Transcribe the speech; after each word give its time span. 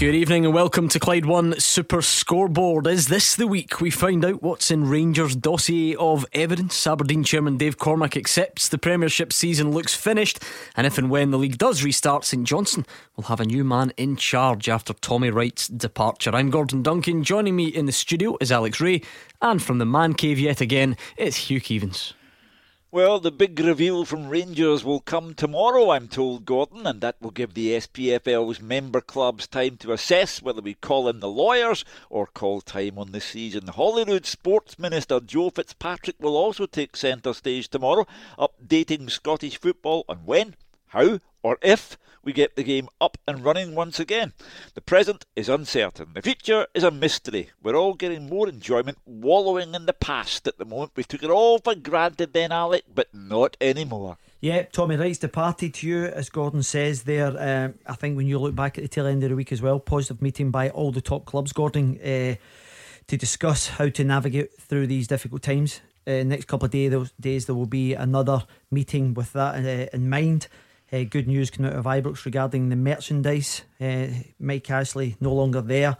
Good 0.00 0.14
evening 0.14 0.46
and 0.46 0.54
welcome 0.54 0.88
to 0.88 0.98
Clyde 0.98 1.26
One 1.26 1.60
Super 1.60 2.00
Scoreboard. 2.00 2.86
Is 2.86 3.08
this 3.08 3.36
the 3.36 3.46
week 3.46 3.82
we 3.82 3.90
find 3.90 4.24
out 4.24 4.42
what's 4.42 4.70
in 4.70 4.88
Rangers' 4.88 5.36
dossier 5.36 5.94
of 5.96 6.24
evidence? 6.32 6.86
Aberdeen 6.86 7.22
chairman 7.22 7.58
Dave 7.58 7.76
Cormack 7.76 8.16
accepts 8.16 8.66
the 8.66 8.78
Premiership 8.78 9.30
season 9.30 9.72
looks 9.72 9.94
finished, 9.94 10.42
and 10.74 10.86
if 10.86 10.96
and 10.96 11.10
when 11.10 11.32
the 11.32 11.36
league 11.36 11.58
does 11.58 11.84
restart, 11.84 12.24
St 12.24 12.46
Johnstone 12.46 12.86
will 13.14 13.24
have 13.24 13.40
a 13.40 13.44
new 13.44 13.62
man 13.62 13.92
in 13.98 14.16
charge 14.16 14.70
after 14.70 14.94
Tommy 14.94 15.28
Wright's 15.28 15.68
departure. 15.68 16.34
I'm 16.34 16.48
Gordon 16.48 16.82
Duncan. 16.82 17.22
Joining 17.22 17.54
me 17.54 17.66
in 17.66 17.84
the 17.84 17.92
studio 17.92 18.38
is 18.40 18.50
Alex 18.50 18.80
Rae, 18.80 19.02
and 19.42 19.62
from 19.62 19.76
the 19.76 19.84
man 19.84 20.14
cave 20.14 20.38
yet 20.38 20.62
again, 20.62 20.96
it's 21.18 21.36
Hugh 21.36 21.60
Keevins. 21.60 22.14
Well, 22.92 23.20
the 23.20 23.30
big 23.30 23.60
reveal 23.60 24.04
from 24.04 24.26
Rangers 24.26 24.82
will 24.82 24.98
come 24.98 25.34
tomorrow, 25.34 25.90
I'm 25.90 26.08
told, 26.08 26.44
Gordon, 26.44 26.88
and 26.88 27.00
that 27.00 27.22
will 27.22 27.30
give 27.30 27.54
the 27.54 27.68
SPFL's 27.76 28.60
member 28.60 29.00
clubs 29.00 29.46
time 29.46 29.76
to 29.76 29.92
assess 29.92 30.42
whether 30.42 30.60
we 30.60 30.74
call 30.74 31.08
in 31.08 31.20
the 31.20 31.28
lawyers 31.28 31.84
or 32.08 32.26
call 32.26 32.60
time 32.60 32.98
on 32.98 33.12
the 33.12 33.20
season. 33.20 33.68
Holyrood 33.68 34.26
Sports 34.26 34.76
Minister 34.76 35.20
Joe 35.20 35.50
Fitzpatrick 35.50 36.16
will 36.18 36.36
also 36.36 36.66
take 36.66 36.96
centre 36.96 37.32
stage 37.32 37.68
tomorrow, 37.68 38.08
updating 38.36 39.08
Scottish 39.08 39.60
football 39.60 40.04
on 40.08 40.26
when, 40.26 40.56
how, 40.88 41.20
or 41.44 41.58
if 41.62 41.96
we 42.22 42.32
get 42.32 42.56
the 42.56 42.62
game 42.62 42.88
up 43.00 43.18
and 43.26 43.44
running 43.44 43.74
once 43.74 43.98
again. 43.98 44.32
The 44.74 44.80
present 44.80 45.26
is 45.34 45.48
uncertain. 45.48 46.10
The 46.14 46.22
future 46.22 46.66
is 46.74 46.84
a 46.84 46.90
mystery. 46.90 47.50
We're 47.62 47.76
all 47.76 47.94
getting 47.94 48.28
more 48.28 48.48
enjoyment 48.48 48.98
wallowing 49.06 49.74
in 49.74 49.86
the 49.86 49.92
past 49.92 50.46
at 50.46 50.58
the 50.58 50.64
moment. 50.64 50.92
We 50.96 51.04
took 51.04 51.22
it 51.22 51.30
all 51.30 51.58
for 51.58 51.74
granted 51.74 52.32
then, 52.32 52.52
Alec, 52.52 52.84
but 52.94 53.08
not 53.14 53.56
anymore. 53.60 54.18
Yeah, 54.40 54.62
Tommy 54.62 54.96
Wright's 54.96 55.18
departed 55.18 55.74
to 55.74 55.86
you, 55.86 56.04
as 56.06 56.30
Gordon 56.30 56.62
says 56.62 57.02
there. 57.02 57.34
Um, 57.38 57.74
I 57.86 57.94
think 57.94 58.16
when 58.16 58.26
you 58.26 58.38
look 58.38 58.54
back 58.54 58.78
at 58.78 58.82
the 58.82 58.88
tail 58.88 59.06
end 59.06 59.22
of 59.22 59.30
the 59.30 59.36
week 59.36 59.52
as 59.52 59.60
well, 59.60 59.78
positive 59.78 60.22
meeting 60.22 60.50
by 60.50 60.70
all 60.70 60.92
the 60.92 61.02
top 61.02 61.26
clubs, 61.26 61.52
Gordon, 61.52 61.98
uh, 62.00 62.36
to 63.06 63.16
discuss 63.16 63.68
how 63.68 63.88
to 63.88 64.04
navigate 64.04 64.58
through 64.58 64.86
these 64.86 65.08
difficult 65.08 65.42
times. 65.42 65.80
Uh, 66.06 66.22
next 66.22 66.46
couple 66.46 66.66
of 66.66 66.72
day, 66.72 66.88
days, 67.20 67.46
there 67.46 67.54
will 67.54 67.66
be 67.66 67.92
another 67.92 68.44
meeting 68.70 69.12
with 69.14 69.32
that 69.34 69.56
uh, 69.56 69.90
in 69.92 70.08
mind. 70.08 70.48
Uh, 70.92 71.04
good 71.04 71.28
news 71.28 71.50
coming 71.50 71.70
out 71.70 71.78
of 71.78 71.84
Ibrox 71.84 72.24
regarding 72.24 72.68
the 72.68 72.76
merchandise. 72.76 73.62
Uh, 73.80 74.06
Mike 74.38 74.70
Ashley 74.70 75.16
no 75.20 75.32
longer 75.32 75.60
there. 75.60 75.96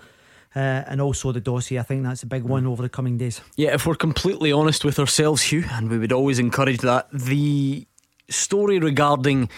Uh, 0.54 0.82
and 0.88 1.00
also 1.00 1.30
the 1.30 1.40
dossier. 1.40 1.78
I 1.78 1.84
think 1.84 2.02
that's 2.02 2.24
a 2.24 2.26
big 2.26 2.42
one 2.42 2.66
over 2.66 2.82
the 2.82 2.88
coming 2.88 3.16
days. 3.16 3.40
Yeah, 3.54 3.72
if 3.72 3.86
we're 3.86 3.94
completely 3.94 4.50
honest 4.50 4.84
with 4.84 4.98
ourselves, 4.98 5.42
Hugh, 5.42 5.64
and 5.70 5.88
we 5.88 5.96
would 5.96 6.12
always 6.12 6.40
encourage 6.40 6.78
that, 6.78 7.08
the 7.12 7.86
story 8.28 8.80
regarding 8.80 9.48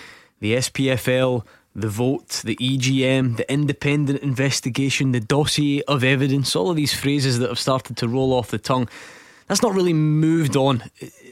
the 0.41 0.57
SPFL, 0.57 1.47
the 1.75 1.89
vote, 1.89 2.43
the 2.45 2.57
EGM, 2.57 3.39
the 3.39 3.51
independent 3.51 4.21
investigation, 4.21 5.13
the 5.13 5.21
dossier 5.21 5.83
of 5.89 6.05
evidence, 6.05 6.55
all 6.55 6.69
of 6.69 6.77
these 6.77 6.93
phrases 6.93 7.39
that 7.39 7.49
have 7.49 7.59
started 7.59 7.97
to 7.97 8.07
roll 8.07 8.35
off 8.35 8.51
the 8.51 8.59
tongue 8.59 8.87
that's 9.53 9.63
not 9.63 9.75
really 9.75 9.93
moved 9.93 10.57
on 10.57 10.83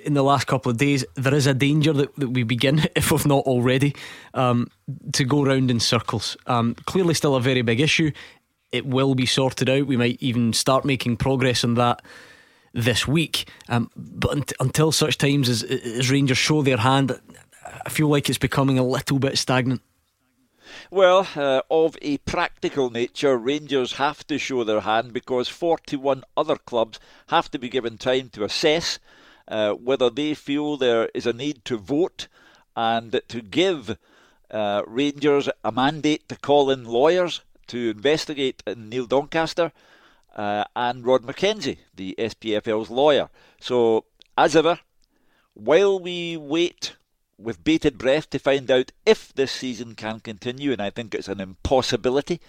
in 0.05 0.15
the 0.15 0.23
last 0.23 0.47
couple 0.47 0.70
of 0.70 0.79
days. 0.79 1.05
There 1.15 1.34
is 1.34 1.47
a 1.47 1.55
danger 1.55 1.93
that, 1.93 2.15
that 2.17 2.31
we 2.31 2.43
begin, 2.43 2.87
if 2.97 3.11
we've 3.11 3.27
not 3.27 3.45
already, 3.45 3.95
um, 4.34 4.69
to 5.12 5.25
go 5.25 5.45
round 5.45 5.70
in 5.70 5.81
circles. 5.81 6.37
Um, 6.47 6.75
clearly, 6.87 7.15
still 7.15 7.37
a 7.37 7.41
very 7.41 7.62
big 7.62 7.81
issue. 7.81 8.11
It 8.73 8.87
will 8.87 9.15
be 9.15 9.27
sorted 9.27 9.69
out. 9.69 9.87
We 9.87 9.97
might 9.97 10.19
even 10.20 10.53
start 10.53 10.84
making 10.84 11.17
progress 11.17 11.65
on 11.65 11.75
that 11.75 12.03
this 12.73 13.07
week. 13.07 13.48
Um, 13.69 13.91
but 13.97 14.30
un- 14.30 14.45
until 14.61 14.92
such 14.92 15.19
times 15.19 15.48
as, 15.48 15.63
as 15.63 16.11
Rangers 16.11 16.39
show 16.39 16.63
their 16.63 16.77
hand, 16.77 17.19
I 17.85 17.89
feel 17.89 18.08
like 18.08 18.29
it's 18.29 18.39
becoming 18.39 18.79
a 18.79 18.85
little 18.85 19.19
bit 19.19 19.39
stagnant. 19.39 19.83
Well, 20.91 21.27
uh, 21.35 21.63
of 21.70 21.97
a 22.01 22.19
practical 22.19 22.91
nature, 22.91 23.36
Rangers 23.36 23.95
have 23.95 24.27
to 24.29 24.39
show 24.39 24.63
their 24.63 24.80
hand 24.80 25.13
because 25.13 25.48
41 25.48 26.24
other 26.36 26.57
clubs 26.57 27.01
have 27.29 27.51
to 27.51 27.58
be 27.58 27.69
given 27.69 27.98
time 27.98 28.29
to 28.30 28.45
assess 28.45 28.98
uh, 29.50 29.72
whether 29.72 30.08
they 30.08 30.33
feel 30.34 30.77
there 30.77 31.11
is 31.14 31.27
a 31.27 31.33
need 31.33 31.64
to 31.66 31.77
vote 31.77 32.28
and 32.77 33.20
to 33.28 33.42
give 33.42 33.98
uh, 34.50 34.83
Rangers 34.86 35.48
a 35.62 35.72
mandate 35.72 36.28
to 36.28 36.36
call 36.36 36.70
in 36.70 36.84
lawyers 36.84 37.42
to 37.66 37.90
investigate 37.90 38.62
Neil 38.77 39.06
Doncaster 39.06 39.72
uh, 40.34 40.64
and 40.74 41.05
Rod 41.05 41.22
McKenzie, 41.22 41.78
the 41.94 42.14
SPFL's 42.18 42.90
lawyer. 42.90 43.28
So, 43.61 44.05
as 44.38 44.56
ever, 44.56 44.80
while 45.55 45.98
we 45.98 46.36
wait 46.36 46.94
with 47.40 47.64
bated 47.64 47.96
breath 47.96 48.28
to 48.30 48.38
find 48.38 48.70
out 48.70 48.92
if 49.06 49.32
this 49.34 49.50
season 49.50 49.94
can 49.94 50.20
continue, 50.20 50.72
and 50.72 50.82
I 50.82 50.90
think 50.90 51.14
it's 51.14 51.28
an 51.28 51.40
impossibility. 51.40 52.40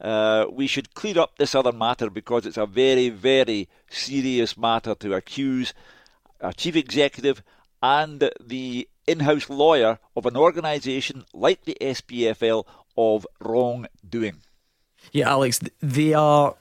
Uh, 0.00 0.46
we 0.50 0.66
should 0.66 0.94
clear 0.94 1.18
up 1.18 1.36
this 1.36 1.54
other 1.54 1.72
matter 1.72 2.10
because 2.10 2.46
it's 2.46 2.56
a 2.56 2.66
very, 2.66 3.08
very 3.08 3.68
serious 3.90 4.56
matter 4.56 4.94
to 4.94 5.14
accuse 5.14 5.74
chief 6.52 6.76
executive 6.76 7.42
and 7.82 8.30
the 8.40 8.88
in 9.06 9.20
house 9.20 9.48
lawyer 9.48 9.98
of 10.16 10.26
an 10.26 10.36
organisation 10.36 11.24
like 11.32 11.64
the 11.64 11.76
SPFL 11.80 12.64
of 12.96 13.26
wrongdoing. 13.40 14.42
Yeah, 15.12 15.30
Alex, 15.30 15.60
they 15.80 16.14
are 16.14 16.56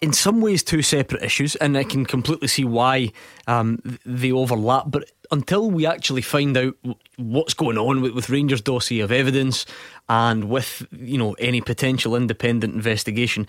in 0.00 0.12
some 0.12 0.40
ways 0.40 0.62
two 0.62 0.82
separate 0.82 1.22
issues, 1.22 1.56
and 1.56 1.76
I 1.76 1.84
can 1.84 2.06
completely 2.06 2.48
see 2.48 2.64
why 2.64 3.12
um, 3.46 3.80
they 4.06 4.32
overlap. 4.32 4.84
But 4.88 5.10
until 5.30 5.70
we 5.70 5.86
actually 5.86 6.22
find 6.22 6.56
out 6.56 6.74
what's 7.16 7.54
going 7.54 7.76
on 7.76 8.00
with, 8.00 8.12
with 8.12 8.30
Rangers' 8.30 8.62
dossier 8.62 9.00
of 9.00 9.12
evidence 9.12 9.66
and 10.08 10.44
with 10.44 10.86
you 10.90 11.18
know 11.18 11.34
any 11.34 11.60
potential 11.60 12.16
independent 12.16 12.74
investigation, 12.74 13.46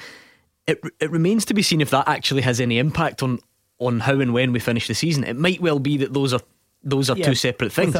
it 0.68 0.81
it 1.00 1.09
remains 1.09 1.46
to 1.46 1.53
be 1.53 1.62
seen 1.62 1.80
if 1.80 1.90
that 1.91 2.07
actually 2.07 2.41
has 2.41 2.59
any 2.59 2.80
impact 2.80 3.24
on 3.24 3.40
on 3.81 4.00
how 4.00 4.19
and 4.19 4.34
when 4.34 4.53
we 4.53 4.59
finish 4.59 4.88
the 4.88 4.96
season. 4.96 5.24
It 5.24 5.36
might 5.36 5.62
well 5.62 5.80
be 5.80 5.97
that 5.97 6.14
those 6.14 6.34
are 6.34 6.42
those 6.84 7.09
are 7.09 7.18
yeah, 7.18 7.25
two 7.25 7.36
separate 7.36 7.72
things, 7.72 7.96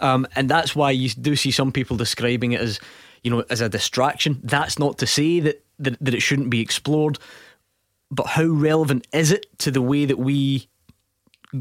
um, 0.00 0.26
and 0.36 0.48
that's 0.48 0.76
why 0.76 0.90
you 0.90 1.08
do 1.08 1.34
see 1.34 1.50
some 1.50 1.72
people 1.72 1.96
describing 1.96 2.52
it 2.52 2.60
as 2.60 2.78
you 3.24 3.30
know 3.30 3.44
as 3.50 3.60
a 3.60 3.68
distraction. 3.68 4.40
That's 4.44 4.78
not 4.78 4.98
to 4.98 5.06
say 5.06 5.40
that 5.40 5.64
that, 5.78 5.96
that 6.00 6.14
it 6.14 6.20
shouldn't 6.20 6.50
be 6.50 6.60
explored 6.60 7.18
but 8.10 8.26
how 8.26 8.44
relevant 8.44 9.06
is 9.12 9.30
it 9.30 9.46
to 9.58 9.70
the 9.70 9.82
way 9.82 10.04
that 10.04 10.18
we 10.18 10.68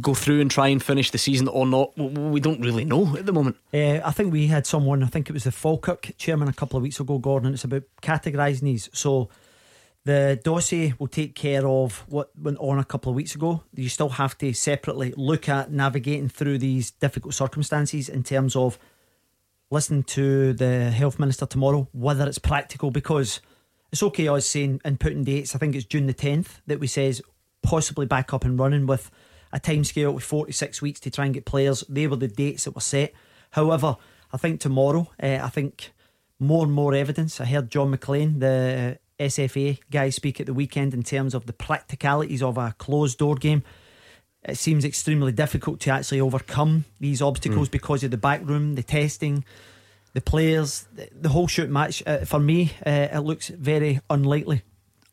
go 0.02 0.14
through 0.14 0.42
and 0.42 0.50
try 0.50 0.68
and 0.68 0.82
finish 0.82 1.12
the 1.12 1.18
season 1.18 1.48
or 1.48 1.66
not? 1.66 1.96
We 1.98 2.40
don't 2.40 2.62
really 2.62 2.86
know 2.86 3.16
at 3.16 3.26
the 3.26 3.34
moment. 3.34 3.58
Uh, 3.74 4.00
I 4.04 4.12
think 4.12 4.34
we 4.34 4.48
had 4.48 4.66
someone, 4.66 5.04
I 5.04 5.08
think 5.08 5.30
it 5.30 5.34
was 5.34 5.44
the 5.44 5.52
Falkirk 5.52 6.12
chairman 6.18 6.48
a 6.48 6.54
couple 6.54 6.78
of 6.78 6.84
weeks 6.84 7.00
ago, 7.00 7.20
Gordon. 7.20 7.54
It's 7.54 7.64
about 7.64 7.84
categorising 8.02 8.62
these. 8.62 8.90
So 8.94 9.30
the 10.10 10.40
dossier 10.44 10.96
will 10.98 11.08
take 11.08 11.36
care 11.36 11.68
of 11.68 12.04
what 12.08 12.32
went 12.36 12.58
on 12.58 12.80
a 12.80 12.84
couple 12.84 13.12
of 13.12 13.16
weeks 13.16 13.36
ago. 13.36 13.62
You 13.76 13.90
still 13.90 14.10
have 14.10 14.36
to 14.40 14.54
separately 14.54 15.14
look 15.16 15.48
at 15.48 15.72
navigating 15.72 16.30
through 16.30 16.58
these 16.58 16.90
difficult 16.90 17.36
circumstances 17.36 18.10
in 18.10 18.24
terms 18.24 18.56
of 18.56 18.80
listening 19.70 20.02
to 20.04 20.54
the 20.54 20.90
health 20.90 21.20
minister 21.20 21.46
tomorrow, 21.46 21.88
whether 21.92 22.28
it's 22.28 22.40
practical 22.40 22.90
because 22.90 23.40
it's 23.92 24.02
okay 24.02 24.28
I 24.28 24.32
was 24.32 24.50
saying 24.50 24.82
and 24.84 25.00
putting 25.00 25.24
dates. 25.24 25.54
I 25.54 25.60
think 25.60 25.76
it's 25.76 25.86
June 25.86 26.08
the 26.08 26.16
10th 26.16 26.62
that 26.66 26.80
we 26.80 26.88
says 26.88 27.22
possibly 27.62 28.08
back 28.08 28.34
up 28.34 28.44
and 28.44 28.58
running 28.58 28.88
with 28.88 29.12
a 29.54 29.60
time 29.60 29.84
scale 29.84 30.12
with 30.12 30.24
46 30.24 30.82
weeks 30.82 31.00
to 31.02 31.12
try 31.12 31.26
and 31.26 31.36
get 31.36 31.46
players. 31.46 31.84
They 31.88 32.08
were 32.08 32.16
the 32.16 32.28
dates 32.28 32.64
that 32.64 32.74
were 32.74 32.82
set. 32.82 33.14
However, 33.52 33.98
I 34.34 34.38
think 34.38 34.60
tomorrow, 34.60 35.12
uh, 35.22 35.38
I 35.44 35.50
think 35.50 35.92
more 36.40 36.64
and 36.66 36.74
more 36.74 36.96
evidence. 36.96 37.40
I 37.40 37.46
heard 37.46 37.70
John 37.70 37.92
McLean, 37.92 38.40
the 38.40 38.98
SFA 39.20 39.80
guys 39.92 40.16
speak 40.16 40.40
at 40.40 40.46
the 40.46 40.54
weekend 40.54 40.94
in 40.94 41.04
terms 41.04 41.34
of 41.34 41.46
the 41.46 41.54
practicalities 41.54 42.42
of 42.42 42.58
a 42.58 42.74
closed 42.78 43.18
door 43.18 43.36
game. 43.36 43.64
It 44.44 44.58
seems 44.58 44.86
extremely 44.86 45.32
difficult 45.34 45.82
to 45.82 45.92
actually 45.92 46.22
overcome 46.22 46.86
these 47.00 47.22
obstacles 47.22 47.68
mm. 47.68 47.72
because 47.72 48.04
of 48.04 48.12
the 48.12 48.18
back 48.18 48.42
room, 48.44 48.76
the 48.76 48.84
testing, 48.84 49.44
the 50.14 50.22
players, 50.22 50.88
the, 50.94 51.30
whole 51.30 51.48
shoot 51.48 51.70
match. 51.70 52.02
Uh, 52.08 52.20
for 52.20 52.40
me, 52.40 52.72
uh, 52.86 53.10
it 53.12 53.20
looks 53.20 53.50
very 53.50 54.00
unlikely. 54.10 54.64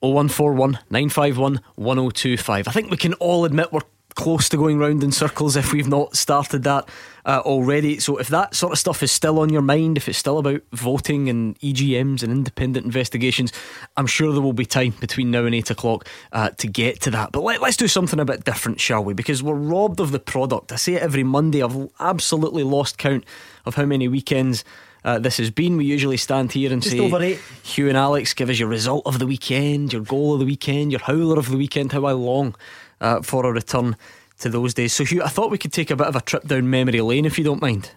0141 0.01 0.79
951 0.91 1.61
1025. 1.75 2.69
I 2.69 2.71
think 2.71 2.91
we 2.91 2.97
can 2.97 3.15
all 3.15 3.45
admit 3.45 3.73
we're 3.73 3.81
close 4.17 4.49
to 4.49 4.57
going 4.57 4.79
round 4.79 5.05
in 5.05 5.13
circles 5.13 5.55
if 5.55 5.73
we've 5.73 5.87
not 5.87 6.17
started 6.17 6.65
that 6.65 6.89
uh, 7.25 7.41
already. 7.45 8.01
So, 8.01 8.17
if 8.17 8.29
that 8.29 8.55
sort 8.55 8.73
of 8.73 8.79
stuff 8.79 9.03
is 9.03 9.13
still 9.13 9.39
on 9.39 9.51
your 9.51 9.63
mind, 9.63 9.97
if 9.97 10.09
it's 10.09 10.19
still 10.19 10.39
about 10.39 10.63
voting 10.73 11.29
and 11.29 11.57
EGMs 11.61 12.23
and 12.23 12.33
independent 12.33 12.87
investigations, 12.87 13.53
I'm 13.97 14.07
sure 14.07 14.33
there 14.33 14.43
will 14.43 14.53
be 14.53 14.67
time 14.67 14.95
between 14.99 15.31
now 15.31 15.45
and 15.45 15.55
8 15.55 15.71
o'clock 15.71 16.09
uh, 16.33 16.51
to 16.51 16.67
get 16.67 17.01
to 17.03 17.11
that. 17.13 17.31
But 17.31 17.43
let, 17.43 17.63
us 17.63 17.77
do 17.77 17.87
something 17.87 18.19
a 18.19 18.25
bit 18.25 18.45
different, 18.45 18.81
shall 18.81 19.05
we? 19.05 19.15
Because 19.15 19.43
we're 19.43 19.55
robbed 19.55 20.01
of 20.01 20.11
the 20.11 20.19
product. 20.19 20.73
I 20.73 20.77
say 20.77 20.95
it 20.95 21.03
every 21.03 21.23
Monday, 21.23 21.63
I've 21.63 21.89
absolutely 22.01 22.65
lost 22.65 22.99
count 22.99 23.25
of 23.65 23.75
how 23.75 23.85
many 23.85 24.09
weekends 24.09 24.65
uh, 25.05 25.21
this 25.21 25.37
has 25.37 25.51
been. 25.51 25.77
We 25.77 25.85
usually 25.85 26.17
stand 26.17 26.53
here 26.53 26.73
and 26.73 26.83
Just 26.83 26.97
say, 26.97 27.01
over 27.01 27.23
eight. 27.23 27.41
Hugh 27.63 27.89
and 27.89 27.97
Alex, 27.97 28.35
give 28.35 28.51
us 28.51 28.59
your 28.59 28.69
result 28.69 29.07
of 29.07 29.21
the 29.21 29.27
weekend, 29.27 29.93
your 29.93 30.03
goal 30.03 30.35
of 30.35 30.41
the 30.41 30.47
weekend, 30.47 30.91
your 30.91 31.01
howler 31.01 31.39
of 31.39 31.49
the 31.49 31.57
weekend. 31.57 31.93
How 31.93 32.05
I 32.07 32.13
long 32.13 32.57
uh, 33.01 33.23
for 33.23 33.47
a 33.47 33.53
return 33.53 33.97
to 34.41 34.49
those 34.49 34.75
days. 34.75 34.93
So, 34.93 35.05
Hugh, 35.05 35.23
I 35.23 35.29
thought 35.29 35.51
we 35.51 35.59
could 35.59 35.73
take 35.73 35.91
a 35.91 35.97
bit 35.97 36.07
of 36.07 36.17
a 36.17 36.21
trip 36.21 36.47
down 36.47 36.69
memory 36.71 37.01
lane 37.01 37.25
if 37.25 37.39
you 37.39 37.45
don't 37.45 37.63
mind. 37.63 37.91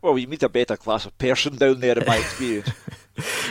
Well, 0.00 0.18
you 0.18 0.26
meet 0.26 0.42
a 0.42 0.48
better 0.48 0.76
class 0.76 1.06
of 1.06 1.16
person 1.18 1.56
down 1.56 1.80
there, 1.80 1.98
in 1.98 2.06
my 2.06 2.16
experience. 2.18 2.70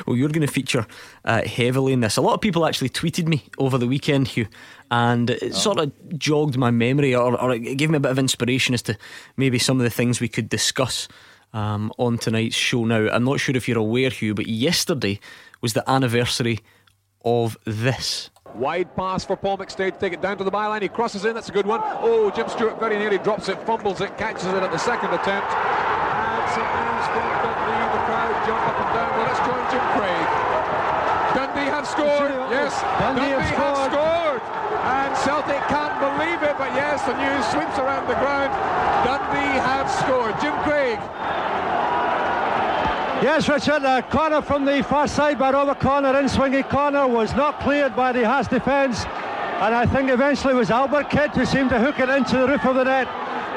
well, 0.05 0.15
you're 0.15 0.29
going 0.29 0.45
to 0.45 0.51
feature 0.51 0.85
uh, 1.23 1.43
heavily 1.43 1.93
in 1.93 2.01
this. 2.01 2.17
A 2.17 2.21
lot 2.21 2.33
of 2.33 2.41
people 2.41 2.65
actually 2.65 2.89
tweeted 2.89 3.27
me 3.27 3.43
over 3.57 3.77
the 3.77 3.87
weekend, 3.87 4.29
Hugh, 4.29 4.47
and 4.89 5.29
it 5.29 5.39
oh. 5.43 5.49
sort 5.51 5.79
of 5.79 6.19
jogged 6.19 6.57
my 6.57 6.71
memory 6.71 7.15
or, 7.15 7.39
or, 7.39 7.53
it 7.53 7.77
gave 7.77 7.89
me 7.89 7.97
a 7.97 8.01
bit 8.01 8.11
of 8.11 8.19
inspiration 8.19 8.73
as 8.73 8.81
to 8.83 8.97
maybe 9.37 9.59
some 9.59 9.77
of 9.77 9.83
the 9.83 9.89
things 9.89 10.19
we 10.19 10.27
could 10.27 10.49
discuss 10.49 11.07
um, 11.53 11.91
on 11.97 12.17
tonight's 12.17 12.55
show. 12.55 12.85
Now, 12.85 13.07
I'm 13.09 13.23
not 13.23 13.39
sure 13.39 13.55
if 13.55 13.67
you're 13.67 13.77
aware, 13.77 14.09
Hugh, 14.09 14.33
but 14.33 14.47
yesterday 14.47 15.19
was 15.61 15.73
the 15.73 15.89
anniversary 15.89 16.59
of 17.23 17.57
this. 17.65 18.29
Wide 18.55 18.95
pass 18.95 19.23
for 19.23 19.35
Paul 19.35 19.57
McStay. 19.57 19.91
To 19.91 19.99
take 19.99 20.13
it 20.13 20.21
down 20.21 20.37
to 20.37 20.43
the 20.43 20.51
byline. 20.51 20.81
He 20.81 20.89
crosses 20.89 21.25
in. 21.25 21.33
That's 21.33 21.49
a 21.49 21.51
good 21.51 21.65
one. 21.65 21.81
Oh, 21.83 22.31
Jim 22.31 22.49
Stewart 22.49 22.79
very 22.79 22.97
nearly 22.97 23.17
drops 23.17 23.49
it, 23.49 23.59
fumbles 23.65 24.01
it, 24.01 24.17
catches 24.17 24.45
it 24.45 24.61
at 24.61 24.71
the 24.71 24.77
second 24.77 25.13
attempt. 25.13 25.49
And 25.51 26.43
St 26.51 26.67
Dundee, 26.67 27.87
the 27.91 28.01
crowd 28.05 28.35
jump 28.45 28.61
up 28.61 28.77
and 28.79 28.91
down. 28.95 29.09
Well, 29.15 29.25
let's 29.27 29.41
join 29.43 29.63
Jim 29.71 29.85
Craig. 29.95 30.27
Dundee 31.31 31.69
have 31.71 31.87
scored. 31.87 32.31
Yes, 32.51 32.75
Dundee, 32.99 33.21
Dundee 33.21 33.39
have, 33.39 33.55
scored. 33.55 33.77
have 33.77 33.91
scored. 33.91 34.41
And 34.81 35.11
Celtic 35.15 35.61
can't 35.71 35.95
believe 36.03 36.43
it, 36.43 36.57
but 36.57 36.75
yes, 36.75 37.03
the 37.07 37.15
news 37.15 37.45
sweeps 37.47 37.79
around 37.79 38.07
the 38.07 38.19
ground. 38.19 38.51
Dundee 39.07 39.55
have 39.63 39.87
scored. 39.89 40.35
Jim 40.41 40.55
Craig. 40.67 40.99
Yes, 43.21 43.47
Richard, 43.47 43.83
a 43.83 44.01
corner 44.01 44.41
from 44.41 44.65
the 44.65 44.81
far 44.81 45.07
side 45.07 45.37
by 45.37 45.51
Robert 45.51 45.79
Corner, 45.79 46.19
in 46.19 46.27
swinging 46.27 46.63
corner, 46.63 47.07
was 47.07 47.35
not 47.35 47.59
cleared 47.59 47.95
by 47.95 48.11
the 48.11 48.25
Hearts 48.25 48.47
defence. 48.47 49.05
And 49.05 49.75
I 49.75 49.85
think 49.85 50.09
eventually 50.09 50.55
it 50.55 50.57
was 50.57 50.71
Albert 50.71 51.11
Kidd 51.11 51.29
who 51.29 51.45
seemed 51.45 51.69
to 51.69 51.79
hook 51.79 51.99
it 51.99 52.09
into 52.09 52.37
the 52.39 52.47
roof 52.47 52.65
of 52.65 52.73
the 52.73 52.83
net, 52.83 53.07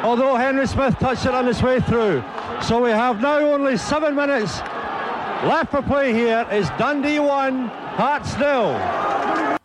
although 0.05 0.37
Henry 0.37 0.66
Smith 0.66 0.99
touched 0.99 1.25
it 1.25 1.34
on 1.34 1.46
his 1.46 1.62
way 1.62 1.81
through. 1.81 2.22
So 2.61 2.84
we 2.84 2.90
have 2.90 3.22
now 3.22 3.38
only 3.38 3.78
seven 3.78 4.14
minutes 4.14 4.61
left 5.49 5.70
for 5.70 5.81
play 5.81 6.12
here. 6.12 6.46
Is 6.52 6.69
Dundee 6.76 7.20
1, 7.20 7.66
Hearts 7.69 8.37
nil. 8.37 8.72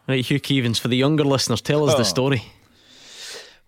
Right, 0.07 0.25
Hugh 0.25 0.39
Keevins, 0.39 0.79
for 0.79 0.87
the 0.87 0.95
younger 0.95 1.25
listeners, 1.25 1.59
tell 1.59 1.83
us 1.89 1.95
oh. 1.95 1.97
the 1.97 2.05
story. 2.05 2.43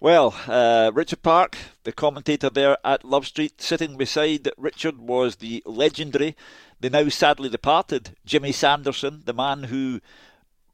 Well, 0.01 0.33
uh, 0.47 0.89
Richard 0.95 1.21
Park, 1.21 1.55
the 1.83 1.91
commentator 1.91 2.49
there 2.49 2.75
at 2.83 3.05
Love 3.05 3.27
Street, 3.27 3.61
sitting 3.61 3.97
beside 3.97 4.49
Richard 4.57 4.97
was 4.97 5.35
the 5.35 5.61
legendary, 5.63 6.35
the 6.79 6.89
now 6.89 7.07
sadly 7.09 7.49
departed 7.49 8.17
Jimmy 8.25 8.51
Sanderson, 8.51 9.21
the 9.25 9.33
man 9.33 9.65
who 9.65 10.01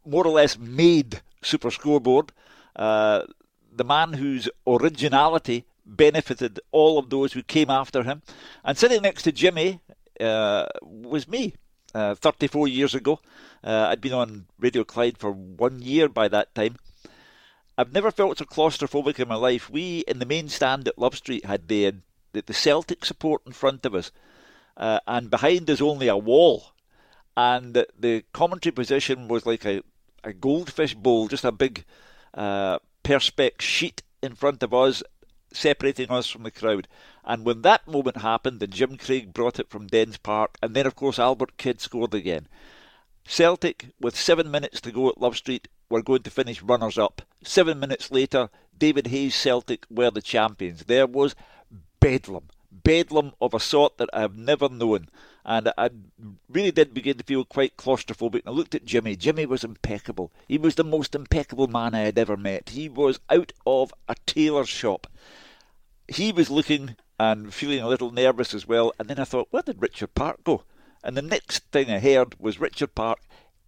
more 0.06 0.26
or 0.26 0.32
less 0.32 0.58
made 0.58 1.20
Super 1.42 1.72
Scoreboard, 1.72 2.32
uh, 2.78 3.24
the 3.70 3.84
man 3.84 4.14
whose 4.14 4.48
originality 4.66 5.66
benefited 5.86 6.62
all 6.72 6.98
of 6.98 7.10
those 7.10 7.34
who 7.34 7.44
came 7.44 7.70
after 7.70 8.04
him. 8.04 8.22
And 8.64 8.78
sitting 8.78 9.02
next 9.02 9.24
to 9.24 9.34
Jimmy 9.34 9.82
uh, 10.22 10.68
was 10.82 11.28
me. 11.28 11.54
Uh, 11.94 12.16
34 12.16 12.68
years 12.68 12.96
ago. 12.96 13.20
Uh, 13.64 13.88
I'd 13.90 14.02
been 14.02 14.14
on 14.14 14.46
Radio 14.60 14.86
Clyde 14.86 15.18
for 15.18 15.32
one 15.32 15.82
year 15.82 16.08
by 16.08 16.28
that 16.30 16.54
time. 16.56 16.78
I've 17.78 17.94
never 17.94 18.12
felt 18.12 18.40
so 18.40 18.46
claustrophobic 18.46 19.20
in 19.20 19.28
my 19.28 19.36
life. 19.36 19.70
We 19.70 20.00
in 20.08 20.20
the 20.20 20.26
main 20.26 20.50
stand 20.50 20.88
at 20.88 20.98
Love 20.98 21.16
Street 21.16 21.46
had 21.46 21.68
the 21.68 21.94
the, 22.34 22.42
the 22.42 22.54
Celtic 22.54 23.06
support 23.06 23.44
in 23.46 23.54
front 23.54 23.86
of 23.86 23.94
us, 23.94 24.12
uh, 24.76 25.00
and 25.08 25.30
behind 25.30 25.70
us 25.70 25.82
only 25.82 26.08
a 26.08 26.18
wall, 26.18 26.72
and 27.36 27.86
the 27.98 28.24
commentary 28.34 28.74
position 28.74 29.28
was 29.28 29.46
like 29.46 29.66
a 29.66 29.84
a 30.24 30.34
goldfish 30.34 30.96
bowl, 30.96 31.28
just 31.28 31.46
a 31.46 31.52
big 31.52 31.86
uh, 32.34 32.80
perspex 33.04 33.62
sheet 33.62 34.02
in 34.22 34.34
front 34.34 34.64
of 34.64 34.74
us, 34.74 35.04
separating 35.54 36.10
us 36.10 36.30
from 36.30 36.44
the 36.44 36.52
crowd. 36.52 36.88
And 37.24 37.46
when 37.46 37.62
that 37.62 37.88
moment 37.88 38.18
happened, 38.18 38.62
and 38.64 38.74
Jim 38.74 38.98
Craig 38.98 39.34
brought 39.34 39.60
it 39.60 39.70
from 39.70 39.88
Dens 39.88 40.18
Park, 40.18 40.58
and 40.62 40.74
then 40.74 40.88
of 40.88 40.96
course 40.96 41.20
Albert 41.20 41.58
Kidd 41.58 41.80
scored 41.80 42.14
again. 42.14 42.48
Celtic, 43.28 43.88
with 44.00 44.18
seven 44.18 44.50
minutes 44.50 44.80
to 44.82 44.92
go 44.92 45.10
at 45.10 45.20
Love 45.20 45.36
Street, 45.36 45.68
were 45.90 46.02
going 46.02 46.24
to 46.24 46.32
finish 46.32 46.62
runners 46.62 46.98
up. 46.98 47.22
Seven 47.44 47.80
minutes 47.80 48.10
later, 48.10 48.50
David 48.78 49.08
Hay's 49.08 49.36
Celtic 49.36 49.86
were 49.90 50.10
the 50.12 50.22
champions. 50.22 50.86
There 50.86 51.06
was 51.06 51.36
bedlam, 52.00 52.48
bedlam 52.72 53.34
of 53.42 53.54
a 53.54 53.60
sort 53.60 53.98
that 53.98 54.10
I 54.14 54.22
have 54.22 54.38
never 54.38 54.70
known. 54.70 55.10
And 55.44 55.72
I 55.78 55.90
really 56.50 56.72
did 56.72 56.94
begin 56.94 57.18
to 57.18 57.24
feel 57.24 57.46
quite 57.46 57.78
claustrophobic. 57.78 58.42
And 58.46 58.48
I 58.48 58.52
looked 58.52 58.76
at 58.76 58.86
Jimmy. 58.86 59.16
Jimmy 59.16 59.46
was 59.46 59.64
impeccable. 59.64 60.32
He 60.48 60.58
was 60.58 60.76
the 60.76 60.84
most 60.84 61.16
impeccable 61.16 61.68
man 61.68 61.96
I 61.96 62.02
had 62.02 62.18
ever 62.18 62.38
met. 62.38 62.70
He 62.70 62.90
was 62.90 63.20
out 63.30 63.54
of 63.66 63.94
a 64.08 64.16
tailor's 64.26 64.70
shop. 64.70 65.08
He 66.08 66.32
was 66.32 66.50
looking 66.50 66.96
and 67.20 67.54
feeling 67.54 67.82
a 67.82 67.88
little 67.88 68.12
nervous 68.12 68.54
as 68.54 68.68
well. 68.68 68.94
And 69.00 69.10
then 69.10 69.20
I 69.20 69.26
thought, 69.26 69.48
where 69.52 69.64
did 69.64 69.82
Richard 69.82 70.16
Park 70.16 70.44
go? 70.44 70.64
And 71.04 71.16
the 71.16 71.22
next 71.22 71.64
thing 71.72 71.90
I 71.90 72.00
heard 72.00 72.36
was 72.40 72.60
Richard 72.60 72.96
Park 72.96 73.20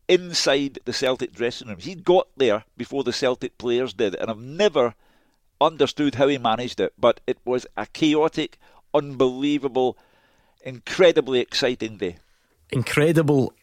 inside 0.08 0.80
the 0.86 0.94
Celtic 0.94 1.34
dressing 1.34 1.68
room. 1.68 1.78
He 1.80 1.96
got 1.96 2.28
there 2.36 2.66
before 2.76 3.04
the 3.04 3.14
Celtic 3.14 3.58
players 3.58 3.94
did, 3.94 4.16
and 4.16 4.30
I've 4.30 4.40
never 4.40 4.96
understood 5.62 6.16
how 6.16 6.28
he 6.28 6.38
managed 6.38 6.80
it, 6.80 6.94
but 6.98 7.20
it 7.28 7.38
was 7.46 7.68
a 7.78 7.86
chaotic, 7.86 8.58
unbelievable, 8.94 9.98
incredibly 10.64 11.40
exciting 11.40 11.98
day. 11.98 12.18
Incredible 12.72 13.54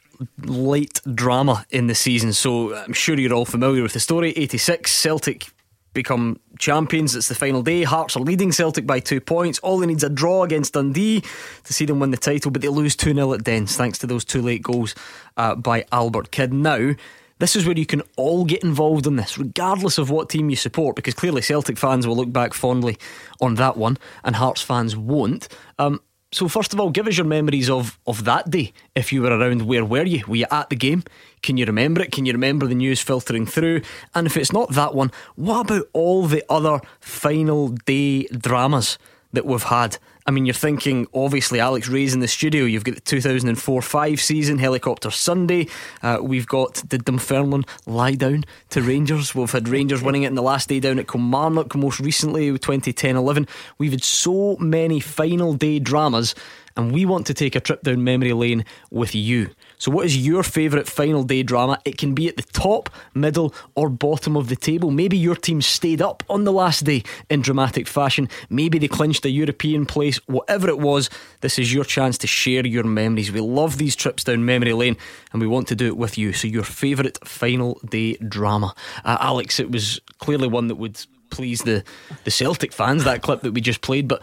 late 0.43 1.01
drama 1.15 1.67
in 1.71 1.87
the 1.87 1.95
season. 1.95 2.33
So 2.33 2.75
I'm 2.75 2.93
sure 2.93 3.19
you're 3.19 3.35
all 3.35 3.45
familiar 3.45 3.83
with 3.83 3.93
the 3.93 4.01
story. 4.01 4.33
86 4.37 4.91
Celtic 4.91 5.49
become 5.97 6.39
champions. 6.59 7.17
It's 7.17 7.27
the 7.27 7.35
final 7.35 7.63
day. 7.63 7.83
Hearts 7.83 8.17
are 8.17 8.21
leading 8.21 8.53
Celtic 8.53 8.87
by 8.87 9.01
two 9.01 9.21
points. 9.21 9.59
All 9.61 9.79
they 9.79 9.87
need 9.87 9.97
is 9.97 10.05
a 10.05 10.09
draw 10.09 10.45
against 10.45 10.75
Dundee 10.75 11.25
to 11.65 11.73
see 11.73 11.87
them 11.87 11.99
win 11.99 12.13
the 12.13 12.17
title, 12.17 12.53
but 12.53 12.63
they 12.63 12.69
lose 12.69 12.95
2 12.95 13.15
0 13.15 13.33
at 13.33 13.43
Dens 13.43 13.77
thanks 13.77 13.99
to 13.99 14.07
those 14.07 14.25
two 14.25 14.43
late 14.43 14.63
goals 14.63 14.95
uh, 15.37 15.57
by 15.57 15.85
Albert 15.91 16.31
Kidd. 16.31 16.53
Now, 16.53 16.95
this 17.39 17.57
is 17.57 17.67
where 17.67 17.77
you 17.77 17.87
can 17.87 18.03
all 18.17 18.45
get 18.45 18.63
involved 18.63 19.07
in 19.07 19.17
this, 19.17 19.37
regardless 19.37 19.99
of 19.99 20.11
what 20.11 20.31
team 20.31 20.49
you 20.49 20.57
support, 20.57 20.97
because 20.97 21.15
clearly 21.15 21.43
Celtic 21.43 21.77
fans 21.77 22.07
will 22.07 22.17
look 22.17 22.33
back 22.33 22.55
fondly 22.55 22.97
on 23.41 23.57
that 23.57 23.77
one, 23.77 23.99
and 24.23 24.37
Hearts 24.37 24.63
fans 24.63 24.97
won't. 24.97 25.49
Um, 25.79 26.01
so 26.33 26.49
first 26.49 26.73
of 26.73 26.81
all, 26.81 26.91
give 26.91 27.07
us 27.07 27.17
your 27.17 27.27
memories 27.27 27.71
of, 27.71 27.99
of 28.07 28.25
that 28.25 28.51
day. 28.51 28.73
If 28.95 29.13
you 29.13 29.23
were 29.23 29.37
around, 29.37 29.63
where 29.63 29.85
were 29.85 30.05
you? 30.05 30.25
Were 30.27 30.37
you 30.37 30.47
at 30.51 30.71
the 30.71 30.77
game? 30.77 31.05
Can 31.43 31.57
you 31.57 31.65
remember 31.65 32.03
it? 32.03 32.13
Can 32.13 32.27
you 32.27 32.33
remember 32.33 32.67
the 32.67 32.75
news 32.75 33.01
filtering 33.01 33.47
through? 33.47 33.83
And 34.15 34.27
if 34.27 34.37
it's 34.37 34.53
not 34.53 34.71
that 34.73 34.95
one, 34.95 35.13
what 35.37 35.71
about 35.71 35.89
all 35.93 36.27
the 36.27 36.45
other 36.49 36.81
final 37.01 37.69
day 37.69 38.25
dramas 38.27 38.99
that 39.33 39.47
we've 39.47 39.63
had? 39.63 39.99
I 40.29 40.33
mean, 40.33 40.45
you're 40.45 40.55
thinking, 40.55 41.07
obviously, 41.15 41.61
Alex 41.61 41.87
Rae's 41.89 42.13
in 42.13 42.19
the 42.19 42.27
studio. 42.27 42.65
You've 42.65 42.83
got 42.83 42.97
the 42.97 43.01
2004 43.01 43.81
5 43.81 44.21
season, 44.21 44.59
Helicopter 44.59 45.11
Sunday. 45.11 45.69
Uh, 46.03 46.19
we've 46.21 46.49
got 46.49 46.83
the 46.89 46.99
Dunfermline 46.99 47.65
lie 47.87 48.17
down 48.17 48.45
to 48.71 48.83
Rangers. 48.83 49.37
We've 49.37 49.51
had 49.51 49.69
Rangers 49.69 50.03
winning 50.03 50.25
it 50.25 50.29
in 50.29 50.35
the 50.35 50.43
last 50.43 50.69
day 50.69 50.81
down 50.81 50.99
at 50.99 51.07
Kilmarnock, 51.07 51.77
most 51.77 52.01
recently, 52.01 52.51
2010 52.51 53.15
11. 53.15 53.47
We've 53.79 53.93
had 53.93 54.03
so 54.03 54.57
many 54.57 54.99
final 54.99 55.55
day 55.55 55.79
dramas, 55.79 56.35
and 56.77 56.93
we 56.93 57.05
want 57.05 57.27
to 57.27 57.35
take 57.35 57.57
a 57.57 57.61
trip 57.61 57.83
down 57.83 58.05
memory 58.05 58.33
lane 58.33 58.65
with 58.91 59.15
you. 59.15 59.51
So, 59.79 59.91
what 59.91 60.07
is 60.07 60.17
your 60.27 60.43
favourite 60.43 60.89
final 60.89 61.23
day 61.23 61.43
drama? 61.43 61.79
It 61.85 61.99
can 61.99 62.15
be 62.15 62.29
at 62.29 62.37
the 62.37 62.43
top, 62.43 62.89
middle, 63.15 63.55
or 63.75 63.89
bottom 63.89 64.37
of 64.37 64.49
the 64.49 64.57
table. 64.57 64.91
Maybe 64.91 65.17
your 65.17 65.35
team 65.35 65.61
stayed 65.61 66.01
up 66.01 66.23
on 66.29 66.45
the 66.45 66.53
last 66.53 66.85
day 66.85 67.03
in 67.29 67.43
dramatic 67.43 67.87
fashion. 67.87 68.29
Maybe 68.49 68.79
they 68.79 68.89
clinched 68.89 69.25
a 69.25 69.31
European 69.31 69.87
place. 69.87 70.17
Whatever 70.27 70.69
it 70.69 70.79
was, 70.79 71.11
this 71.41 71.59
is 71.59 71.73
your 71.73 71.85
chance 71.85 72.17
to 72.19 72.27
share 72.27 72.67
your 72.67 72.85
memories. 72.85 73.33
We 73.33 73.41
love 73.41 73.79
these 73.79 73.97
trips 73.97 74.25
down 74.25 74.45
memory 74.45 74.73
lane 74.73 74.97
and 75.33 75.41
we 75.41 75.47
want 75.47 75.69
to 75.69 75.75
do 75.75 75.87
it 75.87 75.97
with 75.97 76.17
you. 76.17 76.33
So, 76.33 76.49
your 76.49 76.65
favourite 76.65 77.19
final 77.27 77.81
day 77.89 78.15
drama. 78.17 78.75
Uh, 79.05 79.19
Alex, 79.21 79.61
it 79.61 79.71
was 79.71 80.01
clearly 80.19 80.49
one 80.49 80.69
that 80.69 80.77
would 80.77 81.05
please 81.31 81.63
the, 81.63 81.85
the 82.25 82.31
Celtic 82.31 82.73
fans, 82.73 83.05
that 83.05 83.23
clip 83.23 83.43
that 83.43 83.53
we 83.53 83.61
just 83.61 83.81
played. 83.81 84.09
But 84.09 84.23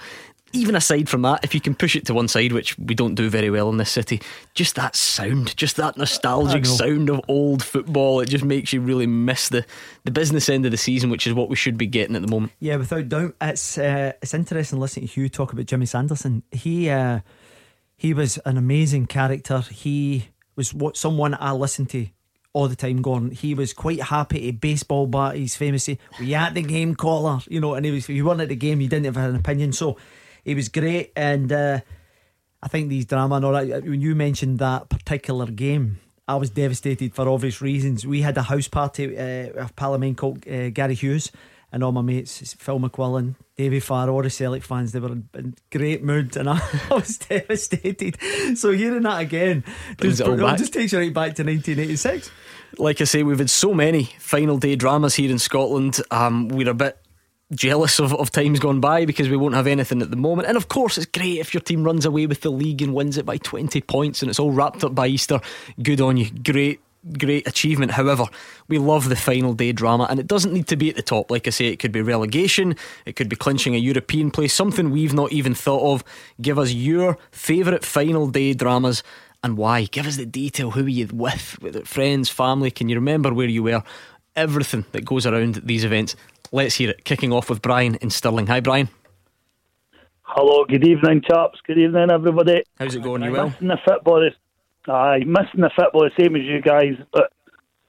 even 0.53 0.75
aside 0.75 1.09
from 1.09 1.23
that, 1.23 1.43
if 1.43 1.55
you 1.55 1.59
can 1.59 1.73
push 1.73 1.95
it 1.95 2.05
to 2.05 2.13
one 2.13 2.27
side, 2.27 2.51
which 2.51 2.77
we 2.77 2.93
don't 2.93 3.15
do 3.15 3.27
very 3.27 3.49
well 3.49 3.69
in 3.69 3.77
this 3.77 3.89
city, 3.89 4.21
just 4.53 4.75
that 4.75 4.95
sound, 4.95 5.57
just 5.57 5.75
that 5.77 5.97
nostalgic 5.97 6.65
sound 6.67 7.09
of 7.09 7.21
old 7.27 7.63
football, 7.63 8.19
it 8.19 8.29
just 8.29 8.45
makes 8.45 8.71
you 8.71 8.79
really 8.79 9.07
miss 9.07 9.49
the, 9.49 9.65
the 10.03 10.11
business 10.11 10.49
end 10.49 10.65
of 10.65 10.71
the 10.71 10.77
season, 10.77 11.09
which 11.09 11.25
is 11.25 11.33
what 11.33 11.49
we 11.49 11.55
should 11.55 11.77
be 11.77 11.87
getting 11.87 12.15
at 12.15 12.21
the 12.21 12.27
moment. 12.27 12.51
Yeah, 12.59 12.75
without 12.75 13.09
doubt, 13.09 13.35
it's 13.41 13.79
uh, 13.79 14.13
it's 14.21 14.35
interesting 14.35 14.79
listening 14.79 15.07
to 15.07 15.13
Hugh 15.13 15.27
talk 15.27 15.53
about 15.53 15.65
Jimmy 15.65 15.87
Sanderson. 15.87 16.43
He 16.51 16.87
uh, 16.89 17.21
he 17.95 18.13
was 18.13 18.37
an 18.45 18.57
amazing 18.57 19.07
character. 19.07 19.61
He 19.61 20.27
was 20.55 20.71
what 20.71 20.97
someone 20.97 21.35
I 21.39 21.51
listened 21.53 21.89
to 21.91 22.07
all 22.53 22.67
the 22.67 22.75
time 22.75 23.01
going. 23.01 23.31
He 23.31 23.55
was 23.55 23.73
quite 23.73 24.01
happy 24.01 24.51
to 24.51 24.57
baseball 24.57 25.07
bat. 25.07 25.35
He's 25.35 25.55
famous. 25.55 25.89
We 26.19 26.35
at 26.35 26.53
the 26.53 26.61
game 26.61 26.93
caller, 26.93 27.39
you 27.47 27.59
know, 27.59 27.73
and 27.73 27.83
he 27.83 27.91
was. 27.91 28.03
If 28.03 28.09
you 28.09 28.25
weren't 28.25 28.41
at 28.41 28.49
the 28.49 28.55
game, 28.55 28.81
you 28.81 28.87
didn't 28.87 29.05
have 29.05 29.17
an 29.17 29.35
opinion. 29.35 29.73
So 29.73 29.97
he 30.43 30.55
was 30.55 30.69
great, 30.69 31.11
and 31.15 31.51
uh, 31.51 31.79
I 32.61 32.67
think 32.67 32.89
these 32.89 33.05
drama 33.05 33.35
and 33.35 33.45
all 33.45 33.53
that. 33.53 33.83
When 33.83 34.01
you 34.01 34.15
mentioned 34.15 34.59
that 34.59 34.89
particular 34.89 35.47
game, 35.47 35.99
I 36.27 36.35
was 36.35 36.49
devastated 36.49 37.13
for 37.13 37.27
obvious 37.27 37.61
reasons. 37.61 38.05
We 38.05 38.21
had 38.21 38.37
a 38.37 38.43
house 38.43 38.67
party 38.67 39.17
uh, 39.17 39.61
of 39.61 39.75
Palomine 39.75 40.15
called 40.15 40.47
uh, 40.47 40.69
Gary 40.69 40.95
Hughes 40.95 41.31
and 41.73 41.83
all 41.83 41.91
my 41.91 42.01
mates, 42.01 42.53
Phil 42.53 42.79
McQuillan, 42.79 43.33
Davy 43.57 43.79
Farr, 43.79 44.07
all 44.07 44.21
the 44.21 44.29
Celtic 44.29 44.63
fans, 44.63 44.91
they 44.91 44.99
were 44.99 45.17
in, 45.33 45.55
great 45.71 46.03
mood 46.03 46.37
and 46.37 46.47
I, 46.47 46.61
I, 46.91 46.93
was 46.93 47.17
devastated. 47.17 48.17
So 48.55 48.71
hearing 48.71 49.01
that 49.01 49.19
again 49.19 49.63
just, 49.99 50.21
it, 50.21 50.39
it 50.39 50.57
just 50.57 50.71
takes 50.71 50.93
you 50.93 50.99
right 50.99 51.13
back 51.13 51.33
to 51.35 51.43
1986. 51.43 52.29
Like 52.77 53.01
I 53.01 53.03
say, 53.05 53.23
we've 53.23 53.39
had 53.39 53.49
so 53.49 53.73
many 53.73 54.03
final 54.19 54.59
day 54.59 54.75
dramas 54.75 55.15
here 55.15 55.31
in 55.31 55.39
Scotland. 55.39 55.99
Um, 56.11 56.47
we're 56.47 56.69
a 56.69 56.75
bit 56.75 56.97
jealous 57.53 57.99
of, 57.99 58.13
of 58.13 58.31
times 58.31 58.59
gone 58.59 58.79
by 58.79 59.05
because 59.05 59.29
we 59.29 59.37
won't 59.37 59.55
have 59.55 59.67
anything 59.67 60.01
at 60.01 60.09
the 60.09 60.17
moment. 60.17 60.47
And 60.47 60.57
of 60.57 60.67
course, 60.67 60.97
it's 60.97 61.05
great 61.05 61.39
if 61.39 61.53
your 61.53 61.61
team 61.61 61.83
runs 61.83 62.05
away 62.05 62.25
with 62.25 62.41
the 62.41 62.51
league 62.51 62.81
and 62.81 62.93
wins 62.93 63.17
it 63.17 63.25
by 63.25 63.37
20 63.37 63.81
points 63.81 64.21
and 64.21 64.29
it's 64.29 64.39
all 64.39 64.51
wrapped 64.51 64.83
up 64.83 64.95
by 64.95 65.07
Easter. 65.07 65.39
Good 65.81 66.01
on 66.01 66.17
you. 66.17 66.29
Great 66.31 66.81
great 67.17 67.47
achievement. 67.47 67.91
However, 67.91 68.25
we 68.67 68.77
love 68.77 69.09
the 69.09 69.15
final 69.15 69.53
day 69.53 69.71
drama, 69.71 70.07
and 70.09 70.19
it 70.19 70.27
doesn't 70.27 70.53
need 70.53 70.67
to 70.67 70.75
be 70.75 70.89
at 70.89 70.95
the 70.95 71.01
top. 71.01 71.29
Like 71.29 71.47
I 71.47 71.49
say, 71.49 71.67
it 71.67 71.77
could 71.79 71.91
be 71.91 72.01
relegation, 72.01 72.75
it 73.05 73.15
could 73.15 73.29
be 73.29 73.35
clinching 73.35 73.75
a 73.75 73.77
European 73.77 74.31
place, 74.31 74.53
something 74.53 74.89
we've 74.89 75.13
not 75.13 75.31
even 75.31 75.53
thought 75.53 75.93
of. 75.93 76.03
Give 76.41 76.57
us 76.57 76.71
your 76.71 77.17
favourite 77.31 77.83
final 77.83 78.27
day 78.27 78.53
dramas 78.53 79.03
and 79.43 79.57
why. 79.57 79.83
Give 79.85 80.07
us 80.07 80.15
the 80.15 80.25
detail. 80.25 80.71
Who 80.71 80.83
were 80.83 80.89
you 80.89 81.09
with? 81.11 81.61
With 81.61 81.87
friends, 81.87 82.29
family? 82.29 82.71
Can 82.71 82.87
you 82.89 82.95
remember 82.95 83.33
where 83.33 83.47
you 83.47 83.63
were? 83.63 83.83
Everything 84.35 84.85
that 84.93 85.05
goes 85.05 85.27
around 85.27 85.55
these 85.63 85.83
events. 85.83 86.15
Let's 86.51 86.75
hear 86.75 86.89
it. 86.89 87.05
Kicking 87.05 87.31
off 87.31 87.49
with 87.49 87.61
Brian 87.61 87.95
in 87.95 88.09
Stirling. 88.09 88.47
Hi, 88.47 88.59
Brian. 88.59 88.89
Hello, 90.23 90.65
good 90.65 90.87
evening, 90.87 91.21
chaps. 91.21 91.59
Good 91.67 91.77
evening, 91.77 92.09
everybody. 92.09 92.63
How's 92.79 92.95
it 92.95 93.03
going? 93.03 93.21
You 93.21 93.31
well? 93.31 93.49
Missing 93.49 93.67
the 93.67 93.77
football 93.85 94.25
Is, 94.25 94.33
aye, 94.87 95.19
missing 95.19 95.61
the 95.61 95.69
football 95.75 96.09
the 96.09 96.11
same 96.19 96.35
as 96.35 96.41
you 96.41 96.61
guys, 96.61 96.95
but 97.11 97.31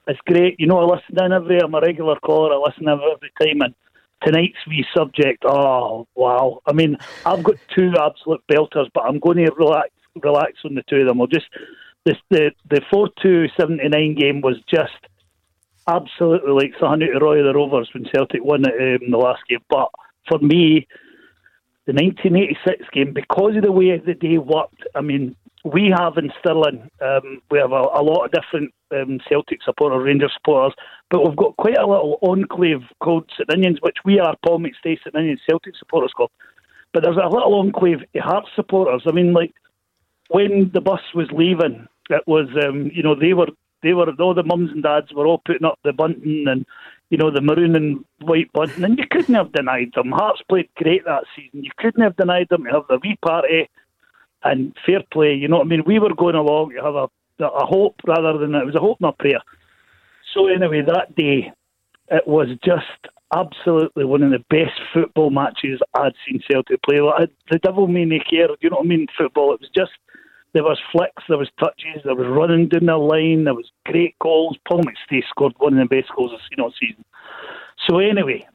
it's 0.07 0.19
great. 0.27 0.59
You 0.59 0.67
know, 0.67 0.77
I 0.77 0.83
listen 0.83 1.25
in 1.25 1.31
every. 1.31 1.59
I'm 1.59 1.73
a 1.73 1.81
regular 1.81 2.17
caller. 2.17 2.53
I 2.53 2.57
listen 2.57 2.87
every, 2.87 3.05
every 3.11 3.31
time, 3.41 3.61
and 3.61 3.73
tonight's 4.23 4.67
wee 4.67 4.85
subject. 4.95 5.43
Oh 5.47 6.07
wow! 6.13 6.61
I 6.67 6.73
mean, 6.73 6.97
I've 7.25 7.43
got 7.43 7.55
two 7.73 7.93
absolute 7.99 8.43
belters, 8.51 8.91
but 8.93 9.05
I'm 9.05 9.17
going 9.17 9.37
to 9.37 9.51
relax, 9.57 9.89
relax 10.21 10.59
on 10.63 10.75
the 10.75 10.83
two 10.83 10.97
of 10.97 11.07
them. 11.07 11.21
I'll 11.21 11.27
just 11.27 11.47
this 12.05 12.17
the 12.29 12.51
the 12.69 12.81
four 12.91 13.09
two 13.19 13.47
seventy 13.59 13.89
nine 13.89 14.13
game 14.13 14.41
was 14.41 14.57
just 14.71 14.93
absolutely 15.87 16.51
like 16.51 16.73
out 16.81 17.01
of 17.01 17.21
Roy 17.21 17.43
the 17.43 17.53
Rovers 17.53 17.89
when 17.93 18.05
Celtic 18.13 18.43
won 18.43 18.63
it 18.65 19.01
um, 19.01 19.11
the 19.11 19.17
last 19.17 19.41
game. 19.47 19.59
But 19.69 19.89
for 20.27 20.39
me, 20.39 20.87
the 21.85 21.93
1986 21.93 22.89
game, 22.91 23.13
because 23.13 23.55
of 23.55 23.63
the 23.63 23.71
way 23.71 23.97
the 23.97 24.15
day 24.15 24.37
worked, 24.37 24.83
I 24.95 25.01
mean, 25.01 25.35
we 25.63 25.93
have 25.97 26.17
in 26.17 26.31
Stirling, 26.39 26.89
um, 27.01 27.41
we 27.49 27.59
have 27.59 27.71
a, 27.71 27.81
a, 27.93 28.01
lot 28.01 28.25
of 28.25 28.31
different 28.31 28.73
um, 28.91 29.19
Celtic 29.27 29.63
supporters, 29.63 30.03
Rangers 30.03 30.31
supporters, 30.35 30.75
but 31.09 31.25
we've 31.25 31.35
got 31.35 31.57
quite 31.57 31.77
a 31.77 31.87
little 31.87 32.19
enclave 32.21 32.83
called 33.01 33.29
St 33.35 33.49
Ninians, 33.49 33.81
which 33.81 33.97
we 34.05 34.19
are 34.19 34.35
Paul 34.45 34.59
McStay 34.59 34.97
St 34.99 35.13
Ninians 35.13 35.39
Celtic 35.47 35.75
supporters 35.77 36.13
club. 36.15 36.29
But 36.93 37.03
there's 37.03 37.17
a 37.17 37.27
little 37.27 37.59
enclave 37.59 38.01
of 38.01 38.21
Hearts 38.21 38.49
supporters. 38.55 39.03
I 39.07 39.11
mean, 39.11 39.33
like 39.33 39.53
when 40.29 40.71
the 40.73 40.81
bus 40.81 41.01
was 41.13 41.27
leaving, 41.31 41.87
it 42.09 42.23
was 42.27 42.47
um, 42.63 42.91
you 42.93 43.03
know 43.03 43.15
they 43.15 43.33
were 43.33 43.47
they 43.85 43.93
were 43.93 44.11
all 44.19 44.33
the 44.33 44.43
mums 44.43 44.71
and 44.71 44.83
dads 44.83 45.13
were 45.13 45.25
all 45.25 45.41
putting 45.45 45.65
up 45.65 45.79
the 45.83 45.93
bunting 45.93 46.45
and 46.47 46.65
you 47.09 47.17
know 47.17 47.31
the 47.31 47.41
maroon 47.41 47.75
and 47.75 48.03
white 48.21 48.51
bunting, 48.51 48.83
and 48.83 48.97
you 48.97 49.05
couldn't 49.09 49.35
have 49.35 49.53
denied 49.53 49.91
them. 49.95 50.11
Hearts 50.11 50.41
played 50.49 50.69
great 50.75 51.05
that 51.05 51.25
season. 51.35 51.63
You 51.63 51.71
couldn't 51.77 52.01
have 52.01 52.17
denied 52.17 52.47
them 52.49 52.63
to 52.63 52.71
have 52.71 52.87
the 52.89 52.99
wee 53.01 53.17
party 53.21 53.69
and 54.43 54.75
fair 54.85 55.01
play. 55.11 55.33
You 55.33 55.47
know 55.47 55.57
what 55.57 55.67
I 55.67 55.69
mean? 55.69 55.83
We 55.85 55.99
were 55.99 56.13
going 56.15 56.35
along 56.35 56.71
to 56.71 56.81
have 56.81 56.95
a, 56.95 57.07
a 57.45 57.65
hope 57.65 57.95
rather 58.07 58.37
than 58.37 58.55
it 58.55 58.65
was 58.65 58.75
a 58.75 58.79
hope, 58.79 58.99
not 58.99 59.19
prayer. 59.19 59.41
So 60.33 60.47
anyway, 60.47 60.81
that 60.81 61.15
day 61.15 61.51
it 62.09 62.27
was 62.27 62.47
just 62.63 63.13
absolutely 63.35 64.05
one 64.05 64.23
of 64.23 64.31
the 64.31 64.43
best 64.49 64.79
football 64.93 65.29
matches 65.29 65.79
I'd 65.93 66.13
seen 66.27 66.41
Celtic 66.49 66.81
play. 66.83 67.01
Like, 67.01 67.29
the 67.49 67.59
devil 67.59 67.87
may 67.87 68.05
care. 68.19 68.47
You 68.61 68.69
know 68.69 68.77
what 68.77 68.85
I 68.85 68.89
mean? 68.89 69.07
Football. 69.17 69.53
It 69.53 69.61
was 69.61 69.69
just 69.75 69.91
there 70.55 70.63
was 70.63 70.79
flicks, 70.89 71.23
there 71.27 71.37
was 71.37 71.49
touches, 71.59 72.01
there 72.05 72.15
was 72.15 72.27
running 72.27 72.69
down 72.69 72.85
the 72.85 72.97
line, 72.97 73.43
there 73.43 73.53
was 73.53 73.69
great 73.85 74.17
goals. 74.19 74.57
Paul 74.65 74.83
McStay 74.83 75.21
scored 75.29 75.53
one 75.57 75.77
of 75.77 75.89
the 75.89 75.95
best 75.95 76.09
goals 76.15 76.31
I've 76.33 76.39
seen 76.49 76.63
all 76.63 76.73
season. 76.79 77.03
So 77.85 77.99
anyway, 77.99 78.47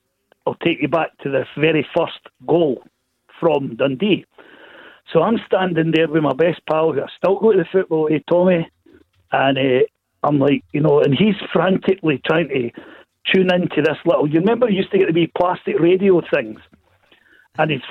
I'll 0.47 0.55
take 0.55 0.81
you 0.81 0.89
back 0.89 1.17
to 1.19 1.29
the 1.29 1.45
very 1.59 1.87
first 1.95 2.21
goal 2.47 2.83
from 3.39 3.77
Dundee. 3.77 4.25
So 5.13 5.21
I'm 5.21 5.39
standing 5.45 5.93
there 5.95 6.09
with 6.09 6.23
my 6.23 6.33
best 6.33 6.63
pal, 6.71 6.93
who 6.93 7.03
I 7.03 7.07
still 7.19 7.39
go 7.39 7.53
to 7.53 7.59
the 7.59 7.67
football 7.71 8.05
with, 8.05 8.23
Tommy, 8.31 8.67
and 9.33 9.59
uh, 9.59 9.85
I'm 10.23 10.39
like, 10.39 10.65
you 10.73 10.81
know, 10.81 11.03
and 11.03 11.15
he's 11.15 11.37
frantically 11.53 12.23
trying 12.25 12.49
to 12.49 12.71
tune 13.31 13.53
into 13.53 13.83
this 13.83 13.99
little. 14.07 14.27
You 14.27 14.41
remember, 14.41 14.71
you 14.71 14.79
used 14.79 14.93
to 14.93 14.99
get 14.99 15.07
to 15.07 15.13
be 15.13 15.31
plastic 15.37 15.79
radio 15.79 16.23
things, 16.33 16.61
and 17.59 17.71
he's 17.71 17.83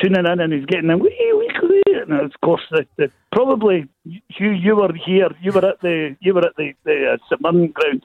tuning 0.00 0.26
in 0.26 0.40
and 0.40 0.52
he's 0.52 0.66
getting 0.66 0.88
them. 0.88 1.00
Wee, 1.00 1.16
wee, 1.38 1.50
wee. 1.62 1.82
And 2.00 2.12
of 2.12 2.32
course, 2.42 2.62
the, 2.70 2.86
the, 2.96 3.10
probably 3.32 3.88
you 4.04 4.50
you 4.50 4.76
were 4.76 4.92
here, 4.94 5.28
you 5.40 5.52
were 5.52 5.64
at 5.64 5.80
the 5.80 6.16
you 6.20 6.34
were 6.34 6.44
at 6.44 6.56
the, 6.56 6.72
the 6.84 7.14
uh, 7.14 7.16
St 7.28 7.40
Mirren 7.40 7.68
ground, 7.68 8.04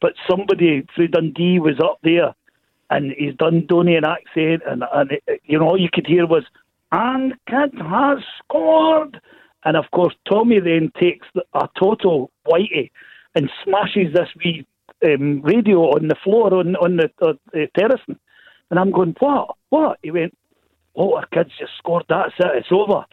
but 0.00 0.14
somebody 0.28 0.86
through 0.94 1.08
Dundee 1.08 1.58
was 1.58 1.78
up 1.82 1.98
there, 2.02 2.34
and 2.90 3.12
he's 3.18 3.34
done 3.34 3.62
Dundonian 3.62 4.04
accent, 4.04 4.62
and 4.66 4.84
and 4.92 5.12
it, 5.12 5.42
you 5.44 5.58
know 5.58 5.66
all 5.66 5.80
you 5.80 5.90
could 5.92 6.06
hear 6.06 6.26
was 6.26 6.44
and 6.94 7.34
Kidd 7.48 7.74
has 7.80 8.18
scored. 8.38 9.20
And 9.64 9.76
of 9.76 9.90
course, 9.90 10.14
Tommy 10.28 10.60
then 10.60 10.92
takes 11.00 11.26
a 11.54 11.68
total 11.78 12.30
whitey 12.46 12.90
and 13.34 13.50
smashes 13.64 14.12
this 14.12 14.28
wee 14.36 14.66
um, 15.04 15.42
radio 15.42 15.90
on 15.96 16.08
the 16.08 16.14
floor 16.22 16.54
on 16.54 16.76
on 16.76 16.96
the, 16.96 17.10
uh, 17.20 17.32
the 17.52 17.66
terrace. 17.76 18.00
And 18.70 18.78
I'm 18.78 18.92
going, 18.92 19.16
what? 19.18 19.56
What? 19.70 19.98
He 20.02 20.10
went, 20.10 20.36
oh, 20.96 21.14
our 21.14 21.26
kids 21.26 21.50
just 21.58 21.72
scored. 21.78 22.04
That's 22.08 22.34
it. 22.38 22.56
It's 22.56 22.72
over. 22.72 23.04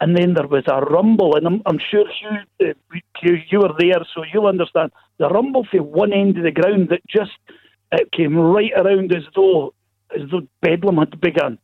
And 0.00 0.16
then 0.16 0.34
there 0.34 0.46
was 0.46 0.64
a 0.68 0.80
rumble, 0.80 1.34
and 1.34 1.46
I'm, 1.46 1.62
I'm 1.66 1.80
sure 1.90 2.04
you, 2.22 2.68
uh, 2.68 2.72
you 3.22 3.38
you 3.50 3.58
were 3.58 3.74
there, 3.78 4.06
so 4.14 4.22
you'll 4.32 4.46
understand. 4.46 4.92
The 5.18 5.28
rumble 5.28 5.66
from 5.68 5.86
one 5.86 6.12
end 6.12 6.38
of 6.38 6.44
the 6.44 6.52
ground 6.52 6.90
that 6.90 7.00
just 7.08 7.32
it 7.90 8.12
came 8.12 8.36
right 8.36 8.70
around 8.76 9.12
as 9.12 9.24
though 9.34 9.74
as 10.14 10.30
though 10.30 10.46
bedlam 10.62 10.98
had 10.98 11.20
begun. 11.20 11.58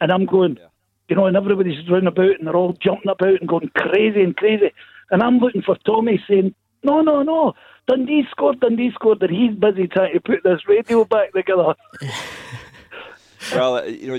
And 0.00 0.10
I'm 0.10 0.26
going, 0.26 0.56
yeah 0.60 0.68
you 1.08 1.16
know, 1.16 1.26
and 1.26 1.36
everybody's 1.36 1.88
running 1.90 2.06
about 2.06 2.38
and 2.38 2.46
they're 2.46 2.56
all 2.56 2.74
jumping 2.74 3.10
about 3.10 3.40
and 3.40 3.48
going 3.48 3.70
crazy 3.74 4.22
and 4.22 4.36
crazy. 4.36 4.72
And 5.10 5.22
I'm 5.22 5.38
looking 5.38 5.62
for 5.62 5.76
Tommy 5.86 6.22
saying, 6.28 6.54
no, 6.82 7.00
no, 7.00 7.22
no, 7.22 7.54
Dundee 7.86 8.24
scored, 8.30 8.60
Dundee 8.60 8.92
scored, 8.94 9.22
and 9.22 9.34
he's 9.34 9.54
busy 9.56 9.88
trying 9.88 10.12
to 10.12 10.20
put 10.20 10.44
this 10.44 10.68
radio 10.68 11.04
back 11.04 11.32
together. 11.32 11.74
well, 13.52 13.88
you 13.88 14.08
know, 14.08 14.18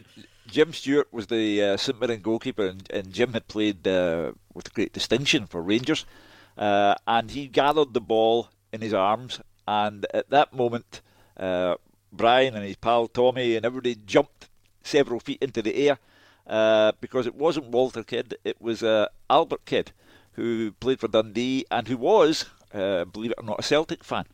Jim 0.51 0.73
Stewart 0.73 1.07
was 1.11 1.27
the 1.27 1.61
uh, 1.61 1.77
St 1.77 1.99
Mirren 1.99 2.21
goalkeeper, 2.21 2.65
and, 2.65 2.89
and, 2.91 3.13
Jim 3.13 3.33
had 3.33 3.47
played 3.47 3.87
uh, 3.87 4.31
with 4.53 4.73
great 4.73 4.93
distinction 4.93 5.45
for 5.45 5.61
Rangers. 5.61 6.05
Uh, 6.57 6.95
and 7.07 7.31
he 7.31 7.47
gathered 7.47 7.93
the 7.93 8.01
ball 8.01 8.49
in 8.73 8.81
his 8.81 8.93
arms, 8.93 9.39
and 9.67 10.05
at 10.13 10.29
that 10.29 10.51
moment, 10.51 11.01
uh, 11.37 11.75
Brian 12.11 12.55
and 12.55 12.65
his 12.65 12.75
pal 12.75 13.07
Tommy 13.07 13.55
and 13.55 13.65
everybody 13.65 13.95
jumped 13.95 14.49
several 14.83 15.19
feet 15.19 15.41
into 15.41 15.61
the 15.61 15.75
air 15.87 15.99
uh, 16.47 16.91
because 16.99 17.27
it 17.27 17.35
wasn't 17.35 17.67
Walter 17.67 18.03
Kidd, 18.03 18.35
it 18.43 18.59
was 18.59 18.81
uh, 18.81 19.07
Albert 19.29 19.65
Kidd, 19.65 19.91
who 20.33 20.71
played 20.79 20.99
for 20.99 21.07
Dundee 21.07 21.65
and 21.69 21.87
who 21.87 21.97
was, 21.97 22.45
believe 22.73 23.31
it 23.31 23.39
or 23.39 23.45
not, 23.45 23.59
a 23.59 23.63
Celtic 23.63 24.03
fan. 24.03 24.25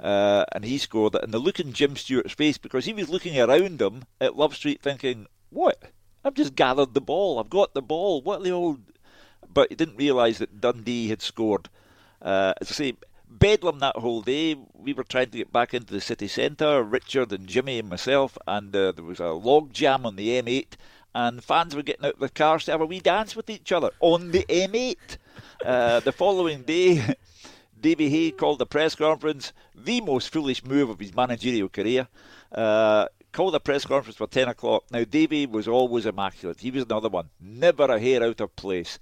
Uh, 0.00 0.44
and 0.52 0.64
he 0.64 0.78
scored 0.78 1.14
it. 1.14 1.22
And 1.22 1.32
the 1.32 1.38
look 1.38 1.60
in 1.60 1.72
Jim 1.72 1.94
Stewart's 1.94 2.32
face, 2.32 2.56
because 2.56 2.86
he 2.86 2.92
was 2.92 3.10
looking 3.10 3.38
around 3.38 3.80
him 3.80 4.04
at 4.20 4.36
Love 4.36 4.54
Street 4.54 4.80
thinking, 4.80 5.26
what? 5.50 5.82
I've 6.24 6.34
just 6.34 6.54
gathered 6.54 6.94
the 6.94 7.00
ball. 7.00 7.38
I've 7.38 7.50
got 7.50 7.74
the 7.74 7.82
ball. 7.82 8.22
What 8.22 8.42
the 8.42 8.50
old. 8.50 8.80
But 9.52 9.70
he 9.70 9.74
didn't 9.74 9.96
realise 9.96 10.38
that 10.38 10.60
Dundee 10.60 11.08
had 11.08 11.22
scored. 11.22 11.68
Uh, 12.22 12.54
as 12.60 12.70
I 12.70 12.74
say, 12.74 12.94
bedlam 13.28 13.78
that 13.80 13.96
whole 13.96 14.22
day. 14.22 14.56
We 14.74 14.92
were 14.92 15.04
trying 15.04 15.30
to 15.30 15.38
get 15.38 15.52
back 15.52 15.74
into 15.74 15.92
the 15.92 16.00
city 16.00 16.28
centre, 16.28 16.82
Richard 16.82 17.32
and 17.32 17.46
Jimmy 17.46 17.78
and 17.78 17.88
myself, 17.88 18.36
and 18.46 18.74
uh, 18.74 18.92
there 18.92 19.04
was 19.04 19.20
a 19.20 19.28
log 19.28 19.72
jam 19.72 20.04
on 20.04 20.16
the 20.16 20.40
M8 20.42 20.76
and 21.14 21.42
fans 21.42 21.74
were 21.74 21.82
getting 21.82 22.06
out 22.06 22.14
of 22.14 22.20
the 22.20 22.28
cars 22.28 22.64
to 22.64 22.70
have 22.72 22.80
a 22.80 22.86
wee 22.86 23.00
dance 23.00 23.34
with 23.34 23.50
each 23.50 23.72
other 23.72 23.90
on 24.00 24.30
the 24.30 24.44
M8. 24.48 25.16
Uh, 25.64 26.00
the 26.00 26.12
following 26.12 26.62
day, 26.62 27.02
Davy 27.80 28.08
Hay 28.08 28.30
called 28.30 28.62
a 28.62 28.66
press 28.66 28.94
conference, 28.94 29.52
the 29.74 30.00
most 30.00 30.32
foolish 30.32 30.64
move 30.64 30.90
of 30.90 31.00
his 31.00 31.14
managerial 31.14 31.68
career. 31.68 32.08
Uh, 32.52 33.06
called 33.32 33.54
a 33.54 33.60
press 33.60 33.84
conference 33.84 34.16
for 34.16 34.26
10 34.26 34.48
o'clock. 34.48 34.84
Now, 34.90 35.04
Davy 35.04 35.46
was 35.46 35.68
always 35.68 36.06
immaculate. 36.06 36.60
He 36.60 36.70
was 36.70 36.84
another 36.84 37.08
one, 37.08 37.30
never 37.40 37.84
a 37.84 37.98
hair 38.00 38.22
out 38.22 38.40
of 38.40 38.54
place. 38.56 38.98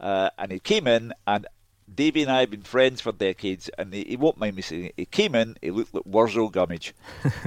Uh, 0.00 0.30
and 0.38 0.52
he 0.52 0.58
came 0.58 0.86
in, 0.86 1.12
and 1.26 1.46
Davy 1.92 2.22
and 2.22 2.30
I 2.30 2.40
have 2.40 2.50
been 2.50 2.62
friends 2.62 3.00
for 3.00 3.12
decades, 3.12 3.70
and 3.78 3.92
he, 3.92 4.04
he 4.04 4.16
won't 4.16 4.38
mind 4.38 4.56
me 4.56 4.62
saying 4.62 4.84
it. 4.86 4.94
He 4.96 5.06
came 5.06 5.34
in, 5.34 5.56
he 5.62 5.70
looked 5.70 5.94
like 5.94 6.06
Wurzel 6.06 6.50
Gummidge. 6.50 6.94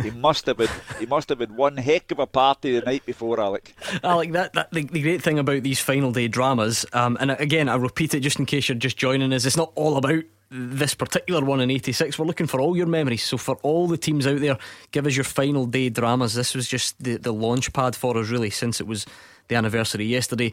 he 0.02 0.12
must 0.16 0.46
have 0.48 0.58
been, 0.58 0.70
he 1.00 1.06
must 1.06 1.30
have 1.30 1.38
been 1.38 1.56
one 1.56 1.78
heck 1.78 2.12
of 2.12 2.20
a 2.20 2.28
party 2.28 2.78
the 2.78 2.86
night 2.86 3.06
before, 3.06 3.40
Alec. 3.40 3.76
Alec, 4.04 4.32
that, 4.32 4.54
that 4.54 4.72
the, 4.72 4.84
the 4.84 5.02
great 5.02 5.22
thing 5.22 5.40
about 5.40 5.64
these 5.64 5.80
final 5.80 6.12
day 6.12 6.28
dramas, 6.28 6.86
um, 6.94 7.18
and 7.20 7.32
again, 7.32 7.70
I 7.70 7.76
repeat 7.76 8.14
it 8.14 8.22
just 8.22 8.40
in 8.40 8.46
case 8.46 8.68
you're 8.68 8.78
just 8.78 8.98
joining 8.98 9.32
us, 9.34 9.46
it's 9.46 9.58
not 9.58 9.72
all 9.76 9.98
about 9.98 10.24
this 10.51 10.93
particular 10.93 11.43
one 11.43 11.62
in 11.62 11.72
86 11.72 12.20
we're 12.20 12.25
looking 12.25 12.48
for 12.48 12.60
all 12.60 12.75
your 12.75 12.86
memories 12.86 13.24
so 13.24 13.38
for 13.38 13.55
all 13.63 13.88
the 13.88 13.98
teams 13.98 14.27
out 14.27 14.39
there 14.39 14.58
give 14.91 15.08
us 15.08 15.15
your 15.15 15.24
final 15.24 15.65
day 15.65 15.89
dramas 15.89 16.34
this 16.34 16.53
was 16.53 16.67
just 16.67 17.01
the, 17.01 17.15
the 17.17 17.31
launch 17.31 17.72
pad 17.72 17.96
for 17.96 18.17
us 18.17 18.29
really 18.29 18.50
since 18.50 18.81
it 18.81 18.88
was 18.88 19.05
the 19.48 19.55
anniversary 19.55 20.05
yesterday 20.05 20.51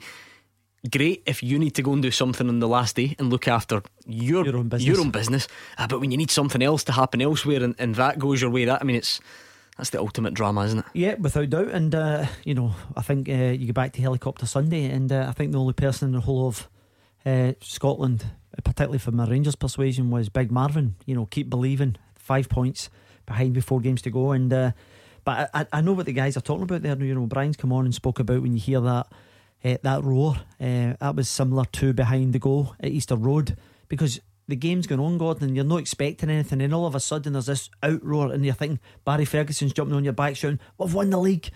great 0.91 1.23
if 1.27 1.43
you 1.43 1.59
need 1.59 1.75
to 1.75 1.83
go 1.83 1.93
and 1.93 2.03
do 2.03 2.11
something 2.11 2.49
on 2.49 2.61
the 2.61 2.69
last 2.69 2.97
day 2.97 3.17
and 3.19 3.31
look 3.31 3.49
after 3.49 3.83
your, 4.07 4.45
your 4.45 4.57
own 4.57 4.69
business, 4.69 4.87
your 4.87 5.01
own 5.01 5.11
business. 5.11 5.49
Uh, 5.77 5.87
but 5.89 6.01
when 6.01 6.11
you 6.11 6.17
need 6.17 6.31
something 6.31 6.63
else 6.63 6.85
to 6.85 6.93
happen 6.93 7.21
elsewhere 7.21 7.63
and, 7.63 7.75
and 7.79 7.97
that 7.97 8.19
goes 8.19 8.41
your 8.41 8.51
way 8.51 8.65
that 8.65 8.81
I 8.81 8.85
mean 8.85 8.97
it's 8.97 9.21
that's 9.77 9.91
the 9.91 10.01
ultimate 10.01 10.35
drama, 10.35 10.65
isn't 10.65 10.81
it? 10.81 10.85
Yeah, 10.93 11.15
without 11.15 11.51
doubt. 11.51 11.69
And 11.69 11.95
uh, 11.95 12.27
you 12.45 12.55
know, 12.55 12.75
I 12.97 13.03
think 13.03 13.29
uh, 13.29 13.33
you 13.33 13.69
go 13.69 13.73
back 13.73 13.93
to 13.93 14.03
Helicopter 14.03 14.45
Sunday, 14.45 14.87
and 14.87 15.11
uh, 15.13 15.27
I 15.29 15.33
think 15.33 15.53
the 15.53 15.61
only 15.61 15.73
person 15.73 16.09
in 16.09 16.15
the 16.15 16.21
whole 16.21 16.49
of 16.49 16.69
uh, 17.25 17.53
Scotland, 17.61 18.27
particularly 18.65 18.99
for 18.99 19.13
my 19.13 19.27
Rangers 19.27 19.57
persuasion, 19.57 20.11
was 20.11 20.29
Big 20.29 20.51
Marvin. 20.51 20.97
You 21.07 21.15
know, 21.15 21.27
keep 21.27 21.51
believing. 21.51 21.97
Five 22.17 22.49
points 22.51 22.91
behind 23.25 23.65
four 23.65 23.81
games 23.81 24.03
to 24.03 24.11
go, 24.11 24.33
and 24.33 24.53
uh, 24.53 24.73
but 25.25 25.51
I, 25.55 25.67
I 25.73 25.81
know 25.81 25.93
what 25.93 26.07
the 26.07 26.13
guys 26.13 26.37
are 26.37 26.43
talking 26.43 26.65
about 26.65 26.83
there. 26.83 26.97
You 26.99 27.15
know, 27.15 27.27
Brian's 27.27 27.57
come 27.57 27.73
on 27.73 27.87
and 27.87 27.95
spoke 27.95 28.19
about 28.19 28.43
when 28.43 28.53
you 28.53 28.61
hear 28.61 28.81
that 28.81 29.07
uh, 29.65 29.77
that 29.83 30.05
roar. 30.05 30.37
Uh, 30.61 30.95
that 31.01 31.15
was 31.17 31.29
similar 31.29 31.65
to 31.65 31.93
behind 31.93 32.33
the 32.33 32.39
goal 32.39 32.75
at 32.81 32.91
Easter 32.91 33.17
Road 33.17 33.57
because 33.89 34.21
the 34.47 34.57
game's 34.57 34.87
going 34.87 35.01
on, 35.01 35.19
Gordon, 35.19 35.49
and 35.49 35.57
you're 35.57 35.65
not 35.65 35.81
expecting 35.81 36.31
anything, 36.31 36.63
and 36.63 36.75
all 36.75 36.87
of 36.87 36.95
a 36.95 37.01
sudden 37.01 37.35
there's 37.35 37.47
this 37.47 37.71
outroar, 37.83 38.33
and 38.33 38.45
you're 38.45 38.55
thinking 38.55 38.81
Barry 39.05 39.25
Ferguson's 39.25 39.75
jumping 39.75 39.95
on 39.95 40.05
your 40.05 40.15
back 40.15 40.37
shouting, 40.37 40.61
We've 40.79 40.93
won 40.93 41.11
the 41.11 41.19
league. 41.19 41.51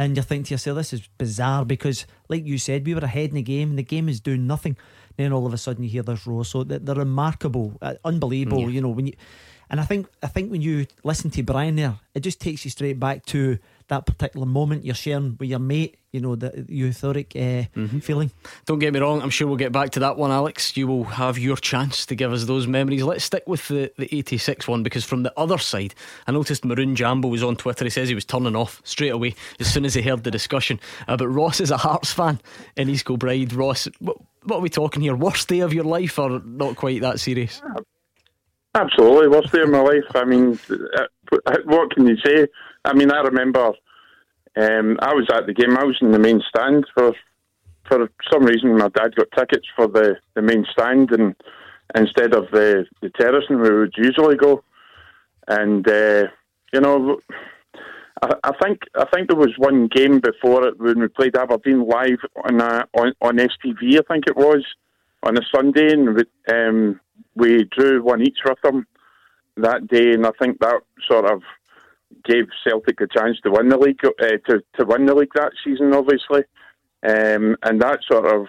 And 0.00 0.16
you're 0.16 0.22
thinking 0.22 0.44
to 0.44 0.54
yourself, 0.54 0.76
this 0.76 0.92
is 0.92 1.08
bizarre 1.18 1.64
because, 1.64 2.06
like 2.28 2.46
you 2.46 2.56
said, 2.56 2.86
we 2.86 2.94
were 2.94 3.00
ahead 3.00 3.30
in 3.30 3.34
the 3.34 3.42
game, 3.42 3.70
and 3.70 3.78
the 3.78 3.82
game 3.82 4.08
is 4.08 4.20
doing 4.20 4.46
nothing. 4.46 4.76
Then 5.18 5.32
all 5.32 5.46
of 5.46 5.52
a 5.52 5.58
sudden 5.58 5.82
you 5.84 5.90
hear 5.90 6.02
this 6.02 6.26
roar. 6.26 6.44
So 6.44 6.64
they're, 6.64 6.94
remarkable, 6.94 7.76
uh, 7.82 7.94
unbelievable. 8.04 8.62
Yeah. 8.62 8.68
You 8.68 8.80
know 8.80 8.88
when 8.88 9.08
you, 9.08 9.12
and 9.68 9.80
I 9.80 9.84
think 9.84 10.06
I 10.22 10.28
think 10.28 10.50
when 10.50 10.62
you 10.62 10.86
listen 11.04 11.30
to 11.32 11.42
Brian 11.42 11.76
there, 11.76 11.96
it 12.14 12.20
just 12.20 12.40
takes 12.40 12.64
you 12.64 12.70
straight 12.70 12.98
back 12.98 13.26
to 13.26 13.58
that 13.88 14.06
particular 14.06 14.46
moment 14.46 14.84
you're 14.84 14.94
sharing 14.94 15.36
with 15.38 15.48
your 15.48 15.58
mate, 15.58 15.96
you 16.12 16.20
know, 16.20 16.36
the 16.36 16.50
euphoric 16.68 17.34
uh, 17.34 17.66
mm-hmm. 17.74 17.98
feeling. 17.98 18.30
Don't 18.66 18.78
get 18.78 18.92
me 18.92 19.00
wrong, 19.00 19.22
I'm 19.22 19.30
sure 19.30 19.46
we'll 19.46 19.56
get 19.56 19.72
back 19.72 19.90
to 19.90 20.00
that 20.00 20.16
one, 20.16 20.30
Alex. 20.30 20.76
You 20.76 20.86
will 20.86 21.04
have 21.04 21.38
your 21.38 21.56
chance 21.56 22.04
to 22.06 22.14
give 22.14 22.32
us 22.32 22.44
those 22.44 22.66
memories. 22.66 23.02
Let's 23.02 23.24
stick 23.24 23.44
with 23.46 23.66
the, 23.68 23.90
the 23.98 24.14
86 24.14 24.68
one 24.68 24.82
because 24.82 25.04
from 25.04 25.22
the 25.22 25.32
other 25.38 25.58
side, 25.58 25.94
I 26.26 26.32
noticed 26.32 26.64
Maroon 26.64 26.94
Jambo 26.94 27.28
was 27.28 27.42
on 27.42 27.56
Twitter. 27.56 27.84
He 27.84 27.90
says 27.90 28.08
he 28.08 28.14
was 28.14 28.26
turning 28.26 28.56
off 28.56 28.80
straight 28.84 29.12
away 29.12 29.34
as 29.58 29.72
soon 29.72 29.84
as 29.84 29.94
he 29.94 30.02
heard 30.02 30.22
the 30.22 30.30
discussion. 30.30 30.78
Uh, 31.06 31.16
but 31.16 31.28
Ross 31.28 31.60
is 31.60 31.70
a 31.70 31.78
Hearts 31.78 32.12
fan 32.12 32.40
in 32.76 32.90
East 32.90 33.06
Kilbride. 33.06 33.54
Ross, 33.54 33.88
what, 34.00 34.18
what 34.48 34.58
are 34.58 34.62
we 34.62 34.68
talking 34.68 35.02
here? 35.02 35.14
Worst 35.14 35.48
day 35.48 35.60
of 35.60 35.72
your 35.72 35.84
life 35.84 36.18
or 36.18 36.40
not 36.44 36.76
quite 36.76 37.00
that 37.02 37.20
serious? 37.20 37.62
Absolutely, 38.74 39.28
worst 39.28 39.52
day 39.52 39.62
of 39.62 39.70
my 39.70 39.80
life. 39.80 40.04
I 40.14 40.24
mean, 40.24 40.58
uh, 40.70 41.56
what 41.64 41.94
can 41.94 42.06
you 42.06 42.16
say? 42.24 42.46
I 42.84 42.94
mean, 42.94 43.10
I 43.10 43.20
remember 43.20 43.72
um, 44.56 44.98
I 45.00 45.14
was 45.14 45.28
at 45.32 45.46
the 45.46 45.54
game. 45.54 45.76
I 45.76 45.84
was 45.84 45.96
in 46.00 46.12
the 46.12 46.18
main 46.18 46.42
stand 46.48 46.86
for 46.94 47.12
for 47.88 48.10
some 48.30 48.44
reason. 48.44 48.76
My 48.76 48.88
dad 48.88 49.14
got 49.16 49.28
tickets 49.36 49.66
for 49.74 49.88
the, 49.88 50.16
the 50.34 50.42
main 50.42 50.66
stand, 50.72 51.10
and 51.12 51.34
instead 51.94 52.34
of 52.34 52.50
the 52.50 52.84
the 53.02 53.10
terrace, 53.10 53.44
and 53.48 53.60
we 53.60 53.70
would 53.70 53.94
usually 53.96 54.36
go. 54.36 54.62
And 55.46 55.86
uh, 55.88 56.24
you 56.72 56.80
know, 56.80 57.20
I, 58.22 58.34
I, 58.44 58.52
think 58.62 58.80
I 58.94 59.04
think 59.12 59.28
there 59.28 59.36
was 59.36 59.54
one 59.58 59.88
game 59.88 60.20
before 60.20 60.66
it 60.66 60.78
when 60.78 61.00
we 61.00 61.08
played 61.08 61.36
Aberdeen 61.36 61.86
live 61.86 62.18
on 62.44 62.60
uh, 62.60 62.84
on, 62.94 63.12
on 63.20 63.36
STV. 63.36 63.98
I 63.98 64.12
think 64.12 64.24
it 64.26 64.36
was 64.36 64.64
on 65.22 65.36
a 65.36 65.42
Sunday, 65.54 65.92
and 65.92 66.14
we, 66.14 66.24
um, 66.52 67.00
we 67.34 67.64
drew 67.64 68.02
one 68.02 68.22
each 68.22 68.38
with 68.44 68.60
them 68.62 68.86
that 69.56 69.88
day. 69.88 70.12
And 70.12 70.26
I 70.26 70.30
think 70.40 70.58
that 70.60 70.80
sort 71.08 71.30
of 71.30 71.42
gave 72.24 72.46
Celtic 72.64 73.00
a 73.00 73.06
chance 73.06 73.38
to 73.42 73.50
win 73.50 73.68
the 73.68 73.78
league 73.78 74.00
uh, 74.04 74.38
to 74.48 74.62
to 74.78 74.84
win 74.84 75.06
the 75.06 75.14
league 75.14 75.32
that 75.34 75.52
season, 75.64 75.92
obviously, 75.94 76.42
um, 77.06 77.56
and 77.62 77.80
that 77.80 78.00
sort 78.10 78.26
of 78.26 78.46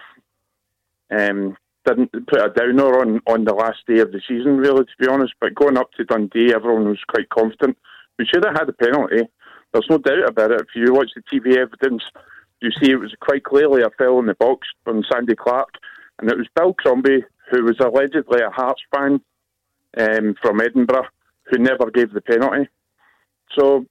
um, 1.10 1.56
didn't 1.84 2.12
put 2.26 2.40
a 2.40 2.50
downer 2.50 3.00
on 3.00 3.20
on 3.26 3.44
the 3.44 3.54
last 3.54 3.78
day 3.86 4.00
of 4.00 4.12
the 4.12 4.20
season, 4.26 4.56
really, 4.58 4.84
to 4.84 4.96
be 4.98 5.08
honest. 5.08 5.34
But 5.40 5.54
going 5.54 5.78
up 5.78 5.92
to 5.92 6.04
Dundee, 6.04 6.54
everyone 6.54 6.88
was 6.88 7.04
quite 7.08 7.28
confident. 7.28 7.76
We 8.18 8.26
should 8.26 8.44
have 8.44 8.56
had 8.56 8.68
a 8.68 8.72
penalty. 8.72 9.28
There's 9.72 9.86
no 9.88 9.98
doubt 9.98 10.28
about 10.28 10.50
it. 10.50 10.60
If 10.60 10.68
you 10.74 10.92
watch 10.92 11.10
the 11.14 11.22
TV 11.22 11.56
evidence, 11.56 12.02
you 12.60 12.70
see 12.72 12.90
it 12.90 12.96
was 12.96 13.14
quite 13.20 13.44
clearly 13.44 13.82
a 13.82 13.90
foul 13.96 14.18
in 14.20 14.26
the 14.26 14.34
box 14.34 14.66
from 14.84 15.04
Sandy 15.10 15.34
Clark, 15.34 15.74
and 16.18 16.30
it 16.30 16.36
was 16.36 16.48
Bill 16.54 16.74
Crombie, 16.74 17.24
who 17.50 17.64
was 17.64 17.78
allegedly 17.80 18.40
a 18.42 18.50
Hearts 18.50 18.82
fan 18.94 19.20
um, 19.98 20.34
from 20.40 20.60
Edinburgh, 20.60 21.06
who 21.44 21.58
never 21.58 21.90
gave 21.90 22.12
the 22.12 22.20
penalty. 22.20 22.68
So 23.58 23.86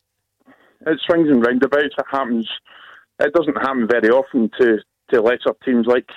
it 0.86 1.00
swings 1.06 1.30
and 1.30 1.46
roundabouts. 1.46 1.96
It 1.98 2.06
happens. 2.10 2.48
It 3.20 3.34
doesn't 3.34 3.58
happen 3.58 3.88
very 3.88 4.10
often 4.10 4.50
to, 4.60 4.78
to 5.12 5.22
lesser 5.22 5.56
teams 5.66 5.88
like 5.88 6.10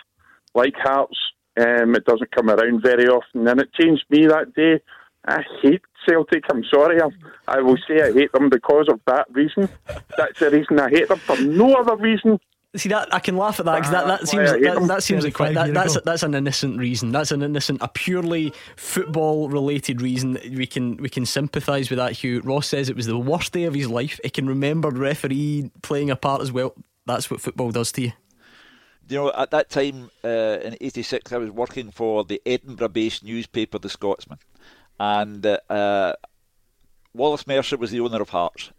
like 0.55 0.75
Hearts. 0.77 1.18
Um, 1.59 1.94
it 1.94 2.05
doesn't 2.05 2.35
come 2.35 2.51
around 2.51 2.83
very 2.83 3.07
often, 3.07 3.46
and 3.46 3.61
it 3.61 3.72
changed 3.75 4.05
me 4.11 4.27
that 4.27 4.55
day. 4.55 4.81
I 5.27 5.43
hate 5.63 5.83
Celtic. 6.07 6.45
I'm 6.51 6.65
sorry. 6.65 7.01
I, 7.01 7.09
I 7.47 7.61
will 7.61 7.79
say 7.89 8.03
I 8.03 8.13
hate 8.13 8.33
them 8.33 8.49
because 8.49 8.89
of 8.89 9.01
that 9.07 9.27
reason. 9.33 9.69
That's 10.17 10.39
the 10.41 10.51
reason 10.51 10.81
I 10.81 10.91
hate 10.91 11.09
them 11.09 11.19
for 11.19 11.41
no 11.41 11.75
other 11.75 11.97
reason 11.97 12.41
See 12.75 12.89
that 12.89 13.13
I 13.13 13.19
can 13.19 13.37
laugh 13.37 13.61
at 13.61 13.67
that 13.67 13.75
because 13.77 13.91
that, 13.91 14.07
that 14.07 14.27
seems 14.27 14.51
that, 14.51 14.87
that 14.89 15.03
seems 15.03 15.25
like 15.25 15.35
quite 15.35 15.53
that, 15.53 15.75
that's 15.75 16.01
that's 16.07 16.23
an 16.23 16.35
innocent 16.35 16.79
reason. 16.79 17.13
That's 17.13 17.31
an 17.31 17.43
innocent, 17.43 17.83
a 17.83 17.89
purely 17.89 18.55
football 18.77 19.51
related 19.51 20.01
reason. 20.01 20.39
We 20.57 20.67
can 20.67 20.97
we 20.97 21.11
can 21.11 21.27
sympathise 21.27 21.91
with 21.91 21.99
that. 21.99 22.13
Hugh 22.13 22.41
Ross 22.41 22.69
says 22.69 22.89
it 22.89 22.97
was 22.97 23.05
the 23.05 23.19
worst 23.19 23.53
day 23.53 23.65
of 23.65 23.75
his 23.75 23.91
life. 23.91 24.19
He 24.25 24.31
can 24.31 24.47
remember 24.47 24.91
the 24.91 25.01
referee 25.01 25.71
playing 25.83 26.09
a 26.09 26.17
part 26.17 26.41
as 26.41 26.51
well. 26.51 26.75
That's 27.05 27.31
what 27.31 27.43
football 27.43 27.73
does 27.73 27.93
to 27.93 28.01
you. 28.01 28.13
You 29.07 29.17
know, 29.19 29.33
at 29.37 29.51
that 29.51 29.69
time 29.69 30.11
uh, 30.25 30.59
in 30.63 30.79
'86, 30.81 31.31
I 31.31 31.37
was 31.37 31.51
working 31.51 31.91
for 31.91 32.25
the 32.25 32.41
Edinburgh-based 32.47 33.23
newspaper, 33.23 33.79
The 33.79 33.91
Scotsman, 33.91 34.39
and 35.03 35.45
uh, 35.69 36.15
Wallace 37.12 37.45
Mercer 37.45 37.77
was 37.77 37.91
the 37.91 37.99
owner 37.99 38.23
of 38.23 38.29
Hearts. 38.29 38.71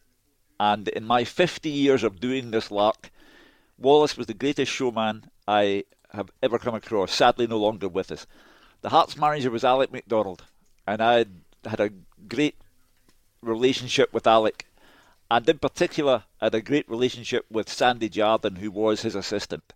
And 0.58 0.88
in 0.88 1.04
my 1.04 1.26
50 1.26 1.70
years 1.70 2.02
of 2.02 2.22
doing 2.22 2.52
this 2.52 2.72
lark, 2.72 3.12
Wallace 3.78 4.16
was 4.16 4.28
the 4.28 4.34
greatest 4.34 4.72
showman 4.72 5.30
I 5.50 5.84
have 6.14 6.32
ever 6.42 6.58
come 6.60 6.76
across, 6.76 7.14
sadly 7.14 7.46
no 7.46 7.58
longer 7.58 7.90
with 7.90 8.10
us. 8.10 8.26
The 8.80 8.88
Hearts 8.88 9.18
manager 9.18 9.52
was 9.52 9.66
Alec 9.66 9.92
MacDonald, 9.92 10.46
and 10.88 11.02
I 11.02 11.26
had 11.66 11.82
a 11.82 11.92
great 12.30 12.56
relationship 13.42 14.14
with 14.14 14.26
Alec, 14.26 14.66
and 15.30 15.50
in 15.50 15.60
particular, 15.60 16.24
I 16.40 16.46
had 16.46 16.56
a 16.56 16.62
great 16.62 16.88
relationship 16.88 17.46
with 17.52 17.68
Sandy 17.68 18.08
Jardine, 18.08 18.56
who 18.56 18.72
was 18.72 19.02
his 19.02 19.16
assistant. 19.16 19.74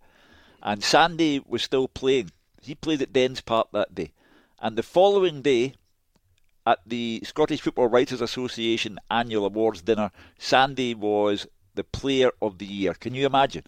And 0.64 0.82
Sandy 0.82 1.42
was 1.46 1.62
still 1.64 1.90
playing. 1.90 2.32
He 2.62 2.74
played 2.74 3.02
at 3.02 3.12
Dens 3.12 3.42
Park 3.42 3.68
that 3.74 3.94
day. 3.94 4.14
And 4.60 4.78
the 4.78 4.84
following 4.84 5.42
day, 5.42 5.74
at 6.68 6.82
the 6.86 7.22
Scottish 7.24 7.62
Football 7.62 7.88
Writers 7.88 8.20
Association 8.20 9.00
annual 9.10 9.46
awards 9.46 9.82
dinner, 9.82 10.12
Sandy 10.38 10.94
was 10.94 11.48
the 11.76 11.86
player 11.86 12.30
of 12.42 12.58
the 12.58 12.66
year. 12.66 12.94
Can 12.94 13.16
you 13.16 13.26
imagine? 13.26 13.64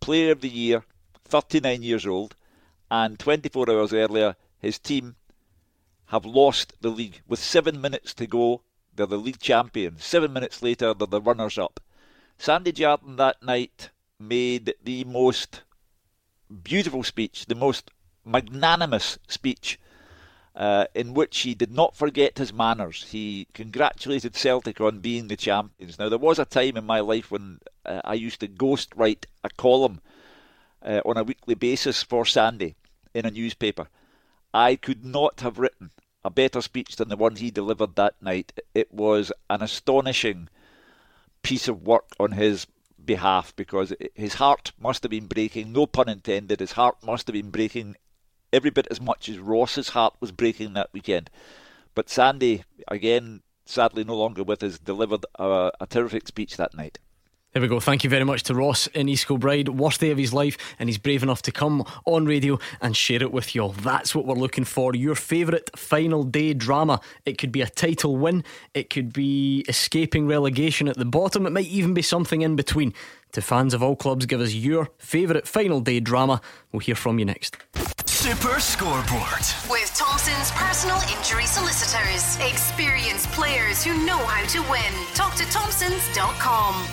Player 0.00 0.32
of 0.32 0.42
the 0.42 0.50
Year, 0.50 0.84
39 1.24 1.82
years 1.82 2.06
old, 2.06 2.36
and 2.90 3.18
24 3.18 3.70
hours 3.70 3.94
earlier, 3.94 4.36
his 4.58 4.78
team 4.78 5.16
have 6.08 6.26
lost 6.26 6.74
the 6.82 6.90
league. 6.90 7.22
With 7.26 7.38
seven 7.38 7.80
minutes 7.80 8.12
to 8.14 8.26
go, 8.26 8.60
they're 8.94 9.06
the 9.06 9.16
league 9.16 9.40
champions. 9.40 10.04
Seven 10.04 10.30
minutes 10.30 10.60
later, 10.60 10.92
they're 10.92 11.06
the 11.06 11.22
runners 11.22 11.56
up. 11.56 11.80
Sandy 12.36 12.72
Jardine 12.72 13.16
that 13.16 13.42
night 13.42 13.88
made 14.20 14.74
the 14.84 15.04
most 15.04 15.62
beautiful 16.62 17.02
speech, 17.02 17.46
the 17.46 17.54
most 17.54 17.90
magnanimous 18.26 19.18
speech, 19.26 19.78
uh, 20.54 20.86
in 20.94 21.14
which 21.14 21.38
he 21.40 21.54
did 21.54 21.72
not 21.72 21.96
forget 21.96 22.38
his 22.38 22.52
manners. 22.52 23.06
He 23.10 23.46
congratulated 23.54 24.36
Celtic 24.36 24.80
on 24.80 25.00
being 25.00 25.28
the 25.28 25.36
champions. 25.36 25.98
Now, 25.98 26.08
there 26.08 26.18
was 26.18 26.38
a 26.38 26.44
time 26.44 26.76
in 26.76 26.84
my 26.84 27.00
life 27.00 27.30
when 27.30 27.60
uh, 27.86 28.02
I 28.04 28.14
used 28.14 28.40
to 28.40 28.48
ghost 28.48 28.92
write 28.94 29.26
a 29.42 29.50
column 29.50 30.00
uh, 30.82 31.00
on 31.04 31.16
a 31.16 31.24
weekly 31.24 31.54
basis 31.54 32.02
for 32.02 32.26
Sandy 32.26 32.74
in 33.14 33.24
a 33.24 33.30
newspaper. 33.30 33.88
I 34.52 34.76
could 34.76 35.04
not 35.04 35.40
have 35.40 35.58
written 35.58 35.90
a 36.24 36.30
better 36.30 36.60
speech 36.60 36.96
than 36.96 37.08
the 37.08 37.16
one 37.16 37.36
he 37.36 37.50
delivered 37.50 37.96
that 37.96 38.20
night. 38.20 38.52
It 38.74 38.92
was 38.92 39.32
an 39.48 39.62
astonishing 39.62 40.48
piece 41.42 41.66
of 41.66 41.86
work 41.86 42.14
on 42.20 42.32
his 42.32 42.66
behalf 43.04 43.54
because 43.56 43.92
his 44.14 44.34
heart 44.34 44.72
must 44.78 45.02
have 45.02 45.10
been 45.10 45.26
breaking, 45.26 45.72
no 45.72 45.86
pun 45.86 46.08
intended, 46.08 46.60
his 46.60 46.72
heart 46.72 46.96
must 47.04 47.26
have 47.26 47.34
been 47.34 47.50
breaking 47.50 47.96
every 48.52 48.70
bit 48.70 48.86
as 48.90 49.00
much 49.00 49.28
as 49.28 49.38
Ross's 49.38 49.90
heart 49.90 50.14
was 50.20 50.32
breaking 50.32 50.74
that 50.74 50.90
weekend. 50.92 51.30
But 51.94 52.08
Sandy, 52.08 52.64
again, 52.88 53.42
sadly 53.64 54.04
no 54.04 54.16
longer 54.16 54.42
with 54.42 54.62
us, 54.62 54.78
delivered 54.78 55.24
a, 55.38 55.72
a 55.80 55.86
terrific 55.86 56.26
speech 56.26 56.56
that 56.56 56.74
night. 56.74 56.98
There 57.52 57.60
we 57.60 57.68
go. 57.68 57.80
Thank 57.80 58.02
you 58.02 58.08
very 58.08 58.24
much 58.24 58.44
to 58.44 58.54
Ross 58.54 58.86
in 58.88 59.10
East 59.10 59.26
Kilbride. 59.26 59.68
Worst 59.68 60.00
day 60.00 60.10
of 60.10 60.16
his 60.16 60.32
life, 60.32 60.56
and 60.78 60.88
he's 60.88 60.96
brave 60.96 61.22
enough 61.22 61.42
to 61.42 61.52
come 61.52 61.84
on 62.06 62.24
radio 62.24 62.58
and 62.80 62.96
share 62.96 63.22
it 63.22 63.30
with 63.30 63.54
you 63.54 63.60
all. 63.60 63.72
That's 63.72 64.14
what 64.14 64.24
we're 64.24 64.36
looking 64.36 64.64
for. 64.64 64.94
Your 64.94 65.14
favourite 65.14 65.68
final 65.78 66.24
day 66.24 66.54
drama. 66.54 66.98
It 67.26 67.36
could 67.36 67.52
be 67.52 67.60
a 67.60 67.68
title 67.68 68.16
win, 68.16 68.42
it 68.72 68.88
could 68.88 69.12
be 69.12 69.66
escaping 69.68 70.26
relegation 70.26 70.88
at 70.88 70.96
the 70.96 71.04
bottom, 71.04 71.44
it 71.44 71.50
might 71.50 71.66
even 71.66 71.92
be 71.92 72.00
something 72.00 72.40
in 72.40 72.56
between. 72.56 72.94
To 73.32 73.42
fans 73.42 73.74
of 73.74 73.82
all 73.82 73.96
clubs, 73.96 74.24
give 74.24 74.40
us 74.40 74.54
your 74.54 74.88
favourite 74.96 75.46
final 75.46 75.82
day 75.82 76.00
drama. 76.00 76.40
We'll 76.72 76.80
hear 76.80 76.94
from 76.94 77.18
you 77.18 77.26
next. 77.26 77.58
Super 78.22 78.60
Scoreboard. 78.60 79.42
With 79.68 79.92
Thompson's 79.96 80.52
personal 80.52 80.96
injury 81.18 81.44
solicitors. 81.44 82.36
Experienced 82.48 83.28
players 83.32 83.82
who 83.82 84.06
know 84.06 84.16
how 84.16 84.46
to 84.46 84.60
win. 84.70 84.92
Talk 85.12 85.34
to 85.34 85.44
Thompson's.com. 85.50 86.86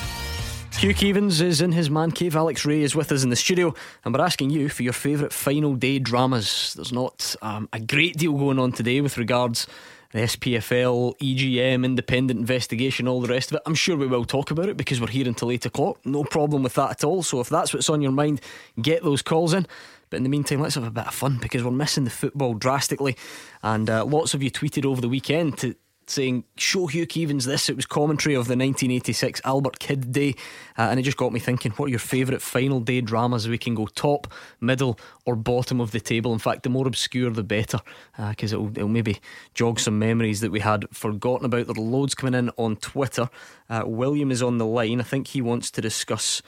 Hugh 0.79 0.95
Keevins 0.95 1.39
is 1.39 1.61
in 1.61 1.71
his 1.71 1.87
man 1.91 2.09
cave. 2.09 2.35
Alex 2.35 2.65
Rae 2.65 2.81
is 2.81 2.95
with 2.95 3.11
us 3.11 3.23
in 3.23 3.29
the 3.29 3.35
studio, 3.35 3.75
and 4.03 4.15
we're 4.15 4.23
asking 4.23 4.49
you 4.49 4.69
for 4.69 4.81
your 4.81 4.91
favourite 4.91 5.31
final 5.31 5.75
day 5.75 5.99
dramas. 5.99 6.73
There's 6.73 6.91
not 6.91 7.35
um, 7.43 7.69
a 7.73 7.79
great 7.79 8.17
deal 8.17 8.33
going 8.33 8.57
on 8.57 8.71
today 8.71 8.99
with 8.99 9.19
regards 9.19 9.67
the 10.11 10.21
SPFL, 10.21 11.15
EGM, 11.19 11.85
independent 11.85 12.39
investigation, 12.39 13.07
all 13.07 13.21
the 13.21 13.27
rest 13.27 13.51
of 13.51 13.57
it. 13.57 13.61
I'm 13.67 13.75
sure 13.75 13.95
we 13.95 14.07
will 14.07 14.25
talk 14.25 14.49
about 14.49 14.67
it 14.67 14.77
because 14.77 14.99
we're 14.99 15.05
here 15.05 15.27
until 15.27 15.51
eight 15.51 15.67
o'clock. 15.67 15.99
No 16.03 16.23
problem 16.23 16.63
with 16.63 16.73
that 16.73 16.89
at 16.89 17.03
all. 17.03 17.21
So 17.21 17.39
if 17.39 17.49
that's 17.49 17.71
what's 17.71 17.91
on 17.91 18.01
your 18.01 18.11
mind, 18.11 18.41
get 18.81 19.03
those 19.03 19.21
calls 19.21 19.53
in. 19.53 19.67
But 20.09 20.17
in 20.17 20.23
the 20.23 20.29
meantime, 20.29 20.61
let's 20.61 20.75
have 20.75 20.83
a 20.83 20.91
bit 20.91 21.07
of 21.07 21.13
fun 21.13 21.37
because 21.41 21.63
we're 21.63 21.71
missing 21.71 22.03
the 22.03 22.09
football 22.09 22.53
drastically. 22.53 23.15
And 23.61 23.89
uh, 23.89 24.05
lots 24.05 24.33
of 24.33 24.41
you 24.41 24.51
tweeted 24.51 24.85
over 24.85 25.01
the 25.01 25.09
weekend 25.09 25.57
to 25.59 25.75
saying, 26.09 26.43
Show 26.57 26.87
Hugh 26.87 27.05
Keevins 27.05 27.45
this. 27.45 27.69
It 27.69 27.75
was 27.75 27.85
commentary 27.85 28.35
of 28.35 28.47
the 28.47 28.55
1986 28.55 29.41
Albert 29.45 29.79
Kidd 29.79 30.11
Day. 30.11 30.35
Uh, 30.77 30.83
and 30.83 30.99
it 30.99 31.03
just 31.03 31.17
got 31.17 31.31
me 31.31 31.39
thinking, 31.39 31.71
what 31.73 31.85
are 31.85 31.89
your 31.89 31.99
favourite 31.99 32.41
final 32.41 32.79
day 32.79 33.01
dramas? 33.01 33.47
We 33.47 33.57
can 33.57 33.75
go 33.75 33.85
top, 33.87 34.31
middle, 34.59 34.99
or 35.25 35.35
bottom 35.35 35.79
of 35.79 35.91
the 35.91 35.99
table. 35.99 36.33
In 36.33 36.39
fact, 36.39 36.63
the 36.63 36.69
more 36.69 36.87
obscure, 36.87 37.31
the 37.31 37.43
better, 37.43 37.79
because 38.29 38.53
uh, 38.53 38.57
it'll, 38.57 38.71
it'll, 38.71 38.89
maybe 38.89 39.19
jog 39.53 39.79
some 39.79 39.99
memories 39.99 40.41
that 40.41 40.51
we 40.51 40.59
had 40.59 40.85
forgotten 40.91 41.45
about. 41.45 41.67
There 41.67 41.77
are 41.77 41.81
loads 41.81 42.15
coming 42.15 42.37
in 42.37 42.49
on 42.57 42.77
Twitter. 42.77 43.29
Uh, 43.69 43.83
William 43.85 44.31
is 44.31 44.41
on 44.41 44.57
the 44.57 44.65
line. 44.65 44.99
I 44.99 45.03
think 45.03 45.27
he 45.27 45.41
wants 45.41 45.71
to 45.71 45.81
discuss 45.81 46.41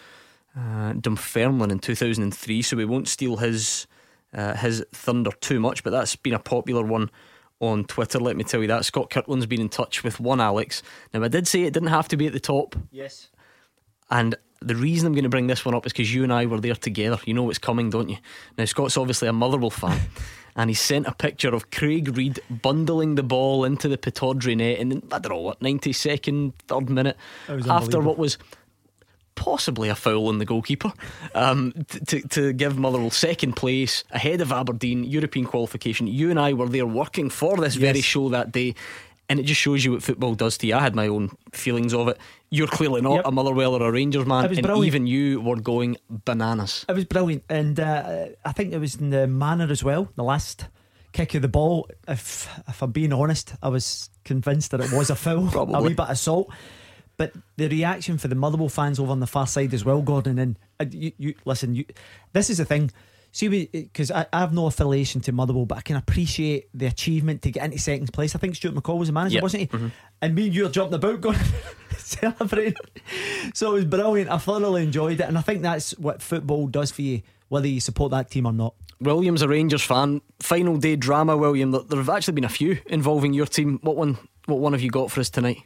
uh, 0.57 0.93
Dunfermline 0.93 1.71
in 1.71 1.79
2003, 1.79 2.61
so 2.61 2.77
we 2.77 2.85
won't 2.85 3.07
steal 3.07 3.37
his. 3.37 3.87
Uh, 4.33 4.55
his 4.55 4.81
thunder 4.93 5.29
too 5.41 5.59
much, 5.59 5.83
but 5.83 5.89
that's 5.89 6.15
been 6.15 6.33
a 6.33 6.39
popular 6.39 6.83
one 6.83 7.11
on 7.59 7.83
Twitter. 7.83 8.17
Let 8.17 8.37
me 8.37 8.45
tell 8.45 8.61
you 8.61 8.67
that 8.67 8.85
Scott 8.85 9.09
Kirtland's 9.09 9.45
been 9.45 9.59
in 9.59 9.67
touch 9.67 10.05
with 10.05 10.21
one 10.21 10.39
Alex. 10.39 10.81
Now 11.13 11.21
I 11.21 11.27
did 11.27 11.49
say 11.49 11.63
it 11.63 11.73
didn't 11.73 11.89
have 11.89 12.07
to 12.07 12.15
be 12.15 12.27
at 12.27 12.31
the 12.31 12.39
top. 12.39 12.77
Yes. 12.91 13.29
And 14.09 14.35
the 14.61 14.75
reason 14.75 15.07
I'm 15.07 15.13
going 15.13 15.23
to 15.23 15.29
bring 15.29 15.47
this 15.47 15.65
one 15.65 15.75
up 15.75 15.85
is 15.85 15.91
because 15.91 16.13
you 16.13 16.23
and 16.23 16.31
I 16.31 16.45
were 16.45 16.61
there 16.61 16.75
together. 16.75 17.19
You 17.25 17.33
know 17.33 17.43
what's 17.43 17.57
coming, 17.57 17.89
don't 17.89 18.09
you? 18.09 18.17
Now 18.57 18.63
Scott's 18.63 18.95
obviously 18.95 19.27
a 19.27 19.33
Motherwell 19.33 19.69
fan. 19.69 19.99
and 20.55 20.69
he 20.69 20.73
sent 20.73 21.07
a 21.07 21.13
picture 21.13 21.53
of 21.53 21.71
Craig 21.71 22.15
Reid 22.17 22.39
bundling 22.49 23.15
the 23.15 23.23
ball 23.23 23.63
into 23.63 23.87
the 23.87 23.97
Pittodrie 23.97 24.57
net 24.57 24.79
in 24.79 25.03
I 25.11 25.19
don't 25.19 25.31
know 25.31 25.37
what 25.37 25.59
92nd, 25.61 26.53
third 26.67 26.89
minute 26.89 27.17
after 27.47 27.99
what 27.99 28.17
was 28.17 28.37
possibly 29.35 29.89
a 29.89 29.95
foul 29.95 30.27
on 30.27 30.37
the 30.37 30.45
goalkeeper 30.45 30.91
um, 31.35 31.73
to, 32.07 32.21
to 32.29 32.53
give 32.53 32.77
Motherwell 32.77 33.11
second 33.11 33.53
place 33.53 34.03
ahead 34.11 34.41
of 34.41 34.51
Aberdeen, 34.51 35.03
European 35.03 35.45
qualification. 35.45 36.07
You 36.07 36.29
and 36.29 36.39
I 36.39 36.53
were 36.53 36.69
there 36.69 36.85
working 36.85 37.29
for 37.29 37.57
this 37.57 37.75
yes. 37.75 37.81
very 37.81 38.01
show 38.01 38.29
that 38.29 38.51
day. 38.51 38.75
And 39.29 39.39
it 39.39 39.43
just 39.43 39.61
shows 39.61 39.85
you 39.85 39.93
what 39.93 40.03
football 40.03 40.35
does 40.35 40.57
to 40.57 40.67
you. 40.67 40.75
I 40.75 40.81
had 40.81 40.93
my 40.93 41.07
own 41.07 41.31
feelings 41.53 41.93
of 41.93 42.09
it. 42.09 42.17
You're 42.49 42.67
clearly 42.67 42.99
not 42.99 43.15
yep. 43.15 43.27
a 43.27 43.31
Motherwell 43.31 43.75
or 43.75 43.87
a 43.87 43.91
Rangers 43.91 44.25
man, 44.25 44.43
and 44.43 44.61
brilliant. 44.61 44.87
even 44.87 45.07
you 45.07 45.39
were 45.39 45.55
going 45.55 45.95
bananas. 46.09 46.85
It 46.89 46.95
was 46.95 47.05
brilliant, 47.05 47.45
and 47.47 47.79
uh, 47.79 48.25
I 48.43 48.51
think 48.51 48.73
it 48.73 48.77
was 48.77 48.95
in 48.95 49.09
the 49.09 49.27
manner 49.27 49.71
as 49.71 49.85
well. 49.85 50.09
The 50.15 50.23
last 50.25 50.67
kick 51.13 51.33
of 51.33 51.43
the 51.43 51.47
ball. 51.47 51.89
If 52.09 52.49
if 52.67 52.81
I'm 52.81 52.91
being 52.91 53.13
honest, 53.13 53.53
I 53.63 53.69
was 53.69 54.09
convinced 54.25 54.71
that 54.71 54.81
it 54.81 54.91
was 54.91 55.09
a 55.09 55.15
foul, 55.15 55.47
a 55.57 55.81
wee 55.81 55.93
bit 55.93 56.09
of 56.09 56.17
salt. 56.17 56.51
But 57.21 57.33
the 57.55 57.67
reaction 57.67 58.17
for 58.17 58.29
the 58.29 58.33
Motherwell 58.33 58.67
fans 58.67 58.99
over 58.99 59.11
on 59.11 59.19
the 59.19 59.27
far 59.27 59.45
side 59.45 59.75
as 59.75 59.85
well, 59.85 60.01
Gordon. 60.01 60.39
And 60.39 60.57
uh, 60.79 60.85
you, 60.89 61.11
you 61.19 61.35
listen. 61.45 61.75
You, 61.75 61.85
this 62.33 62.49
is 62.49 62.57
the 62.57 62.65
thing. 62.65 62.89
See, 63.31 63.67
because 63.67 64.09
I, 64.09 64.25
I, 64.33 64.39
have 64.39 64.55
no 64.55 64.65
affiliation 64.65 65.21
to 65.21 65.31
Motherwell, 65.31 65.67
but 65.67 65.77
I 65.77 65.81
can 65.81 65.97
appreciate 65.97 66.69
the 66.73 66.87
achievement 66.87 67.43
to 67.43 67.51
get 67.51 67.63
into 67.63 67.77
second 67.77 68.11
place. 68.11 68.33
I 68.33 68.39
think 68.39 68.55
Stuart 68.55 68.73
McCall 68.73 68.97
was 68.97 69.09
the 69.09 69.13
manager, 69.13 69.35
yep. 69.35 69.43
wasn't 69.43 69.61
he? 69.61 69.67
Mm-hmm. 69.67 69.87
And 70.23 70.33
me 70.33 70.45
and 70.47 70.55
you 70.55 70.63
were 70.63 70.69
jumping 70.69 70.95
about, 70.95 71.21
going 71.21 71.37
celebrating. 71.97 72.73
So 73.53 73.69
it 73.69 73.73
was 73.75 73.85
brilliant. 73.85 74.31
I 74.31 74.39
thoroughly 74.39 74.81
enjoyed 74.81 75.19
it, 75.19 75.27
and 75.27 75.37
I 75.37 75.41
think 75.41 75.61
that's 75.61 75.91
what 75.99 76.23
football 76.23 76.65
does 76.65 76.89
for 76.89 77.03
you, 77.03 77.21
whether 77.49 77.67
you 77.67 77.81
support 77.81 78.09
that 78.13 78.31
team 78.31 78.47
or 78.47 78.51
not. 78.51 78.73
William's 78.99 79.43
a 79.43 79.47
Rangers 79.47 79.83
fan. 79.83 80.21
Final 80.39 80.77
day 80.77 80.95
drama, 80.95 81.37
William. 81.37 81.69
There 81.69 81.99
have 81.99 82.09
actually 82.09 82.33
been 82.33 82.45
a 82.45 82.49
few 82.49 82.79
involving 82.87 83.33
your 83.33 83.45
team. 83.45 83.77
What 83.83 83.95
one? 83.95 84.17
What 84.47 84.57
one 84.57 84.73
have 84.73 84.81
you 84.81 84.89
got 84.89 85.11
for 85.11 85.19
us 85.19 85.29
tonight? 85.29 85.61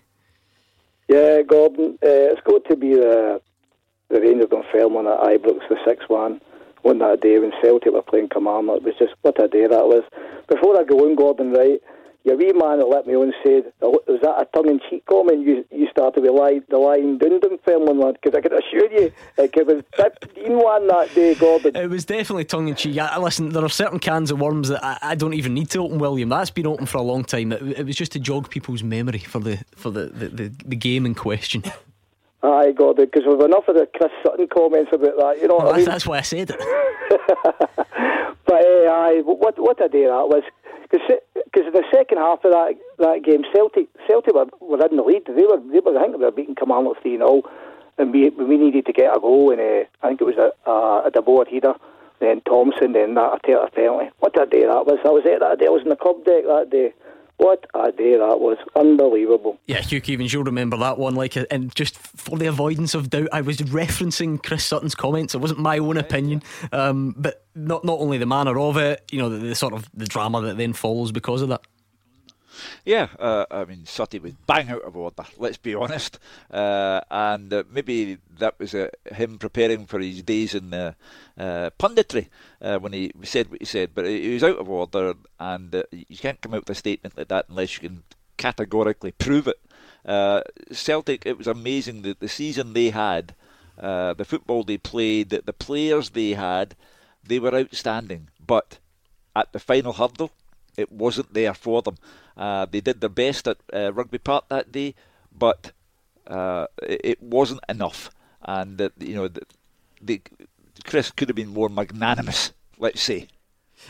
Yeah, 1.07 1.41
Gordon, 1.43 1.99
uh, 2.03 2.33
it's 2.33 2.41
got 2.41 2.65
to 2.69 2.75
be 2.75 2.95
the 2.95 3.41
the 4.09 4.21
Rangers 4.21 4.49
Dunfermline 4.49 5.07
at 5.07 5.19
Ibrox, 5.19 5.67
the 5.67 5.77
6 5.83 6.05
1 6.07 6.41
on 6.83 6.99
that 6.99 7.21
day 7.21 7.39
when 7.39 7.51
Celtic 7.61 7.91
were 7.91 8.01
playing 8.03 8.29
Kilmarnock. 8.29 8.77
It 8.77 8.83
was 8.83 8.93
just 8.99 9.13
what 9.21 9.41
a 9.43 9.47
day 9.47 9.65
that 9.65 9.87
was. 9.87 10.03
Before 10.47 10.79
I 10.79 10.83
go 10.83 11.05
on, 11.05 11.15
Gordon, 11.15 11.51
right, 11.51 11.81
your 12.25 12.37
wee 12.37 12.51
man 12.53 12.79
that 12.79 12.87
let 12.87 13.05
me 13.05 13.15
on 13.15 13.31
said, 13.43 13.71
was 13.81 14.19
that 14.23 14.41
a 14.41 14.45
tongue 14.45 14.67
in 14.67 14.79
cheek 14.89 15.05
comment? 15.05 15.45
You 15.45 15.63
you 15.71 15.87
started 15.91 16.23
with 16.23 16.31
lie, 16.31 16.59
the 16.69 16.77
line 16.77 17.19
Dundon 17.19 17.59
Fairland 17.61 17.97
one? 17.97 18.13
Because 18.13 18.35
I 18.35 18.41
can 18.41 18.53
assure 18.53 18.91
you, 18.91 19.11
it 19.37 19.67
was 19.67 19.83
15 19.95 20.57
1 20.57 20.87
that 20.87 21.13
day, 21.13 21.35
Gordon. 21.35 21.75
It 21.75 21.87
was 21.87 22.03
definitely 22.03 22.45
tongue 22.45 22.67
in 22.67 22.75
cheek. 22.75 22.97
I, 22.97 23.19
listen, 23.19 23.49
there 23.49 23.63
are 23.63 23.69
certain 23.69 23.99
cans 23.99 24.31
of 24.31 24.39
worms 24.39 24.69
that 24.69 24.83
I, 24.83 24.97
I, 25.03 25.15
don't 25.15 25.35
even 25.35 25.53
need 25.53 25.69
to 25.71 25.79
open, 25.83 25.99
William. 25.99 26.29
That's 26.29 26.49
been 26.49 26.65
open 26.65 26.87
for 26.87 26.97
a 26.97 27.03
long 27.03 27.23
time. 27.23 27.51
It, 27.51 27.61
it 27.61 27.85
was 27.85 27.95
just 27.95 28.11
to 28.13 28.19
jog 28.19 28.49
people's 28.49 28.81
memory 28.81 29.19
for 29.19 29.39
the 29.39 29.63
for 29.75 29.91
the, 29.91 30.05
the, 30.05 30.27
the, 30.29 30.51
the 30.65 30.75
game 30.75 31.05
in 31.05 31.13
question. 31.13 31.63
Aye, 32.41 32.73
Gordon, 32.75 33.05
because 33.05 33.23
we've 33.27 33.39
enough 33.39 33.67
of 33.67 33.75
the 33.75 33.87
Chris 33.95 34.11
Sutton 34.23 34.47
comments 34.47 34.91
about 34.93 35.17
that, 35.17 35.41
you 35.41 35.47
know 35.47 35.57
well, 35.57 35.67
what 35.67 35.75
I 35.75 35.77
mean? 35.77 35.85
That's 35.85 36.05
why 36.05 36.19
I 36.19 36.21
said 36.21 36.51
it. 36.51 36.59
but, 38.45 38.53
uh, 38.53 38.89
aye, 38.89 39.21
what, 39.23 39.57
what 39.57 39.83
a 39.83 39.89
day 39.89 40.05
that 40.05 40.27
was. 40.29 40.43
Because 40.89 41.73
the 41.73 41.83
second 41.93 42.17
half 42.17 42.43
of 42.45 42.51
that 42.51 42.75
that 42.99 43.23
game, 43.23 43.43
Celtic 43.53 43.87
Celtic 44.07 44.33
were, 44.33 44.47
were 44.61 44.85
in 44.85 44.97
the 44.97 45.03
lead. 45.03 45.23
They 45.25 45.45
were, 45.45 45.59
they 45.59 45.79
were 45.79 45.97
I 45.97 46.03
think 46.03 46.17
they 46.19 46.25
were 46.25 46.31
beating 46.31 46.55
Kilmarnock 46.55 47.01
3 47.01 47.17
0, 47.17 47.41
and 47.97 48.11
we 48.11 48.29
we 48.29 48.57
needed 48.57 48.85
to 48.85 48.93
get 48.93 49.15
a 49.15 49.19
goal, 49.19 49.51
and 49.51 49.59
uh, 49.59 49.85
I 50.03 50.07
think 50.09 50.21
it 50.21 50.25
was 50.25 50.37
a, 50.37 50.51
a, 50.69 51.07
a 51.07 51.11
de 51.11 51.21
Boer 51.21 51.45
header, 51.45 51.73
then 52.19 52.41
Thompson, 52.41 52.93
then 52.93 53.15
that 53.15 53.41
Arteta 53.41 53.73
penalty. 53.73 54.11
What 54.19 54.39
a 54.39 54.45
day 54.45 54.65
that 54.65 54.85
was! 54.85 54.99
I 55.05 55.09
was 55.09 55.25
at 55.25 55.39
that 55.39 55.59
day. 55.59 55.67
I 55.67 55.69
was 55.69 55.83
in 55.83 55.89
the 55.89 55.95
club 55.95 56.23
deck 56.25 56.43
that 56.45 56.69
day. 56.69 56.93
What 57.37 57.65
a 57.73 57.91
day 57.91 58.17
that 58.17 58.39
was! 58.39 58.57
Unbelievable. 58.75 59.59
Yeah, 59.67 59.81
Hugh 59.81 60.01
Keevins, 60.01 60.31
you'll 60.31 60.43
remember 60.43 60.77
that 60.77 60.97
one. 60.97 61.15
Like, 61.15 61.35
and 61.35 61.73
just 61.75 61.97
for 61.97 62.37
the 62.37 62.45
avoidance 62.45 62.93
of 62.93 63.09
doubt, 63.09 63.27
I 63.33 63.41
was 63.41 63.57
referencing 63.57 64.41
Chris 64.41 64.63
Sutton's 64.63 64.95
comments. 64.95 65.35
It 65.35 65.39
wasn't 65.39 65.59
my 65.59 65.77
own 65.77 65.97
opinion, 65.97 66.43
um, 66.71 67.13
but 67.17 67.45
not 67.53 67.83
not 67.83 67.99
only 67.99 68.17
the 68.17 68.25
manner 68.25 68.57
of 68.57 68.77
it, 68.77 69.03
you 69.11 69.19
know, 69.19 69.29
the, 69.29 69.37
the 69.37 69.55
sort 69.55 69.73
of 69.73 69.89
the 69.93 70.05
drama 70.05 70.41
that 70.41 70.57
then 70.57 70.73
follows 70.73 71.11
because 71.11 71.41
of 71.41 71.49
that. 71.49 71.61
Yeah, 72.83 73.07
uh, 73.19 73.45
I 73.49 73.65
mean, 73.65 73.85
Sutty 73.85 74.19
was 74.19 74.33
bang 74.45 74.69
out 74.69 74.83
of 74.83 74.95
order, 74.95 75.25
let's 75.37 75.57
be 75.57 75.75
honest. 75.75 76.19
Uh, 76.51 77.01
and 77.09 77.51
uh, 77.51 77.63
maybe 77.71 78.17
that 78.37 78.59
was 78.59 78.73
uh, 78.73 78.89
him 79.13 79.37
preparing 79.37 79.85
for 79.85 79.99
his 79.99 80.21
days 80.21 80.55
in 80.55 80.73
uh, 80.73 80.93
punditry 81.37 82.27
uh, 82.61 82.77
when 82.79 82.93
he 82.93 83.11
said 83.23 83.49
what 83.49 83.61
he 83.61 83.65
said. 83.65 83.91
But 83.93 84.05
he 84.05 84.33
was 84.33 84.43
out 84.43 84.57
of 84.57 84.69
order, 84.69 85.15
and 85.39 85.83
you 85.91 86.17
can't 86.17 86.41
come 86.41 86.53
out 86.53 86.61
with 86.67 86.77
a 86.77 86.79
statement 86.79 87.17
like 87.17 87.27
that 87.29 87.45
unless 87.49 87.75
you 87.75 87.87
can 87.87 88.03
categorically 88.37 89.11
prove 89.11 89.47
it. 89.47 89.59
Celtic, 90.71 91.25
it 91.25 91.37
was 91.37 91.47
amazing 91.47 92.03
that 92.03 92.19
the 92.19 92.29
season 92.29 92.73
they 92.73 92.91
had, 92.91 93.33
the 93.77 94.25
football 94.27 94.63
they 94.63 94.77
played, 94.77 95.29
the 95.29 95.53
players 95.53 96.11
they 96.11 96.31
had, 96.31 96.75
they 97.23 97.39
were 97.39 97.55
outstanding. 97.55 98.27
But 98.45 98.77
at 99.35 99.51
the 99.51 99.59
final 99.59 99.93
hurdle, 99.93 100.31
it 100.77 100.91
wasn't 100.91 101.33
there 101.33 101.53
for 101.53 101.81
them. 101.81 101.95
Uh, 102.37 102.65
they 102.65 102.81
did 102.81 103.01
their 103.01 103.09
best 103.09 103.47
at 103.47 103.57
uh, 103.73 103.93
Rugby 103.93 104.17
Park 104.17 104.45
that 104.49 104.71
day, 104.71 104.93
but 105.31 105.71
uh, 106.27 106.67
it, 106.83 107.01
it, 107.03 107.23
wasn't 107.23 107.61
enough. 107.69 108.11
And 108.41 108.79
you 108.99 109.15
know, 109.15 109.27
the, 109.27 109.41
the, 110.01 110.21
Chris 110.85 111.11
could 111.11 111.29
have 111.29 111.35
been 111.35 111.49
more 111.49 111.69
magnanimous. 111.69 112.51
Let's 112.77 113.01
say. 113.01 113.27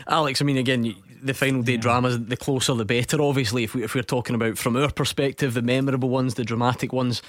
Alex, 0.06 0.40
I 0.40 0.44
mean, 0.44 0.58
again, 0.58 0.94
the 1.22 1.34
final 1.34 1.62
day 1.62 1.76
dramas, 1.76 2.24
the 2.26 2.36
closer 2.36 2.74
the 2.74 2.84
better, 2.84 3.20
obviously, 3.20 3.64
if, 3.64 3.74
we, 3.74 3.82
if 3.82 3.94
we're 3.94 4.02
talking 4.02 4.34
about 4.34 4.58
from 4.58 4.76
our 4.76 4.90
perspective, 4.90 5.54
the 5.54 5.62
memorable 5.62 6.08
ones, 6.08 6.34
the 6.34 6.44
dramatic 6.44 6.92
ones. 6.92 7.22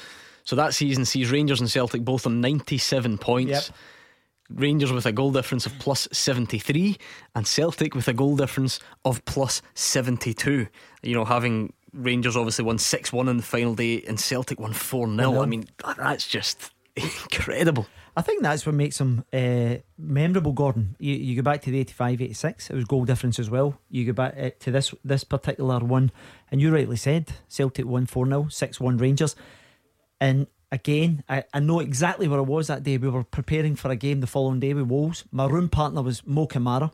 So 0.44 0.56
that 0.56 0.74
season 0.74 1.06
sees 1.06 1.32
Rangers 1.32 1.60
and 1.60 1.70
Celtic 1.70 2.04
both 2.04 2.26
on 2.26 2.42
97 2.42 3.18
points. 3.18 3.52
Yep. 3.52 3.78
Rangers 4.50 4.92
with 4.92 5.06
a 5.06 5.12
goal 5.12 5.32
difference 5.32 5.66
of 5.66 5.78
plus 5.80 6.08
73 6.12 6.98
and 7.36 7.46
Celtic 7.46 7.94
with 7.94 8.08
a 8.08 8.14
goal 8.14 8.36
difference 8.38 8.80
of 9.04 9.24
plus 9.26 9.62
72. 9.76 10.68
You 11.04 11.14
know, 11.16 11.26
having 11.26 11.74
Rangers 11.94 12.36
obviously 12.36 12.66
won 12.66 12.78
6 12.78 13.14
1 13.14 13.30
on 13.30 13.38
the 13.38 13.44
final 13.44 13.76
day 13.76 14.02
and 14.08 14.20
Celtic 14.20 14.60
won 14.60 14.74
4 14.74 15.08
0. 15.16 15.42
I 15.42 15.46
mean, 15.46 15.66
that's 15.98 16.28
just 16.28 16.72
incredible. 16.96 17.88
I 18.16 18.24
think 18.24 18.42
that's 18.42 18.66
what 18.66 18.74
makes 18.74 18.98
them 18.98 19.24
uh, 19.32 19.76
memorable, 19.96 20.52
Gordon. 20.52 20.96
You, 20.98 21.14
you 21.14 21.36
go 21.36 21.44
back 21.44 21.62
to 21.62 21.72
the 21.72 21.80
85 21.82 22.22
86, 22.22 22.70
it 22.72 22.76
was 22.76 22.86
goal 22.86 23.06
difference 23.06 23.38
as 23.38 23.52
well. 23.52 23.80
You 23.92 24.06
go 24.06 24.14
back 24.14 24.36
uh, 24.40 24.50
to 24.62 24.72
this 24.72 24.94
this 25.06 25.24
particular 25.24 25.80
one, 25.80 26.12
and 26.52 26.60
you 26.60 26.74
rightly 26.74 26.98
said 26.98 27.34
Celtic 27.48 27.86
won 27.86 28.08
4 28.08 28.26
0, 28.26 28.48
6 28.50 28.80
1 28.80 28.98
Rangers. 28.98 29.36
And 30.20 30.48
again, 30.72 31.24
I, 31.30 31.44
I 31.54 31.60
know 31.60 31.80
exactly 31.80 32.28
where 32.28 32.40
I 32.40 32.44
was 32.44 32.68
that 32.68 32.84
day. 32.84 32.98
We 32.98 33.10
were 33.10 33.24
preparing 33.24 33.76
for 33.76 33.90
a 33.92 33.96
game 33.96 34.22
the 34.22 34.28
following 34.28 34.60
day 34.60 34.74
with 34.74 34.88
Wolves. 34.88 35.26
My 35.32 35.46
room 35.46 35.70
partner 35.70 36.02
was 36.02 36.26
Mo 36.26 36.48
Camara. 36.48 36.92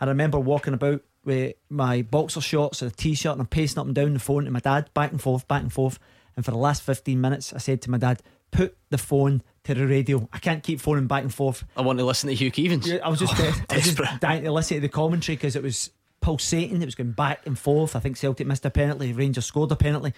I 0.00 0.06
remember 0.06 0.38
walking 0.38 0.74
about 0.74 1.02
with 1.24 1.54
my 1.70 2.02
boxer 2.02 2.40
shorts 2.40 2.82
and 2.82 2.92
a 2.92 2.94
t 2.94 3.14
shirt 3.14 3.32
and 3.32 3.40
I'm 3.40 3.46
pacing 3.46 3.78
up 3.78 3.86
and 3.86 3.94
down 3.94 4.12
the 4.12 4.18
phone 4.18 4.44
to 4.44 4.50
my 4.50 4.60
dad, 4.60 4.92
back 4.92 5.10
and 5.10 5.20
forth, 5.20 5.48
back 5.48 5.62
and 5.62 5.72
forth. 5.72 5.98
And 6.36 6.44
for 6.44 6.50
the 6.50 6.58
last 6.58 6.82
15 6.82 7.20
minutes, 7.20 7.52
I 7.52 7.58
said 7.58 7.80
to 7.82 7.90
my 7.90 7.98
dad, 7.98 8.22
put 8.50 8.76
the 8.90 8.98
phone 8.98 9.42
to 9.64 9.74
the 9.74 9.86
radio. 9.86 10.28
I 10.32 10.38
can't 10.38 10.62
keep 10.62 10.80
phoning 10.80 11.06
back 11.06 11.22
and 11.22 11.32
forth. 11.32 11.64
I 11.76 11.82
want 11.82 11.98
to 11.98 12.04
listen 12.04 12.28
to 12.28 12.34
Hugh. 12.34 12.50
Yeah, 12.54 12.98
I 13.04 13.08
was 13.08 13.20
just, 13.20 13.34
oh, 13.38 13.52
I 13.70 13.76
was 13.76 13.94
just 13.94 14.20
dying 14.20 14.44
to 14.44 14.52
listen 14.52 14.76
to 14.76 14.80
the 14.80 14.88
commentary 14.88 15.36
because 15.36 15.56
it 15.56 15.62
was 15.62 15.90
pulsating. 16.20 16.82
It 16.82 16.86
was 16.86 16.94
going 16.94 17.12
back 17.12 17.46
and 17.46 17.58
forth. 17.58 17.96
I 17.96 18.00
think 18.00 18.16
Celtic 18.16 18.46
missed 18.46 18.66
a 18.66 18.70
penalty, 18.70 19.12
Rangers 19.12 19.46
scored 19.46 19.72
a 19.72 19.76
penalty. 19.76 20.12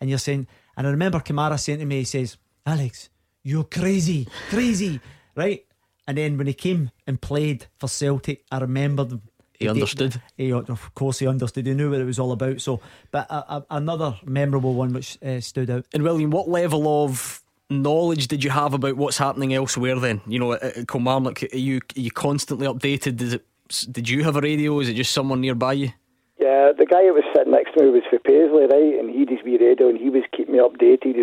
And 0.00 0.10
you're 0.10 0.18
saying, 0.18 0.46
and 0.76 0.86
I 0.86 0.90
remember 0.90 1.20
Camara 1.20 1.58
saying 1.58 1.78
to 1.78 1.84
me, 1.84 1.98
he 1.98 2.04
says, 2.04 2.36
Alex, 2.64 3.10
you're 3.42 3.64
crazy, 3.64 4.28
crazy, 4.48 5.00
right? 5.34 5.64
And 6.06 6.18
then 6.18 6.38
when 6.38 6.46
he 6.46 6.54
came 6.54 6.90
and 7.06 7.20
played 7.20 7.66
for 7.78 7.88
Celtic, 7.88 8.44
I 8.50 8.58
remembered 8.58 9.20
he 9.62 9.68
understood. 9.68 10.20
He, 10.36 10.52
of 10.52 10.94
course, 10.94 11.20
he 11.20 11.26
understood. 11.26 11.66
He 11.66 11.74
knew 11.74 11.90
what 11.90 12.00
it 12.00 12.04
was 12.04 12.18
all 12.18 12.32
about. 12.32 12.60
So, 12.60 12.80
but 13.10 13.30
a, 13.30 13.54
a, 13.54 13.66
another 13.70 14.18
memorable 14.24 14.74
one 14.74 14.92
which 14.92 15.18
uh, 15.22 15.40
stood 15.40 15.70
out. 15.70 15.86
And 15.92 16.02
William, 16.02 16.30
what 16.30 16.48
level 16.48 17.04
of 17.04 17.42
knowledge 17.70 18.28
did 18.28 18.44
you 18.44 18.50
have 18.50 18.74
about 18.74 18.96
what's 18.96 19.18
happening 19.18 19.54
elsewhere? 19.54 19.98
Then, 19.98 20.20
you 20.26 20.38
know, 20.38 20.52
at, 20.52 20.62
at 20.62 20.88
Kilmarnock, 20.88 21.42
are 21.42 21.56
you 21.56 21.80
are 21.96 22.00
you 22.00 22.10
constantly 22.10 22.66
updated? 22.66 23.16
Did 23.16 23.34
it? 23.34 23.46
Did 23.90 24.08
you 24.08 24.24
have 24.24 24.36
a 24.36 24.40
radio? 24.40 24.80
Is 24.80 24.88
it 24.88 24.94
just 24.94 25.12
someone 25.12 25.40
nearby 25.40 25.72
you? 25.74 25.92
Yeah, 26.38 26.72
the 26.76 26.86
guy 26.86 27.04
who 27.06 27.14
was 27.14 27.24
sitting 27.34 27.52
next 27.52 27.72
to 27.76 27.84
me 27.84 27.90
was 27.90 28.02
for 28.10 28.18
Paisley, 28.18 28.66
right? 28.66 28.98
And 28.98 29.08
he 29.08 29.20
had 29.20 29.30
his 29.30 29.38
wee 29.44 29.58
radio, 29.58 29.88
and 29.88 29.98
he 29.98 30.10
was 30.10 30.24
keeping 30.36 30.54
me 30.54 30.60
updated. 30.60 31.14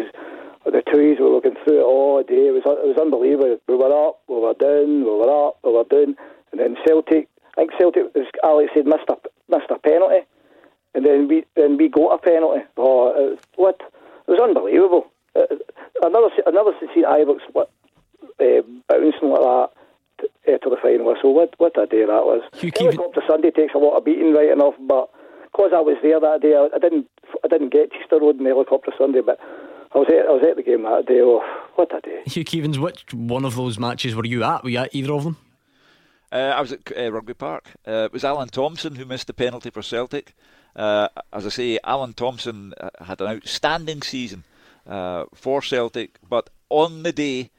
He's, 0.71 0.84
the 0.84 0.91
toys 0.91 1.17
were 1.19 1.29
looking 1.29 1.55
through 1.63 1.79
it 1.79 1.84
all 1.84 2.23
day. 2.23 2.47
It 2.47 2.53
was 2.53 2.63
it 2.65 2.88
was 2.88 2.97
unbelievable. 2.99 3.58
We 3.67 3.75
were 3.75 4.08
up, 4.08 4.21
we 4.27 4.36
were 4.36 4.53
down, 4.53 5.03
we 5.03 5.12
were 5.12 5.47
up, 5.47 5.58
we 5.63 5.71
were 5.71 5.84
down, 5.84 6.15
and 6.51 6.60
then 6.60 6.77
Celtic. 6.86 7.27
I 7.58 7.62
think 7.62 7.71
Celtic, 7.77 8.05
as 8.15 8.25
Alex 8.43 8.71
said, 8.73 8.86
missed 8.86 9.10
a 9.10 9.17
missed 9.49 9.69
a 9.69 9.79
penalty, 9.79 10.25
and 10.93 11.05
then 11.05 11.27
we 11.27 11.45
then 11.55 11.77
we 11.77 11.89
got 11.89 12.15
a 12.15 12.17
penalty. 12.17 12.63
Oh, 12.77 13.10
it 13.10 13.29
was, 13.32 13.39
what? 13.55 13.82
It 14.27 14.32
was 14.32 14.39
unbelievable. 14.41 15.08
Uh, 15.36 15.45
another 16.03 16.29
another 16.45 16.71
see 16.93 17.03
Ibrox 17.03 17.39
what 17.53 17.71
uh, 18.39 18.62
bouncing 18.88 19.29
like 19.29 19.41
that 19.41 19.69
to, 20.19 20.53
uh, 20.53 20.58
to 20.58 20.69
the 20.69 20.77
final 20.82 21.05
whistle. 21.05 21.34
What 21.34 21.55
what 21.58 21.77
a 21.82 21.86
day 21.86 22.05
that 22.05 22.25
was. 22.25 22.43
Helicopter 22.53 23.21
Sunday 23.27 23.51
takes 23.51 23.73
a 23.73 23.77
lot 23.77 23.97
of 23.97 24.05
beating, 24.05 24.34
right 24.34 24.51
enough, 24.51 24.75
but 24.88 25.10
because 25.51 25.71
I 25.73 25.82
was 25.82 25.97
there 26.01 26.19
that 26.19 26.41
day, 26.41 26.55
I, 26.55 26.69
I 26.73 26.79
didn't 26.79 27.08
I 27.43 27.47
didn't 27.47 27.73
get 27.73 27.91
Easter 27.99 28.19
Road 28.19 28.38
and 28.38 28.47
Helicopter 28.47 28.91
Sunday, 28.97 29.21
but 29.21 29.39
I 29.93 29.97
was 29.97 30.08
at 30.10 30.25
I 30.25 30.32
was 30.32 30.43
at 30.49 30.56
the 30.56 30.63
game 30.63 30.84
that 30.84 31.06
day. 31.08 31.19
Oh, 31.21 31.41
what 31.75 31.95
a 31.95 32.02
day! 32.02 32.21
Hugh 32.25 32.45
Keevins, 32.45 32.78
which 32.78 33.13
one 33.13 33.45
of 33.45 33.56
those 33.56 33.80
matches 33.80 34.15
were 34.15 34.25
you 34.25 34.43
at? 34.43 34.63
Were 34.63 34.69
you 34.69 34.80
at 34.80 34.93
either 34.93 35.13
of 35.13 35.23
them? 35.23 35.38
Uh, 36.32 36.54
I 36.56 36.62
was 36.62 36.71
at 36.71 36.82
uh, 36.95 37.12
Rugby 37.12 37.34
Park. 37.34 37.71
Uh, 37.88 38.06
it 38.06 38.13
was 38.13 38.23
Alan 38.23 38.49
Thompson 38.49 38.95
who 38.95 39.06
missed 39.06 39.28
the 39.28 39.34
penalty 39.34 39.71
for 39.71 39.82
Celtic. 39.82 40.36
Uh, 40.75 41.08
as 41.34 41.45
I 41.45 41.49
say, 41.49 41.80
Alan 41.84 42.13
Thompson 42.13 42.73
uh, 42.80 42.89
had 43.04 43.19
an 43.21 43.28
outstanding 43.28 44.04
season 44.04 44.43
uh, 44.86 45.25
for 45.34 45.63
Celtic, 45.63 46.19
but 46.28 46.52
on 46.69 47.02
the 47.02 47.12
day, 47.12 47.49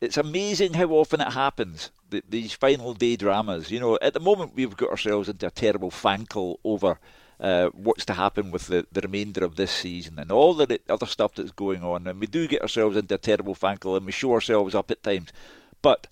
it's 0.00 0.16
amazing 0.16 0.74
how 0.74 0.88
often 0.88 1.20
it 1.20 1.32
happens. 1.32 1.90
these 2.28 2.54
final 2.54 2.94
day 2.94 3.16
dramas. 3.16 3.70
You 3.70 3.80
know, 3.80 3.98
at 4.00 4.14
the 4.14 4.20
moment 4.20 4.54
we've 4.54 4.76
got 4.76 4.90
ourselves 4.90 5.28
into 5.28 5.46
a 5.46 5.50
terrible 5.50 5.90
fankle 5.90 6.56
over 6.64 6.98
uh, 7.38 7.68
what's 7.68 8.04
to 8.06 8.14
happen 8.14 8.50
with 8.50 8.66
the, 8.68 8.86
the 8.92 9.02
remainder 9.02 9.44
of 9.44 9.56
this 9.56 9.70
season 9.70 10.18
and 10.18 10.32
all 10.32 10.54
the 10.54 10.80
other 10.88 11.06
stuff 11.06 11.34
that's 11.34 11.52
going 11.52 11.82
on. 11.82 12.06
And 12.06 12.20
we 12.20 12.26
do 12.26 12.48
get 12.48 12.62
ourselves 12.62 12.96
into 12.96 13.14
a 13.14 13.18
terrible 13.18 13.54
fankle 13.54 13.96
and 13.96 14.06
we 14.06 14.12
show 14.12 14.32
ourselves 14.32 14.74
up 14.74 14.90
at 14.90 15.02
times. 15.02 15.32
But 15.82 16.06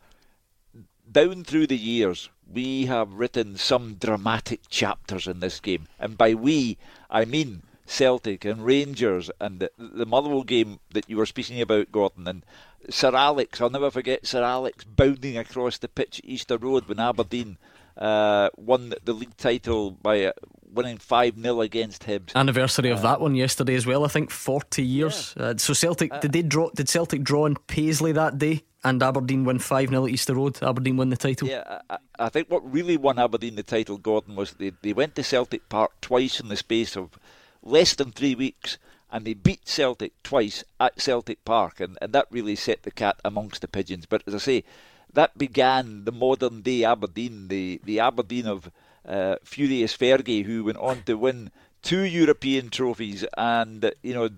down 1.11 1.45
through 1.45 1.69
the 1.69 1.77
years, 1.77 2.29
we 2.51 2.87
have 2.87 3.15
written 3.15 3.57
some 3.57 3.95
dramatic 3.95 4.69
chapters 4.69 5.27
in 5.27 5.41
this 5.41 5.61
game. 5.61 5.89
And 5.99 6.19
by 6.19 6.35
we, 6.35 6.77
I 7.11 7.25
mean 7.25 7.63
Celtic 7.87 8.45
and 8.45 8.65
Rangers 8.65 9.31
and 9.41 9.61
the, 9.61 9.71
the 9.79 10.07
Motherwell 10.07 10.43
game 10.43 10.81
that 10.93 11.09
you 11.09 11.17
were 11.17 11.27
speaking 11.27 11.61
about, 11.61 11.93
Gordon, 11.93 12.27
and 12.29 12.45
Sir 12.91 13.15
Alex. 13.15 13.61
I'll 13.61 13.71
never 13.71 13.91
forget 13.91 14.27
Sir 14.27 14.43
Alex 14.43 14.85
bounding 14.85 15.39
across 15.39 15.79
the 15.79 15.89
pitch 15.89 16.19
at 16.19 16.25
Easter 16.25 16.59
Road 16.59 16.87
when 16.87 17.01
Aberdeen 17.01 17.57
uh, 17.97 18.51
won 18.57 18.95
the 19.05 19.13
league 19.13 19.37
title 19.37 19.91
by 19.91 20.27
uh, 20.27 20.33
winning 20.73 20.99
5 20.99 21.41
0 21.41 21.61
against 21.61 22.05
Hibs. 22.05 22.35
Anniversary 22.35 22.91
of 22.91 23.03
that 23.03 23.21
one 23.21 23.35
yesterday 23.35 23.75
as 23.75 23.87
well, 23.87 24.05
I 24.05 24.09
think 24.09 24.31
40 24.31 24.83
years. 24.83 25.35
Yeah. 25.37 25.45
Uh, 25.45 25.55
so 25.57 25.73
Celtic, 25.73 26.13
uh, 26.13 26.21
did 26.21 26.33
they 26.33 26.43
draw? 26.43 26.71
Did 26.71 26.89
Celtic 26.89 27.23
draw 27.23 27.47
in 27.47 27.57
Paisley 27.67 28.13
that 28.13 28.39
day? 28.39 28.65
And 28.87 29.03
Aberdeen 29.03 29.45
win 29.45 29.61
5 29.61 29.89
0 29.89 30.05
at 30.05 30.11
Easter 30.11 30.35
Road. 30.35 30.63
Aberdeen 30.63 30.99
win 30.99 31.09
the 31.09 31.17
title. 31.17 31.49
Yeah, 31.49 31.81
I, 31.89 31.99
I, 32.19 32.29
think 32.29 32.51
what 32.51 32.71
really 32.71 32.99
won 32.99 33.19
Aberdeen 33.19 33.55
the 33.55 33.63
title, 33.63 33.97
Gordon, 33.97 34.37
was 34.37 34.53
they, 34.53 34.73
they 34.83 34.93
went 34.93 35.15
to 35.15 35.23
Celtic 35.23 35.71
Park 35.71 35.93
twice 36.03 36.39
in 36.39 36.49
the 36.49 36.57
space 36.57 36.95
of 36.95 37.19
less 37.63 37.95
than 37.95 38.13
three 38.13 38.35
weeks 38.35 38.77
and 39.15 39.25
they 39.25 39.33
beat 39.33 39.69
Celtic 39.69 40.13
twice 40.25 40.65
at 40.81 41.01
Celtic 41.01 41.45
Park, 41.45 41.79
and, 41.79 41.97
and 42.03 42.13
that 42.13 42.27
really 42.31 42.57
set 42.57 42.83
the 42.83 42.91
cat 42.91 43.17
amongst 43.25 43.61
the 43.61 43.69
pigeons. 43.69 44.07
But 44.07 44.25
as 44.27 44.35
I 44.35 44.39
say, 44.39 44.65
that 45.14 45.38
began 45.38 46.05
the 46.05 46.12
modern 46.12 46.61
day 46.61 46.85
Aberdeen, 46.85 47.48
the, 47.48 47.81
the 47.85 48.00
Aberdeen 48.00 48.46
of 48.46 48.70
uh, 49.07 49.37
Furious 49.44 49.96
Fergie, 49.96 50.44
who 50.44 50.64
went 50.64 50.79
on 50.79 51.03
to 51.05 51.14
win 51.14 51.50
two 51.83 52.03
European 52.03 52.70
trophies 52.70 53.24
and 53.37 53.92
you 54.03 54.14
know 54.14 54.29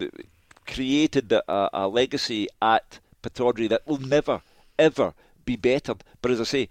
created 0.67 1.31
a, 1.33 1.71
a 1.73 1.87
legacy 1.89 2.49
at 2.61 2.99
Pittodrie 3.23 3.69
that 3.69 3.87
will 3.87 3.99
never 3.99 4.43
ever 4.79 5.15
be 5.45 5.57
bettered. 5.57 6.03
But 6.21 6.33
as 6.33 6.41
I 6.41 6.45
say, 6.45 6.69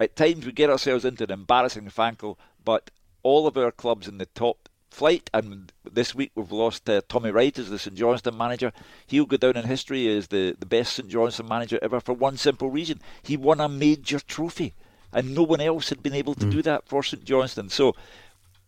at 0.00 0.16
times 0.16 0.46
we 0.46 0.52
get 0.52 0.70
ourselves 0.70 1.04
into 1.04 1.24
an 1.24 1.30
embarrassing 1.30 1.90
fankle, 1.90 2.36
but 2.64 2.90
all 3.22 3.46
of 3.46 3.58
our 3.58 3.70
clubs 3.70 4.08
in 4.08 4.16
the 4.16 4.26
top 4.26 4.69
flight. 4.90 5.30
And 5.32 5.72
this 5.90 6.14
week 6.14 6.32
we've 6.34 6.52
lost 6.52 6.88
uh, 6.88 7.00
Tommy 7.08 7.30
Wright 7.30 7.58
as 7.58 7.70
the 7.70 7.78
St 7.78 7.96
Johnstone 7.96 8.36
manager. 8.36 8.72
He'll 9.06 9.26
go 9.26 9.36
down 9.36 9.56
in 9.56 9.64
history 9.64 10.08
as 10.14 10.28
the, 10.28 10.56
the 10.58 10.66
best 10.66 10.94
St 10.94 11.08
Johnstone 11.08 11.48
manager 11.48 11.78
ever 11.82 12.00
for 12.00 12.12
one 12.12 12.36
simple 12.36 12.70
reason: 12.70 13.00
he 13.22 13.36
won 13.36 13.60
a 13.60 13.68
major 13.68 14.20
trophy, 14.20 14.74
and 15.12 15.34
no 15.34 15.42
one 15.42 15.60
else 15.60 15.88
had 15.88 16.02
been 16.02 16.14
able 16.14 16.34
to 16.34 16.46
mm. 16.46 16.50
do 16.50 16.62
that 16.62 16.86
for 16.86 17.02
St 17.02 17.24
Johnstone. 17.24 17.68
So 17.68 17.94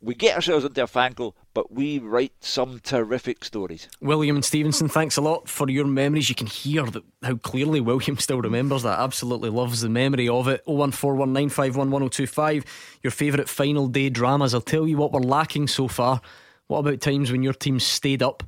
we 0.03 0.15
get 0.15 0.35
ourselves 0.35 0.65
into 0.65 0.83
a 0.83 0.87
fangle, 0.87 1.35
but 1.55 1.73
we 1.73 2.01
write 2.01 2.33
some 2.41 2.81
terrific 2.81 3.45
stories. 3.45 3.89
William 4.01 4.35
and 4.37 4.45
Stevenston, 4.45 4.91
thanks 4.91 5.17
a 5.17 5.21
lot 5.21 5.49
for 5.49 5.71
your 5.71 5.87
memories. 5.87 6.29
You 6.29 6.35
can 6.35 6.49
hear 6.49 6.85
that 6.87 7.05
how 7.23 7.37
clearly 7.37 7.81
William 7.81 8.19
still 8.19 8.41
remembers 8.41 8.83
that. 8.83 8.99
Absolutely 8.99 9.51
loves 9.51 9.81
the 9.81 9.89
memory 9.89 10.29
of 10.29 10.49
it. 10.49 10.67
01419511025. 10.67 12.65
Your 13.03 13.13
favourite 13.13 13.49
final 13.49 13.87
day 13.87 14.11
dramas. 14.11 14.55
I'll 14.55 14.61
tell 14.61 14.89
you 14.89 14.97
what 14.97 15.13
we're 15.13 15.21
lacking 15.21 15.69
so 15.69 15.87
far. 15.87 16.21
What 16.67 16.81
about 16.81 17.01
times 17.01 17.31
when 17.31 17.45
your 17.45 17.55
team 17.55 17.79
stayed 17.79 18.23
up? 18.23 18.43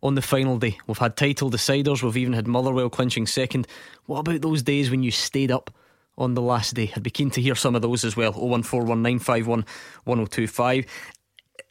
On 0.00 0.14
the 0.14 0.22
final 0.22 0.58
day, 0.58 0.78
we've 0.86 0.96
had 0.96 1.16
title 1.16 1.50
deciders, 1.50 2.04
we've 2.04 2.16
even 2.18 2.32
had 2.32 2.46
Motherwell 2.46 2.88
clinching 2.88 3.26
second. 3.26 3.66
What 4.06 4.20
about 4.20 4.42
those 4.42 4.62
days 4.62 4.92
when 4.92 5.02
you 5.02 5.10
stayed 5.10 5.50
up 5.50 5.72
on 6.18 6.34
the 6.34 6.42
last 6.42 6.74
day. 6.74 6.92
I'd 6.94 7.02
be 7.02 7.10
keen 7.10 7.30
to 7.30 7.40
hear 7.40 7.54
some 7.54 7.74
of 7.74 7.80
those 7.80 8.04
as 8.04 8.14
well. 8.16 8.34
01419511025. 8.34 10.86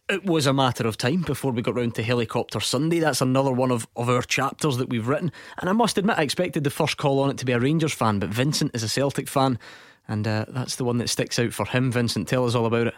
It 0.09 0.23
was 0.23 0.47
a 0.47 0.53
matter 0.53 0.87
of 0.87 0.95
time 0.97 1.21
before 1.21 1.51
we 1.51 1.61
got 1.61 1.75
round 1.75 1.93
to 1.95 2.03
Helicopter 2.03 2.61
Sunday. 2.61 2.99
That's 2.99 3.21
another 3.21 3.51
one 3.51 3.71
of, 3.71 3.85
of 3.97 4.09
our 4.09 4.21
chapters 4.21 4.77
that 4.77 4.87
we've 4.89 5.07
written. 5.07 5.33
And 5.57 5.69
I 5.69 5.73
must 5.73 5.97
admit, 5.97 6.17
I 6.17 6.23
expected 6.23 6.63
the 6.63 6.69
first 6.69 6.95
call 6.95 7.19
on 7.19 7.29
it 7.29 7.37
to 7.39 7.45
be 7.45 7.51
a 7.51 7.59
Rangers 7.59 7.93
fan, 7.93 8.19
but 8.19 8.29
Vincent 8.29 8.71
is 8.73 8.83
a 8.83 8.89
Celtic 8.89 9.27
fan, 9.27 9.59
and 10.07 10.25
uh, 10.25 10.45
that's 10.47 10.77
the 10.77 10.85
one 10.85 10.97
that 10.99 11.09
sticks 11.09 11.37
out 11.37 11.51
for 11.51 11.65
him. 11.65 11.91
Vincent, 11.91 12.29
tell 12.29 12.45
us 12.45 12.55
all 12.55 12.65
about 12.65 12.87
it. 12.87 12.93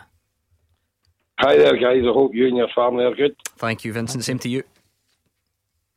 Hi 1.40 1.58
there, 1.58 1.78
guys. 1.78 2.04
I 2.08 2.14
hope 2.14 2.36
you 2.36 2.48
and 2.48 2.58
your 2.58 2.70
family 2.76 3.06
are 3.06 3.16
good. 3.16 3.36
Thank 3.58 3.84
you, 3.84 3.92
Vincent. 3.92 4.24
Same 4.24 4.38
to 4.40 4.50
you. 4.50 4.62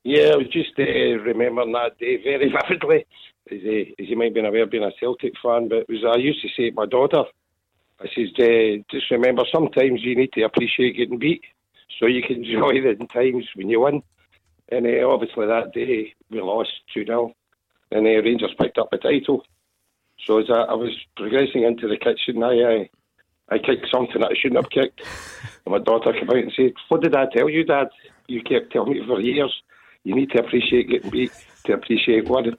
Yeah, 0.04 0.30
I 0.32 0.36
was 0.36 0.48
just 0.48 0.70
uh, 0.78 0.82
remembering 0.82 1.72
that 1.72 1.98
day 1.98 2.22
very 2.22 2.52
vividly 2.68 3.06
as, 3.50 3.58
uh, 3.64 4.02
as 4.02 4.08
you 4.08 4.16
might 4.16 4.34
be 4.34 4.40
aware, 4.40 4.66
being 4.66 4.84
a 4.84 4.92
Celtic 4.98 5.34
fan, 5.42 5.68
but 5.68 5.88
was 5.88 6.04
I 6.04 6.18
used 6.18 6.42
to 6.42 6.48
say 6.48 6.70
to 6.70 6.76
my 6.76 6.86
daughter, 6.86 7.24
I 8.00 8.06
says, 8.14 8.30
uh, 8.38 8.82
just 8.90 9.10
remember, 9.10 9.44
sometimes 9.52 10.02
you 10.02 10.16
need 10.16 10.32
to 10.32 10.42
appreciate 10.42 10.96
getting 10.96 11.18
beat 11.18 11.42
so 11.98 12.06
you 12.06 12.22
can 12.22 12.36
enjoy 12.44 12.80
the 12.80 13.06
times 13.12 13.46
when 13.54 13.68
you 13.68 13.80
win. 13.80 14.02
And 14.70 14.86
uh, 14.86 15.08
obviously 15.08 15.46
that 15.46 15.72
day 15.72 16.14
we 16.30 16.40
lost 16.40 16.70
2 16.94 17.04
0, 17.04 17.32
and 17.90 18.06
uh, 18.06 18.10
Rangers 18.10 18.54
picked 18.58 18.78
up 18.78 18.90
the 18.90 18.98
title. 18.98 19.44
So 20.26 20.38
as 20.38 20.46
I, 20.50 20.62
I 20.62 20.74
was 20.74 20.96
progressing 21.16 21.64
into 21.64 21.88
the 21.88 21.96
kitchen, 21.96 22.42
I 22.42 22.60
uh, 22.60 22.84
I 23.52 23.58
kicked 23.58 23.88
something 23.92 24.20
that 24.20 24.30
I 24.30 24.34
shouldn't 24.34 24.62
have 24.62 24.70
kicked. 24.70 25.02
And 25.66 25.72
my 25.72 25.78
daughter 25.78 26.12
came 26.12 26.30
out 26.30 26.36
and 26.36 26.52
said, 26.56 26.72
What 26.88 27.02
did 27.02 27.14
I 27.14 27.26
tell 27.26 27.48
you, 27.48 27.64
Dad? 27.64 27.88
You 28.28 28.42
kept 28.42 28.72
telling 28.72 28.92
me 28.92 29.06
for 29.06 29.20
years. 29.20 29.52
You 30.04 30.14
need 30.14 30.30
to 30.30 30.38
appreciate 30.38 30.88
getting 30.88 31.10
beat, 31.10 31.34
to 31.66 31.74
appreciate 31.74 32.26
winning. 32.26 32.56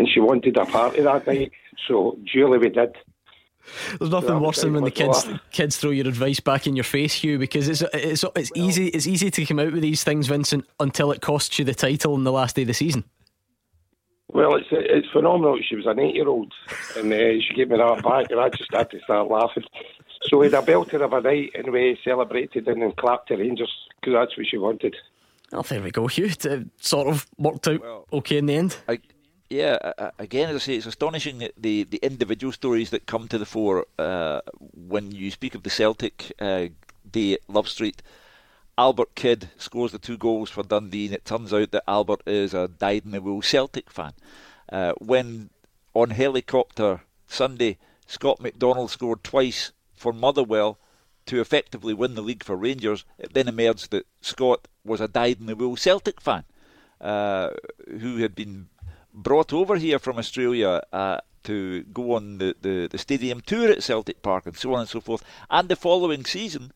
And 0.00 0.08
she 0.08 0.18
wanted 0.18 0.56
a 0.56 0.64
party 0.64 1.02
that 1.02 1.26
night. 1.26 1.52
So 1.86 2.18
duly 2.32 2.56
we 2.56 2.70
did. 2.70 2.96
There's 3.98 4.10
nothing 4.10 4.40
worse 4.40 4.62
than 4.62 4.72
when 4.72 4.84
the 4.84 4.90
kids 4.90 5.28
kids 5.50 5.76
throw 5.76 5.90
your 5.90 6.08
advice 6.08 6.40
back 6.40 6.66
in 6.66 6.74
your 6.74 6.84
face, 6.84 7.12
Hugh, 7.12 7.38
because 7.38 7.68
it's 7.68 7.82
it's 7.92 8.24
it's 8.34 8.50
easy 8.54 8.86
it's 8.86 9.06
easy 9.06 9.30
to 9.30 9.44
come 9.44 9.58
out 9.58 9.74
with 9.74 9.82
these 9.82 10.02
things, 10.02 10.26
Vincent, 10.26 10.66
until 10.80 11.12
it 11.12 11.20
costs 11.20 11.58
you 11.58 11.66
the 11.66 11.74
title 11.74 12.14
on 12.14 12.24
the 12.24 12.32
last 12.32 12.56
day 12.56 12.62
of 12.62 12.68
the 12.68 12.72
season. 12.72 13.04
Well, 14.32 14.54
it's 14.54 14.68
it's 14.70 15.10
phenomenal. 15.10 15.58
She 15.62 15.76
was 15.76 15.84
an 15.84 16.00
eight 16.00 16.14
year 16.14 16.28
old, 16.28 16.50
and 16.96 17.12
uh, 17.12 17.42
she 17.46 17.52
gave 17.54 17.68
me 17.68 17.76
that 17.76 18.02
back, 18.02 18.30
and 18.30 18.40
I 18.40 18.48
just 18.48 18.72
had 18.72 18.90
to 18.92 19.00
start 19.00 19.28
laughing. 19.28 19.64
So 20.22 20.38
we 20.38 20.46
had 20.46 20.54
a 20.54 20.62
belter 20.62 21.02
of 21.02 21.12
a 21.12 21.20
night, 21.20 21.50
and 21.54 21.70
we 21.70 21.98
celebrated 22.02 22.66
and 22.68 22.80
then 22.80 22.92
clapped 22.92 23.28
the 23.28 23.36
Rangers 23.36 23.70
because 24.00 24.14
that's 24.14 24.38
what 24.38 24.46
she 24.46 24.56
wanted. 24.56 24.96
Oh, 25.52 25.62
there 25.62 25.82
we 25.82 25.90
go, 25.90 26.06
Hugh. 26.06 26.26
It 26.26 26.68
sort 26.80 27.08
of 27.08 27.26
worked 27.36 27.68
out 27.68 27.82
well, 27.82 28.06
okay 28.14 28.38
in 28.38 28.46
the 28.46 28.54
end. 28.54 28.76
I, 28.88 29.00
yeah, 29.50 29.92
again, 30.18 30.48
as 30.48 30.56
I 30.56 30.58
say, 30.58 30.76
it's 30.76 30.86
astonishing 30.86 31.38
the, 31.38 31.52
the, 31.56 31.82
the 31.82 31.98
individual 32.02 32.52
stories 32.52 32.90
that 32.90 33.06
come 33.06 33.26
to 33.28 33.36
the 33.36 33.44
fore 33.44 33.84
uh, 33.98 34.40
when 34.72 35.10
you 35.10 35.32
speak 35.32 35.56
of 35.56 35.64
the 35.64 35.70
Celtic 35.70 36.32
uh, 36.40 36.66
day 37.10 37.34
at 37.34 37.40
Love 37.48 37.68
Street. 37.68 38.00
Albert 38.78 39.16
Kidd 39.16 39.50
scores 39.58 39.90
the 39.90 39.98
two 39.98 40.16
goals 40.16 40.50
for 40.50 40.62
Dundee, 40.62 41.06
and 41.06 41.14
it 41.14 41.24
turns 41.24 41.52
out 41.52 41.72
that 41.72 41.82
Albert 41.88 42.22
is 42.26 42.54
a 42.54 42.68
dyed 42.68 43.04
in 43.04 43.10
the 43.10 43.20
wool 43.20 43.42
Celtic 43.42 43.90
fan. 43.90 44.12
Uh, 44.70 44.92
when 44.98 45.50
on 45.94 46.10
helicopter 46.10 47.00
Sunday, 47.26 47.76
Scott 48.06 48.40
McDonald 48.40 48.90
scored 48.90 49.24
twice 49.24 49.72
for 49.94 50.12
Motherwell 50.12 50.78
to 51.26 51.40
effectively 51.40 51.92
win 51.92 52.14
the 52.14 52.22
league 52.22 52.44
for 52.44 52.56
Rangers, 52.56 53.04
it 53.18 53.34
then 53.34 53.48
emerged 53.48 53.90
that 53.90 54.06
Scott 54.20 54.68
was 54.84 55.00
a 55.00 55.08
dyed 55.08 55.40
in 55.40 55.46
the 55.46 55.56
wool 55.56 55.76
Celtic 55.76 56.20
fan 56.20 56.44
uh, 57.00 57.50
who 58.00 58.18
had 58.18 58.34
been 58.34 58.68
brought 59.12 59.52
over 59.52 59.76
here 59.76 59.98
from 59.98 60.18
Australia 60.18 60.82
uh, 60.92 61.18
to 61.44 61.82
go 61.84 62.14
on 62.14 62.38
the, 62.38 62.54
the, 62.60 62.88
the 62.90 62.98
stadium 62.98 63.40
tour 63.40 63.70
at 63.70 63.82
Celtic 63.82 64.22
Park 64.22 64.46
and 64.46 64.56
so 64.56 64.74
on 64.74 64.80
and 64.80 64.88
so 64.88 65.00
forth. 65.00 65.24
And 65.50 65.68
the 65.68 65.76
following 65.76 66.24
season, 66.24 66.72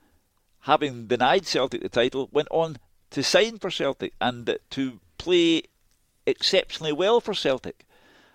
having 0.61 1.07
denied 1.07 1.47
Celtic 1.47 1.83
the 1.83 1.88
title, 1.88 2.29
went 2.33 2.49
on 2.51 2.79
to 3.11 3.23
sign 3.23 3.59
for 3.59 3.70
Celtic 3.70 4.14
and 4.20 4.59
to 4.70 5.01
play 5.18 5.62
exceptionally 6.27 6.92
well 6.92 7.20
for 7.20 7.35
Celtic. 7.35 7.85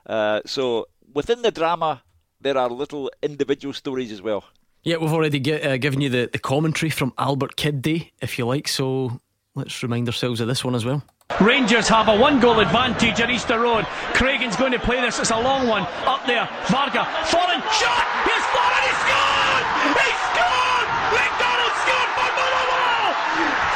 Uh, 0.05 0.41
so 0.45 0.87
within 1.13 1.41
the 1.41 1.51
drama, 1.51 2.03
there 2.39 2.57
are 2.57 2.69
little 2.69 3.11
individual 3.21 3.73
stories 3.73 4.11
as 4.11 4.21
well. 4.21 4.45
Yeah, 4.83 4.97
we've 4.97 5.11
already 5.11 5.39
get, 5.39 5.65
uh, 5.65 5.77
given 5.77 5.99
you 5.99 6.09
the, 6.09 6.29
the 6.31 6.39
commentary 6.39 6.89
from 6.89 7.13
Albert 7.17 7.57
Kidd 7.57 7.81
Day, 7.81 8.13
if 8.21 8.39
you 8.39 8.45
like, 8.45 8.67
so 8.67 9.19
let's 9.55 9.83
remind 9.83 10.07
ourselves 10.07 10.39
of 10.39 10.47
this 10.47 10.63
one 10.63 10.75
as 10.75 10.85
well. 10.85 11.03
Rangers 11.39 11.87
have 11.87 12.09
a 12.09 12.17
one 12.17 12.41
goal 12.41 12.59
advantage 12.59 13.21
at 13.21 13.29
Easter 13.29 13.61
Road. 13.61 13.85
Craigan's 14.11 14.57
going 14.57 14.73
to 14.73 14.79
play 14.79 14.99
this. 14.99 15.19
It's 15.19 15.31
a 15.31 15.39
long 15.39 15.67
one. 15.67 15.83
Up 16.03 16.25
there. 16.27 16.49
Varga. 16.67 17.07
Fallen. 17.31 17.63
Shot! 17.79 18.05
He's 18.27 18.45
fallen! 18.51 18.83
He 18.83 18.91
scored! 18.99 19.63
He 20.03 20.09
scored! 20.35 20.87
McDonald 21.15 21.75
scored 21.79 22.11
for 22.11 22.29
Motherwell! 22.35 23.07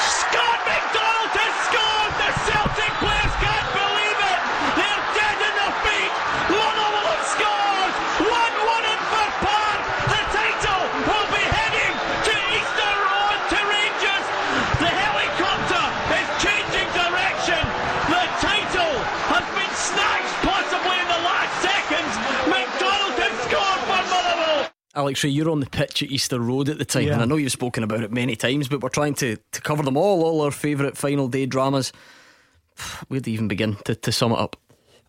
Scott 0.04 0.60
McDonald 0.68 1.32
has 1.40 1.56
scored! 1.72 2.12
The 2.20 2.30
Celtic 2.52 2.94
players 3.00 3.36
can't 3.40 3.70
believe 3.80 4.20
it! 4.28 4.40
They're 4.76 5.04
dead 5.16 5.38
in 5.40 5.54
their 5.56 5.76
feet! 5.88 6.14
Motherwell 6.52 7.16
scores! 7.32 7.96
1 8.28 8.28
1 8.28 8.92
in 8.92 9.00
Fir 9.08 9.30
Park! 9.40 9.80
The 10.12 10.22
title 10.36 10.84
will 11.08 11.30
be 11.32 11.46
heading 11.48 11.94
to 11.96 12.34
Easter 12.60 12.92
Road 13.08 13.40
to 13.56 13.60
Rangers! 13.72 14.26
The 14.84 14.92
helicopter 14.92 15.84
is 16.12 16.28
changing 16.44 16.90
direction! 16.92 17.64
The 18.12 18.26
title 18.44 18.96
has 19.32 19.48
been 19.56 19.74
snatched 19.80 20.38
possibly 20.44 20.98
in 21.00 21.08
the 21.08 21.22
last 21.24 21.56
seconds! 21.64 22.14
McDonald 22.52 23.16
has 23.24 23.36
scored 23.48 23.82
for 23.88 24.04
Motherwell! 24.12 24.83
Alex 24.96 25.24
Rae, 25.24 25.30
you're 25.30 25.50
on 25.50 25.60
the 25.60 25.70
pitch 25.70 26.04
at 26.04 26.10
Easter 26.10 26.40
Road 26.40 26.70
at 26.70 26.78
the 26.78 26.86
time, 26.86 27.08
yeah. 27.08 27.14
and 27.14 27.22
I 27.22 27.26
know 27.26 27.36
you've 27.36 27.52
spoken 27.52 27.84
about 27.84 28.04
it 28.04 28.12
many 28.12 28.36
times, 28.36 28.68
but 28.68 28.82
we're 28.82 28.90
trying 28.90 29.16
to, 29.16 29.38
to 29.52 29.62
cover 29.62 29.82
them 29.82 29.98
all, 29.98 30.24
all 30.24 30.42
our 30.42 30.52
favourite 30.52 30.96
final 30.96 31.28
day 31.28 31.48
dramas. 31.48 31.92
Where 33.08 33.20
do 33.20 33.32
you 33.32 33.36
even 33.36 33.48
begin 33.48 33.78
to, 33.86 33.96
to 33.96 34.12
sum 34.12 34.32
it 34.32 34.40
up? 34.40 34.56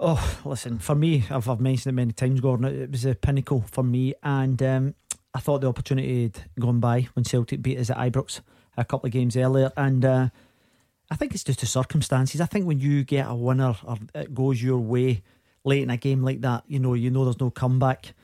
Oh, 0.01 0.41
listen, 0.45 0.79
for 0.79 0.95
me, 0.95 1.25
I've, 1.31 1.49
I've 1.49 1.61
mentioned 1.61 1.93
it 1.93 1.97
many 1.97 2.13
times, 2.13 2.41
Gordon. 2.41 2.67
It 2.67 2.91
was 2.91 3.05
a 3.05 3.15
pinnacle 3.15 3.65
for 3.71 3.85
me, 3.85 4.15
and 4.23 4.63
um, 4.63 4.95
I 5.35 5.41
thought 5.41 5.61
the 5.61 5.69
opportunity 5.69 6.25
had 6.25 6.41
gone 6.59 6.81
by 6.81 7.09
when 7.13 7.25
Celtic 7.25 7.63
beat 7.63 7.79
us 7.79 7.91
at 7.91 7.99
Ibrox 7.99 8.41
a 8.77 8.85
couple 8.85 9.07
of 9.07 9.13
games 9.13 9.37
earlier, 9.37 9.71
and 9.77 10.05
uh, 10.05 10.29
I 11.11 11.17
think 11.17 11.35
it's 11.35 11.45
just 11.45 11.61
the 11.61 11.67
circumstances. 11.67 12.41
I 12.41 12.47
think 12.47 12.67
when 12.67 12.81
you 12.81 13.05
get 13.05 13.29
a 13.29 13.35
winner 13.35 13.77
or 13.85 13.99
it 14.15 14.35
goes 14.35 14.63
your 14.63 14.79
way 14.79 15.23
late 15.63 15.83
in 15.83 15.91
a 15.91 15.97
game 15.97 16.23
like 16.23 16.41
that, 16.41 16.65
you 16.67 16.79
know, 16.79 16.95
you 16.95 17.11
know 17.11 17.25
there's 17.25 17.41
no 17.41 17.51
comeback. 17.51 18.15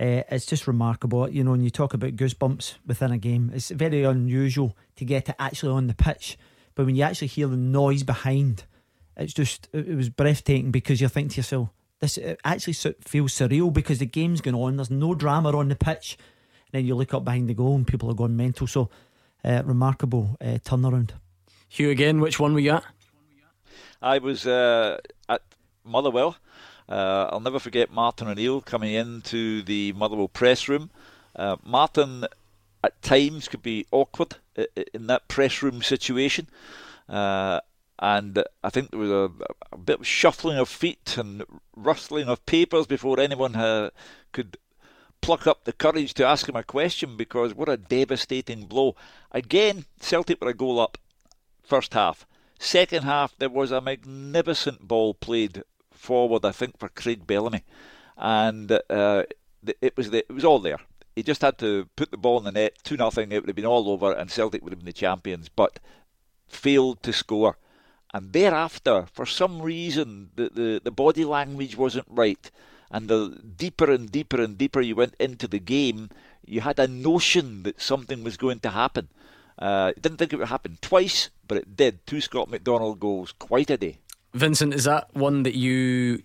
Uh, 0.00 0.24
it's 0.30 0.46
just 0.46 0.66
remarkable, 0.66 1.28
you 1.28 1.44
know. 1.44 1.50
When 1.50 1.62
you 1.62 1.68
talk 1.68 1.92
about 1.92 2.16
goosebumps 2.16 2.76
within 2.86 3.12
a 3.12 3.18
game, 3.18 3.50
it's 3.54 3.68
very 3.68 4.02
unusual 4.02 4.74
to 4.96 5.04
get 5.04 5.28
it 5.28 5.36
actually 5.38 5.72
on 5.72 5.88
the 5.88 5.94
pitch, 5.94 6.38
but 6.74 6.86
when 6.86 6.96
you 6.96 7.02
actually 7.02 7.26
hear 7.28 7.46
the 7.48 7.56
noise 7.58 8.02
behind, 8.02 8.64
it's 9.16 9.34
just 9.34 9.68
it 9.74 9.94
was 9.94 10.08
breathtaking 10.08 10.70
because 10.70 11.02
you're 11.02 11.10
thinking 11.10 11.30
to 11.30 11.36
yourself, 11.36 11.68
this 12.00 12.18
actually 12.44 12.72
feels 12.72 13.34
surreal 13.34 13.70
because 13.70 13.98
the 13.98 14.06
game's 14.06 14.40
going 14.40 14.54
on. 14.54 14.76
There's 14.76 14.90
no 14.90 15.14
drama 15.14 15.54
on 15.54 15.68
the 15.68 15.76
pitch, 15.76 16.16
and 16.18 16.72
then 16.72 16.86
you 16.86 16.94
look 16.94 17.12
up 17.12 17.24
behind 17.24 17.50
the 17.50 17.54
goal 17.54 17.76
and 17.76 17.86
people 17.86 18.10
are 18.10 18.14
going 18.14 18.36
mental. 18.36 18.66
So, 18.66 18.88
uh, 19.44 19.62
remarkable 19.66 20.36
uh, 20.40 20.58
turnaround. 20.64 21.10
Hugh, 21.68 21.90
again, 21.90 22.20
which 22.20 22.40
one 22.40 22.54
were 22.54 22.60
you 22.60 22.72
at? 22.72 22.84
I 24.00 24.18
was 24.18 24.46
uh, 24.46 24.98
at 25.28 25.42
Motherwell. 25.84 26.36
Uh, 26.90 27.28
I'll 27.30 27.40
never 27.40 27.60
forget 27.60 27.92
Martin 27.92 28.28
O'Neill 28.28 28.60
coming 28.60 28.92
into 28.92 29.62
the 29.62 29.92
Motherwell 29.92 30.28
press 30.28 30.68
room. 30.68 30.90
Uh, 31.36 31.56
Martin, 31.64 32.26
at 32.82 33.00
times, 33.00 33.46
could 33.46 33.62
be 33.62 33.86
awkward 33.92 34.36
in 34.92 35.06
that 35.06 35.28
press 35.28 35.62
room 35.62 35.82
situation. 35.82 36.48
Uh, 37.08 37.60
and 38.00 38.42
I 38.64 38.70
think 38.70 38.90
there 38.90 39.00
was 39.00 39.10
a, 39.10 39.30
a, 39.72 39.78
bit 39.78 40.00
of 40.00 40.06
shuffling 40.06 40.58
of 40.58 40.68
feet 40.68 41.16
and 41.18 41.44
rustling 41.76 42.28
of 42.28 42.44
papers 42.46 42.86
before 42.86 43.20
anyone 43.20 43.54
uh, 43.54 43.90
could 44.32 44.56
pluck 45.20 45.46
up 45.46 45.64
the 45.64 45.72
courage 45.72 46.14
to 46.14 46.26
ask 46.26 46.48
him 46.48 46.56
a 46.56 46.62
question 46.62 47.16
because 47.16 47.54
what 47.54 47.68
a 47.68 47.76
devastating 47.76 48.64
blow. 48.64 48.96
Again, 49.32 49.84
Celtic 50.00 50.40
were 50.40 50.48
a 50.48 50.54
goal 50.54 50.80
up 50.80 50.96
first 51.62 51.92
half. 51.92 52.26
Second 52.58 53.04
half, 53.04 53.36
there 53.38 53.50
was 53.50 53.70
a 53.70 53.80
magnificent 53.80 54.86
ball 54.88 55.14
played 55.14 55.62
forward, 56.00 56.44
I 56.44 56.52
think, 56.52 56.78
for 56.78 56.88
Craig 56.88 57.26
Bellamy, 57.26 57.62
and 58.16 58.72
uh, 58.88 59.24
it 59.80 59.96
was 59.96 60.10
the, 60.10 60.18
it 60.18 60.32
was 60.32 60.44
all 60.44 60.58
there. 60.58 60.80
He 61.14 61.22
just 61.22 61.42
had 61.42 61.58
to 61.58 61.88
put 61.96 62.10
the 62.10 62.16
ball 62.16 62.38
in 62.38 62.44
the 62.44 62.52
net, 62.52 62.78
two 62.82 62.96
nothing. 62.96 63.30
It 63.30 63.40
would 63.40 63.48
have 63.48 63.56
been 63.56 63.66
all 63.66 63.90
over, 63.90 64.12
and 64.12 64.30
Celtic 64.30 64.62
would 64.62 64.72
have 64.72 64.78
been 64.78 64.86
the 64.86 64.92
champions. 64.92 65.48
But 65.48 65.78
failed 66.48 67.02
to 67.02 67.12
score, 67.12 67.58
and 68.14 68.32
thereafter, 68.32 69.06
for 69.12 69.26
some 69.26 69.60
reason, 69.60 70.30
the 70.34 70.48
the, 70.48 70.80
the 70.82 70.90
body 70.90 71.24
language 71.24 71.76
wasn't 71.76 72.06
right, 72.08 72.50
and 72.90 73.08
the 73.08 73.38
deeper 73.56 73.90
and 73.90 74.10
deeper 74.10 74.40
and 74.42 74.56
deeper 74.56 74.80
you 74.80 74.96
went 74.96 75.14
into 75.20 75.46
the 75.46 75.60
game, 75.60 76.08
you 76.44 76.62
had 76.62 76.78
a 76.78 76.88
notion 76.88 77.62
that 77.64 77.80
something 77.80 78.24
was 78.24 78.36
going 78.36 78.60
to 78.60 78.70
happen. 78.70 79.08
Uh, 79.58 79.92
didn't 80.00 80.16
think 80.16 80.32
it 80.32 80.38
would 80.38 80.48
happen 80.48 80.78
twice, 80.80 81.28
but 81.46 81.58
it 81.58 81.76
did. 81.76 82.04
Two 82.06 82.20
Scott 82.20 82.50
McDonald 82.50 82.98
goals, 82.98 83.32
quite 83.38 83.68
a 83.70 83.76
day. 83.76 83.98
Vincent, 84.34 84.74
is 84.74 84.84
that 84.84 85.14
one 85.14 85.42
that 85.42 85.54
you? 85.54 86.22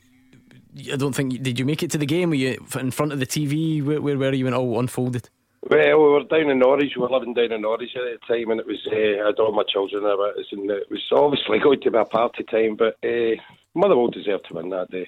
I 0.92 0.98
don't 0.98 1.16
think. 1.16 1.42
Did 1.42 1.58
you 1.58 1.66
make 1.66 1.84
it 1.84 1.92
to 1.92 1.98
the 1.98 2.06
game? 2.06 2.30
Were 2.30 2.36
you 2.36 2.66
in 2.80 2.92
front 2.92 3.14
of 3.14 3.20
the 3.20 3.26
TV? 3.26 3.84
Where, 3.84 4.02
where 4.02 4.18
were 4.18 4.34
you 4.34 4.46
when 4.46 4.54
it 4.54 4.58
all 4.58 4.80
unfolded? 4.80 5.30
Well, 5.68 5.98
we 5.98 6.10
were 6.10 6.24
down 6.24 6.52
in 6.52 6.60
Norwich. 6.60 6.94
We 6.96 7.02
were 7.02 7.10
living 7.10 7.34
down 7.34 7.52
in 7.52 7.62
Norwich 7.62 7.96
at 7.96 8.02
the 8.04 8.20
time, 8.28 8.52
and 8.52 8.60
it 8.60 8.68
was 8.68 8.86
uh, 8.92 9.24
I 9.24 9.28
had 9.28 9.40
all 9.40 9.52
my 9.52 9.64
children 9.68 10.04
there. 10.04 10.14
And 10.14 10.70
it 10.70 10.92
was 10.92 11.02
obviously 11.12 11.58
going 11.60 11.82
to 11.82 11.92
be 11.92 11.98
a 11.98 12.06
party 12.06 12.44
time, 12.44 12.76
but 12.76 12.98
uh, 13.04 13.42
Motherwell 13.74 14.10
deserved 14.10 14.46
to 14.48 14.54
win 14.54 14.70
that 14.70 14.92
day. 14.92 15.08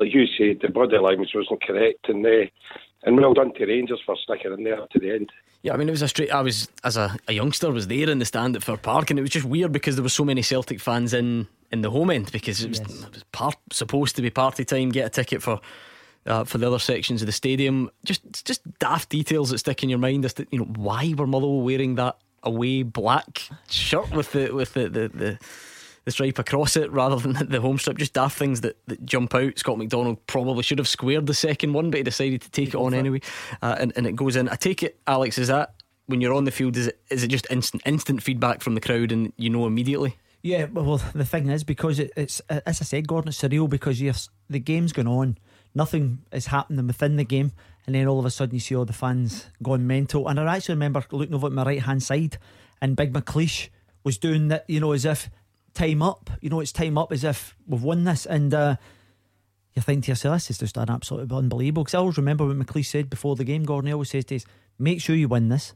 Like 0.00 0.14
you 0.14 0.26
said, 0.38 0.60
the 0.62 0.72
body 0.72 0.96
language 0.96 1.32
wasn't 1.34 1.62
correct, 1.62 2.08
and 2.08 2.24
uh, 2.24 2.46
and 3.02 3.16
well 3.16 3.34
done 3.34 3.52
to 3.54 3.66
Rangers 3.66 4.00
for 4.06 4.16
sticking 4.16 4.52
in 4.52 4.64
there 4.64 4.86
to 4.90 4.98
the 4.98 5.10
end. 5.10 5.30
Yeah, 5.62 5.74
I 5.74 5.76
mean, 5.76 5.88
it 5.88 5.92
was 5.92 6.02
a 6.02 6.08
straight. 6.08 6.30
I 6.30 6.40
was 6.40 6.68
as 6.84 6.96
a, 6.96 7.14
a 7.26 7.32
youngster 7.32 7.70
was 7.70 7.88
there 7.88 8.08
in 8.08 8.18
the 8.18 8.24
stand 8.24 8.56
at 8.56 8.62
Fir 8.62 8.76
Park, 8.76 9.10
and 9.10 9.18
it 9.18 9.22
was 9.22 9.30
just 9.30 9.44
weird 9.44 9.72
because 9.72 9.96
there 9.96 10.02
were 10.02 10.08
so 10.08 10.24
many 10.24 10.40
Celtic 10.40 10.80
fans 10.80 11.12
in 11.12 11.48
in 11.70 11.82
the 11.82 11.90
home 11.90 12.10
end 12.10 12.32
because 12.32 12.62
it 12.62 12.68
was, 12.68 12.80
yes. 12.80 13.02
it 13.02 13.14
was 13.14 13.24
part, 13.32 13.56
supposed 13.72 14.16
to 14.16 14.22
be 14.22 14.30
party 14.30 14.64
time. 14.64 14.90
Get 14.90 15.06
a 15.06 15.10
ticket 15.10 15.42
for 15.42 15.60
uh, 16.26 16.44
for 16.44 16.58
the 16.58 16.66
other 16.66 16.78
sections 16.78 17.22
of 17.22 17.26
the 17.26 17.32
stadium. 17.32 17.90
Just 18.04 18.44
just 18.44 18.62
daft 18.78 19.08
details 19.08 19.50
that 19.50 19.58
stick 19.58 19.82
in 19.82 19.88
your 19.88 19.98
mind 19.98 20.24
as 20.24 20.34
to 20.34 20.46
you 20.50 20.58
know 20.58 20.66
why 20.76 21.14
were 21.16 21.26
Motherwell 21.26 21.62
wearing 21.62 21.96
that 21.96 22.16
away 22.42 22.82
black 22.82 23.48
shirt 23.68 24.10
with 24.10 24.32
the 24.32 24.50
with 24.50 24.74
the 24.74 24.88
the, 24.88 25.08
the 25.08 25.38
the 26.04 26.12
stripe 26.12 26.38
across 26.38 26.76
it 26.76 26.90
rather 26.90 27.16
than 27.16 27.34
the 27.50 27.60
home 27.60 27.78
strip. 27.78 27.98
Just 27.98 28.14
daft 28.14 28.38
things 28.38 28.62
that, 28.62 28.76
that 28.86 29.04
jump 29.04 29.34
out. 29.34 29.58
Scott 29.58 29.76
McDonald 29.76 30.24
probably 30.26 30.62
should 30.62 30.78
have 30.78 30.88
squared 30.88 31.26
the 31.26 31.34
second 31.34 31.74
one, 31.74 31.90
but 31.90 31.98
he 31.98 32.02
decided 32.02 32.40
to 32.42 32.50
take 32.50 32.68
it 32.68 32.76
on 32.76 32.94
anyway, 32.94 33.20
uh, 33.60 33.76
and, 33.78 33.92
and 33.94 34.06
it 34.06 34.16
goes 34.16 34.34
in. 34.34 34.48
I 34.48 34.54
take 34.54 34.82
it, 34.82 34.98
Alex, 35.06 35.36
is 35.36 35.48
that 35.48 35.74
when 36.06 36.22
you're 36.22 36.32
on 36.32 36.44
the 36.44 36.50
field, 36.50 36.76
is 36.76 36.86
it 36.86 37.00
is 37.10 37.22
it 37.22 37.28
just 37.28 37.46
instant 37.50 37.82
instant 37.84 38.22
feedback 38.22 38.62
from 38.62 38.74
the 38.74 38.80
crowd 38.80 39.12
and 39.12 39.32
you 39.36 39.50
know 39.50 39.66
immediately? 39.66 40.16
Yeah, 40.48 40.64
well, 40.64 40.96
the 41.14 41.26
thing 41.26 41.50
is 41.50 41.62
because 41.62 41.98
it, 41.98 42.10
it's 42.16 42.40
as 42.48 42.80
I 42.80 42.84
said, 42.84 43.06
Gordon, 43.06 43.28
it's 43.28 43.42
surreal 43.42 43.68
because 43.68 44.00
you're, 44.00 44.14
the 44.48 44.58
game's 44.58 44.94
going 44.94 45.06
on, 45.06 45.36
nothing 45.74 46.20
is 46.32 46.46
happening 46.46 46.86
within 46.86 47.16
the 47.16 47.24
game, 47.24 47.52
and 47.84 47.94
then 47.94 48.06
all 48.06 48.18
of 48.18 48.24
a 48.24 48.30
sudden 48.30 48.54
you 48.54 48.60
see 48.60 48.74
all 48.74 48.86
the 48.86 48.94
fans 48.94 49.50
going 49.62 49.86
mental. 49.86 50.26
And 50.26 50.40
I 50.40 50.56
actually 50.56 50.76
remember 50.76 51.04
looking 51.10 51.34
over 51.34 51.48
at 51.48 51.52
my 51.52 51.64
right 51.64 51.82
hand 51.82 52.02
side, 52.02 52.38
and 52.80 52.96
Big 52.96 53.12
McLeish 53.12 53.68
was 54.04 54.16
doing 54.16 54.48
that, 54.48 54.64
you 54.68 54.80
know, 54.80 54.92
as 54.92 55.04
if 55.04 55.28
time 55.74 56.00
up, 56.00 56.30
you 56.40 56.48
know, 56.48 56.60
it's 56.60 56.72
time 56.72 56.96
up 56.96 57.12
as 57.12 57.24
if 57.24 57.54
we've 57.66 57.82
won 57.82 58.04
this, 58.04 58.24
and. 58.24 58.54
Uh, 58.54 58.76
you 59.74 59.82
think 59.82 60.02
to 60.04 60.10
yourself, 60.10 60.34
this 60.34 60.50
is 60.50 60.58
just 60.58 60.76
an 60.76 60.90
absolutely 60.90 61.36
unbelievable. 61.36 61.84
Because 61.84 61.94
I 61.94 61.98
always 61.98 62.16
remember 62.16 62.44
what 62.44 62.56
McLeish 62.56 62.86
said 62.86 63.08
before 63.08 63.36
the 63.36 63.44
game. 63.44 63.62
Gordon 63.62 63.86
he 63.86 63.92
always 63.92 64.10
says 64.10 64.24
to 64.24 64.34
us, 64.34 64.44
make 64.76 65.00
sure 65.00 65.14
you 65.14 65.28
win 65.28 65.50
this. 65.50 65.72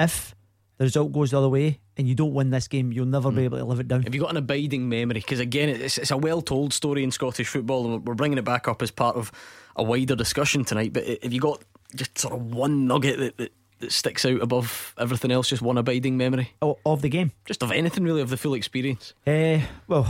If 0.00 0.34
the 0.78 0.84
result 0.84 1.12
goes 1.12 1.30
the 1.30 1.38
other 1.38 1.48
way 1.48 1.78
and 2.00 2.08
you 2.08 2.14
don't 2.14 2.34
win 2.34 2.50
this 2.50 2.66
game, 2.66 2.92
you'll 2.92 3.06
never 3.06 3.30
mm. 3.30 3.36
be 3.36 3.40
hmm. 3.42 3.44
able 3.44 3.58
to 3.58 3.64
live 3.64 3.78
it 3.78 3.86
down. 3.86 4.02
Have 4.02 4.14
you 4.14 4.20
got 4.20 4.30
an 4.30 4.38
abiding 4.38 4.88
memory? 4.88 5.20
Because 5.20 5.38
again, 5.38 5.68
it's, 5.68 5.98
it's 5.98 6.10
a 6.10 6.16
well 6.16 6.40
told 6.40 6.72
story 6.72 7.04
in 7.04 7.10
Scottish 7.10 7.46
football, 7.46 7.86
and 7.86 8.06
we're 8.06 8.14
bringing 8.14 8.38
it 8.38 8.44
back 8.44 8.66
up 8.66 8.82
as 8.82 8.90
part 8.90 9.16
of 9.16 9.30
a 9.76 9.82
wider 9.82 10.16
discussion 10.16 10.64
tonight. 10.64 10.92
But 10.92 11.06
have 11.22 11.32
you 11.32 11.40
got 11.40 11.62
just 11.94 12.18
sort 12.18 12.34
of 12.34 12.54
one 12.54 12.86
nugget 12.86 13.18
that, 13.18 13.36
that, 13.36 13.52
that 13.78 13.92
sticks 13.92 14.24
out 14.24 14.40
above 14.40 14.94
everything 14.98 15.30
else? 15.30 15.48
Just 15.48 15.62
one 15.62 15.78
abiding 15.78 16.16
memory 16.16 16.52
oh, 16.62 16.78
of 16.84 17.02
the 17.02 17.08
game, 17.08 17.32
just 17.44 17.62
of 17.62 17.70
anything 17.70 18.02
really, 18.02 18.22
of 18.22 18.30
the 18.30 18.36
full 18.36 18.54
experience. 18.54 19.14
Uh, 19.26 19.60
well. 19.86 20.08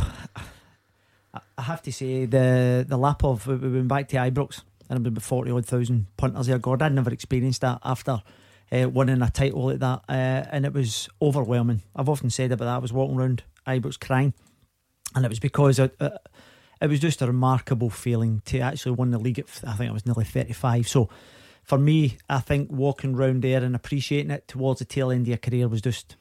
I 1.57 1.63
have 1.63 1.83
to 1.83 1.93
say 1.93 2.25
the 2.25 2.85
the 2.89 2.97
lap 2.97 3.23
of 3.23 3.47
we 3.47 3.57
went 3.57 3.87
back 3.87 4.09
to 4.09 4.17
Ibrox 4.17 4.63
and 4.89 4.99
it 4.99 5.03
was 5.03 5.13
about 5.13 5.23
forty 5.23 5.53
odd 5.53 5.65
thousand 5.65 6.07
punters 6.17 6.47
here. 6.49 6.59
God, 6.59 6.83
I'd 6.83 6.93
never 6.93 7.13
experienced 7.13 7.61
that 7.61 7.79
after 7.85 8.21
uh, 8.73 8.89
winning 8.89 9.23
a 9.23 9.31
title 9.31 9.67
like 9.67 9.81
that, 9.81 10.03
uh, 10.09 10.45
and 10.51 10.65
it 10.65 10.73
was 10.73 11.09
overwhelming. 11.21 11.83
I've 11.95 12.09
often 12.09 12.31
said 12.31 12.53
about 12.53 12.67
that. 12.67 12.75
I 12.77 12.79
was 12.79 12.93
walking 12.93 13.19
around 13.19 13.43
Ibrox 13.67 13.99
crying, 13.99 14.35
and 15.15 15.25
it 15.25 15.29
was 15.29 15.41
because 15.41 15.79
it, 15.79 15.97
it, 16.81 16.89
was 16.89 17.01
just 17.01 17.23
a 17.23 17.27
remarkable 17.27 17.91
feeling 17.91 18.43
to 18.47 18.61
actually 18.61 18.93
win 18.93 19.11
the 19.11 19.19
league. 19.19 19.39
At, 19.39 19.47
I 19.67 19.75
think 19.75 19.91
I 19.91 19.93
was 19.93 20.07
nearly 20.07 20.25
thirty 20.25 20.53
five. 20.53 20.89
So 20.89 21.09
for 21.65 21.79
me, 21.79 22.19
I 22.29 22.41
think 22.41 22.71
walking 22.71 23.15
around 23.15 23.43
there 23.43 23.63
and 23.63 23.75
appreciating 23.75 24.31
it 24.31 24.49
towards 24.49 24.79
the 24.79 24.85
tail 24.85 25.11
end 25.11 25.23
of 25.23 25.29
your 25.29 25.37
career 25.37 25.69
was 25.69 25.83
just 25.83 26.17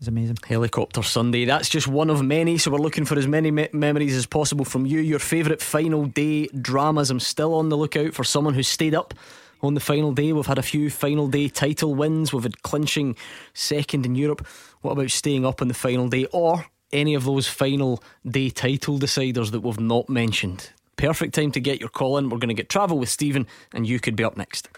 is 0.00 0.08
amazing. 0.08 0.36
Helicopter 0.46 1.02
Sunday. 1.02 1.44
That's 1.44 1.68
just 1.68 1.86
one 1.86 2.10
of 2.10 2.22
many. 2.22 2.58
So 2.58 2.70
we're 2.70 2.78
looking 2.78 3.04
for 3.04 3.16
as 3.16 3.28
many 3.28 3.50
me- 3.50 3.68
memories 3.72 4.16
as 4.16 4.26
possible 4.26 4.64
from 4.64 4.84
you. 4.84 4.98
Your 4.98 5.20
favourite 5.20 5.62
final 5.62 6.06
day 6.06 6.48
dramas. 6.48 7.10
I'm 7.10 7.20
still 7.20 7.54
on 7.54 7.68
the 7.68 7.76
lookout 7.76 8.12
for 8.12 8.24
someone 8.24 8.54
who 8.54 8.64
stayed 8.64 8.94
up 8.94 9.14
on 9.62 9.74
the 9.74 9.80
final 9.80 10.12
day. 10.12 10.32
We've 10.32 10.46
had 10.46 10.58
a 10.58 10.62
few 10.62 10.90
final 10.90 11.28
day 11.28 11.48
title 11.48 11.94
wins. 11.94 12.32
We've 12.32 12.42
had 12.42 12.62
clinching 12.62 13.16
second 13.54 14.04
in 14.04 14.14
Europe. 14.14 14.46
What 14.80 14.92
about 14.92 15.10
staying 15.10 15.46
up 15.46 15.62
on 15.62 15.68
the 15.68 15.74
final 15.74 16.08
day 16.08 16.26
or 16.32 16.66
any 16.92 17.14
of 17.14 17.24
those 17.24 17.48
final 17.48 18.02
day 18.26 18.50
title 18.50 18.98
deciders 18.98 19.50
that 19.52 19.60
we've 19.60 19.80
not 19.80 20.08
mentioned? 20.08 20.70
Perfect 20.96 21.34
time 21.34 21.52
to 21.52 21.60
get 21.60 21.80
your 21.80 21.88
call 21.88 22.18
in. 22.18 22.28
We're 22.28 22.38
going 22.38 22.48
to 22.48 22.54
get 22.54 22.68
travel 22.68 22.98
with 22.98 23.08
Stephen, 23.08 23.46
and 23.72 23.86
you 23.86 23.98
could 23.98 24.14
be 24.14 24.24
up 24.24 24.36
next. 24.36 24.68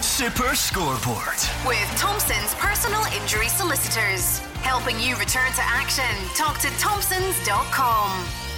Super 0.00 0.54
Scoreboard. 0.54 1.38
With 1.66 1.88
Thompson's 1.96 2.54
personal 2.54 3.02
injury 3.20 3.48
solicitors. 3.48 4.38
Helping 4.62 4.98
you 4.98 5.16
return 5.16 5.50
to 5.52 5.62
action. 5.62 6.04
Talk 6.34 6.58
to 6.60 6.68
Thompsons.com. 6.78 8.51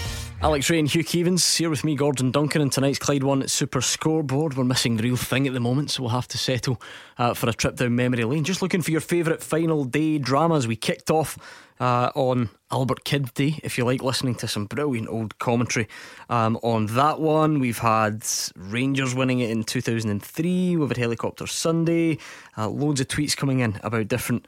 Alex 0.44 0.68
Rae 0.68 0.78
and 0.78 0.94
Hugh 0.94 1.02
Keevins 1.02 1.56
here 1.56 1.70
with 1.70 1.84
me, 1.84 1.96
Gordon 1.96 2.30
Duncan, 2.30 2.60
and 2.60 2.70
tonight's 2.70 2.98
Clyde 2.98 3.22
One 3.22 3.48
Super 3.48 3.80
Scoreboard. 3.80 4.58
We're 4.58 4.64
missing 4.64 4.98
the 4.98 5.02
real 5.02 5.16
thing 5.16 5.46
at 5.46 5.54
the 5.54 5.58
moment, 5.58 5.90
so 5.90 6.02
we'll 6.02 6.12
have 6.12 6.28
to 6.28 6.36
settle 6.36 6.82
uh, 7.16 7.32
for 7.32 7.48
a 7.48 7.54
trip 7.54 7.76
down 7.76 7.96
memory 7.96 8.24
lane. 8.24 8.44
Just 8.44 8.60
looking 8.60 8.82
for 8.82 8.90
your 8.90 9.00
favourite 9.00 9.42
final 9.42 9.84
day 9.84 10.18
dramas. 10.18 10.68
We 10.68 10.76
kicked 10.76 11.10
off 11.10 11.38
uh, 11.80 12.10
on 12.14 12.50
Albert 12.70 13.04
Kidd 13.04 13.32
Day, 13.32 13.58
if 13.62 13.78
you 13.78 13.86
like 13.86 14.02
listening 14.02 14.34
to 14.34 14.46
some 14.46 14.66
brilliant 14.66 15.08
old 15.08 15.38
commentary 15.38 15.88
um, 16.28 16.58
on 16.62 16.86
that 16.88 17.20
one. 17.20 17.58
We've 17.58 17.78
had 17.78 18.22
Rangers 18.54 19.14
winning 19.14 19.40
it 19.40 19.48
in 19.48 19.64
2003, 19.64 20.76
we've 20.76 20.88
had 20.88 20.98
Helicopter 20.98 21.46
Sunday, 21.46 22.18
uh, 22.58 22.68
loads 22.68 23.00
of 23.00 23.08
tweets 23.08 23.34
coming 23.34 23.60
in 23.60 23.80
about 23.82 24.08
different. 24.08 24.46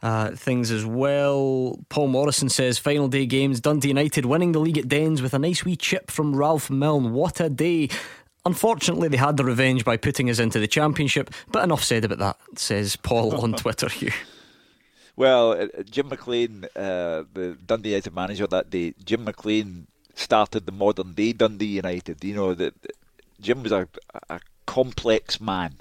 Uh, 0.00 0.30
things 0.30 0.70
as 0.70 0.86
well. 0.86 1.76
Paul 1.88 2.06
Morrison 2.06 2.48
says 2.48 2.78
final 2.78 3.08
day 3.08 3.26
games. 3.26 3.60
Dundee 3.60 3.88
United 3.88 4.26
winning 4.26 4.52
the 4.52 4.60
league 4.60 4.78
at 4.78 4.86
Dens 4.86 5.20
with 5.20 5.34
a 5.34 5.40
nice 5.40 5.64
wee 5.64 5.74
chip 5.74 6.10
from 6.10 6.36
Ralph 6.36 6.70
Milne. 6.70 7.12
What 7.12 7.40
a 7.40 7.50
day! 7.50 7.88
Unfortunately, 8.46 9.08
they 9.08 9.16
had 9.16 9.36
the 9.36 9.44
revenge 9.44 9.84
by 9.84 9.96
putting 9.96 10.30
us 10.30 10.38
into 10.38 10.60
the 10.60 10.68
championship, 10.68 11.30
but 11.50 11.64
enough 11.64 11.82
said 11.82 12.04
about 12.04 12.18
that, 12.18 12.58
says 12.58 12.94
Paul 12.94 13.42
on 13.42 13.52
Twitter. 13.62 13.88
Hugh. 13.88 14.12
Well, 15.16 15.60
uh, 15.60 15.82
Jim 15.82 16.08
McLean, 16.08 16.64
uh, 16.76 17.24
the 17.34 17.58
Dundee 17.66 17.90
United 17.90 18.14
manager 18.14 18.46
that 18.46 18.70
day, 18.70 18.94
Jim 19.04 19.24
McLean 19.24 19.88
started 20.14 20.64
the 20.64 20.72
modern 20.72 21.12
day 21.14 21.32
Dundee 21.32 21.66
United. 21.66 22.22
You 22.22 22.34
know 22.34 22.54
that 22.54 22.74
Jim 23.40 23.64
was 23.64 23.72
a, 23.72 23.88
a 24.30 24.40
complex 24.64 25.40
man. 25.40 25.78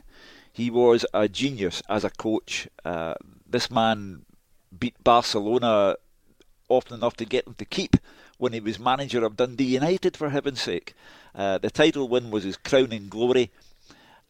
He 0.51 0.71
was 0.71 1.05
a 1.13 1.27
genius 1.27 1.83
as 1.87 2.03
a 2.03 2.09
coach. 2.09 2.67
Uh, 2.83 3.13
this 3.49 3.71
man 3.71 4.25
beat 4.77 5.01
Barcelona 5.03 5.95
often 6.69 6.97
enough 6.97 7.15
to 7.17 7.25
get 7.25 7.45
them 7.45 7.55
to 7.55 7.65
keep 7.65 7.97
when 8.37 8.53
he 8.53 8.59
was 8.59 8.77
manager 8.77 9.25
of 9.25 9.37
Dundee 9.37 9.63
United, 9.63 10.15
for 10.15 10.29
heaven's 10.29 10.61
sake. 10.61 10.93
Uh, 11.33 11.57
the 11.57 11.71
title 11.71 12.07
win 12.07 12.29
was 12.29 12.43
his 12.43 12.57
crowning 12.57 13.09
glory, 13.09 13.51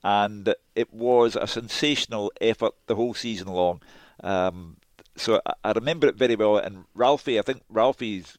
and 0.04 0.54
it 0.76 0.94
was 0.94 1.36
a 1.36 1.48
sensational 1.48 2.32
effort 2.40 2.74
the 2.86 2.96
whole 2.96 3.14
season 3.14 3.48
long. 3.48 3.82
Um, 4.24 4.78
so 5.16 5.42
I, 5.46 5.54
I, 5.66 5.72
remember 5.72 6.08
it 6.08 6.16
very 6.16 6.36
well. 6.36 6.58
And 6.58 6.86
Ralphie, 6.94 7.40
I 7.40 7.42
think 7.42 7.64
Ralphie's 7.70 8.38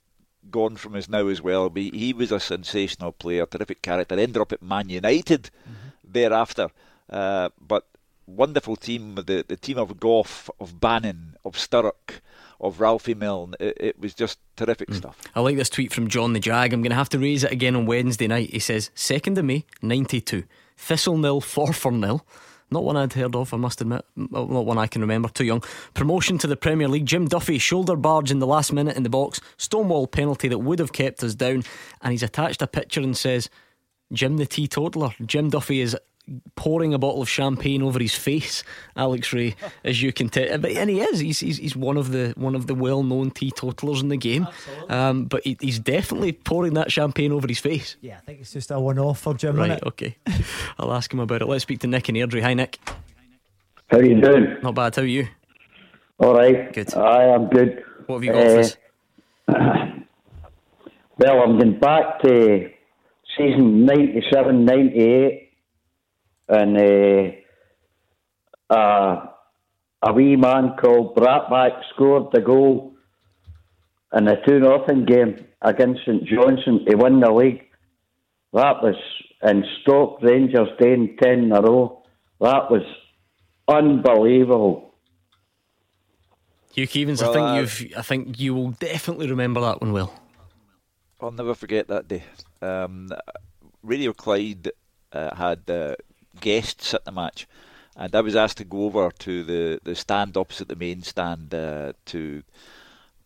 gone 0.51 0.77
from 0.77 0.95
us 0.95 1.09
now 1.09 1.27
as 1.27 1.43
well. 1.43 1.69
But 1.69 1.83
he 1.83 2.13
was 2.13 2.33
a 2.33 2.41
sensational 2.41 3.13
player, 3.13 3.47
terrific 3.47 3.83
character. 3.83 4.19
Ended 4.19 4.39
up 4.41 4.53
at 4.53 4.63
Man 4.63 4.89
United 4.89 5.45
mm-hmm. 5.45 5.89
thereafter. 6.05 6.69
Uh, 7.11 7.51
but 7.61 7.87
wonderful 8.29 8.77
team, 8.77 9.15
the 9.15 9.45
the 9.47 9.57
team 9.57 9.79
of 9.79 9.99
Gough, 9.99 10.51
of 10.61 10.81
Bannon, 10.81 11.37
of 11.45 11.55
Sturrock, 11.55 12.21
of 12.61 12.81
Ralphie 12.81 13.15
Milne. 13.15 13.55
It, 13.59 13.77
it 13.81 14.01
was 14.01 14.15
just 14.15 14.39
terrific 14.57 14.89
mm. 14.91 14.97
stuff. 14.97 15.21
I 15.35 15.41
like 15.41 15.57
this 15.57 15.71
tweet 15.71 15.93
from 15.93 16.09
John 16.09 16.33
the 16.33 16.41
Jag. 16.41 16.73
I'm 16.73 16.83
going 16.83 16.91
to 16.91 16.97
have 16.97 17.09
to 17.11 17.19
raise 17.19 17.45
it 17.45 17.53
again 17.53 17.75
on 17.75 17.87
Wednesday 17.87 18.27
night. 18.27 18.51
He 18.51 18.59
says, 18.59 18.91
2nd 18.95 19.39
of 19.39 19.45
May, 19.45 19.65
92. 19.83 20.45
Thistle 20.77 21.17
nil, 21.17 21.41
four 21.41 21.73
for 21.73 21.91
nil. 21.91 22.25
Not 22.71 22.85
one 22.85 22.99
I'd 22.99 23.15
heard 23.15 23.35
of, 23.35 23.55
I 23.55 23.57
must 23.57 23.81
admit. 23.81 24.05
Not 24.15 24.67
one 24.67 24.77
I 24.77 24.87
can 24.87 25.01
remember, 25.01 25.31
too 25.31 25.45
young. 25.45 25.63
Promotion 25.95 26.37
to 26.39 26.47
the 26.47 26.57
Premier 26.57 26.87
League. 26.87 27.07
Jim 27.07 27.27
Duffy, 27.27 27.59
shoulder 27.59 27.97
barge 27.97 28.31
in 28.31 28.41
the 28.41 28.47
last 28.47 28.75
minute 28.75 28.97
in 28.97 29.05
the 29.05 29.09
box. 29.09 29.41
Stonewall 29.57 30.07
penalty 30.07 30.49
that 30.49 30.59
would 30.59 30.79
have 30.79 30.93
kept 30.93 31.23
us 31.25 31.35
down. 31.35 31.65
And 32.03 32.13
he's 32.13 32.23
attached 32.23 32.61
a 32.61 32.67
picture 32.67 33.01
and 33.01 33.17
says, 33.17 33.49
Jim 34.13 34.37
the 34.37 34.45
teetotaler. 34.45 35.15
Jim 35.25 35.49
Duffy 35.49 35.81
is 35.81 35.97
pouring 36.57 36.95
a 36.95 36.99
bottle 36.99 37.23
of 37.23 37.29
champagne 37.29 37.83
over 37.83 37.99
his 37.99 38.15
face, 38.15 38.63
Alex 38.97 39.33
Rae, 39.33 39.55
as 39.85 40.03
you 40.03 40.13
can 40.13 40.29
tell. 40.29 40.59
But 40.59 40.73
And 40.73 40.91
he 40.91 41.01
is. 41.01 41.21
He's, 41.21 41.41
he's, 41.41 41.57
he's 41.59 41.77
one 41.77 41.97
of 41.97 42.11
the 42.11 42.35
one 42.37 42.55
of 42.55 42.67
the 42.67 42.75
well 42.75 43.03
known 43.03 43.31
teetotalers 43.31 44.01
in 44.03 44.09
the 44.09 44.17
game. 44.17 44.47
Um, 44.89 45.25
but 45.25 45.45
he, 45.45 45.57
he's 45.61 45.79
definitely 45.79 46.33
pouring 46.33 46.75
that 46.75 46.91
champagne 46.93 47.33
over 47.33 47.49
his 47.49 47.59
face. 47.59 47.97
Yeah, 48.01 48.17
I 48.17 48.21
think 48.21 48.41
it's 48.41 48.53
just 48.53 48.71
a 48.71 48.79
one 48.79 48.99
off 48.99 49.21
for 49.21 49.35
Jim. 49.35 49.57
Right. 49.57 49.83
Okay. 49.83 50.17
I'll 50.79 50.93
ask 50.93 51.13
him 51.13 51.21
about 51.21 51.43
it. 51.43 51.47
Let's 51.47 51.63
speak 51.63 51.81
to 51.81 51.87
Nick 51.87 52.09
and 52.09 52.17
Airdrie. 52.17 52.43
Hi, 52.43 52.55
Nick. 52.55 52.79
How 53.91 53.99
are 53.99 54.05
you 54.05 54.21
doing? 54.21 54.57
Not 54.63 54.75
bad. 54.75 54.95
How 54.95 55.03
are 55.03 55.07
you? 55.07 55.29
All 56.19 56.35
right. 56.35 56.73
Good. 56.73 56.95
I 56.95 57.25
am 57.25 57.49
good. 57.49 57.83
What 58.07 58.17
have 58.17 58.25
you 58.25 58.33
got 58.33 58.47
uh, 58.47 58.51
for 58.51 58.59
us? 58.61 58.77
Well, 61.19 61.43
I'm 61.43 61.59
going 61.59 61.81
back 61.81 62.23
to 62.23 62.71
season 63.37 63.85
97 63.85 64.65
98 64.65 65.48
and 66.49 66.77
uh, 68.71 68.75
uh, 68.75 69.27
a 70.03 70.13
wee 70.13 70.37
man 70.37 70.77
called 70.81 71.17
Brattbakk 71.17 71.83
scored 71.95 72.33
the 72.33 72.41
goal 72.41 72.95
in 74.15 74.29
a 74.29 74.45
two 74.47 74.61
nothing 74.61 75.05
game 75.05 75.45
against 75.63 76.01
St 76.07 76.25
Johnstone 76.25 76.85
to 76.87 76.97
win 76.97 77.21
the 77.21 77.31
league. 77.31 77.63
That 78.53 78.83
was 78.83 78.97
in 79.43 79.65
Stoke 79.83 80.23
Rangers 80.23 80.69
doing 80.81 81.17
10 81.21 81.31
in 81.31 81.53
a 81.53 81.61
row. 81.61 82.03
That 82.41 82.71
was 82.71 82.83
unbelievable. 83.67 84.95
Hugh 86.73 86.87
Keevins, 86.87 87.21
well, 87.21 87.31
I 87.31 87.35
think 87.35 87.49
uh, 87.49 87.55
you've, 87.61 87.99
I 87.99 88.03
think 88.03 88.41
you 88.41 88.55
will 88.55 88.71
definitely 88.71 89.29
remember 89.29 89.61
that 89.61 89.81
one 89.81 89.93
well. 89.93 90.15
I'll 91.21 91.33
never 91.33 91.55
forget 91.55 91.89
that 91.89 92.07
day. 92.07 92.23
Um, 92.63 93.11
Radio 93.83 94.13
Clyde 94.13 94.71
uh, 95.13 95.35
had 95.35 95.69
uh, 95.69 95.97
guests 96.41 96.95
at 96.95 97.05
the 97.05 97.13
match, 97.13 97.47
and 97.97 98.15
I 98.15 98.21
was 98.21 98.37
asked 98.37 98.59
to 98.59 98.65
go 98.65 98.85
over 98.85 99.11
to 99.11 99.45
the, 99.45 99.81
the 99.83 99.95
stand 99.95 100.37
opposite 100.37 100.69
the 100.69 100.77
main 100.77 101.03
stand 101.03 101.55
uh, 101.55 101.93
to 102.07 102.43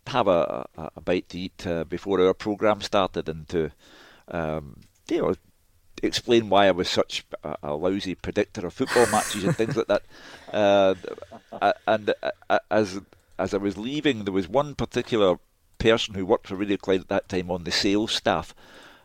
have 0.06 0.28
a, 0.28 0.66
a, 0.76 0.90
a 0.96 1.00
bite 1.00 1.28
to 1.30 1.38
eat 1.38 1.66
uh, 1.66 1.84
before 1.84 2.20
our 2.20 2.34
programme 2.34 2.80
started 2.80 3.28
and 3.28 3.48
to, 3.48 3.70
um, 4.28 4.80
you 5.08 5.18
know, 5.18 5.34
explain 6.02 6.48
why 6.48 6.66
I 6.66 6.72
was 6.72 6.88
such 6.88 7.24
a, 7.44 7.56
a, 7.62 7.74
lousy 7.74 8.14
predictor 8.14 8.66
of 8.66 8.72
football 8.72 9.06
matches 9.06 9.44
and 9.44 9.56
things 9.56 9.76
like 9.76 9.88
that. 9.88 10.02
Uh, 10.52 10.94
and 11.86 12.12
uh, 12.50 12.58
as 12.70 13.00
as 13.38 13.54
I 13.54 13.56
was 13.56 13.78
leaving, 13.78 14.24
there 14.24 14.34
was 14.34 14.48
one 14.48 14.74
particular 14.74 15.38
person 15.78 16.14
who 16.14 16.26
worked 16.26 16.46
for 16.46 16.56
Radio 16.56 16.76
Clyde 16.76 17.00
at 17.00 17.08
that 17.08 17.28
time 17.30 17.50
on 17.50 17.64
the 17.64 17.70
sales 17.70 18.12
staff, 18.12 18.54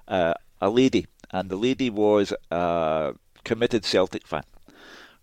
uh, 0.10 0.34
a 0.60 0.70
lady, 0.70 1.08
and 1.32 1.50
the 1.50 1.56
lady 1.56 1.90
was 1.90 2.34
a 2.52 3.14
committed 3.48 3.86
Celtic 3.86 4.28
fan. 4.28 4.44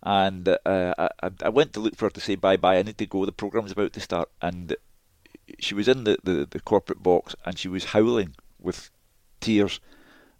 And 0.01 0.47
uh, 0.47 0.93
I, 0.97 1.29
I, 1.43 1.49
went 1.49 1.73
to 1.73 1.79
look 1.79 1.95
for 1.95 2.07
her 2.07 2.11
to 2.11 2.19
say 2.19 2.35
bye 2.35 2.57
bye. 2.57 2.77
I 2.77 2.83
need 2.83 2.97
to 2.97 3.05
go. 3.05 3.25
The 3.25 3.31
programme's 3.31 3.71
about 3.71 3.93
to 3.93 3.99
start, 3.99 4.29
and 4.41 4.75
she 5.59 5.73
was 5.73 5.87
in 5.87 6.03
the, 6.03 6.17
the, 6.23 6.47
the 6.49 6.59
corporate 6.59 7.01
box 7.03 7.35
and 7.45 7.57
she 7.57 7.67
was 7.67 7.85
howling 7.85 8.35
with 8.59 8.89
tears 9.39 9.79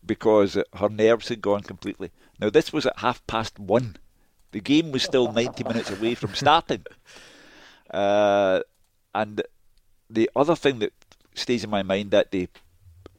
because 0.05 0.57
her 0.73 0.89
nerves 0.89 1.29
had 1.29 1.41
gone 1.41 1.61
completely. 1.61 2.11
Now 2.39 2.49
this 2.49 2.73
was 2.73 2.86
at 2.86 2.99
half 2.99 3.25
past 3.27 3.59
one. 3.59 3.97
The 4.51 4.59
game 4.59 4.91
was 4.91 5.03
still 5.03 5.31
ninety 5.31 5.63
minutes 5.63 5.91
away 5.91 6.15
from 6.15 6.33
starting. 6.33 6.86
Uh, 7.91 8.61
and 9.13 9.43
the 10.09 10.29
other 10.36 10.55
thing 10.55 10.79
that 10.79 10.91
stays 11.36 11.63
in 11.63 11.69
my 11.69 11.83
mind 11.83 12.09
that 12.09 12.31
day, 12.31 12.47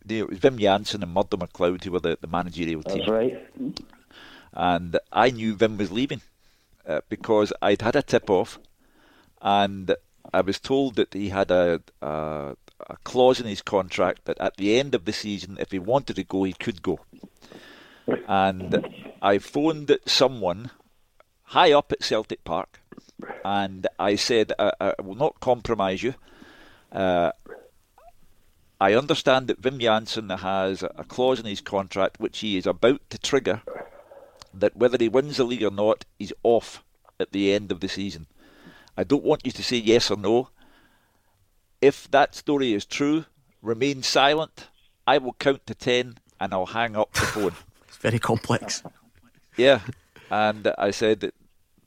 it 0.09 0.29
was 0.29 0.41
Wim 0.41 0.59
Jansen 0.59 1.05
and 1.05 1.15
Murdo 1.15 1.37
McLeod 1.37 1.85
who 1.85 1.93
were 1.93 2.01
the, 2.01 2.19
the 2.21 2.27
managerial 2.27 2.83
team. 2.83 2.99
That's 2.99 3.09
right. 3.09 3.96
And 4.57 4.99
I 5.13 5.31
knew 5.31 5.55
Wim 5.55 5.77
was 5.77 5.93
leaving 5.93 6.23
uh, 6.89 7.03
because 7.11 7.53
I'd 7.61 7.83
had 7.83 7.95
a 7.95 8.03
tip 8.03 8.31
off, 8.31 8.59
and 9.43 9.95
I 10.33 10.41
was 10.41 10.59
told 10.59 10.95
that 10.97 11.13
he 11.13 11.29
had 11.29 11.51
a, 11.51 11.83
a, 12.01 12.57
a 12.89 12.97
clause 13.05 13.39
in 13.39 13.47
his 13.47 13.61
contract 13.61 14.25
that 14.25 14.39
at 14.41 14.57
the 14.57 14.79
end 14.79 14.95
of 14.95 15.05
the 15.05 15.13
season, 15.13 15.59
if 15.61 15.73
he 15.73 15.79
wanted 15.79 16.17
to 16.17 16.25
go, 16.25 16.45
he 16.45 16.55
could 16.55 16.83
go. 16.83 17.01
And 18.27 18.89
I 19.21 19.37
phoned 19.37 19.95
someone 20.07 20.71
high 21.43 21.73
up 21.73 21.93
at 21.93 22.03
Celtic 22.03 22.43
Park, 22.43 22.81
and 23.45 23.87
I 23.99 24.17
said, 24.17 24.55
I, 24.59 24.73
I 24.81 24.95
will 25.03 25.17
not 25.17 25.39
compromise 25.41 26.03
you. 26.03 26.15
Uh, 26.91 27.33
I 28.81 28.95
understand 28.95 29.49
that 29.49 29.61
Wim 29.61 29.81
Jansen 29.81 30.31
has 30.31 30.83
a 30.83 31.05
clause 31.07 31.41
in 31.41 31.47
his 31.47 31.61
contract 31.61 32.21
which 32.21 32.39
he 32.39 32.57
is 32.57 32.67
about 32.67 33.03
to 33.11 33.19
trigger 33.19 33.61
that 34.61 34.77
whether 34.77 34.99
he 34.99 35.09
wins 35.09 35.37
the 35.37 35.45
league 35.45 35.63
or 35.63 35.71
not, 35.71 36.05
he's 36.19 36.33
off 36.43 36.83
at 37.19 37.33
the 37.33 37.53
end 37.53 37.73
of 37.73 37.81
the 37.81 37.89
season. 37.89 38.27
I 38.97 39.05
don't 39.05 39.25
want 39.25 39.45
you 39.45 39.53
to 39.53 39.63
say 39.63 39.77
yes 39.77 40.11
or 40.11 40.17
no. 40.17 40.49
If 41.81 42.11
that 42.11 42.35
story 42.35 42.73
is 42.73 42.85
true, 42.85 43.27
remain 43.63 44.03
silent. 44.03 44.69
I 45.07 45.19
will 45.19 45.35
count 45.35 45.67
to 45.67 45.75
ten 45.75 46.19
and 46.41 46.53
I'll 46.53 46.67
hang 46.67 46.97
up 46.97 47.13
the 47.13 47.21
phone. 47.21 47.55
it's 47.89 47.99
very 47.99 48.19
complex. 48.19 48.83
Yeah. 49.57 49.81
And 50.31 50.73
I 50.79 50.91
said, 50.91 51.33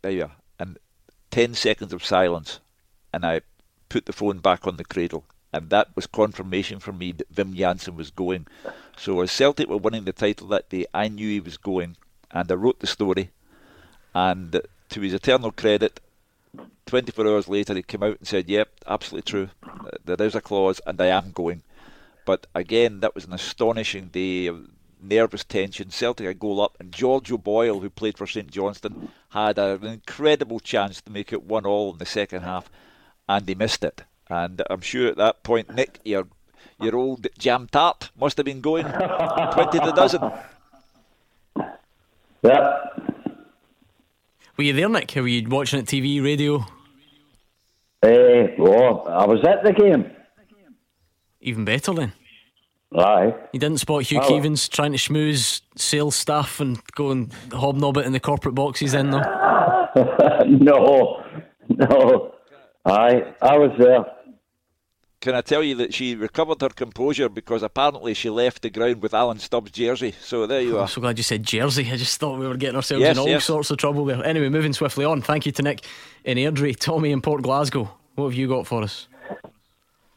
there 0.01 0.11
you 0.11 0.23
are. 0.23 0.35
And 0.59 0.77
10 1.31 1.53
seconds 1.55 1.93
of 1.93 2.05
silence. 2.05 2.59
And 3.13 3.25
I 3.25 3.41
put 3.89 4.05
the 4.05 4.13
phone 4.13 4.39
back 4.39 4.65
on 4.65 4.77
the 4.77 4.85
cradle 4.85 5.25
and 5.51 5.69
that 5.69 5.95
was 5.95 6.07
confirmation 6.07 6.79
for 6.79 6.93
me 6.93 7.11
that 7.11 7.33
Wim 7.33 7.55
Jansen 7.55 7.95
was 7.95 8.11
going. 8.11 8.47
So 8.97 9.21
as 9.21 9.31
Celtic 9.31 9.67
were 9.67 9.77
winning 9.77 10.05
the 10.05 10.13
title 10.13 10.47
that 10.49 10.69
day, 10.69 10.85
I 10.93 11.07
knew 11.07 11.27
he 11.27 11.39
was 11.39 11.57
going, 11.57 11.97
and 12.31 12.51
I 12.51 12.55
wrote 12.55 12.79
the 12.79 12.87
story. 12.87 13.29
And 14.13 14.61
to 14.89 15.01
his 15.01 15.13
eternal 15.13 15.51
credit, 15.51 15.99
24 16.85 17.27
hours 17.27 17.47
later, 17.47 17.75
he 17.75 17.83
came 17.83 18.03
out 18.03 18.17
and 18.17 18.27
said, 18.27 18.49
"Yep, 18.49 18.69
absolutely 18.87 19.29
true. 19.29 19.49
There 20.03 20.25
is 20.25 20.35
a 20.35 20.41
clause, 20.41 20.81
and 20.85 20.99
I 20.99 21.07
am 21.07 21.31
going." 21.31 21.61
But 22.25 22.47
again, 22.55 22.99
that 23.01 23.15
was 23.15 23.25
an 23.25 23.33
astonishing 23.33 24.07
day 24.07 24.47
of 24.47 24.67
nervous 25.01 25.43
tension. 25.43 25.91
Celtic 25.91 26.27
a 26.27 26.33
goal 26.33 26.61
up, 26.61 26.75
and 26.79 26.91
George 26.91 27.31
O'Boyle, 27.31 27.79
who 27.79 27.89
played 27.89 28.17
for 28.17 28.27
St 28.27 28.51
Johnstone, 28.51 29.09
had 29.29 29.57
an 29.57 29.85
incredible 29.85 30.59
chance 30.59 31.01
to 31.01 31.11
make 31.11 31.31
it 31.31 31.43
one 31.43 31.65
all 31.65 31.91
in 31.93 31.99
the 31.99 32.05
second 32.05 32.41
half, 32.41 32.69
and 33.27 33.47
he 33.47 33.55
missed 33.55 33.83
it. 33.83 34.03
And 34.27 34.61
I'm 34.69 34.81
sure 34.81 35.09
at 35.09 35.17
that 35.17 35.43
point, 35.43 35.73
Nick, 35.73 35.99
your 36.03 36.27
your 36.79 36.95
old 36.95 37.27
jam 37.37 37.67
tart 37.67 38.11
must 38.19 38.37
have 38.37 38.45
been 38.45 38.61
going 38.61 38.85
twenty 39.53 39.79
to 39.79 39.91
dozen. 39.95 40.21
Yeah. 42.41 42.85
Were 44.57 44.63
you 44.63 44.73
there, 44.73 44.89
Nick? 44.89 45.13
Were 45.15 45.27
you 45.27 45.47
watching 45.47 45.79
it 45.79 45.85
TV, 45.85 46.23
radio? 46.23 46.65
Uh, 48.01 48.47
well, 48.57 49.05
I 49.07 49.25
was 49.25 49.39
at 49.45 49.63
the 49.63 49.73
game. 49.73 50.11
Even 51.41 51.65
better 51.65 51.93
then. 51.93 52.13
Aye. 52.95 53.33
You 53.53 53.59
didn't 53.59 53.79
spot 53.79 54.03
Hugh 54.03 54.19
oh. 54.21 54.27
Trying 54.27 54.91
to 54.93 54.97
schmooze 54.97 55.61
sales 55.75 56.15
staff 56.15 56.59
and 56.59 56.81
go 56.95 57.11
and 57.11 57.31
hobnob 57.51 57.97
it 57.97 58.05
in 58.05 58.13
the 58.13 58.19
corporate 58.19 58.55
boxes 58.55 58.93
then, 58.93 59.11
though? 59.11 59.19
no, 60.47 61.23
no. 61.69 62.33
Aye, 62.85 63.33
I 63.41 63.57
was 63.57 63.71
there. 63.77 64.05
Can 65.21 65.35
I 65.35 65.41
tell 65.41 65.61
you 65.61 65.75
that 65.75 65.93
she 65.93 66.15
recovered 66.15 66.61
her 66.61 66.69
composure 66.69 67.27
because 67.27 67.61
apparently 67.61 68.13
she 68.13 68.29
left 68.29 68.61
the 68.61 68.69
ground 68.69 69.01
with 69.01 69.13
Alan 69.13 69.37
Stubbs' 69.37 69.71
jersey? 69.71 70.13
So 70.21 70.47
there 70.47 70.61
you 70.61 70.77
are. 70.77 70.83
I'm 70.83 70.87
so 70.87 71.01
glad 71.01 71.17
you 71.17 71.23
said 71.23 71.43
jersey. 71.43 71.91
I 71.91 71.97
just 71.97 72.17
thought 72.21 72.39
we 72.39 72.47
were 72.47 72.55
getting 72.55 72.77
ourselves 72.77 73.01
yes, 73.01 73.17
in 73.17 73.19
all 73.19 73.27
yes. 73.27 73.43
sorts 73.43 73.69
of 73.69 73.77
trouble 73.77 74.05
there. 74.05 74.23
Anyway, 74.23 74.47
moving 74.47 74.71
swiftly 74.71 75.03
on. 75.03 75.21
Thank 75.21 75.45
you 75.45 75.51
to 75.51 75.61
Nick 75.61 75.83
in 76.23 76.37
Airdrie, 76.37 76.79
Tommy 76.79 77.11
in 77.11 77.21
Port 77.21 77.41
Glasgow. 77.41 77.91
What 78.15 78.29
have 78.29 78.33
you 78.33 78.47
got 78.47 78.65
for 78.65 78.81
us? 78.81 79.09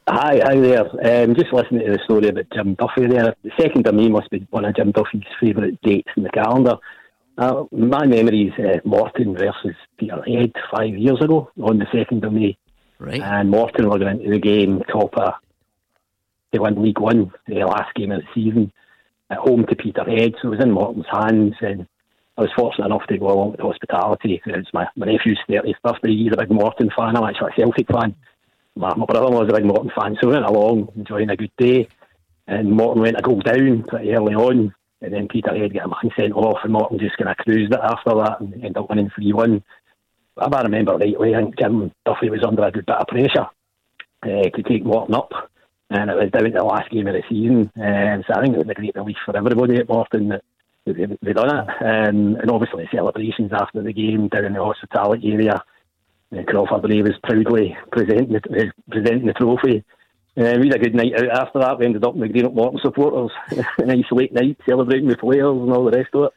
Hi, 0.06 0.38
hi 0.40 0.60
there. 0.60 1.24
Um, 1.24 1.34
just 1.34 1.52
listening 1.52 1.84
to 1.84 1.92
the 1.92 2.00
story 2.04 2.28
about 2.28 2.46
Jim 2.54 2.74
Duffy 2.74 3.08
there. 3.08 3.34
The 3.42 3.50
second 3.60 3.84
to 3.86 3.92
me 3.92 4.08
must 4.08 4.30
be 4.30 4.46
one 4.50 4.64
of 4.64 4.76
Jim 4.76 4.92
Duffy's 4.92 5.24
favourite 5.40 5.80
dates 5.82 6.10
in 6.16 6.22
the 6.22 6.30
calendar. 6.30 6.76
Uh, 7.38 7.64
my 7.72 8.06
memory 8.06 8.52
is 8.56 8.64
uh, 8.64 8.78
Morton 8.84 9.36
versus 9.36 9.74
Peterhead 9.98 10.52
five 10.72 10.94
years 10.96 11.20
ago 11.20 11.50
on 11.60 11.78
the 11.78 11.86
second 11.92 12.24
of 12.24 12.32
May. 12.32 12.56
Right. 13.02 13.20
And 13.20 13.50
Morton 13.50 13.88
were 13.88 13.98
going 13.98 14.20
into 14.20 14.30
the 14.30 14.38
game 14.38 14.80
top 14.90 15.16
of, 15.16 15.34
they 16.52 16.60
won 16.60 16.80
League 16.80 17.00
One, 17.00 17.32
the 17.48 17.64
last 17.64 17.92
game 17.96 18.12
of 18.12 18.20
the 18.20 18.28
season, 18.32 18.72
at 19.28 19.38
home 19.38 19.66
to 19.66 19.74
Peterhead. 19.74 20.34
So 20.40 20.48
it 20.48 20.50
was 20.52 20.60
in 20.62 20.70
Morton's 20.70 21.06
hands. 21.10 21.54
And 21.60 21.88
I 22.38 22.42
was 22.42 22.52
fortunate 22.54 22.86
enough 22.86 23.04
to 23.08 23.18
go 23.18 23.32
along 23.32 23.50
with 23.50 23.58
the 23.58 23.66
hospitality. 23.66 24.40
It's 24.46 24.72
my, 24.72 24.86
my 24.94 25.06
nephew's 25.06 25.40
30th 25.48 25.82
birthday. 25.82 26.14
He's 26.14 26.32
a 26.32 26.36
big 26.36 26.52
Morton 26.52 26.90
fan. 26.96 27.16
I'm 27.16 27.24
actually 27.24 27.50
a 27.50 27.56
Celtic 27.56 27.88
fan. 27.88 28.14
My, 28.76 28.94
my 28.94 29.04
brother 29.04 29.36
was 29.36 29.48
a 29.50 29.56
big 29.56 29.66
Morton 29.66 29.90
fan. 29.98 30.16
So 30.20 30.28
we 30.28 30.34
went 30.34 30.46
along, 30.46 30.92
enjoying 30.94 31.30
a 31.30 31.36
good 31.36 31.52
day. 31.58 31.88
And 32.46 32.70
Morton 32.70 33.02
went 33.02 33.18
a 33.18 33.22
goal 33.22 33.40
down 33.40 33.82
pretty 33.82 34.12
early 34.12 34.34
on. 34.34 34.72
And 35.00 35.12
then 35.12 35.26
Peterhead 35.26 35.74
got 35.74 35.86
a 35.86 35.88
man 35.88 36.12
sent 36.16 36.34
off, 36.34 36.58
and 36.62 36.72
Morton 36.72 37.00
just 37.00 37.16
kind 37.16 37.28
of 37.28 37.36
cruised 37.38 37.72
it 37.72 37.80
after 37.82 38.14
that 38.14 38.38
and 38.38 38.54
ended 38.54 38.76
up 38.76 38.88
winning 38.88 39.10
3 39.12 39.32
1 39.32 39.64
I 40.36 40.62
remember 40.62 40.96
rightly, 40.96 41.34
I 41.34 41.42
think 41.42 41.58
Jim 41.58 41.92
Duffy 42.04 42.30
was 42.30 42.44
under 42.44 42.64
a 42.64 42.72
good 42.72 42.86
bit 42.86 42.96
of 42.96 43.06
pressure 43.06 43.46
uh, 44.22 44.48
to 44.48 44.62
take 44.62 44.84
Morton 44.84 45.14
up, 45.14 45.30
and 45.90 46.10
it 46.10 46.16
was 46.16 46.30
down 46.30 46.44
to 46.44 46.50
the 46.50 46.64
last 46.64 46.90
game 46.90 47.06
of 47.06 47.14
the 47.14 47.22
season. 47.28 47.70
Um, 47.76 48.24
so 48.26 48.34
I 48.34 48.42
think 48.42 48.54
it 48.54 48.58
was 48.58 48.68
a 48.68 48.74
great 48.74 48.94
relief 48.94 49.16
for 49.24 49.36
everybody 49.36 49.76
at 49.76 49.88
Morton 49.88 50.28
that 50.28 50.42
they 50.84 51.32
done 51.32 51.58
it, 51.58 51.68
um, 51.80 52.36
and 52.36 52.50
obviously 52.50 52.88
celebrations 52.90 53.52
after 53.52 53.82
the 53.82 53.92
game 53.92 54.28
down 54.28 54.46
in 54.46 54.54
the 54.54 54.64
hospitality 54.64 55.32
area. 55.32 55.62
Uh, 56.32 56.42
Crawford 56.44 56.82
Bray 56.82 57.02
was 57.02 57.18
proudly 57.22 57.76
presenting 57.90 58.32
the, 58.32 58.38
uh, 58.38 58.70
presenting 58.90 59.26
the 59.26 59.34
trophy. 59.34 59.84
Uh, 60.34 60.56
we 60.58 60.68
had 60.68 60.76
a 60.76 60.78
good 60.78 60.94
night 60.94 61.12
out 61.14 61.46
after 61.46 61.58
that. 61.58 61.78
We 61.78 61.84
ended 61.84 62.04
up 62.04 62.14
in 62.14 62.20
the 62.20 62.28
Greenock 62.28 62.54
Morton 62.54 62.80
supporters, 62.82 63.30
a 63.78 63.84
nice 63.84 64.10
late 64.10 64.32
night 64.32 64.56
celebrating 64.66 65.08
with 65.08 65.18
players 65.18 65.58
and 65.58 65.70
all 65.70 65.84
the 65.84 65.96
rest 65.96 66.14
of 66.14 66.24
it. 66.24 66.32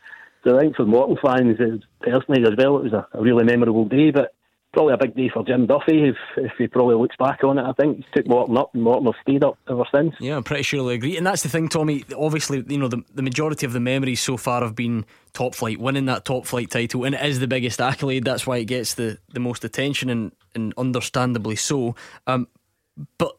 I 0.45 0.59
think 0.59 0.75
for 0.75 0.85
Morton 0.85 1.17
fans, 1.23 1.57
personally 2.01 2.43
as 2.43 2.57
well, 2.57 2.77
it 2.77 2.83
was 2.83 2.93
a, 2.93 3.07
a, 3.13 3.21
really 3.21 3.43
memorable 3.43 3.85
day, 3.85 4.11
but 4.11 4.33
probably 4.73 4.93
a 4.93 4.97
big 4.97 5.15
day 5.15 5.29
for 5.29 5.43
Jim 5.43 5.65
Duffy 5.65 6.09
if, 6.09 6.17
if 6.37 6.51
he 6.57 6.67
probably 6.67 6.95
looks 6.95 7.15
back 7.17 7.43
on 7.43 7.57
it. 7.57 7.63
I 7.63 7.71
think 7.73 7.97
he 7.97 8.05
took 8.13 8.27
Morton 8.27 8.57
up 8.57 8.73
and 8.73 8.83
Morton 8.83 9.05
have 9.05 9.15
stayed 9.21 9.43
up 9.43 9.57
ever 9.69 9.85
since. 9.93 10.13
Yeah, 10.19 10.35
I'm 10.35 10.43
pretty 10.43 10.63
sure 10.63 10.79
he'll 10.79 10.89
agree. 10.89 11.17
And 11.17 11.25
that's 11.25 11.43
the 11.43 11.49
thing, 11.49 11.69
Tommy. 11.69 12.03
Obviously, 12.15 12.63
you 12.67 12.77
know, 12.77 12.89
the, 12.89 13.01
the 13.13 13.21
majority 13.21 13.65
of 13.65 13.73
the 13.73 13.79
memories 13.79 14.21
so 14.21 14.37
far 14.37 14.61
have 14.61 14.75
been 14.75 15.05
top 15.33 15.55
flight, 15.55 15.79
winning 15.79 16.05
that 16.05 16.25
top 16.25 16.45
flight 16.45 16.69
title, 16.69 17.05
and 17.05 17.15
it 17.15 17.25
is 17.25 17.39
the 17.39 17.47
biggest 17.47 17.81
accolade. 17.81 18.25
That's 18.25 18.45
why 18.45 18.57
it 18.57 18.65
gets 18.65 18.95
the, 18.95 19.17
the 19.33 19.39
most 19.39 19.63
attention, 19.63 20.09
and, 20.09 20.31
and 20.53 20.73
understandably 20.77 21.55
so. 21.55 21.95
Um, 22.27 22.47
but 23.17 23.37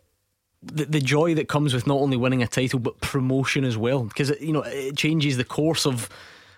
the, 0.63 0.87
the 0.87 1.01
joy 1.01 1.35
that 1.35 1.49
comes 1.49 1.75
with 1.75 1.87
not 1.87 1.99
only 1.99 2.17
winning 2.17 2.43
a 2.43 2.47
title 2.47 2.79
but 2.79 3.01
promotion 3.01 3.65
as 3.65 3.77
well, 3.77 4.05
because 4.05 4.33
you 4.41 4.53
know 4.53 4.63
it 4.63 4.97
changes 4.97 5.37
the 5.37 5.45
course 5.45 5.87
of 5.87 6.09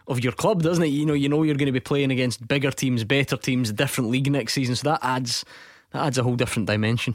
of 0.09 0.25
your 0.25 0.33
club, 0.33 0.63
doesn't 0.63 0.83
it? 0.83 0.89
You 0.89 1.07
know, 1.07 1.13
you 1.13 1.29
know 1.29 1.43
you're 1.43 1.55
going 1.55 1.67
to 1.67 1.73
be 1.73 1.81
playing 1.81 2.11
against 2.11 2.47
bigger 2.49 2.71
teams, 2.71 3.05
better 3.05 3.37
teams, 3.37 3.73
different 3.73 4.11
league 4.11 4.31
next 4.31 4.55
season. 4.55 4.75
So 4.75 4.91
that 4.91 5.01
adds 5.03 5.45
that 5.93 6.05
adds 6.07 6.19
a 6.19 6.23
whole 6.23 6.37
different 6.37 6.67
dimension. 6.67 7.15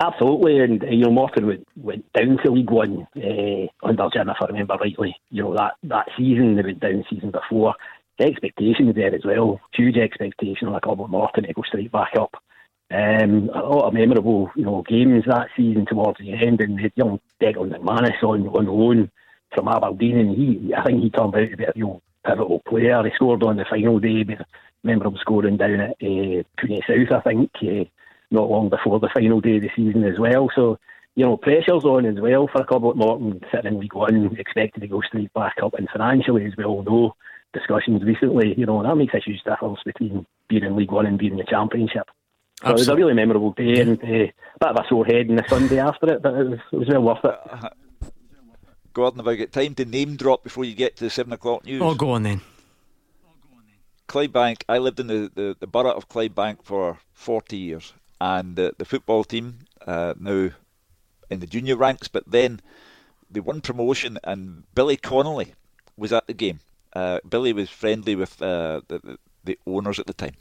Absolutely, 0.00 0.58
and 0.60 0.82
you 0.88 1.04
know 1.04 1.10
Morton 1.10 1.46
went, 1.46 1.68
went 1.76 2.12
down 2.14 2.38
to 2.38 2.50
League 2.50 2.70
One 2.70 3.06
uh, 3.16 3.86
under 3.86 4.08
Jim, 4.12 4.30
if 4.30 4.36
I 4.40 4.46
remember 4.46 4.76
rightly. 4.80 5.14
You 5.30 5.42
know 5.42 5.54
that 5.54 5.74
that 5.84 6.08
season 6.16 6.56
they 6.56 6.62
went 6.62 6.80
down 6.80 7.04
season 7.10 7.30
before. 7.30 7.74
The 8.18 8.24
expectations 8.26 8.94
there 8.94 9.14
as 9.14 9.24
well, 9.24 9.60
huge 9.74 9.96
expectation 9.96 10.68
on 10.68 10.74
a 10.74 10.80
club 10.80 11.00
like 11.00 11.10
Morton 11.10 11.44
to 11.44 11.52
go 11.52 11.62
straight 11.62 11.92
back 11.92 12.12
up. 12.18 12.34
Um, 12.90 13.50
a 13.54 13.60
lot 13.62 13.86
of 13.86 13.94
memorable, 13.94 14.50
you 14.56 14.64
know, 14.64 14.82
games 14.82 15.24
that 15.26 15.48
season 15.56 15.86
towards 15.86 16.18
the 16.18 16.32
end, 16.32 16.60
and 16.60 16.78
the 16.78 16.90
young 16.96 17.20
Declan 17.40 17.70
McManus 17.70 18.22
on 18.22 18.48
on 18.48 18.66
loan 18.66 19.10
from 19.54 19.68
Aberdeen, 19.68 20.18
and 20.18 20.36
he, 20.36 20.74
I 20.74 20.84
think 20.84 21.02
he 21.02 21.10
turned 21.10 21.34
out 21.34 21.50
to 21.50 21.56
be 21.56 21.64
a 21.64 21.72
real 21.74 22.02
pivotal 22.24 22.62
player. 22.68 23.02
He 23.02 23.10
scored 23.14 23.42
on 23.42 23.56
the 23.56 23.64
final 23.68 23.98
day, 23.98 24.24
remember 24.82 25.06
him 25.06 25.16
scoring 25.20 25.56
down 25.56 25.80
at 25.80 25.90
uh, 25.90 26.42
Cooney 26.58 26.82
South, 26.86 27.12
I 27.12 27.20
think, 27.20 27.50
uh, 27.62 27.84
not 28.30 28.50
long 28.50 28.68
before 28.68 29.00
the 29.00 29.10
final 29.12 29.40
day 29.40 29.56
of 29.56 29.62
the 29.62 29.70
season 29.74 30.04
as 30.04 30.18
well. 30.18 30.48
So, 30.54 30.78
you 31.16 31.24
know, 31.24 31.36
pressure's 31.36 31.84
on 31.84 32.06
as 32.06 32.20
well 32.20 32.48
for 32.48 32.60
like 32.60 32.96
Morton 32.96 33.40
sitting 33.52 33.74
in 33.74 33.80
League 33.80 33.94
One, 33.94 34.36
expected 34.38 34.80
to 34.80 34.88
go 34.88 35.00
straight 35.02 35.32
back 35.34 35.56
up, 35.62 35.74
and 35.74 35.88
financially, 35.90 36.46
as 36.46 36.56
we 36.56 36.64
all 36.64 36.82
know, 36.82 37.16
discussions 37.52 38.04
recently, 38.04 38.54
you 38.56 38.66
know, 38.66 38.82
that 38.82 38.94
makes 38.94 39.14
a 39.14 39.18
huge 39.18 39.42
difference 39.42 39.80
between 39.84 40.24
being 40.48 40.64
in 40.64 40.76
League 40.76 40.92
One 40.92 41.06
and 41.06 41.18
being 41.18 41.32
in 41.32 41.38
the 41.38 41.44
Championship. 41.44 42.08
So 42.62 42.70
it 42.70 42.72
was 42.74 42.88
a 42.88 42.94
really 42.94 43.14
memorable 43.14 43.52
day 43.52 43.80
and 43.80 43.98
uh, 44.02 44.06
a 44.06 44.32
bit 44.60 44.68
of 44.68 44.76
a 44.76 44.88
sore 44.88 45.06
head 45.06 45.30
on 45.30 45.36
the 45.36 45.44
Sunday 45.48 45.78
after 45.78 46.12
it, 46.12 46.22
but 46.22 46.34
it 46.34 46.48
was, 46.48 46.58
it 46.72 46.76
was 46.76 46.88
well 46.88 47.02
worth 47.02 47.24
it. 47.24 47.72
Gordon, 48.92 49.20
have 49.20 49.28
I 49.28 49.36
got 49.36 49.52
time 49.52 49.74
to 49.76 49.84
name 49.84 50.16
drop 50.16 50.42
before 50.42 50.64
you 50.64 50.74
get 50.74 50.96
to 50.96 51.04
the 51.04 51.10
seven 51.10 51.32
o'clock 51.32 51.64
news? 51.64 51.80
Oh, 51.82 51.94
go 51.94 52.10
on 52.12 52.24
then. 52.24 52.40
Clydebank, 54.08 54.64
I 54.68 54.78
lived 54.78 54.98
in 54.98 55.06
the, 55.06 55.30
the, 55.32 55.56
the 55.60 55.68
borough 55.68 55.92
of 55.92 56.08
Clydebank 56.08 56.64
for 56.64 56.98
40 57.12 57.56
years, 57.56 57.92
and 58.20 58.56
the, 58.56 58.74
the 58.76 58.84
football 58.84 59.22
team, 59.22 59.60
uh, 59.86 60.14
now 60.18 60.50
in 61.30 61.38
the 61.38 61.46
junior 61.46 61.76
ranks, 61.76 62.08
but 62.08 62.24
then 62.26 62.60
they 63.30 63.38
won 63.38 63.60
promotion, 63.60 64.18
and 64.24 64.64
Billy 64.74 64.96
Connolly 64.96 65.54
was 65.96 66.12
at 66.12 66.26
the 66.26 66.34
game. 66.34 66.58
Uh, 66.92 67.20
Billy 67.28 67.52
was 67.52 67.70
friendly 67.70 68.16
with 68.16 68.42
uh, 68.42 68.80
the, 68.88 68.98
the, 68.98 69.18
the 69.44 69.58
owners 69.64 70.00
at 70.00 70.08
the 70.08 70.12
time. 70.12 70.34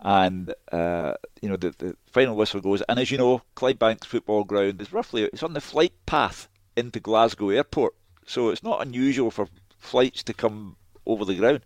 And 0.00 0.52
uh, 0.72 1.14
you 1.40 1.48
know 1.48 1.56
the, 1.56 1.74
the 1.78 1.96
final 2.06 2.36
whistle 2.36 2.60
goes, 2.60 2.82
and 2.88 2.98
as 2.98 3.12
you 3.12 3.18
know, 3.18 3.42
Clydebank's 3.56 4.06
football 4.06 4.42
ground 4.42 4.80
is 4.80 4.92
roughly 4.92 5.22
it's 5.22 5.42
on 5.42 5.54
the 5.54 5.60
flight 5.60 5.92
path 6.06 6.48
into 6.78 7.00
Glasgow 7.00 7.50
Airport, 7.50 7.94
so 8.26 8.50
it's 8.50 8.62
not 8.62 8.80
unusual 8.82 9.30
for 9.30 9.48
flights 9.78 10.22
to 10.24 10.32
come 10.32 10.76
over 11.06 11.24
the 11.24 11.34
ground. 11.34 11.60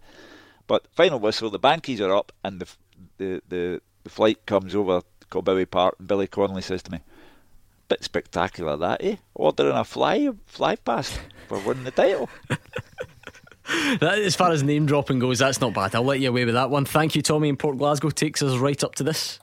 But 0.66 0.86
final 0.92 1.20
whistle, 1.20 1.50
the 1.50 1.58
bankies 1.58 2.00
are 2.00 2.14
up, 2.14 2.32
and 2.42 2.60
the 2.60 2.68
the 3.18 3.42
the, 3.48 3.80
the 4.04 4.10
flight 4.10 4.44
comes 4.46 4.74
over 4.74 5.02
Kilbowie 5.30 5.70
Park, 5.70 5.96
and 5.98 6.08
Billy 6.08 6.26
Connolly 6.26 6.62
says 6.62 6.82
to 6.84 6.92
me, 6.92 7.00
"Bit 7.88 8.04
spectacular 8.04 8.76
that, 8.76 9.02
eh? 9.02 9.16
Ordering 9.34 9.76
a 9.76 9.84
fly 9.84 10.30
fly 10.46 10.76
past 10.76 11.20
for 11.48 11.58
winning 11.58 11.84
the 11.84 11.90
title." 11.90 12.28
That, 14.00 14.18
as 14.18 14.34
far 14.34 14.50
as 14.50 14.62
name 14.62 14.86
dropping 14.86 15.20
goes, 15.20 15.38
that's 15.38 15.60
not 15.60 15.72
bad. 15.72 15.94
I'll 15.94 16.02
let 16.02 16.20
you 16.20 16.28
away 16.28 16.44
with 16.44 16.54
that 16.54 16.68
one. 16.68 16.84
Thank 16.84 17.14
you, 17.14 17.22
Tommy 17.22 17.48
in 17.48 17.56
Port 17.56 17.78
Glasgow. 17.78 18.10
Takes 18.10 18.42
us 18.42 18.58
right 18.58 18.82
up 18.82 18.96
to 18.96 19.04
this. 19.04 19.38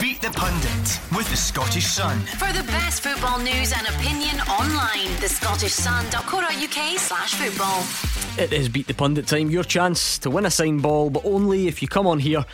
Beat 0.00 0.22
the 0.22 0.30
Pundit 0.30 1.00
with 1.14 1.28
the 1.28 1.36
Scottish 1.36 1.84
Sun. 1.84 2.20
For 2.20 2.50
the 2.54 2.62
best 2.68 3.02
football 3.02 3.38
news 3.38 3.74
and 3.76 3.86
opinion 3.86 4.40
online, 4.48 5.14
the 5.20 5.28
Scottish 5.28 5.72
thescottishsun.co.uk 5.76 6.98
slash 6.98 7.34
football. 7.34 8.42
It 8.42 8.50
is 8.50 8.70
Beat 8.70 8.86
the 8.86 8.94
Pundit 8.94 9.26
time. 9.26 9.50
Your 9.50 9.62
chance 9.62 10.16
to 10.20 10.30
win 10.30 10.46
a 10.46 10.50
signed 10.50 10.80
ball, 10.80 11.10
but 11.10 11.22
only 11.26 11.68
if 11.68 11.82
you 11.82 11.88
come 11.88 12.06
on 12.06 12.18
here, 12.18 12.46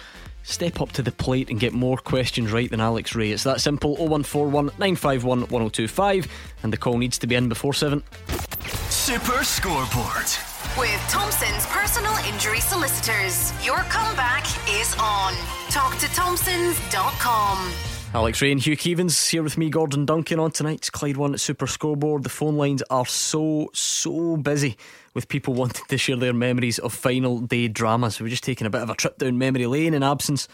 step 0.43 0.81
up 0.81 0.91
to 0.93 1.03
the 1.03 1.13
plate 1.13 1.49
and 1.49 1.61
get 1.61 1.73
more 1.73 1.99
questions 1.99 2.51
right 2.51 2.69
than 2.69 2.81
Alex 2.81 3.15
Rae. 3.15 3.31
It's 3.31 3.45
that 3.45 3.61
simple 3.61 3.95
0141 3.95 4.67
951 4.79 5.41
1025, 5.43 6.27
and 6.65 6.73
the 6.73 6.77
call 6.77 6.99
needs 6.99 7.17
to 7.19 7.29
be 7.29 7.37
in 7.37 7.49
before 7.49 7.75
7. 7.75 8.03
Super 8.89 9.45
Scoreboard. 9.45 10.56
With 10.79 11.01
Thompson's 11.09 11.65
personal 11.67 12.13
injury 12.31 12.61
solicitors. 12.61 13.51
Your 13.65 13.79
comeback 13.89 14.45
is 14.69 14.95
on. 15.01 15.33
Talk 15.71 15.97
to 15.99 16.07
Thompsons.com. 16.09 17.73
Alex 18.13 18.43
Rae 18.43 18.53
and 18.53 18.65
Hugh 18.65 18.77
Keevins 18.77 19.31
here 19.31 19.43
with 19.43 19.57
me, 19.57 19.71
Gordon 19.71 20.05
Duncan, 20.05 20.39
on 20.39 20.51
tonight's 20.51 20.91
Clyde 20.91 21.17
One 21.17 21.33
at 21.33 21.41
Super 21.41 21.67
Scoreboard. 21.67 22.25
The 22.25 22.29
phone 22.29 22.57
lines 22.57 22.83
are 22.91 23.07
so, 23.07 23.71
so 23.73 24.37
busy 24.37 24.77
with 25.15 25.29
people 25.29 25.55
wanting 25.55 25.85
to 25.89 25.97
share 25.97 26.17
their 26.17 26.35
memories 26.35 26.79
of 26.79 26.93
final 26.93 27.41
day 27.41 27.69
dramas. 27.69 28.21
We're 28.21 28.29
just 28.29 28.45
taking 28.45 28.67
a 28.67 28.71
bit 28.71 28.83
of 28.83 28.91
a 28.91 28.95
trip 28.95 29.17
down 29.17 29.39
memory 29.39 29.67
lane 29.67 29.95
in 29.95 30.03
absence 30.03 30.47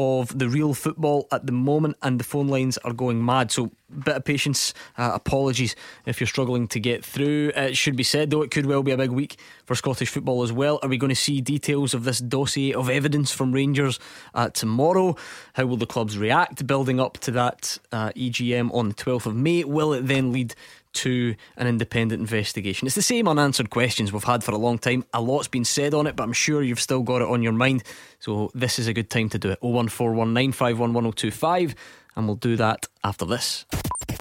of 0.00 0.38
the 0.38 0.48
real 0.48 0.72
football 0.72 1.28
at 1.30 1.44
the 1.44 1.52
moment, 1.52 1.94
and 2.00 2.18
the 2.18 2.24
phone 2.24 2.48
lines 2.48 2.78
are 2.78 2.94
going 2.94 3.22
mad. 3.22 3.52
So, 3.52 3.70
bit 4.04 4.16
of 4.16 4.24
patience. 4.24 4.72
Uh, 4.96 5.10
apologies 5.12 5.76
if 6.06 6.20
you're 6.20 6.26
struggling 6.26 6.68
to 6.68 6.80
get 6.80 7.04
through. 7.04 7.52
It 7.54 7.76
should 7.76 7.96
be 7.96 8.02
said, 8.02 8.30
though, 8.30 8.40
it 8.40 8.50
could 8.50 8.64
well 8.64 8.82
be 8.82 8.92
a 8.92 8.96
big 8.96 9.10
week 9.10 9.36
for 9.66 9.74
Scottish 9.74 10.08
football 10.08 10.42
as 10.42 10.52
well. 10.52 10.78
Are 10.82 10.88
we 10.88 10.96
going 10.96 11.10
to 11.10 11.14
see 11.16 11.42
details 11.42 11.92
of 11.92 12.04
this 12.04 12.18
dossier 12.18 12.72
of 12.72 12.88
evidence 12.88 13.30
from 13.30 13.52
Rangers 13.52 13.98
uh, 14.32 14.48
tomorrow? 14.48 15.16
How 15.54 15.66
will 15.66 15.76
the 15.76 15.86
clubs 15.86 16.16
react 16.16 16.66
building 16.66 16.98
up 16.98 17.18
to 17.18 17.30
that 17.32 17.76
uh, 17.92 18.10
EGM 18.10 18.72
on 18.72 18.88
the 18.88 18.94
12th 18.94 19.26
of 19.26 19.36
May? 19.36 19.64
Will 19.64 19.92
it 19.92 20.06
then 20.06 20.32
lead 20.32 20.54
to 20.92 21.34
an 21.56 21.66
independent 21.66 22.20
investigation. 22.20 22.86
It's 22.86 22.94
the 22.94 23.02
same 23.02 23.28
unanswered 23.28 23.70
questions 23.70 24.12
we've 24.12 24.24
had 24.24 24.44
for 24.44 24.52
a 24.52 24.58
long 24.58 24.78
time. 24.78 25.04
A 25.12 25.20
lot's 25.20 25.48
been 25.48 25.64
said 25.64 25.94
on 25.94 26.06
it, 26.06 26.16
but 26.16 26.24
I'm 26.24 26.32
sure 26.32 26.62
you've 26.62 26.80
still 26.80 27.02
got 27.02 27.22
it 27.22 27.28
on 27.28 27.42
your 27.42 27.52
mind. 27.52 27.82
So 28.18 28.50
this 28.54 28.78
is 28.78 28.86
a 28.86 28.92
good 28.92 29.10
time 29.10 29.28
to 29.30 29.38
do 29.38 29.50
it. 29.50 29.60
01419511025 29.60 31.74
and 32.16 32.26
we'll 32.26 32.36
do 32.36 32.56
that 32.56 32.86
after 33.04 33.24
this. 33.24 33.66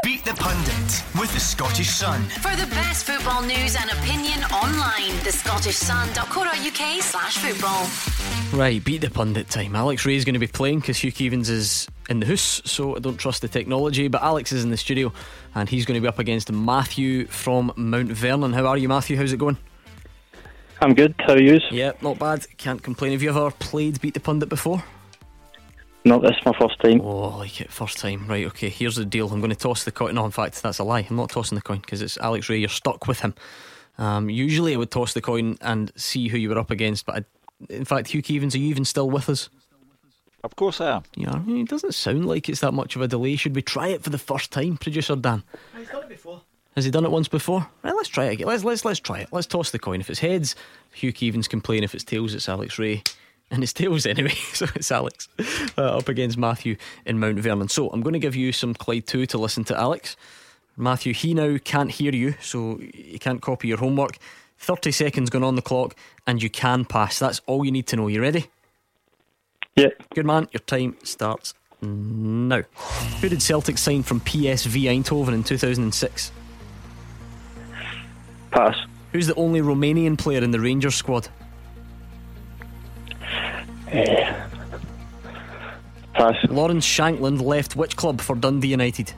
Beat 0.04 0.24
the 0.24 0.34
Pundit 0.34 1.04
with 1.20 1.34
the 1.34 1.40
Scottish 1.40 1.90
Sun. 1.90 2.22
For 2.24 2.56
the 2.56 2.68
best 2.72 3.06
football 3.06 3.42
news 3.42 3.76
and 3.76 3.90
opinion 3.92 4.44
online, 4.46 5.12
the 5.24 5.32
Scottish 5.32 5.80
thescottishsun.co.uk 5.80 7.02
slash 7.02 7.38
football. 7.38 8.58
Right, 8.58 8.84
beat 8.84 9.02
the 9.02 9.10
pundit 9.10 9.50
time. 9.50 9.76
Alex 9.76 10.06
Rae 10.06 10.16
is 10.16 10.26
going 10.26 10.34
to 10.34 10.40
be 10.40 10.48
playing 10.48 10.80
because 10.80 10.98
Hugh 10.98 11.12
Keevins 11.12 11.50
is 11.50 11.88
in 12.10 12.20
the 12.20 12.26
house, 12.26 12.62
so 12.66 12.96
I 12.96 13.00
don't 13.00 13.18
trust 13.18 13.42
the 13.42 13.48
technology. 13.48 14.08
But 14.08 14.24
Alex 14.24 14.52
is 14.52 14.64
in 14.64 14.70
the 14.70 14.78
studio 14.78 15.12
and 15.56 15.68
he's 15.68 15.86
going 15.86 15.96
to 15.96 16.02
be 16.02 16.08
up 16.08 16.20
against 16.20 16.52
Matthew 16.52 17.28
from 17.28 17.72
Mount 17.76 18.12
Vernon. 18.12 18.54
How 18.54 18.66
are 18.68 18.78
you, 18.78 18.90
Matthew? 18.90 19.18
How's 19.18 19.34
it 19.34 19.38
going? 19.38 19.58
I'm 20.82 20.94
good. 20.94 21.14
How 21.20 21.34
are 21.34 21.42
you? 21.42 21.60
Yeah, 21.72 21.92
not 22.02 22.20
bad. 22.20 22.46
Can't 22.58 22.82
complain. 22.82 23.12
Have 23.12 23.22
you 23.22 23.30
ever 23.30 23.52
played 23.52 24.00
Beat 24.02 24.14
the 24.14 24.20
Pundit 24.20 24.50
before? 24.50 24.84
Not 26.06 26.22
this, 26.22 26.36
my 26.46 26.54
first 26.58 26.80
time. 26.80 27.02
Oh, 27.02 27.24
I 27.24 27.36
like 27.38 27.62
it. 27.62 27.72
First 27.72 27.98
time. 27.98 28.28
Right, 28.28 28.46
okay. 28.48 28.70
Here's 28.70 28.96
the 28.96 29.06
deal. 29.06 29.30
I'm 29.32 29.42
going 29.42 29.50
to 29.52 29.56
toss 29.56 29.84
the 29.84 29.92
coin. 29.92 30.16
No, 30.16 30.26
in 30.26 30.32
fact, 30.32 30.62
that's 30.64 30.80
a 30.80 30.84
lie. 30.84 31.06
I'm 31.10 31.16
not 31.16 31.30
tossing 31.30 31.56
the 31.58 31.62
coin 31.62 31.80
because 31.80 32.02
it's 32.02 32.18
Alex 32.18 32.50
Rae. 32.50 32.58
You're 32.58 32.70
stuck 32.70 33.08
with 33.08 33.20
him. 33.20 33.36
Um, 33.98 34.30
usually 34.30 34.74
I 34.74 34.78
would 34.78 34.92
toss 34.92 35.14
the 35.14 35.22
coin 35.22 35.58
and 35.60 35.92
see 35.98 36.30
who 36.30 36.38
you 36.38 36.50
were 36.50 36.58
up 36.58 36.72
against, 36.72 37.06
but 37.06 37.16
I, 37.18 37.74
in 37.74 37.84
fact, 37.84 38.08
Hugh 38.08 38.24
Keevins, 38.24 38.56
are 38.56 38.60
you 38.60 38.70
even 38.70 38.86
still 38.86 39.10
with 39.10 39.30
us? 39.30 39.50
Of 40.42 40.56
course 40.56 40.80
I 40.80 40.96
am. 40.96 41.04
Yeah, 41.16 41.32
I 41.34 41.40
mean, 41.40 41.64
it 41.64 41.68
doesn't 41.68 41.94
sound 41.94 42.26
like 42.26 42.48
it's 42.48 42.62
that 42.62 42.72
much 42.74 42.96
of 42.96 43.02
a 43.02 43.10
delay. 43.10 43.36
Should 43.36 43.56
we 43.56 43.62
try 43.62 43.90
it 43.90 44.02
for 44.02 44.10
the 44.10 44.18
first 44.18 44.52
time, 44.52 44.78
producer 44.78 45.18
Dan? 45.18 45.44
He's 45.78 45.90
done 45.90 46.04
it 46.04 46.10
before. 46.10 46.42
Has 46.76 46.86
he 46.86 46.92
done 46.92 47.04
it 47.04 47.12
once 47.12 47.28
before? 47.28 47.68
Right, 47.84 47.94
let's 47.94 48.08
try 48.08 48.26
it 48.26 48.34
again. 48.34 48.48
Let's 48.48 48.64
let's 48.64 48.86
let's 48.86 49.02
try 49.02 49.20
it. 49.20 49.30
Let's 49.34 49.48
toss 49.48 49.72
the 49.72 49.80
coin. 49.80 50.00
If 50.00 50.10
it's 50.10 50.20
heads, 50.20 50.56
Hugh 50.94 51.12
Keevins 51.12 51.50
can 51.50 51.60
play, 51.60 51.76
and 51.76 51.84
if 51.84 51.94
it's 51.94 52.06
tails, 52.06 52.34
it's 52.34 52.48
Alex 52.48 52.80
Rae. 52.80 53.04
And 53.52 53.64
his 53.64 53.74
tails 53.74 54.06
anyway, 54.06 54.30
so 54.54 54.68
it's 54.76 54.92
Alex 54.92 55.28
uh, 55.78 55.98
up 55.98 56.08
against 56.08 56.38
Matthew 56.38 56.76
in 57.06 57.20
Mount 57.20 57.40
Vernon. 57.40 57.68
So 57.68 57.90
I'm 57.90 58.02
going 58.02 58.14
to 58.14 58.20
give 58.20 58.36
you 58.36 58.52
some 58.52 58.74
Clyde 58.74 59.08
2 59.08 59.26
to 59.28 59.38
listen 59.38 59.64
to 59.66 59.80
Alex. 59.80 60.16
Matthew, 60.78 61.14
he 61.14 61.34
now 61.34 61.58
can't 61.58 61.92
hear 61.92 62.14
you, 62.14 62.36
so 62.40 62.80
you 62.80 63.20
can't 63.20 63.42
copy 63.42 63.68
your 63.68 63.78
homework. 63.78 64.18
30 64.60 64.92
seconds 64.92 65.30
going 65.30 65.44
on 65.44 65.56
the 65.56 65.62
clock, 65.62 65.96
and 66.28 66.44
you 66.44 66.50
can 66.50 66.86
pass. 66.86 67.20
That's 67.20 67.42
all 67.48 67.66
you 67.66 67.72
need 67.72 67.88
to 67.88 67.96
know. 67.96 68.08
You 68.08 68.22
ready? 68.22 68.48
Yeah. 69.76 69.90
Good 70.14 70.26
man, 70.26 70.48
your 70.52 70.60
time 70.60 70.96
starts 71.04 71.54
now. 71.82 72.64
Who 73.22 73.30
did 73.30 73.42
Celtic 73.42 73.78
sign 73.78 74.04
from 74.04 74.20
PSV 74.22 74.84
Eindhoven 74.84 75.34
in 75.34 75.44
2006? 75.44 76.32
Pass. 78.52 78.76
Who's 79.12 79.28
the 79.28 79.36
only 79.36 79.62
Romanian 79.62 80.18
player 80.18 80.44
in 80.44 80.52
the 80.52 80.60
Rangers 80.60 80.96
squad? 80.96 81.30
Eh. 83.92 84.34
pass. 86.14 86.36
Lawrence 86.50 86.86
Shankland 86.86 87.42
left 87.42 87.76
which 87.76 87.96
club 87.96 88.22
for 88.22 88.36
Dundee 88.36 88.68
United? 88.68 89.14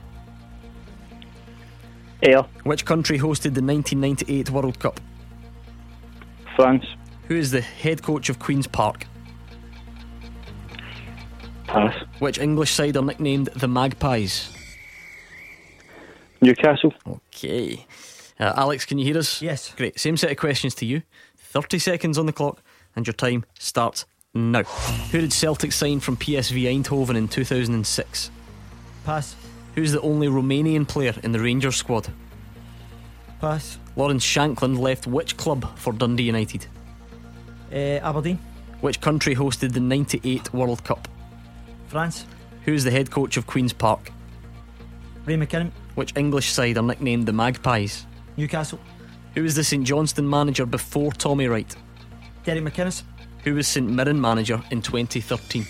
Ayr. 2.22 2.42
Which 2.64 2.84
country 2.84 3.18
hosted 3.18 3.54
the 3.54 3.62
1998 3.62 4.50
World 4.50 4.78
Cup? 4.78 5.00
France. 6.54 6.84
Who 7.28 7.36
is 7.36 7.50
the 7.50 7.60
head 7.60 8.02
coach 8.02 8.28
of 8.28 8.38
Queen's 8.38 8.66
Park? 8.66 9.06
Pass. 11.66 11.94
Which 12.20 12.38
English 12.38 12.72
side 12.72 12.96
are 12.96 13.02
nicknamed 13.02 13.48
the 13.56 13.68
Magpies? 13.68 14.50
Newcastle. 16.40 16.92
Okay. 17.06 17.86
Uh, 18.38 18.52
Alex, 18.56 18.84
can 18.84 18.98
you 18.98 19.04
hear 19.04 19.18
us? 19.18 19.42
Yes. 19.42 19.74
Great. 19.76 19.98
Same 19.98 20.16
set 20.16 20.30
of 20.30 20.36
questions 20.36 20.74
to 20.76 20.86
you. 20.86 21.02
30 21.36 21.78
seconds 21.78 22.18
on 22.18 22.26
the 22.26 22.32
clock, 22.32 22.62
and 22.94 23.06
your 23.06 23.14
time 23.14 23.44
starts 23.58 24.04
now. 24.34 24.62
Who 25.10 25.20
did 25.20 25.32
Celtic 25.32 25.72
sign 25.72 26.00
from 26.00 26.16
PSV 26.16 26.62
Eindhoven 26.64 27.16
in 27.16 27.28
2006? 27.28 28.30
Pass. 29.04 29.36
Who's 29.74 29.92
the 29.92 30.00
only 30.00 30.28
Romanian 30.28 30.86
player 30.88 31.14
in 31.22 31.32
the 31.32 31.40
Rangers 31.40 31.76
squad? 31.76 32.08
Pass. 33.40 33.78
Lawrence 33.96 34.24
Shankland 34.24 34.78
left 34.78 35.06
which 35.06 35.36
club 35.36 35.76
for 35.78 35.92
Dundee 35.92 36.22
United? 36.24 36.66
Uh, 37.70 37.76
Aberdeen. 38.02 38.38
Which 38.80 39.00
country 39.00 39.34
hosted 39.34 39.72
the 39.72 39.80
98 39.80 40.52
World 40.54 40.82
Cup? 40.84 41.08
France. 41.88 42.24
Who's 42.64 42.84
the 42.84 42.90
head 42.90 43.10
coach 43.10 43.36
of 43.36 43.46
Queen's 43.46 43.72
Park? 43.72 44.10
Ray 45.26 45.36
McKinnon, 45.36 45.70
Which 45.94 46.16
English 46.16 46.52
side 46.52 46.78
are 46.78 46.82
nicknamed 46.82 47.26
the 47.26 47.32
Magpies? 47.32 48.06
Newcastle, 48.36 48.80
Who 49.34 49.42
was 49.42 49.54
the 49.54 49.64
St 49.64 49.84
Johnstone 49.84 50.28
manager 50.28 50.64
before 50.64 51.12
Tommy 51.12 51.48
Wright? 51.48 51.74
Derek 52.44 52.64
McInnes. 52.64 53.02
Who 53.44 53.54
was 53.54 53.66
St 53.66 53.88
Mirren 53.88 54.20
manager 54.20 54.62
in 54.70 54.82
2013? 54.82 55.66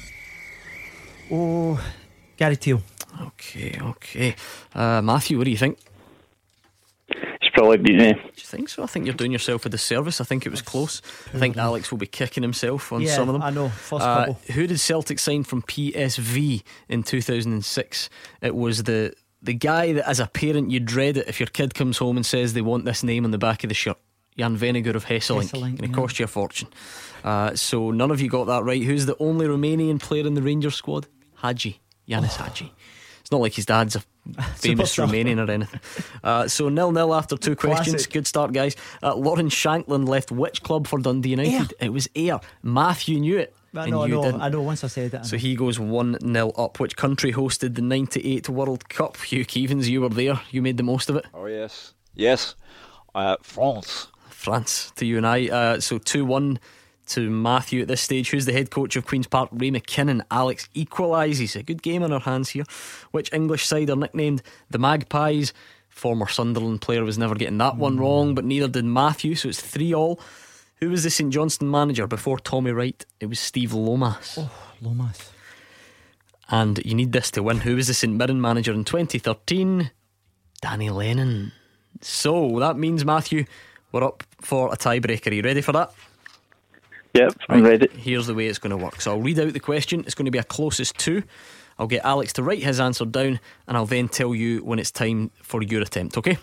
Oh, 1.31 1.83
Gary 2.37 2.57
Teale. 2.57 2.83
Okay, 3.23 3.79
okay. 3.81 4.35
Uh, 4.75 5.01
Matthew, 5.03 5.39
what 5.39 5.45
do 5.45 5.51
you 5.51 5.57
think? 5.57 5.79
It's 7.09 7.51
probably 7.55 7.79
beat 7.79 7.97
me. 7.97 8.13
Do 8.13 8.19
you 8.19 8.45
think 8.45 8.69
so? 8.69 8.83
I 8.83 8.87
think 8.87 9.07
you're 9.07 9.15
doing 9.15 9.33
yourself 9.33 9.65
a 9.67 9.69
disservice. 9.69 10.21
I 10.21 10.25
think 10.25 10.47
it 10.47 10.51
was 10.51 10.63
close. 10.63 11.01
I 11.35 11.39
think 11.39 11.57
Alex 11.57 11.91
will 11.91 11.99
be 11.99 12.07
kicking 12.07 12.43
himself 12.43 12.93
on 12.93 13.03
Yeah, 13.03 13.15
some 13.15 13.29
of 13.29 13.35
them. 13.35 13.43
I 13.43 13.51
know. 13.51 13.69
First 13.69 14.03
Uh, 14.05 14.27
couple. 14.27 14.41
who 14.55 14.67
did 14.67 14.79
Celtic 14.81 15.19
sign 15.19 15.45
from 15.45 15.63
PSV 15.63 16.63
in 16.89 17.03
2006? 17.03 18.09
It 18.43 18.55
was 18.55 18.83
the 18.85 19.15
the 19.45 19.55
guy 19.55 19.93
that, 19.93 20.09
as 20.09 20.21
a 20.21 20.27
parent, 20.29 20.71
you 20.71 20.79
dread 20.79 21.17
it 21.17 21.27
if 21.27 21.41
your 21.41 21.49
kid 21.49 21.75
comes 21.75 21.99
home 21.99 22.17
and 22.17 22.25
says 22.25 22.53
they 22.55 22.61
want 22.61 22.85
this 22.85 23.03
name 23.03 23.25
on 23.25 23.33
the 23.33 23.39
back 23.39 23.65
of 23.65 23.69
the 23.69 23.75
shirt. 23.75 23.99
Jan 24.39 24.57
Vennegoor 24.57 24.95
of 24.95 25.07
Hesselink. 25.07 25.51
Hesselink, 25.51 25.61
Going 25.61 25.77
to 25.79 25.87
yeah. 25.89 25.93
cost 25.95 26.19
you 26.21 26.25
a 26.25 26.29
fortune. 26.29 26.69
Uh, 27.25 27.55
so 27.55 27.91
none 27.91 28.11
of 28.11 28.21
you 28.21 28.29
got 28.29 28.47
that 28.47 28.65
right. 28.65 28.83
Who's 28.83 29.07
the 29.07 29.17
only 29.19 29.47
Romanian 29.47 30.01
player 30.01 30.27
in 30.27 30.35
the 30.35 30.43
Rangers 30.43 30.75
squad? 30.75 31.07
Hagi. 31.37 31.81
Ianis 32.09 32.37
Hagi. 32.37 32.73
It's 33.21 33.31
not 33.31 33.41
like 33.41 33.55
his 33.55 33.67
dad's 33.67 33.97
a 33.97 34.01
famous 34.57 34.97
Romanian 34.97 35.47
or 35.47 35.51
anything. 35.51 35.81
Uh, 36.23 36.49
so 36.49 36.69
nil 36.69 36.93
nil 36.93 37.15
after 37.15 37.37
two 37.37 37.57
questions. 37.57 38.07
Good 38.07 38.27
start, 38.27 38.53
guys. 38.53 38.77
Uh, 39.03 39.15
Lawrence 39.15 39.55
Shankland 39.55 40.09
left 40.09 40.31
which 40.33 40.63
club 40.63 40.87
for 40.87 40.99
Dundee 40.99 41.31
United? 41.31 41.75
It 41.81 41.93
was 41.93 42.09
Ayr. 42.17 42.41
Matthew 42.63 43.19
knew 43.21 43.39
it. 43.39 43.55
I 43.75 43.85
and 43.85 43.93
know, 43.93 44.03
I 44.03 44.07
you 44.07 44.15
know, 44.17 44.23
didn't. 44.25 44.41
I 44.43 44.49
know. 44.51 44.61
Once 44.63 44.85
I 44.85 44.89
said 44.89 45.15
it, 45.15 45.25
So 45.25 45.39
he 45.39 45.57
goes 45.57 45.79
1 45.81 46.19
0 46.21 46.51
up. 46.59 46.79
Which 46.79 46.95
country 46.97 47.33
hosted 47.33 47.75
the 47.75 47.81
98 47.81 48.49
World 48.51 48.89
Cup? 48.91 49.17
Hugh 49.17 49.47
Keevins, 49.47 49.87
you 49.89 50.03
were 50.03 50.11
there. 50.11 50.39
You 50.51 50.61
made 50.61 50.77
the 50.77 50.83
most 50.83 51.09
of 51.09 51.17
it. 51.17 51.25
Oh, 51.33 51.47
yes. 51.47 51.95
Yes. 52.15 52.55
Uh, 53.15 53.37
France. 53.41 54.09
France 54.29 54.93
to 54.97 55.07
you 55.07 55.17
and 55.17 55.27
I. 55.27 55.47
Uh, 55.49 55.81
so 55.81 55.97
2 55.97 56.27
1 56.27 56.59
to 57.09 57.31
Matthew 57.31 57.83
at 57.83 57.89
this 57.89 58.01
stage. 58.01 58.31
Who's 58.31 58.47
the 58.47 58.53
head 58.53 58.71
coach 58.71 58.97
of 58.97 59.07
Queen's 59.07 59.27
Park? 59.27 59.51
Ray 59.53 59.71
McKinnon. 59.71 60.23
Alex 60.31 60.69
equalises. 60.75 61.57
A 61.57 61.63
good 61.63 61.83
game 61.83 62.03
on 62.03 62.13
our 62.13 62.21
hands 62.21 62.51
here. 62.51 62.65
Which 63.11 63.33
English 63.33 63.67
side 63.67 63.91
are 63.91 63.97
nicknamed 63.97 64.43
the 64.71 64.79
Magpies? 64.79 65.53
Former 65.89 66.29
Sunderland 66.29 66.81
player 66.81 67.05
was 67.05 67.19
never 67.19 67.35
getting 67.35 67.59
that 67.59 67.77
one 67.77 67.95
hmm. 67.95 68.01
wrong, 68.01 68.35
but 68.35 68.45
neither 68.45 68.69
did 68.69 68.85
Matthew. 68.85 69.35
So 69.35 69.49
it's 69.49 69.61
3 69.61 69.95
all. 69.95 70.21
Who 70.81 70.91
was 70.91 71.05
the 71.05 71.11
St 71.11 71.33
Johnstone 71.33 71.71
manager 71.71 72.07
before 72.07 72.39
Tommy 72.39 72.73
Wright? 72.73 73.07
It 73.21 73.27
was 73.27 73.39
Steve 73.39 73.73
Lomas. 73.73 74.37
Oh, 74.41 74.51
Lomas. 74.81 75.31
And 76.49 76.85
you 76.85 76.95
need 76.95 77.13
this 77.13 77.31
to 77.33 77.43
win. 77.43 77.61
Who 77.61 77.77
was 77.77 77.87
the 77.87 77.95
St 77.95 78.13
Mirren 78.13 78.41
manager 78.41 78.73
in 78.73 78.85
2013? 78.85 79.91
Danny 80.61 80.91
Lennon. 80.91 81.53
So 82.01 82.59
that 82.59 82.77
means, 82.77 83.05
Matthew, 83.05 83.45
we're 83.93 84.05
up 84.05 84.25
for 84.41 84.73
a 84.73 84.77
tiebreaker. 84.77 85.31
Are 85.31 85.35
you 85.35 85.43
ready 85.43 85.61
for 85.61 85.73
that? 85.73 85.93
Yep, 87.15 87.35
I'm 87.49 87.63
ready. 87.63 87.89
Here's 87.97 88.27
the 88.27 88.35
way 88.35 88.47
it's 88.47 88.59
going 88.59 88.71
to 88.71 88.83
work. 88.83 89.01
So 89.01 89.13
I'll 89.13 89.21
read 89.21 89.39
out 89.39 89.53
the 89.53 89.61
question. 89.61 90.01
It's 90.01 90.15
going 90.15 90.25
to 90.25 90.31
be 90.31 90.39
a 90.39 90.45
closest 90.45 90.97
two. 90.97 91.23
I'll 91.79 91.87
get 91.87 92.05
Alex 92.05 92.33
to 92.35 92.43
write 92.43 92.63
his 92.63 92.81
answer 92.81 93.05
down, 93.05 93.41
and 93.67 93.77
I'll 93.77 93.87
then 93.87 94.09
tell 94.09 94.35
you 94.35 94.65
when 94.65 94.79
it's 94.79 94.91
time 94.91 95.31
for 95.43 95.63
your 95.63 95.83
attempt, 95.83 96.17
okay? 96.19 96.39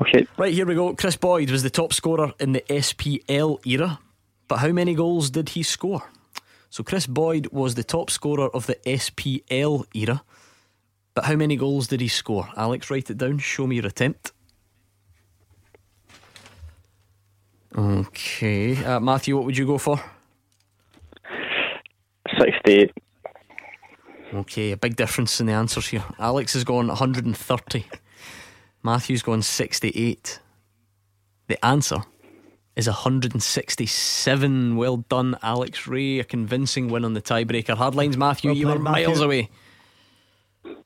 Okay. 0.00 0.26
Right, 0.36 0.52
here 0.52 0.66
we 0.66 0.74
go. 0.74 0.94
Kris 0.94 1.16
Boyd 1.16 1.50
was 1.50 1.62
the 1.62 1.70
top 1.70 1.92
scorer 1.92 2.32
in 2.38 2.52
the 2.52 2.60
SPL 2.68 3.64
era, 3.66 3.98
but 4.46 4.58
how 4.58 4.68
many 4.68 4.94
goals 4.94 5.30
did 5.30 5.50
he 5.50 5.62
score? 5.62 6.02
So 6.68 6.82
Kris 6.84 7.06
Boyd 7.06 7.48
was 7.52 7.74
the 7.74 7.84
top 7.84 8.10
scorer 8.10 8.48
of 8.48 8.66
the 8.66 8.74
SPL 8.84 9.86
era, 9.94 10.22
but 11.14 11.24
how 11.24 11.34
many 11.34 11.56
goals 11.56 11.88
did 11.88 12.00
he 12.00 12.08
score? 12.08 12.48
Alex, 12.56 12.90
write 12.90 13.08
it 13.10 13.18
down. 13.18 13.38
Show 13.38 13.66
me 13.66 13.76
your 13.76 13.86
attempt. 13.86 14.32
Okay. 17.76 18.82
Uh, 18.82 19.00
Matthew, 19.00 19.36
what 19.36 19.44
would 19.44 19.56
you 19.56 19.66
go 19.66 19.78
for? 19.78 20.00
68. 22.38 22.90
Okay, 24.34 24.72
a 24.72 24.76
big 24.76 24.96
difference 24.96 25.40
in 25.40 25.46
the 25.46 25.52
answers 25.52 25.88
here. 25.88 26.04
Alex 26.18 26.54
has 26.54 26.64
gone 26.64 26.88
130. 26.88 27.84
Matthew's 28.82 29.22
gone 29.22 29.42
68. 29.42 30.40
The 31.48 31.64
answer 31.64 31.98
is 32.74 32.86
167. 32.86 34.76
Well 34.76 34.96
done, 35.08 35.36
Alex 35.42 35.86
Rae. 35.86 36.18
A 36.18 36.24
convincing 36.24 36.88
win 36.88 37.04
on 37.04 37.14
the 37.14 37.22
tiebreaker. 37.22 37.76
Hardlines, 37.76 38.16
Matthew, 38.16 38.50
Well 38.50 38.56
you 38.58 38.66
were 38.66 38.72
played, 38.74 38.82
Matthew. 38.82 39.06
miles 39.06 39.20
away. 39.20 39.50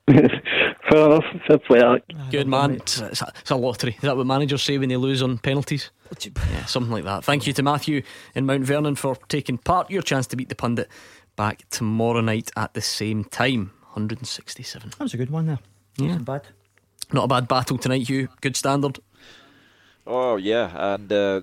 Fair 0.91 1.07
enough. 1.07 1.25
Fair 1.47 1.59
play, 1.59 1.81
Alex. 1.81 2.05
Good 2.31 2.49
man. 2.49 2.73
It's, 2.73 3.01
it's 3.01 3.23
a, 3.23 3.33
it's 3.41 3.51
a 3.51 3.57
lottery. 3.57 3.93
Is 3.95 4.01
that 4.01 4.17
what 4.17 4.27
managers 4.27 4.63
say 4.63 4.77
when 4.77 4.89
they 4.89 4.97
lose 4.97 5.23
on 5.23 5.39
penalties? 5.39 5.91
Yeah, 6.53 6.65
something 6.65 6.91
like 6.93 7.05
that. 7.05 7.23
Thank 7.25 7.47
you 7.47 7.53
to 7.53 7.63
Matthew 7.63 8.03
in 8.35 8.45
Mount 8.45 8.65
Vernon 8.65 8.97
for 8.97 9.15
taking 9.29 9.57
part. 9.57 9.89
Your 9.91 10.03
chance 10.03 10.27
to 10.29 10.37
beat 10.37 10.49
the 10.49 10.57
pundit 10.57 10.89
back 11.37 11.63
tomorrow 11.71 12.21
night 12.21 12.51
at 12.57 12.75
the 12.75 12.81
same 12.81 13.25
time. 13.25 13.71
167. 13.93 14.91
That 14.91 15.01
was 15.01 15.15
a 15.15 15.17
good 15.17 15.31
one 15.31 15.47
there. 15.47 15.59
Yeah. 15.97 16.09
Wasn't 16.09 16.25
bad. 16.25 16.43
Not 17.13 17.25
a 17.25 17.29
bad 17.29 17.47
battle 17.47 17.79
tonight, 17.79 18.09
Hugh. 18.09 18.29
Good 18.41 18.57
standard. 18.57 18.99
Oh, 20.07 20.37
yeah. 20.37 20.95
And 20.95 21.13
uh, 21.13 21.43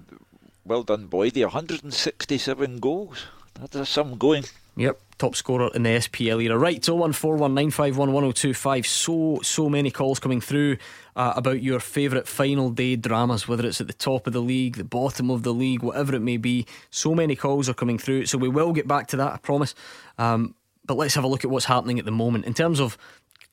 well 0.65 0.83
done, 0.83 1.07
Boydie. 1.07 1.43
167 1.43 2.79
goals. 2.79 3.27
That's 3.59 3.89
some 3.89 4.17
going. 4.17 4.43
Yep, 4.77 5.01
top 5.17 5.35
scorer 5.35 5.71
in 5.73 5.81
the 5.81 5.89
SPL 5.89 6.43
era. 6.43 6.55
Right, 6.55 6.79
01419511025. 6.81 8.85
So, 8.85 9.39
so 9.41 9.69
many 9.69 9.89
calls 9.89 10.19
coming 10.19 10.39
through 10.39 10.77
uh, 11.15 11.33
about 11.35 11.63
your 11.63 11.79
favourite 11.79 12.27
final 12.27 12.69
day 12.69 12.95
dramas, 12.95 13.47
whether 13.47 13.65
it's 13.65 13.81
at 13.81 13.87
the 13.87 13.93
top 13.93 14.27
of 14.27 14.33
the 14.33 14.41
league, 14.41 14.75
the 14.75 14.83
bottom 14.83 15.31
of 15.31 15.41
the 15.41 15.51
league, 15.51 15.81
whatever 15.81 16.13
it 16.15 16.21
may 16.21 16.37
be. 16.37 16.67
So 16.91 17.15
many 17.15 17.35
calls 17.35 17.67
are 17.67 17.73
coming 17.73 17.97
through. 17.97 18.27
So, 18.27 18.37
we 18.37 18.49
will 18.49 18.71
get 18.71 18.87
back 18.87 19.07
to 19.07 19.17
that, 19.17 19.33
I 19.33 19.37
promise. 19.37 19.73
Um, 20.19 20.53
but 20.85 20.95
let's 20.95 21.15
have 21.15 21.23
a 21.23 21.27
look 21.27 21.43
at 21.43 21.49
what's 21.49 21.65
happening 21.65 21.97
at 21.97 22.05
the 22.05 22.11
moment. 22.11 22.45
In 22.45 22.53
terms 22.53 22.79
of 22.79 22.99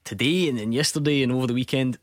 today 0.04 0.50
and, 0.50 0.74
yesterday 0.74 1.22
and 1.22 1.32
over 1.32 1.46
the 1.46 1.54
weekend, 1.54 1.96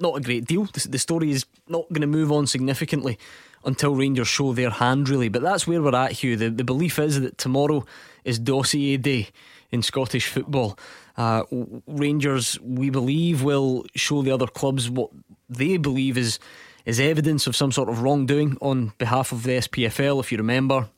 not 0.00 0.16
a 0.16 0.20
great 0.20 0.46
deal. 0.46 0.64
The, 0.64 0.88
the 0.88 0.98
story 0.98 1.30
is 1.30 1.46
not 1.68 1.88
going 1.90 2.00
to 2.00 2.08
move 2.08 2.32
on 2.32 2.48
significantly 2.48 3.20
until 3.64 3.94
Rangers 3.94 4.28
show 4.28 4.52
their 4.52 4.70
hand, 4.70 5.08
really. 5.08 5.28
But 5.28 5.42
that's 5.42 5.66
where 5.66 5.80
we're 5.80 5.94
at, 5.94 6.12
Hugh. 6.12 6.36
The, 6.36 6.50
the 6.50 6.64
belief 6.64 6.98
is 6.98 7.20
that 7.20 7.38
tomorrow 7.38 7.84
is 8.24 8.38
dossier 8.38 8.96
day 8.96 9.28
in 9.70 9.82
Scottish 9.82 10.28
football. 10.28 10.78
Uh, 11.16 11.44
Rangers, 11.86 12.58
we 12.60 12.90
believe, 12.90 13.42
will 13.42 13.84
show 13.94 14.22
the 14.22 14.30
other 14.30 14.46
clubs 14.46 14.90
what 14.90 15.10
they 15.48 15.76
believe 15.76 16.18
is 16.18 16.38
is 16.84 17.00
evidence 17.00 17.46
of 17.46 17.56
some 17.56 17.72
sort 17.72 17.88
of 17.88 18.02
wrongdoing 18.02 18.58
on 18.60 18.92
behalf 18.98 19.32
of 19.32 19.42
the 19.42 19.52
SPFL. 19.52 20.20
If 20.20 20.30
you 20.30 20.36
remember, 20.36 20.88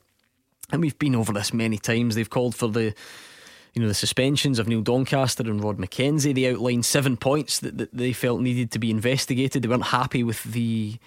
and 0.69 0.81
we've 0.81 0.99
been 0.99 1.15
over 1.15 1.31
this 1.31 1.53
many 1.53 1.77
times, 1.77 2.15
they've 2.15 2.29
called 2.29 2.55
for 2.55 2.67
the 2.67 2.93
you 3.73 3.81
know 3.81 3.87
the 3.87 3.93
suspensions 3.93 4.59
of 4.59 4.67
Neil 4.67 4.81
Doncaster 4.81 5.43
and 5.43 5.63
Rod 5.63 5.77
McKenzie. 5.77 6.33
They 6.33 6.51
outlined 6.51 6.85
seven 6.85 7.15
points 7.15 7.59
that, 7.59 7.77
that 7.77 7.93
they 7.93 8.11
felt 8.11 8.41
needed 8.41 8.71
to 8.71 8.79
be 8.79 8.91
investigated. 8.91 9.61
They 9.61 9.67
weren't 9.67 9.83
happy 9.83 10.23
with 10.23 10.43
the 10.43 10.97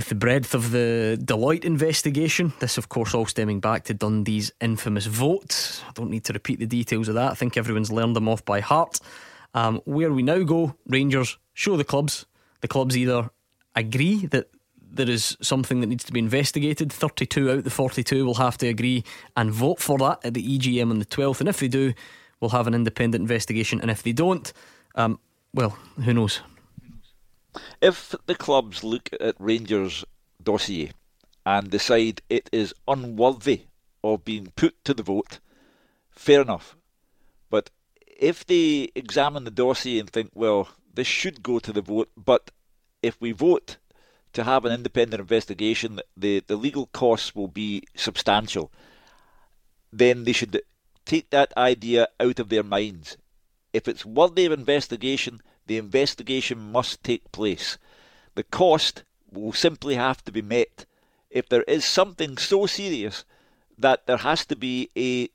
with 0.00 0.08
the 0.08 0.14
breadth 0.14 0.54
of 0.54 0.70
the 0.70 1.18
Deloitte 1.22 1.62
investigation. 1.62 2.54
This, 2.58 2.78
of 2.78 2.88
course, 2.88 3.12
all 3.12 3.26
stemming 3.26 3.60
back 3.60 3.84
to 3.84 3.92
Dundee's 3.92 4.50
infamous 4.58 5.04
vote. 5.04 5.82
I 5.86 5.92
don't 5.92 6.08
need 6.08 6.24
to 6.24 6.32
repeat 6.32 6.58
the 6.58 6.64
details 6.64 7.08
of 7.08 7.16
that. 7.16 7.32
I 7.32 7.34
think 7.34 7.58
everyone's 7.58 7.92
learned 7.92 8.16
them 8.16 8.26
off 8.26 8.42
by 8.46 8.60
heart. 8.60 8.98
Um, 9.52 9.82
where 9.84 10.10
we 10.10 10.22
now 10.22 10.42
go, 10.42 10.74
Rangers 10.86 11.36
show 11.52 11.76
the 11.76 11.84
clubs. 11.84 12.24
The 12.62 12.68
clubs 12.68 12.96
either 12.96 13.28
agree 13.76 14.24
that 14.28 14.48
there 14.90 15.10
is 15.10 15.36
something 15.42 15.82
that 15.82 15.88
needs 15.88 16.04
to 16.04 16.14
be 16.14 16.20
investigated. 16.20 16.90
32 16.90 17.50
out 17.50 17.58
of 17.58 17.64
the 17.64 17.68
42 17.68 18.24
will 18.24 18.36
have 18.36 18.56
to 18.56 18.68
agree 18.68 19.04
and 19.36 19.52
vote 19.52 19.80
for 19.80 19.98
that 19.98 20.24
at 20.24 20.32
the 20.32 20.58
EGM 20.58 20.90
on 20.90 20.98
the 20.98 21.04
12th. 21.04 21.40
And 21.40 21.48
if 21.50 21.60
they 21.60 21.68
do, 21.68 21.92
we'll 22.40 22.52
have 22.52 22.66
an 22.66 22.72
independent 22.72 23.20
investigation. 23.20 23.82
And 23.82 23.90
if 23.90 24.02
they 24.02 24.12
don't, 24.12 24.50
um, 24.94 25.18
well, 25.52 25.76
who 26.02 26.14
knows? 26.14 26.40
If 27.80 28.14
the 28.26 28.34
clubs 28.34 28.84
look 28.84 29.10
at 29.20 29.34
Rangers' 29.38 30.04
dossier 30.42 30.92
and 31.44 31.70
decide 31.70 32.22
it 32.28 32.48
is 32.52 32.74
unworthy 32.86 33.62
of 34.04 34.24
being 34.24 34.52
put 34.56 34.82
to 34.84 34.94
the 34.94 35.02
vote, 35.02 35.40
fair 36.10 36.42
enough. 36.42 36.76
But 37.50 37.70
if 38.06 38.46
they 38.46 38.90
examine 38.94 39.44
the 39.44 39.50
dossier 39.50 39.98
and 39.98 40.08
think, 40.08 40.30
well, 40.34 40.68
this 40.94 41.06
should 41.06 41.42
go 41.42 41.58
to 41.58 41.72
the 41.72 41.82
vote, 41.82 42.10
but 42.16 42.50
if 43.02 43.20
we 43.20 43.32
vote 43.32 43.78
to 44.32 44.44
have 44.44 44.64
an 44.64 44.72
independent 44.72 45.20
investigation, 45.20 46.00
the, 46.16 46.42
the 46.46 46.56
legal 46.56 46.86
costs 46.86 47.34
will 47.34 47.48
be 47.48 47.82
substantial, 47.94 48.70
then 49.92 50.24
they 50.24 50.32
should 50.32 50.60
take 51.04 51.30
that 51.30 51.52
idea 51.56 52.08
out 52.20 52.38
of 52.38 52.48
their 52.48 52.62
minds. 52.62 53.16
If 53.72 53.88
it's 53.88 54.04
worthy 54.04 54.46
of 54.46 54.52
investigation, 54.52 55.42
the 55.70 55.78
investigation 55.78 56.58
must 56.72 57.04
take 57.04 57.30
place. 57.30 57.78
The 58.34 58.42
cost 58.42 59.04
will 59.30 59.52
simply 59.52 59.94
have 59.94 60.20
to 60.24 60.32
be 60.32 60.42
met. 60.42 60.84
If 61.30 61.48
there 61.48 61.62
is 61.62 61.84
something 61.84 62.38
so 62.38 62.66
serious 62.66 63.24
that 63.78 64.04
there 64.08 64.16
has 64.16 64.44
to 64.46 64.56
be 64.56 64.90
a 64.96 65.28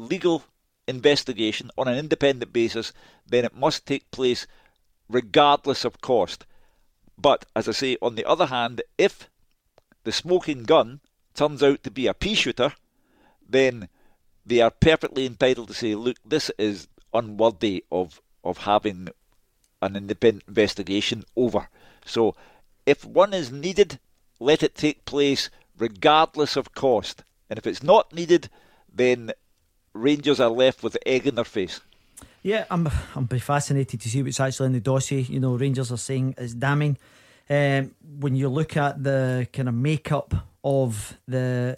legal 0.00 0.44
investigation 0.88 1.70
on 1.76 1.88
an 1.88 1.98
independent 1.98 2.54
basis, 2.54 2.94
then 3.26 3.44
it 3.44 3.54
must 3.54 3.84
take 3.84 4.10
place 4.10 4.46
regardless 5.10 5.84
of 5.84 6.00
cost. 6.00 6.46
But 7.18 7.44
as 7.54 7.68
I 7.68 7.72
say, 7.72 7.98
on 8.00 8.14
the 8.14 8.24
other 8.24 8.46
hand, 8.46 8.80
if 8.96 9.28
the 10.04 10.12
smoking 10.12 10.62
gun 10.62 11.00
turns 11.34 11.62
out 11.62 11.82
to 11.82 11.90
be 11.90 12.06
a 12.06 12.14
pea 12.14 12.34
shooter, 12.34 12.72
then 13.46 13.90
they 14.46 14.62
are 14.62 14.70
perfectly 14.70 15.26
entitled 15.26 15.68
to 15.68 15.74
say, 15.74 15.94
look, 15.94 16.16
this 16.24 16.50
is 16.56 16.88
unworthy 17.12 17.84
of, 17.92 18.22
of 18.42 18.56
having 18.64 19.10
an 19.82 19.96
independent 19.96 20.44
investigation 20.48 21.24
over. 21.36 21.68
So 22.04 22.34
if 22.86 23.04
one 23.04 23.34
is 23.34 23.50
needed, 23.52 23.98
let 24.38 24.62
it 24.62 24.74
take 24.74 25.04
place 25.04 25.50
regardless 25.78 26.56
of 26.56 26.74
cost. 26.74 27.22
And 27.48 27.58
if 27.58 27.66
it's 27.66 27.82
not 27.82 28.12
needed, 28.12 28.48
then 28.92 29.32
Rangers 29.92 30.40
are 30.40 30.50
left 30.50 30.82
with 30.82 30.96
egg 31.04 31.26
in 31.26 31.34
their 31.34 31.44
face. 31.44 31.80
Yeah, 32.42 32.64
I'm 32.70 32.88
I'm 33.14 33.26
be 33.26 33.38
fascinated 33.38 34.00
to 34.00 34.08
see 34.08 34.22
what's 34.22 34.40
actually 34.40 34.66
in 34.66 34.72
the 34.72 34.80
dossier. 34.80 35.20
You 35.20 35.40
know, 35.40 35.56
Rangers 35.56 35.92
are 35.92 35.98
saying 35.98 36.34
it's 36.38 36.54
damning. 36.54 36.96
Um, 37.48 37.94
when 38.18 38.36
you 38.36 38.48
look 38.48 38.76
at 38.76 39.02
the 39.02 39.48
kind 39.52 39.68
of 39.68 39.74
makeup 39.74 40.32
of 40.62 41.18
the 41.26 41.76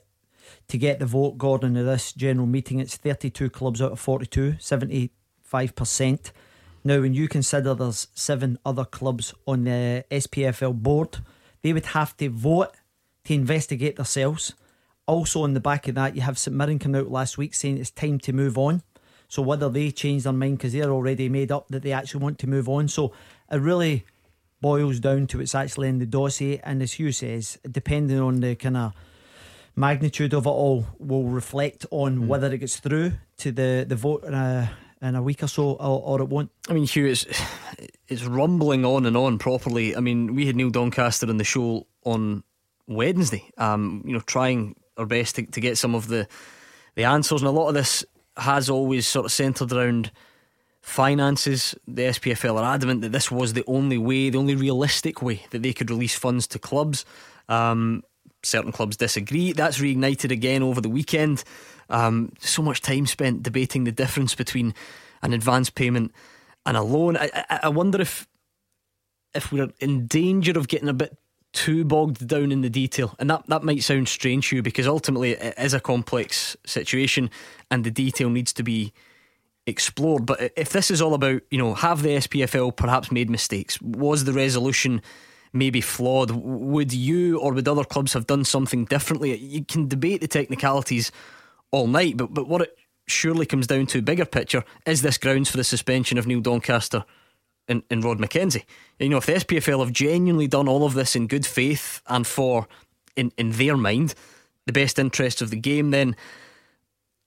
to 0.68 0.78
get 0.78 0.98
the 0.98 1.06
vote, 1.06 1.38
Gordon, 1.38 1.76
of 1.76 1.86
this 1.86 2.12
general 2.12 2.46
meeting, 2.46 2.78
it's 2.78 2.96
32 2.96 3.50
clubs 3.50 3.82
out 3.82 3.92
of 3.92 4.00
42, 4.00 4.52
75%. 4.60 6.32
Now, 6.84 7.00
when 7.00 7.14
you 7.14 7.28
consider 7.28 7.74
there's 7.74 8.08
seven 8.14 8.58
other 8.64 8.84
clubs 8.84 9.34
on 9.46 9.64
the 9.64 10.04
SPFL 10.10 10.74
board, 10.74 11.18
they 11.62 11.72
would 11.72 11.86
have 11.86 12.16
to 12.16 12.28
vote 12.28 12.74
to 13.24 13.34
investigate 13.34 13.96
themselves. 13.96 14.54
Also, 15.06 15.42
on 15.42 15.54
the 15.54 15.60
back 15.60 15.86
of 15.88 15.94
that, 15.94 16.16
you 16.16 16.22
have 16.22 16.38
St 16.38 16.56
Mirren 16.56 16.78
come 16.78 16.94
out 16.94 17.10
last 17.10 17.38
week 17.38 17.54
saying 17.54 17.78
it's 17.78 17.90
time 17.90 18.18
to 18.20 18.32
move 18.32 18.58
on. 18.58 18.82
So, 19.28 19.42
whether 19.42 19.68
they 19.68 19.90
change 19.92 20.24
their 20.24 20.32
mind 20.32 20.58
because 20.58 20.72
they're 20.72 20.90
already 20.90 21.28
made 21.28 21.52
up 21.52 21.68
that 21.68 21.82
they 21.82 21.92
actually 21.92 22.22
want 22.22 22.38
to 22.40 22.48
move 22.48 22.68
on. 22.68 22.88
So, 22.88 23.12
it 23.50 23.58
really 23.58 24.04
boils 24.60 25.00
down 25.00 25.26
to 25.28 25.38
what's 25.38 25.54
actually 25.54 25.88
in 25.88 25.98
the 25.98 26.06
dossier. 26.06 26.60
And 26.64 26.82
as 26.82 26.94
Hugh 26.94 27.12
says, 27.12 27.58
depending 27.70 28.20
on 28.20 28.40
the 28.40 28.54
kind 28.56 28.76
of 28.76 28.92
magnitude 29.76 30.34
of 30.34 30.46
it 30.46 30.50
all, 30.50 30.86
will 30.98 31.24
reflect 31.24 31.86
on 31.90 32.20
mm. 32.20 32.26
whether 32.26 32.52
it 32.52 32.58
gets 32.58 32.78
through 32.78 33.12
to 33.38 33.52
the, 33.52 33.84
the 33.88 33.96
vote 33.96 34.24
a, 34.24 34.70
in 35.02 35.16
a 35.16 35.22
week 35.22 35.42
or 35.42 35.48
so 35.48 35.72
or, 35.72 36.00
or 36.02 36.20
it 36.20 36.28
won't. 36.28 36.50
I 36.68 36.72
mean, 36.72 36.84
Hugh, 36.84 37.06
it's, 37.06 37.26
it's 38.08 38.24
rumbling 38.24 38.84
on 38.84 39.04
and 39.04 39.16
on 39.16 39.38
properly. 39.38 39.96
I 39.96 40.00
mean, 40.00 40.34
we 40.34 40.46
had 40.46 40.56
Neil 40.56 40.70
Doncaster 40.70 41.28
on 41.28 41.36
the 41.36 41.44
show 41.44 41.86
on 42.04 42.44
Wednesday, 42.86 43.50
um, 43.58 44.02
you 44.06 44.12
know, 44.12 44.20
trying 44.20 44.76
our 44.96 45.06
best 45.06 45.36
to, 45.36 45.46
to 45.46 45.60
get 45.60 45.76
some 45.78 45.94
of 45.94 46.08
the, 46.08 46.28
the 46.94 47.04
answers. 47.04 47.42
And 47.42 47.48
a 47.48 47.52
lot 47.52 47.68
of 47.68 47.74
this 47.74 48.04
has 48.36 48.70
always 48.70 49.06
sort 49.06 49.26
of 49.26 49.32
centred 49.32 49.72
around 49.72 50.10
finances. 50.80 51.74
The 51.86 52.02
SPFL 52.02 52.60
are 52.60 52.74
adamant 52.74 53.02
that 53.02 53.12
this 53.12 53.30
was 53.30 53.52
the 53.52 53.64
only 53.66 53.98
way, 53.98 54.30
the 54.30 54.38
only 54.38 54.54
realistic 54.54 55.22
way 55.22 55.44
that 55.50 55.62
they 55.62 55.72
could 55.72 55.90
release 55.90 56.14
funds 56.14 56.46
to 56.48 56.58
clubs. 56.58 57.04
Um, 57.48 58.02
certain 58.42 58.72
clubs 58.72 58.96
disagree. 58.96 59.52
That's 59.52 59.78
reignited 59.78 60.30
again 60.30 60.62
over 60.62 60.80
the 60.80 60.88
weekend. 60.88 61.44
Um, 61.92 62.32
so 62.40 62.62
much 62.62 62.80
time 62.80 63.06
spent 63.06 63.42
debating 63.42 63.84
the 63.84 63.92
difference 63.92 64.34
between 64.34 64.74
an 65.22 65.32
advance 65.32 65.70
payment 65.70 66.12
and 66.66 66.76
a 66.76 66.82
loan. 66.82 67.16
I, 67.16 67.30
I, 67.48 67.60
I 67.64 67.68
wonder 67.68 68.00
if 68.00 68.26
if 69.34 69.52
we're 69.52 69.70
in 69.80 70.06
danger 70.06 70.58
of 70.58 70.68
getting 70.68 70.88
a 70.88 70.94
bit 70.94 71.16
too 71.52 71.84
bogged 71.84 72.26
down 72.26 72.50
in 72.50 72.62
the 72.62 72.70
detail. 72.70 73.14
And 73.18 73.28
that, 73.30 73.46
that 73.48 73.62
might 73.62 73.82
sound 73.82 74.08
strange 74.08 74.48
to 74.48 74.56
you 74.56 74.62
because 74.62 74.86
ultimately 74.86 75.32
it 75.32 75.54
is 75.58 75.74
a 75.74 75.80
complex 75.80 76.56
situation 76.66 77.30
and 77.70 77.84
the 77.84 77.90
detail 77.90 78.30
needs 78.30 78.52
to 78.54 78.62
be 78.62 78.92
explored. 79.66 80.26
But 80.26 80.52
if 80.56 80.70
this 80.70 80.90
is 80.90 81.02
all 81.02 81.14
about, 81.14 81.42
you 81.50 81.58
know, 81.58 81.74
have 81.74 82.02
the 82.02 82.16
SPFL 82.16 82.76
perhaps 82.76 83.12
made 83.12 83.30
mistakes? 83.30 83.80
Was 83.80 84.24
the 84.24 84.32
resolution 84.32 85.02
maybe 85.52 85.80
flawed? 85.80 86.30
Would 86.30 86.92
you 86.92 87.38
or 87.38 87.52
would 87.52 87.68
other 87.68 87.84
clubs 87.84 88.14
have 88.14 88.26
done 88.26 88.44
something 88.44 88.86
differently? 88.86 89.36
You 89.36 89.64
can 89.64 89.88
debate 89.88 90.20
the 90.20 90.28
technicalities 90.28 91.12
all 91.72 91.88
night, 91.88 92.16
but, 92.16 92.32
but 92.32 92.46
what 92.46 92.62
it 92.62 92.78
surely 93.06 93.46
comes 93.46 93.66
down 93.66 93.86
to, 93.86 94.00
bigger 94.00 94.24
picture, 94.24 94.64
is 94.86 95.02
this 95.02 95.18
grounds 95.18 95.50
for 95.50 95.56
the 95.56 95.64
suspension 95.64 96.18
of 96.18 96.26
Neil 96.26 96.40
Doncaster? 96.40 97.04
and, 97.68 97.82
and 97.90 98.04
Rod 98.04 98.18
McKenzie. 98.18 98.64
You 98.98 99.08
know, 99.08 99.18
if 99.18 99.26
the 99.26 99.34
SPFL 99.34 99.80
have 99.80 99.92
genuinely 99.92 100.46
done 100.46 100.68
all 100.68 100.84
of 100.84 100.94
this 100.94 101.14
in 101.14 101.26
good 101.26 101.46
faith 101.46 102.02
and 102.06 102.26
for, 102.26 102.66
in, 103.16 103.32
in 103.36 103.52
their 103.52 103.76
mind, 103.76 104.14
the 104.66 104.72
best 104.72 104.98
interests 104.98 105.42
of 105.42 105.50
the 105.50 105.56
game, 105.56 105.90
then 105.90 106.16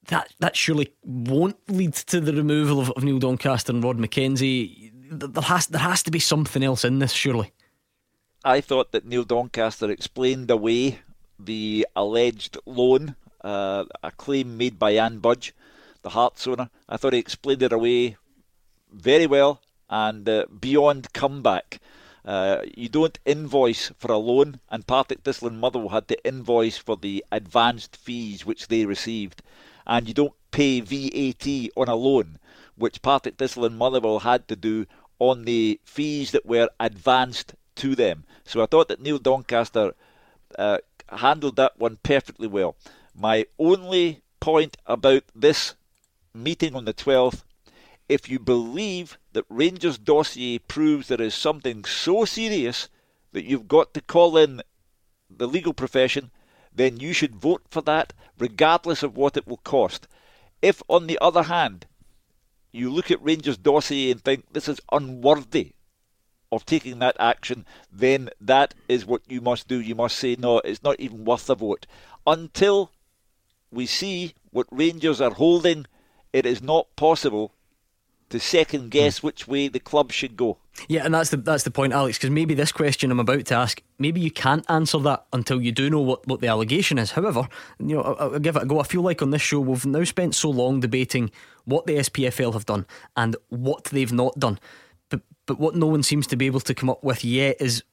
that 0.07 0.31
that 0.39 0.55
surely 0.55 0.93
won't 1.03 1.57
lead 1.67 1.93
to 1.93 2.21
the 2.21 2.33
removal 2.33 2.79
of, 2.79 2.91
of 2.91 3.03
Neil 3.03 3.19
Doncaster 3.19 3.71
and 3.71 3.83
Rod 3.83 3.97
McKenzie. 3.97 4.91
There 5.09 5.43
has 5.43 5.67
there 5.67 5.81
has 5.81 6.03
to 6.03 6.11
be 6.11 6.19
something 6.19 6.63
else 6.63 6.85
in 6.85 6.99
this, 6.99 7.11
surely. 7.11 7.51
I 8.43 8.61
thought 8.61 8.91
that 8.91 9.05
Neil 9.05 9.23
Doncaster 9.23 9.89
explained 9.89 10.51
away 10.51 10.99
the 11.39 11.87
alleged 11.95 12.57
loan, 12.65 13.15
uh, 13.45 13.85
a 14.03 14.11
claim 14.11 14.57
made 14.57 14.79
by 14.79 14.91
Ann 14.91 15.19
Budge, 15.19 15.53
the 16.01 16.09
Hearts 16.09 16.47
owner. 16.47 16.69
I 16.89 16.97
thought 16.97 17.13
he 17.13 17.19
explained 17.19 17.61
it 17.61 17.71
away 17.71 18.17
very 18.91 19.27
well 19.27 19.61
and 19.89 20.27
uh, 20.27 20.45
beyond 20.59 21.13
comeback. 21.13 21.79
Uh, 22.25 22.61
you 22.75 22.89
don't 22.89 23.19
invoice 23.23 23.91
for 23.99 24.11
a 24.11 24.17
loan, 24.17 24.59
and 24.71 24.87
Partick 24.87 25.21
Thistle 25.21 25.47
and 25.47 25.59
Motherwell 25.59 25.89
had 25.89 26.07
to 26.07 26.27
invoice 26.27 26.77
for 26.77 26.97
the 26.97 27.23
advanced 27.31 27.95
fees 27.95 28.47
which 28.47 28.67
they 28.67 28.83
received, 28.83 29.43
and 29.85 30.07
you 30.07 30.13
don't 30.15 30.33
pay 30.49 30.79
VAT 30.79 31.69
on 31.77 31.87
a 31.87 31.95
loan, 31.95 32.39
which 32.75 33.03
Partick 33.03 33.37
Thistle 33.37 33.65
and 33.65 33.77
Motherwell 33.77 34.19
had 34.19 34.47
to 34.47 34.55
do 34.55 34.87
on 35.19 35.45
the 35.45 35.79
fees 35.85 36.31
that 36.31 36.47
were 36.47 36.69
advanced 36.79 37.53
to 37.75 37.93
them. 37.93 38.23
So 38.43 38.63
I 38.63 38.65
thought 38.65 38.87
that 38.87 39.01
Neil 39.01 39.19
Doncaster 39.19 39.93
uh, 40.57 40.79
handled 41.09 41.57
that 41.57 41.77
one 41.77 41.99
perfectly 42.01 42.47
well. 42.47 42.75
My 43.17 43.45
only 43.57 44.21
point 44.39 44.77
about 44.85 45.23
this 45.33 45.75
meeting 46.33 46.75
on 46.75 46.85
the 46.85 46.93
12th 46.93 47.43
if 48.07 48.29
you 48.29 48.39
believe 48.39 49.17
that 49.33 49.45
Rangers' 49.49 49.97
dossier 49.97 50.59
proves 50.59 51.07
there 51.07 51.21
is 51.21 51.33
something 51.33 51.85
so 51.85 52.25
serious 52.25 52.89
that 53.31 53.45
you've 53.45 53.67
got 53.67 53.93
to 53.93 54.01
call 54.01 54.37
in 54.37 54.61
the 55.29 55.47
legal 55.47 55.73
profession, 55.73 56.31
then 56.73 56.97
you 56.99 57.13
should 57.13 57.35
vote 57.35 57.63
for 57.69 57.81
that 57.81 58.13
regardless 58.37 59.01
of 59.01 59.17
what 59.17 59.37
it 59.37 59.47
will 59.47 59.57
cost. 59.57 60.07
If, 60.61 60.83
on 60.87 61.07
the 61.07 61.17
other 61.19 61.43
hand, 61.43 61.87
you 62.71 62.91
look 62.91 63.09
at 63.09 63.23
Rangers' 63.23 63.57
dossier 63.57 64.11
and 64.11 64.21
think 64.23 64.45
this 64.51 64.67
is 64.67 64.79
unworthy 64.91 65.73
of 66.51 66.65
taking 66.65 66.99
that 66.99 67.15
action, 67.19 67.65
then 67.91 68.29
that 68.39 68.73
is 68.87 69.05
what 69.05 69.21
you 69.27 69.41
must 69.41 69.67
do. 69.67 69.79
You 69.81 69.95
must 69.95 70.17
say, 70.17 70.35
no, 70.37 70.59
it's 70.59 70.83
not 70.83 70.99
even 70.99 71.25
worth 71.25 71.49
a 71.49 71.55
vote. 71.55 71.87
Until 72.27 72.91
we 73.75 73.85
see 73.85 74.33
what 74.51 74.67
Rangers 74.71 75.21
are 75.21 75.33
holding, 75.33 75.85
it 76.33 76.45
is 76.45 76.61
not 76.61 76.87
possible 76.95 77.51
to 78.29 78.39
second 78.39 78.89
guess 78.91 79.19
hmm. 79.19 79.27
which 79.27 79.47
way 79.47 79.67
the 79.67 79.79
club 79.79 80.11
should 80.11 80.35
go. 80.35 80.57
Yeah, 80.89 81.05
and 81.05 81.13
that's 81.13 81.29
the 81.29 81.37
that's 81.37 81.63
the 81.63 81.71
point, 81.71 81.93
Alex. 81.93 82.17
Because 82.17 82.31
maybe 82.31 82.53
this 82.53 82.71
question 82.71 83.09
I'm 83.09 83.19
about 83.19 83.45
to 83.45 83.55
ask, 83.55 83.81
maybe 83.97 84.19
you 84.19 84.31
can't 84.31 84.69
answer 84.69 84.99
that 84.99 85.25
until 85.31 85.61
you 85.61 85.71
do 85.71 85.89
know 85.89 86.01
what, 86.01 86.27
what 86.27 86.41
the 86.41 86.47
allegation 86.47 86.97
is. 86.97 87.11
However, 87.11 87.47
you 87.79 87.95
know, 87.95 88.01
I'll, 88.01 88.33
I'll 88.33 88.39
give 88.39 88.57
it 88.57 88.63
a 88.63 88.65
go. 88.65 88.79
I 88.79 88.83
feel 88.83 89.01
like 89.01 89.21
on 89.21 89.29
this 89.29 89.41
show 89.41 89.59
we've 89.59 89.85
now 89.85 90.03
spent 90.03 90.35
so 90.35 90.49
long 90.49 90.81
debating 90.81 91.31
what 91.63 91.85
the 91.85 91.95
SPFL 91.95 92.53
have 92.53 92.65
done 92.65 92.85
and 93.15 93.37
what 93.49 93.85
they've 93.85 94.11
not 94.11 94.37
done, 94.37 94.59
but 95.09 95.21
but 95.45 95.59
what 95.59 95.75
no 95.75 95.87
one 95.87 96.03
seems 96.03 96.27
to 96.27 96.35
be 96.35 96.45
able 96.45 96.59
to 96.61 96.73
come 96.73 96.89
up 96.89 97.03
with 97.03 97.23
yet 97.23 97.55
is 97.61 97.83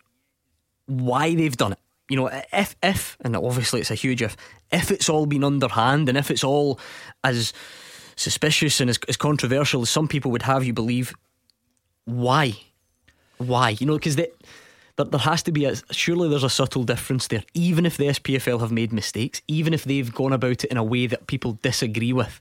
why 0.87 1.35
they've 1.35 1.57
done 1.57 1.73
it. 1.73 1.79
You 2.13 2.17
know, 2.17 2.31
if 2.53 2.77
if 2.83 3.17
and 3.23 3.35
obviously 3.35 3.81
it's 3.81 3.91
a 3.91 3.95
huge 3.95 4.21
if, 4.21 4.37
if 4.71 4.91
it's 4.91 5.09
all 5.09 5.25
been 5.25 5.43
underhand 5.43 6.11
and 6.11 6.19
if 6.19 6.31
it's 6.31 6.45
all 6.45 6.79
as 7.25 7.55
suspicious 8.17 8.83
and 8.83 8.91
as, 8.91 8.99
as 9.09 9.17
controversial 9.17 9.81
as 9.81 9.89
some 9.89 10.09
people 10.09 10.31
would 10.31 10.43
have 10.43 10.63
you 10.63 10.75
believe, 10.75 11.15
why? 12.05 12.53
Why? 13.39 13.71
You 13.71 13.87
know, 13.87 13.97
because 13.97 14.17
that. 14.17 14.35
there, 14.97 15.07
there 15.07 15.21
has 15.21 15.43
to 15.45 15.53
be 15.53 15.65
a 15.65 15.75
surely 15.91 16.29
there's 16.29 16.45
a 16.45 16.51
subtle 16.51 16.85
difference 16.85 17.29
there. 17.29 17.45
Even 17.55 17.87
if 17.87 17.97
the 17.97 18.09
SPFL 18.09 18.61
have 18.61 18.73
made 18.73 18.93
mistakes, 18.93 19.41
even 19.49 19.73
if 19.73 19.85
they've 19.85 20.13
gone 20.13 20.35
about 20.35 20.65
it 20.65 20.71
in 20.71 20.77
a 20.77 20.85
way 20.85 21.07
that 21.07 21.27
people 21.29 21.59
disagree 21.63 22.13
with, 22.13 22.39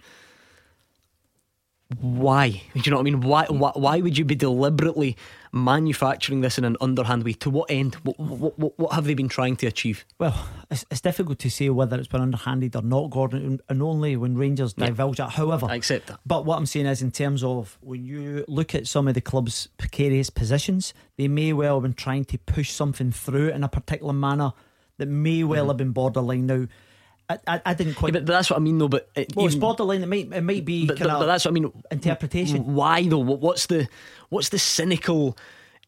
why? 1.99 2.49
Do 2.73 2.81
you 2.83 2.91
know 2.91 2.97
what 2.97 3.07
I 3.07 3.11
mean? 3.11 3.21
Why, 3.21 3.45
why, 3.47 3.71
why 3.75 4.01
would 4.01 4.17
you 4.17 4.25
be 4.25 4.35
deliberately 4.35 5.15
manufacturing 5.51 6.41
this 6.41 6.57
in 6.57 6.63
an 6.63 6.77
underhand 6.79 7.23
way? 7.23 7.33
To 7.33 7.49
what 7.49 7.69
end? 7.69 7.95
What, 7.95 8.19
what, 8.19 8.59
what, 8.59 8.79
what 8.79 8.93
have 8.93 9.05
they 9.05 9.13
been 9.13 9.29
trying 9.29 9.55
to 9.57 9.67
achieve? 9.67 10.05
Well, 10.17 10.47
it's, 10.69 10.85
it's 10.89 11.01
difficult 11.01 11.39
to 11.39 11.49
say 11.49 11.69
whether 11.69 11.97
it's 11.97 12.07
been 12.07 12.21
underhanded 12.21 12.75
or 12.75 12.81
not, 12.81 13.09
Gordon, 13.09 13.59
and 13.67 13.81
only 13.81 14.15
when 14.15 14.37
Rangers 14.37 14.73
Yeah. 14.77 14.87
divulge 14.87 15.17
that. 15.17 15.31
However, 15.31 15.67
I 15.69 15.75
accept 15.75 16.07
that. 16.07 16.19
But 16.25 16.45
what 16.45 16.57
I'm 16.57 16.65
saying 16.65 16.85
is, 16.85 17.01
in 17.01 17.11
terms 17.11 17.43
of 17.43 17.77
when 17.81 18.05
you 18.05 18.45
look 18.47 18.73
at 18.75 18.87
some 18.87 19.07
of 19.07 19.13
the 19.13 19.21
club's 19.21 19.67
precarious 19.77 20.29
positions, 20.29 20.93
they 21.17 21.27
may 21.27 21.53
well 21.53 21.75
have 21.75 21.83
been 21.83 21.93
trying 21.93 22.25
to 22.25 22.37
push 22.37 22.71
something 22.71 23.11
through 23.11 23.49
in 23.49 23.63
a 23.63 23.69
particular 23.69 24.13
manner 24.13 24.53
that 24.97 25.07
may 25.07 25.43
well 25.43 25.63
mm-hmm. 25.63 25.69
have 25.69 25.77
been 25.77 25.91
borderline. 25.91 26.45
Now, 26.45 26.67
I, 27.47 27.55
I, 27.55 27.61
I 27.65 27.73
didn't 27.73 27.95
quite. 27.95 28.13
Yeah, 28.13 28.19
but 28.21 28.27
that's 28.27 28.49
what 28.49 28.57
I 28.57 28.59
mean, 28.59 28.77
though. 28.77 28.87
But 28.87 29.09
it, 29.15 29.35
well, 29.35 29.45
it's 29.45 29.55
even- 29.55 29.61
borderline. 29.61 30.03
It 30.03 30.07
might 30.07 30.31
it 30.31 30.41
might 30.43 30.65
be 30.65 30.85
but, 30.87 30.99
but- 30.99 31.07
but 31.07 31.25
that's 31.25 31.45
what 31.45 31.51
I 31.51 31.53
mean. 31.53 31.71
Interpretation. 31.91 32.73
Why 32.75 33.07
though? 33.07 33.19
What's 33.19 33.65
the 33.67 33.87
what's 34.29 34.49
the 34.49 34.59
cynical 34.59 35.37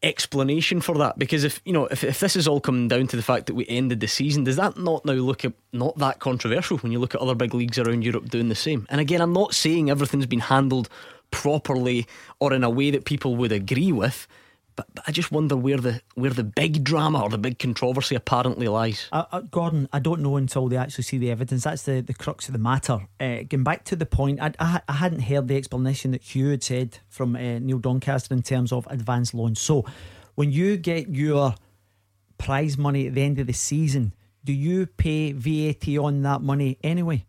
explanation 0.02 0.80
for 0.80 0.96
that? 0.98 1.18
Because 1.18 1.44
if 1.44 1.60
you 1.64 1.72
know, 1.72 1.86
if, 1.86 2.04
if 2.04 2.20
this 2.20 2.36
is 2.36 2.46
all 2.46 2.60
coming 2.60 2.88
down 2.88 3.06
to 3.08 3.16
the 3.16 3.22
fact 3.22 3.46
that 3.46 3.54
we 3.54 3.66
ended 3.68 4.00
the 4.00 4.08
season, 4.08 4.44
does 4.44 4.56
that 4.56 4.76
not 4.76 5.04
now 5.04 5.12
look 5.14 5.44
at, 5.44 5.52
not 5.72 5.96
that 5.98 6.18
controversial 6.20 6.78
when 6.78 6.92
you 6.92 6.98
look 6.98 7.14
at 7.14 7.20
other 7.20 7.34
big 7.34 7.54
leagues 7.54 7.78
around 7.78 8.02
Europe 8.04 8.28
doing 8.28 8.48
the 8.48 8.54
same? 8.54 8.86
And 8.90 9.00
again, 9.00 9.20
I'm 9.20 9.32
not 9.32 9.54
saying 9.54 9.90
everything's 9.90 10.26
been 10.26 10.40
handled 10.40 10.88
properly 11.30 12.06
or 12.38 12.52
in 12.52 12.64
a 12.64 12.70
way 12.70 12.90
that 12.90 13.04
people 13.04 13.36
would 13.36 13.52
agree 13.52 13.92
with. 13.92 14.26
But, 14.76 14.86
but 14.94 15.04
I 15.06 15.12
just 15.12 15.30
wonder 15.30 15.56
where 15.56 15.76
the 15.76 16.00
where 16.14 16.30
the 16.30 16.44
big 16.44 16.82
drama 16.82 17.22
or 17.22 17.28
the 17.28 17.38
big 17.38 17.58
controversy 17.58 18.14
apparently 18.14 18.66
lies. 18.68 19.08
Uh, 19.12 19.24
uh, 19.30 19.40
Gordon, 19.42 19.88
I 19.92 20.00
don't 20.00 20.20
know 20.20 20.36
until 20.36 20.68
they 20.68 20.76
actually 20.76 21.04
see 21.04 21.18
the 21.18 21.30
evidence. 21.30 21.64
That's 21.64 21.82
the, 21.82 22.00
the 22.00 22.14
crux 22.14 22.48
of 22.48 22.52
the 22.52 22.58
matter. 22.58 23.06
Uh, 23.20 23.42
going 23.48 23.64
back 23.64 23.84
to 23.84 23.96
the 23.96 24.06
point, 24.06 24.40
I, 24.42 24.52
I, 24.58 24.80
I 24.88 24.94
hadn't 24.94 25.20
heard 25.20 25.48
the 25.48 25.56
explanation 25.56 26.10
that 26.10 26.22
Hugh 26.22 26.50
had 26.50 26.64
said 26.64 26.98
from 27.08 27.36
uh, 27.36 27.58
Neil 27.58 27.78
Doncaster 27.78 28.34
in 28.34 28.42
terms 28.42 28.72
of 28.72 28.86
advance 28.90 29.32
loans. 29.32 29.60
So, 29.60 29.84
when 30.34 30.50
you 30.50 30.76
get 30.76 31.08
your 31.08 31.54
prize 32.38 32.76
money 32.76 33.06
at 33.06 33.14
the 33.14 33.22
end 33.22 33.38
of 33.38 33.46
the 33.46 33.52
season, 33.52 34.12
do 34.44 34.52
you 34.52 34.86
pay 34.86 35.32
VAT 35.32 35.88
on 35.96 36.22
that 36.22 36.42
money 36.42 36.78
anyway? 36.82 37.24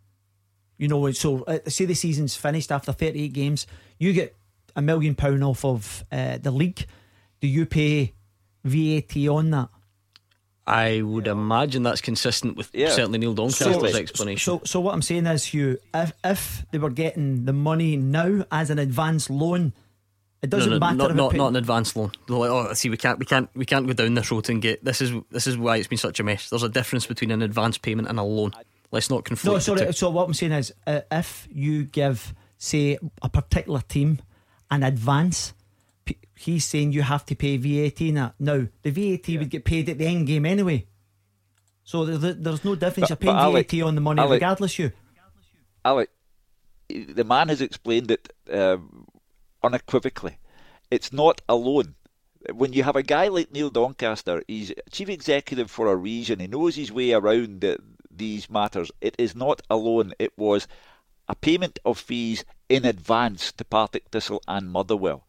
You 0.77 0.87
know, 0.87 1.09
so 1.11 1.43
uh, 1.43 1.59
say 1.67 1.85
the 1.85 1.93
season's 1.93 2.35
finished 2.35 2.71
after 2.71 2.91
38 2.91 3.31
games, 3.31 3.65
you 3.97 4.11
get 4.11 4.35
a 4.75 4.81
million 4.81 5.15
pound 5.15 5.43
off 5.43 5.63
of 5.63 6.03
uh, 6.11 6.37
the 6.37 6.51
league. 6.51 6.85
Do 7.45 7.51
you 7.51 7.67
pay 7.67 8.15
VAT 8.63 9.15
on 9.27 9.51
that? 9.51 9.69
I 10.65 11.03
would 11.03 11.27
imagine 11.27 11.83
that's 11.83 12.01
consistent 12.01 12.57
with 12.57 12.71
Yeah. 12.73 12.89
certainly 12.89 13.19
Neil 13.19 13.35
Doncaster's 13.35 13.67
Certainly. 13.75 13.93
explanation. 14.01 14.39
So, 14.39 14.61
so 14.65 14.79
what 14.79 14.95
I'm 14.95 15.03
saying 15.03 15.27
is, 15.27 15.45
Hugh, 15.45 15.77
if 15.93 16.11
if 16.23 16.65
they 16.71 16.79
were 16.79 16.89
getting 16.89 17.45
the 17.45 17.53
money 17.53 17.97
now 17.97 18.43
as 18.51 18.71
an 18.71 18.79
advance 18.79 19.29
loan, 19.29 19.73
it 20.41 20.49
doesn't 20.49 20.71
no, 20.71 20.77
no, 20.77 20.79
matter. 20.79 20.95
Not, 20.95 21.15
not, 21.15 21.31
pay- 21.33 21.37
not 21.37 21.47
an 21.49 21.55
advance 21.57 21.95
loan. 21.95 22.13
They're 22.27 22.35
like, 22.37 22.49
oh, 22.49 22.73
see, 22.73 22.89
we 22.89 22.97
can't, 22.97 23.19
we 23.19 23.27
can't, 23.27 23.47
we 23.53 23.63
can't 23.67 23.85
go 23.85 23.93
down 23.93 24.15
this 24.15 24.31
road 24.31 24.49
and 24.49 24.59
get 24.59 24.83
this 24.83 25.01
is 25.01 25.11
this 25.29 25.45
is 25.45 25.55
why 25.55 25.77
it's 25.77 25.87
been 25.87 25.99
such 25.99 26.19
a 26.19 26.23
mess. 26.23 26.49
There's 26.49 26.63
a 26.63 26.69
difference 26.69 27.05
between 27.05 27.29
an 27.29 27.43
advance 27.43 27.77
payment 27.77 28.07
and 28.07 28.17
a 28.17 28.23
loan. 28.23 28.53
Let's 28.91 29.11
not 29.11 29.23
conflate. 29.23 29.45
no, 29.45 29.59
sorry. 29.59 29.93
So 29.93 30.09
what 30.09 30.25
I'm 30.25 30.33
saying 30.33 30.53
is, 30.53 30.73
uh, 30.87 31.01
if 31.11 31.47
you 31.51 31.83
give, 31.83 32.33
say, 32.57 32.97
a 33.21 33.29
particular 33.29 33.81
team 33.81 34.17
an 34.71 34.81
advance, 34.81 35.51
p- 35.51 35.54
he's 36.35 36.65
saying 36.65 36.91
you 36.91 37.01
have 37.01 37.25
to 37.27 37.35
pay 37.35 37.57
VAT 37.57 38.13
that. 38.15 38.35
Now, 38.39 38.67
the 38.81 38.91
VAT 38.91 39.27
would 39.39 39.49
get 39.49 39.65
paid 39.65 39.89
at 39.89 39.97
the 39.97 40.05
end 40.05 40.27
game 40.27 40.45
anyway. 40.45 40.85
So 41.83 42.05
there, 42.05 42.17
there- 42.17 42.33
there's 42.33 42.65
no 42.65 42.75
difference. 42.75 43.09
But- 43.09 43.21
You're 43.23 43.33
paying 43.33 43.37
Alec- 43.37 43.71
VAT 43.71 43.81
on 43.83 43.95
the 43.95 44.01
money 44.01 44.19
Alec- 44.21 44.33
regardless. 44.41 44.77
You. 44.79 44.91
Alec, 45.83 46.09
the 46.89 47.23
man 47.23 47.49
has 47.49 47.61
explained 47.61 48.11
it 48.11 48.31
um, 48.51 49.05
unequivocally. 49.63 50.37
It's 50.91 51.11
not 51.13 51.41
a 51.47 51.55
loan. 51.55 51.95
When 52.53 52.73
you 52.73 52.83
have 52.83 52.95
a 52.95 53.03
guy 53.03 53.27
like 53.27 53.51
Neil 53.51 53.69
Doncaster, 53.71 54.43
he's 54.47 54.71
chief 54.91 55.09
executive 55.09 55.69
for 55.71 55.87
a 55.91 55.95
reason. 55.95 56.39
He 56.39 56.47
knows 56.47 56.75
his 56.75 56.91
way 56.91 57.11
around 57.11 57.61
the, 57.61 57.77
these 58.11 58.49
matters. 58.49 58.91
It 59.01 59.15
is 59.17 59.35
not 59.35 59.61
a 59.69 59.75
loan. 59.77 60.13
It 60.19 60.33
was 60.37 60.67
a 61.27 61.33
payment 61.35 61.79
of 61.85 61.97
fees 61.97 62.45
in 62.69 62.85
advance 62.85 63.51
to 63.53 63.65
Partick 63.65 64.09
Thistle 64.11 64.41
and 64.47 64.71
Motherwell. 64.71 65.24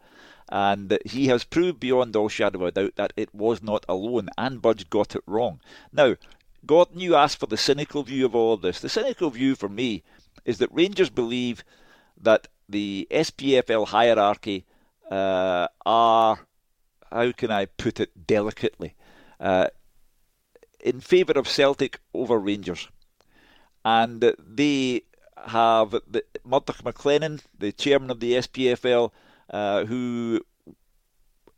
And 0.49 0.99
he 1.05 1.27
has 1.27 1.45
proved 1.45 1.81
beyond 1.81 2.15
all 2.15 2.29
shadow 2.29 2.61
of 2.61 2.69
a 2.69 2.71
doubt 2.71 2.97
that 2.97 3.13
it 3.17 3.35
was 3.35 3.63
not 3.63 3.85
alone, 3.89 4.29
and 4.39 4.63
Budge 4.63 4.89
got 4.89 5.17
it 5.17 5.23
wrong. 5.27 5.61
Now, 5.93 6.17
Gordon, 6.65 7.01
you 7.01 7.15
asked 7.15 7.39
for 7.39 7.47
the 7.47 7.57
cynical 7.57 8.03
view 8.03 8.27
of 8.27 8.35
all 8.35 8.55
of 8.55 8.63
this. 8.63 8.81
The 8.81 8.89
cynical 8.89 9.31
view 9.31 9.55
for 9.55 9.69
me 9.69 10.03
is 10.45 10.59
that 10.59 10.73
Rangers 10.73 11.11
believe 11.11 11.65
that 12.21 12.49
the 12.69 13.07
SPFL 13.11 13.89
hierarchy 13.89 14.65
uh, 15.11 15.69
are, 15.85 16.39
how 17.11 17.33
can 17.33 17.51
I 17.51 17.67
put 17.67 18.01
it 18.01 18.27
delicately, 18.27 18.95
uh, 19.39 19.69
in 20.81 21.01
favour 21.01 21.33
of 21.33 21.49
Celtic 21.49 22.01
over 22.15 22.39
Rangers. 22.39 22.89
And 23.85 24.35
they 24.39 25.03
have 25.47 25.93
Murdoch 26.45 26.83
McLennan, 26.83 27.41
the 27.59 27.73
chairman 27.73 28.11
of 28.11 28.21
the 28.21 28.33
SPFL, 28.33 29.13
who 29.53 30.41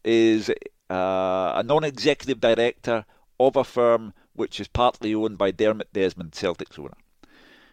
is 0.05 0.51
uh, 0.91 1.53
a 1.57 1.63
non 1.65 1.85
executive 1.85 2.41
director 2.41 3.05
of 3.39 3.57
a 3.57 3.65
firm 3.65 4.15
which 4.33 4.61
is 4.61 4.69
partly 4.69 5.15
owned 5.15 5.39
by 5.39 5.51
Dermot 5.51 5.93
Desmond, 5.93 6.35
Celtic's 6.35 6.79
owner. 6.79 6.97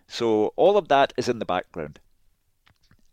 So 0.07 0.53
all 0.55 0.78
of 0.78 0.88
that 0.89 1.13
is 1.18 1.30
in 1.30 1.39
the 1.39 1.45
background. 1.45 1.99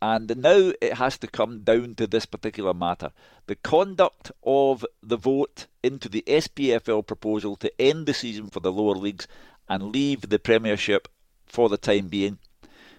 And 0.00 0.36
now 0.38 0.72
it 0.80 0.94
has 0.94 1.16
to 1.18 1.28
come 1.28 1.60
down 1.60 1.94
to 1.94 2.08
this 2.08 2.26
particular 2.26 2.74
matter. 2.74 3.12
The 3.46 3.54
conduct 3.54 4.32
of 4.42 4.84
the 5.00 5.16
vote 5.16 5.66
into 5.82 6.08
the 6.08 6.24
SPFL 6.26 7.06
proposal 7.06 7.54
to 7.56 7.80
end 7.80 8.06
the 8.06 8.14
season 8.14 8.48
for 8.48 8.58
the 8.58 8.72
lower 8.72 8.96
leagues 8.96 9.28
and 9.68 9.92
leave 9.92 10.28
the 10.28 10.40
Premiership 10.40 11.08
for 11.46 11.68
the 11.68 11.78
time 11.78 12.08
being. 12.08 12.38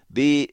They, 0.09 0.49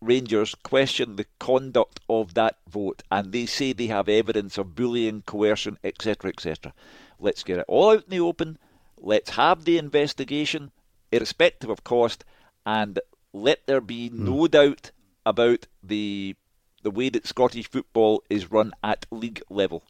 Rangers, 0.00 0.54
question 0.54 1.16
the 1.16 1.26
conduct 1.38 2.00
of 2.08 2.34
that 2.34 2.58
vote 2.68 3.02
and 3.10 3.32
they 3.32 3.46
say 3.46 3.72
they 3.72 3.88
have 3.88 4.08
evidence 4.08 4.56
of 4.56 4.74
bullying, 4.74 5.22
coercion, 5.22 5.78
etc. 5.82 6.30
etc. 6.30 6.72
Let's 7.18 7.42
get 7.42 7.58
it 7.58 7.64
all 7.68 7.90
out 7.90 8.04
in 8.04 8.10
the 8.10 8.20
open. 8.20 8.58
Let's 8.96 9.30
have 9.30 9.64
the 9.64 9.78
investigation, 9.78 10.70
irrespective 11.10 11.70
of 11.70 11.84
cost, 11.84 12.24
and 12.64 13.00
let 13.32 13.66
there 13.66 13.80
be 13.80 14.08
hmm. 14.08 14.24
no 14.24 14.46
doubt 14.46 14.92
about 15.26 15.66
the 15.82 16.36
the 16.82 16.90
way 16.90 17.08
that 17.08 17.26
Scottish 17.26 17.68
football 17.68 18.22
is 18.30 18.52
run 18.52 18.72
at 18.84 19.04
league 19.10 19.42
level. 19.50 19.82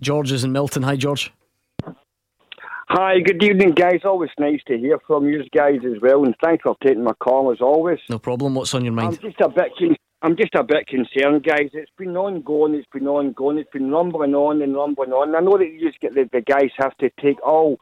George 0.00 0.32
is 0.32 0.42
in 0.42 0.50
Milton. 0.50 0.82
Hi, 0.82 0.96
George. 0.96 1.32
Hi, 2.94 3.20
good 3.20 3.42
evening, 3.42 3.70
guys. 3.70 4.00
Always 4.04 4.28
nice 4.38 4.60
to 4.66 4.76
hear 4.76 4.98
from 5.06 5.26
you 5.26 5.42
guys 5.56 5.78
as 5.82 5.98
well, 6.02 6.26
and 6.26 6.34
thanks 6.44 6.60
for 6.62 6.76
taking 6.84 7.02
my 7.02 7.14
call 7.14 7.50
as 7.50 7.62
always. 7.62 7.98
No 8.10 8.18
problem. 8.18 8.54
What's 8.54 8.74
on 8.74 8.84
your 8.84 8.92
mind? 8.92 9.14
I'm 9.14 9.30
just 9.30 9.40
a 9.40 9.48
bit, 9.48 9.72
con- 9.78 9.96
I'm 10.20 10.36
just 10.36 10.54
a 10.54 10.62
bit 10.62 10.88
concerned, 10.88 11.42
guys. 11.42 11.70
It's 11.72 11.90
been 11.96 12.14
ongoing. 12.18 12.74
It's 12.74 12.86
been 12.92 13.08
ongoing. 13.08 13.56
It's 13.56 13.70
been 13.70 13.90
rumbling 13.90 14.34
on 14.34 14.60
and 14.60 14.74
rumbling 14.74 15.10
on. 15.14 15.34
I 15.34 15.40
know 15.40 15.56
that 15.56 15.72
you 15.72 15.80
just 15.80 16.00
get 16.00 16.14
the, 16.14 16.28
the 16.30 16.42
guys 16.42 16.68
have 16.76 16.94
to 16.98 17.08
take 17.18 17.42
all 17.42 17.78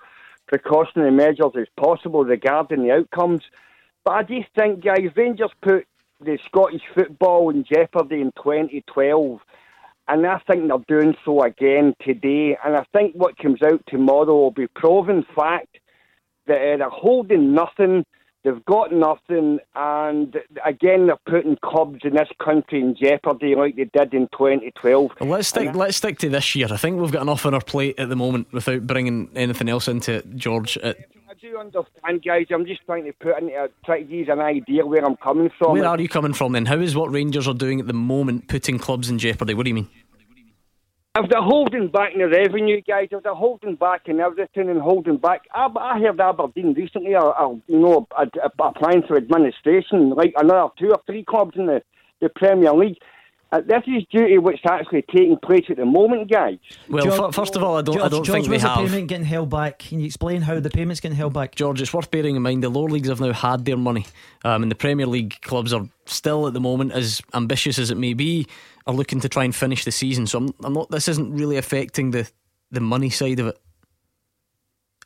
precautionary 0.47 1.11
measures 1.11 1.55
as 1.59 1.67
possible 1.77 2.23
regarding 2.23 2.85
the 2.85 2.93
outcomes, 2.93 3.43
but 4.05 4.13
I 4.13 4.23
just 4.23 4.51
think, 4.57 4.85
guys, 4.85 5.11
Rangers 5.17 5.51
put 5.61 5.89
the 6.21 6.39
Scottish 6.47 6.83
football 6.95 7.51
in 7.51 7.65
jeopardy 7.65 8.21
in 8.21 8.31
2012 8.37 9.41
and 10.11 10.27
I 10.27 10.41
think 10.51 10.67
they're 10.67 10.99
doing 10.99 11.15
so 11.25 11.43
again 11.43 11.95
today. 12.05 12.59
And 12.65 12.77
I 12.77 12.85
think 12.93 13.15
what 13.15 13.39
comes 13.39 13.63
out 13.63 13.81
tomorrow 13.87 14.35
will 14.35 14.51
be 14.51 14.67
proven 14.67 15.25
fact 15.37 15.79
that 16.47 16.57
uh, 16.57 16.77
they're 16.79 16.91
holding 16.91 17.55
nothing, 17.55 18.05
they've 18.43 18.65
got 18.65 18.93
nothing, 18.93 19.61
and 19.77 20.37
again 20.65 21.07
they're 21.07 21.17
putting 21.27 21.57
clubs 21.63 22.01
in 22.03 22.15
this 22.15 22.29
country 22.43 22.81
in 22.81 22.97
jeopardy 23.01 23.55
like 23.55 23.77
they 23.77 23.85
did 23.85 24.13
in 24.13 24.29
2012. 24.33 25.13
Well, 25.21 25.31
let's 25.31 25.49
stick. 25.49 25.75
Let's 25.77 25.99
stick 25.99 26.19
to 26.19 26.29
this 26.29 26.57
year. 26.57 26.67
I 26.71 26.77
think 26.77 27.01
we've 27.01 27.13
got 27.13 27.23
enough 27.23 27.47
on 27.47 27.55
our 27.55 27.61
plate 27.61 27.97
at 27.99 28.09
the 28.09 28.17
moment 28.17 28.53
without 28.53 28.89
bringing 28.89 29.31
anything 29.37 29.69
else 29.69 29.87
into 29.87 30.15
it, 30.15 30.37
George. 30.37 30.77
Uh, 30.83 30.95
I 31.31 31.35
do 31.41 31.57
understand, 31.57 32.25
guys. 32.25 32.47
I'm 32.51 32.67
just 32.67 32.85
trying 32.85 33.05
to 33.05 33.13
put 33.13 33.41
in, 33.41 33.53
uh, 33.57 33.69
try 33.85 33.99
to 33.99 34.05
give 34.05 34.27
you 34.27 34.33
an 34.33 34.41
idea 34.41 34.85
where 34.85 35.05
I'm 35.05 35.15
coming 35.15 35.49
from. 35.57 35.75
where 35.75 35.87
are 35.87 36.01
you 36.01 36.09
coming 36.09 36.33
from 36.33 36.51
then? 36.51 36.67
How 36.67 36.79
is 36.81 36.97
what 36.97 37.13
Rangers 37.13 37.47
are 37.47 37.55
doing 37.55 37.79
at 37.79 37.87
the 37.87 37.93
moment 37.93 38.49
putting 38.49 38.79
clubs 38.81 39.09
in 39.09 39.21
jeopardy? 39.21 39.55
What 39.55 39.63
do 39.63 39.69
you 39.71 39.75
mean? 39.77 39.89
If 41.23 41.29
they're 41.29 41.43
holding 41.43 41.89
back 41.89 42.15
in 42.15 42.21
the 42.21 42.29
revenue, 42.29 42.81
guys, 42.81 43.09
if 43.11 43.23
they're 43.23 43.35
holding 43.35 43.75
back 43.75 44.03
in 44.07 44.21
everything 44.21 44.71
and 44.71 44.81
holding 44.81 45.19
back, 45.19 45.43
I, 45.55 45.69
I 45.79 45.99
heard 45.99 46.19
Aberdeen 46.19 46.73
recently 46.73 47.15
are, 47.15 47.35
are 47.35 47.53
you 47.67 47.79
know, 47.79 48.09
applying 48.59 49.03
for 49.07 49.19
administration, 49.19 50.11
like 50.11 50.33
another 50.37 50.73
two 50.79 50.89
or 50.89 51.01
three 51.05 51.23
clubs 51.23 51.53
in 51.57 51.67
the, 51.67 51.83
the 52.23 52.31
Premier 52.31 52.73
League. 52.73 52.97
Uh, 53.53 53.61
this 53.67 53.83
is 53.89 54.05
duty 54.13 54.39
which 54.39 54.57
is 54.57 54.61
actually 54.71 55.03
taking 55.11 55.37
place 55.37 55.65
at 55.69 55.77
the 55.77 55.85
moment, 55.85 56.31
guys. 56.31 56.57
Well, 56.89 57.11
fir- 57.11 57.33
first 57.33 57.57
of 57.57 57.65
all, 57.65 57.77
I 57.79 57.83
don't. 57.83 57.97
George, 57.97 58.05
I 58.07 58.09
don't 58.09 58.25
George, 58.25 58.37
think 58.37 58.45
they 58.45 58.51
where's 58.51 58.63
the 58.63 58.69
have. 58.69 58.87
payment 58.89 59.09
getting 59.09 59.27
held 59.27 59.51
back? 59.51 59.81
Can 59.81 59.99
you 59.99 60.07
explain 60.07 60.41
how 60.43 60.61
the 60.61 60.71
payment's 60.71 61.01
getting 61.01 61.17
held 61.17 61.33
back? 61.33 61.57
George, 61.57 61.83
it's 61.83 61.93
worth 61.93 62.11
bearing 62.13 62.37
in 62.37 62.43
mind 62.43 62.63
the 62.63 62.69
lower 62.69 62.89
leagues 62.89 63.09
have 63.09 63.21
now 63.21 63.33
had 63.33 63.65
their 63.65 63.77
money, 63.77 64.07
um, 64.45 64.63
and 64.63 64.71
the 64.71 64.77
Premier 64.77 65.07
League 65.07 65.41
clubs 65.43 65.73
are 65.73 65.85
still 66.07 66.47
at 66.47 66.53
the 66.55 66.61
moment, 66.61 66.93
as 66.93 67.21
ambitious 67.35 67.79
as 67.81 67.91
it 67.91 67.97
may 67.97 68.15
be, 68.15 68.47
are 68.87 68.95
looking 68.95 69.19
to 69.21 69.29
try 69.29 69.43
and 69.43 69.55
finish 69.55 69.85
the 69.85 69.91
season. 69.93 70.29
So 70.29 70.39
I'm, 70.39 70.55
I'm 70.63 70.73
not. 70.73 70.89
This 70.91 71.09
isn't 71.09 71.35
really 71.35 71.57
affecting 71.57 72.13
the 72.13 72.31
the 72.71 72.81
money 72.81 73.11
side 73.11 73.41
of 73.41 73.49
it. 73.49 73.59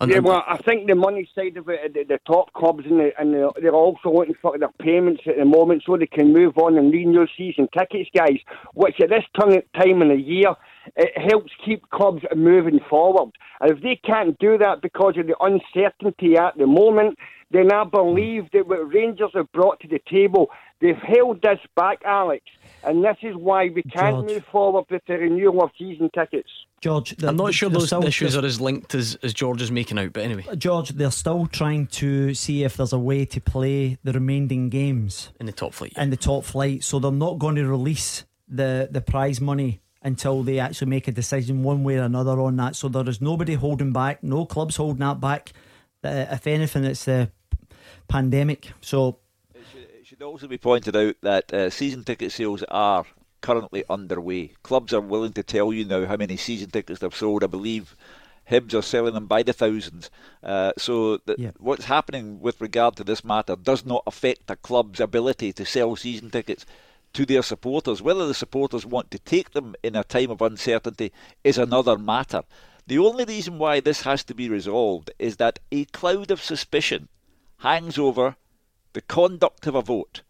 And- 0.01 0.11
yeah, 0.11 0.19
well, 0.19 0.43
I 0.47 0.57
think 0.57 0.89
the 0.89 0.97
money 0.97 1.29
side 1.35 1.57
of 1.57 1.69
it, 1.69 1.95
the, 1.95 2.05
the 2.05 2.19
top 2.27 2.53
clubs, 2.53 2.85
and, 2.85 2.99
the, 2.99 3.13
and 3.19 3.33
the, 3.33 3.53
they're 3.63 3.75
also 3.75 4.11
looking 4.11 4.35
for 4.43 4.59
their 4.59 4.73
payments 4.81 5.23
at 5.27 5.37
the 5.37 5.45
moment 5.45 5.85
so 5.87 5.97
they 5.97 6.07
can 6.07 6.33
move 6.33 6.59
on 6.59 6.77
and 6.77 6.93
renew 6.93 7.27
season 7.37 7.69
tickets, 7.77 8.11
guys. 8.15 8.39
Which 8.75 9.01
at 9.01 9.11
this 9.11 9.25
time 9.39 10.03
in 10.03 10.09
the 10.09 10.21
year, 10.21 10.55
it 10.97 11.31
helps 11.31 11.53
keep 11.65 11.89
clubs 11.91 12.23
moving 12.35 12.81
forward. 12.91 13.31
And 13.61 13.71
if 13.71 13.83
they 13.83 14.01
can't 14.05 14.37
do 14.41 14.59
that 14.59 14.83
because 14.83 15.15
of 15.17 15.29
the 15.29 15.37
uncertainty 15.41 16.37
at 16.37 16.59
the 16.59 16.67
moment, 16.67 17.17
then 17.53 17.73
I 17.73 17.85
believe 17.85 18.51
that 18.53 18.67
what 18.67 18.93
Rangers 18.93 19.31
have 19.35 19.51
brought 19.53 19.79
to 19.81 19.89
the 19.89 20.01
table, 20.11 20.51
they've 20.81 20.97
held 20.97 21.41
this 21.43 21.61
back, 21.77 22.01
Alex. 22.05 22.45
And 22.87 23.03
this 23.05 23.17
is 23.23 23.35
why 23.37 23.71
we 23.71 23.83
can't 23.83 24.17
George. 24.17 24.27
move 24.27 24.45
forward 24.53 24.85
with 24.91 25.03
the 25.07 25.15
renewal 25.15 25.63
of 25.65 25.71
season 25.79 26.11
tickets. 26.15 26.49
George, 26.81 27.15
I'm 27.23 27.37
not 27.37 27.55
sure 27.55 27.71
those 27.71 27.87
still- 27.87 28.05
issues 28.05 28.37
are 28.37 28.45
as 28.45 28.61
linked 28.61 28.95
as, 28.95 29.17
as 29.23 29.33
George 29.33 29.63
is 29.63 29.71
making 29.71 29.99
out, 29.99 30.13
but 30.13 30.23
anyway. 30.23 30.45
George, 30.59 30.91
they're 30.91 31.11
still 31.11 31.47
trying 31.47 31.87
to 31.89 32.35
see 32.35 32.63
if 32.63 32.77
there's 32.77 32.93
a 32.93 32.99
way 32.99 33.25
to 33.25 33.41
play 33.41 33.97
the 34.05 34.13
remaining 34.13 34.69
games 34.69 35.33
in 35.41 35.47
the 35.47 35.53
top 35.53 35.73
flight. 35.73 35.95
In 35.97 36.11
the 36.11 36.17
top 36.17 36.45
flight, 36.45 36.85
so 36.85 36.99
they're 36.99 37.11
not 37.11 37.39
going 37.39 37.55
to 37.55 37.67
release 37.67 38.25
the 38.47 38.89
the 38.91 39.01
prize 39.01 39.41
money 39.41 39.81
until 40.03 40.43
they 40.43 40.59
actually 40.59 40.91
make 40.91 41.09
a 41.09 41.13
decision 41.13 41.63
one 41.63 41.83
way 41.83 41.97
or 41.97 42.03
another 42.03 42.39
on 42.39 42.57
that. 42.57 42.77
So 42.77 42.89
there 42.91 43.09
is 43.09 43.23
nobody 43.23 43.55
holding 43.55 43.93
back, 43.95 44.23
no 44.23 44.45
clubs 44.45 44.77
holding 44.77 44.99
that 45.01 45.19
back. 45.19 45.55
Uh, 46.05 46.27
if 46.31 46.47
anything, 46.47 46.85
it's 46.85 47.07
the 47.07 47.31
pandemic. 48.09 48.73
So 48.83 49.09
It 49.09 49.15
should 50.15 50.23
also 50.23 50.47
be 50.47 50.59
pointed 50.59 50.95
out 50.95 51.17
that 51.23 51.53
uh, 51.53 51.69
season 51.69 52.05
ticket 52.05 52.31
sales 52.31 52.63
are 52.69 53.05
currently 53.41 53.83
underway. 53.91 54.53
Clubs 54.63 54.95
are 54.95 55.01
willing 55.01 55.33
to 55.33 55.43
tell 55.43 55.73
you 55.73 55.85
now 55.85 56.07
how 56.07 56.17
many 56.17 56.37
season 56.37 56.71
tickets 56.71 57.01
they've 57.01 57.13
sold. 57.13 57.43
I 57.43 57.49
believe 57.49 57.97
Hibs 58.49 58.75
are 58.75 58.83
selling 58.83 59.15
them 59.15 59.27
by 59.27 59.43
the 59.43 59.53
thousands. 59.53 60.11
Uh, 60.41 60.71
so 60.79 61.17
th- 61.17 61.41
what's 61.59 61.87
happening 61.87 62.39
with 62.39 62.61
regard 62.61 62.95
to 62.95 63.03
this 63.03 63.25
matter 63.25 63.57
does 63.57 63.85
not 63.85 64.05
affect 64.07 64.49
a 64.49 64.55
club's 64.55 65.01
ability 65.01 65.53
to 65.53 65.67
sell 65.67 65.97
season 65.97 66.31
tickets 66.31 66.65
to 67.15 67.27
their 67.27 67.43
supporters. 67.43 68.01
Whether 68.01 68.29
the 68.29 68.35
supporters 68.35 68.87
want 68.87 69.11
to 69.11 69.19
take 69.19 69.51
them 69.51 69.75
in 69.83 69.97
a 69.97 70.05
time 70.05 70.31
of 70.31 70.41
uncertainty 70.41 71.11
is 71.43 71.59
another 71.59 71.99
matter. 71.99 72.45
The 72.87 72.99
only 72.99 73.25
reason 73.25 73.59
why 73.59 73.81
this 73.81 74.03
has 74.03 74.23
to 74.25 74.35
be 74.35 74.49
resolved 74.49 75.11
is 75.19 75.39
that 75.39 75.59
a 75.73 75.87
cloud 75.87 76.31
of 76.31 76.41
suspicion 76.41 77.09
hangs 77.59 77.99
over 77.99 78.37
the 78.95 79.03
conduct 79.03 79.67
of 79.67 79.75
a 79.75 79.83
vote, 79.83 80.23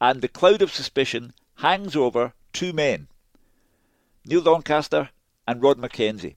and 0.00 0.22
the 0.22 0.28
cloud 0.28 0.62
of 0.62 0.72
suspicion 0.72 1.34
hangs 1.56 1.96
over 1.96 2.32
two 2.52 2.72
men, 2.72 3.08
Neil 4.24 4.42
Doncaster 4.42 5.10
and 5.46 5.62
Rod 5.62 5.78
McKenzie. 5.78 6.36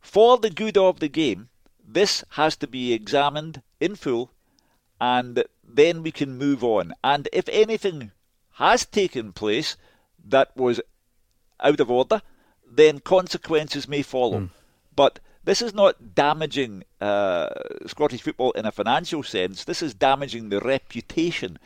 For 0.00 0.36
the 0.36 0.50
good 0.50 0.76
of 0.76 1.00
the 1.00 1.08
game, 1.08 1.48
this 1.86 2.24
has 2.30 2.56
to 2.56 2.66
be 2.66 2.92
examined 2.92 3.62
in 3.80 3.94
full, 3.94 4.30
and 5.00 5.44
then 5.64 6.02
we 6.02 6.12
can 6.12 6.36
move 6.36 6.62
on. 6.62 6.92
And 7.02 7.28
if 7.32 7.48
anything 7.48 8.12
has 8.54 8.84
taken 8.84 9.32
place 9.32 9.76
that 10.24 10.56
was 10.56 10.80
out 11.60 11.80
of 11.80 11.90
order, 11.90 12.22
then 12.70 13.00
consequences 13.00 13.88
may 13.88 14.02
follow. 14.02 14.40
Hmm. 14.40 14.46
But 14.94 15.20
this 15.50 15.62
is 15.62 15.74
not 15.74 16.14
damaging 16.14 16.84
uh, 17.00 17.48
Scottish 17.84 18.22
football 18.22 18.52
in 18.52 18.66
a 18.66 18.70
financial 18.70 19.24
sense. 19.24 19.64
This 19.64 19.82
is 19.82 19.94
damaging 19.94 20.48
the 20.48 20.60
reputation. 20.60 21.58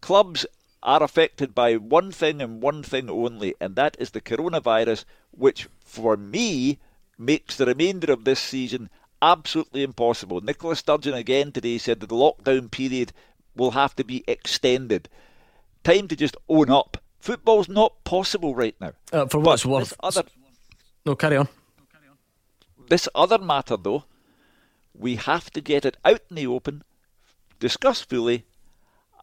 Clubs 0.00 0.46
are 0.82 1.02
affected 1.02 1.54
by 1.54 1.76
one 1.76 2.10
thing 2.10 2.40
and 2.40 2.62
one 2.62 2.82
thing 2.82 3.10
only, 3.10 3.54
and 3.60 3.76
that 3.76 3.98
is 4.00 4.12
the 4.12 4.22
coronavirus, 4.22 5.04
which 5.30 5.68
for 5.84 6.16
me 6.16 6.78
makes 7.18 7.54
the 7.58 7.66
remainder 7.66 8.10
of 8.10 8.24
this 8.24 8.40
season 8.40 8.88
absolutely 9.20 9.82
impossible. 9.82 10.40
Nicola 10.40 10.74
Sturgeon 10.74 11.12
again 11.12 11.52
today 11.52 11.76
said 11.76 12.00
that 12.00 12.08
the 12.08 12.14
lockdown 12.14 12.70
period 12.70 13.12
will 13.54 13.72
have 13.72 13.94
to 13.96 14.04
be 14.04 14.24
extended. 14.26 15.10
Time 15.84 16.08
to 16.08 16.16
just 16.16 16.38
own 16.48 16.70
up. 16.70 16.96
Football's 17.20 17.68
not 17.68 18.02
possible 18.04 18.54
right 18.54 18.74
now. 18.80 18.92
Uh, 19.12 19.26
for 19.26 19.38
what's 19.38 19.66
worth. 19.66 19.92
other 20.02 20.24
No, 21.04 21.14
carry 21.14 21.36
on. 21.36 21.48
This 22.88 23.08
other 23.14 23.38
matter, 23.38 23.76
though, 23.76 24.04
we 24.94 25.16
have 25.16 25.50
to 25.50 25.60
get 25.60 25.84
it 25.84 25.96
out 26.04 26.20
in 26.30 26.36
the 26.36 26.46
open, 26.46 26.82
discuss 27.58 28.02
fully, 28.02 28.44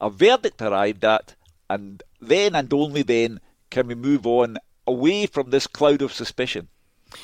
a 0.01 0.09
verdict 0.09 0.61
arrived 0.61 1.03
at, 1.03 1.35
and 1.69 2.01
then 2.19 2.55
and 2.55 2.73
only 2.73 3.03
then 3.03 3.39
can 3.69 3.87
we 3.87 3.95
move 3.95 4.25
on 4.25 4.57
away 4.87 5.25
from 5.25 5.49
this 5.49 5.67
cloud 5.67 6.01
of 6.01 6.13
suspicion. 6.13 6.67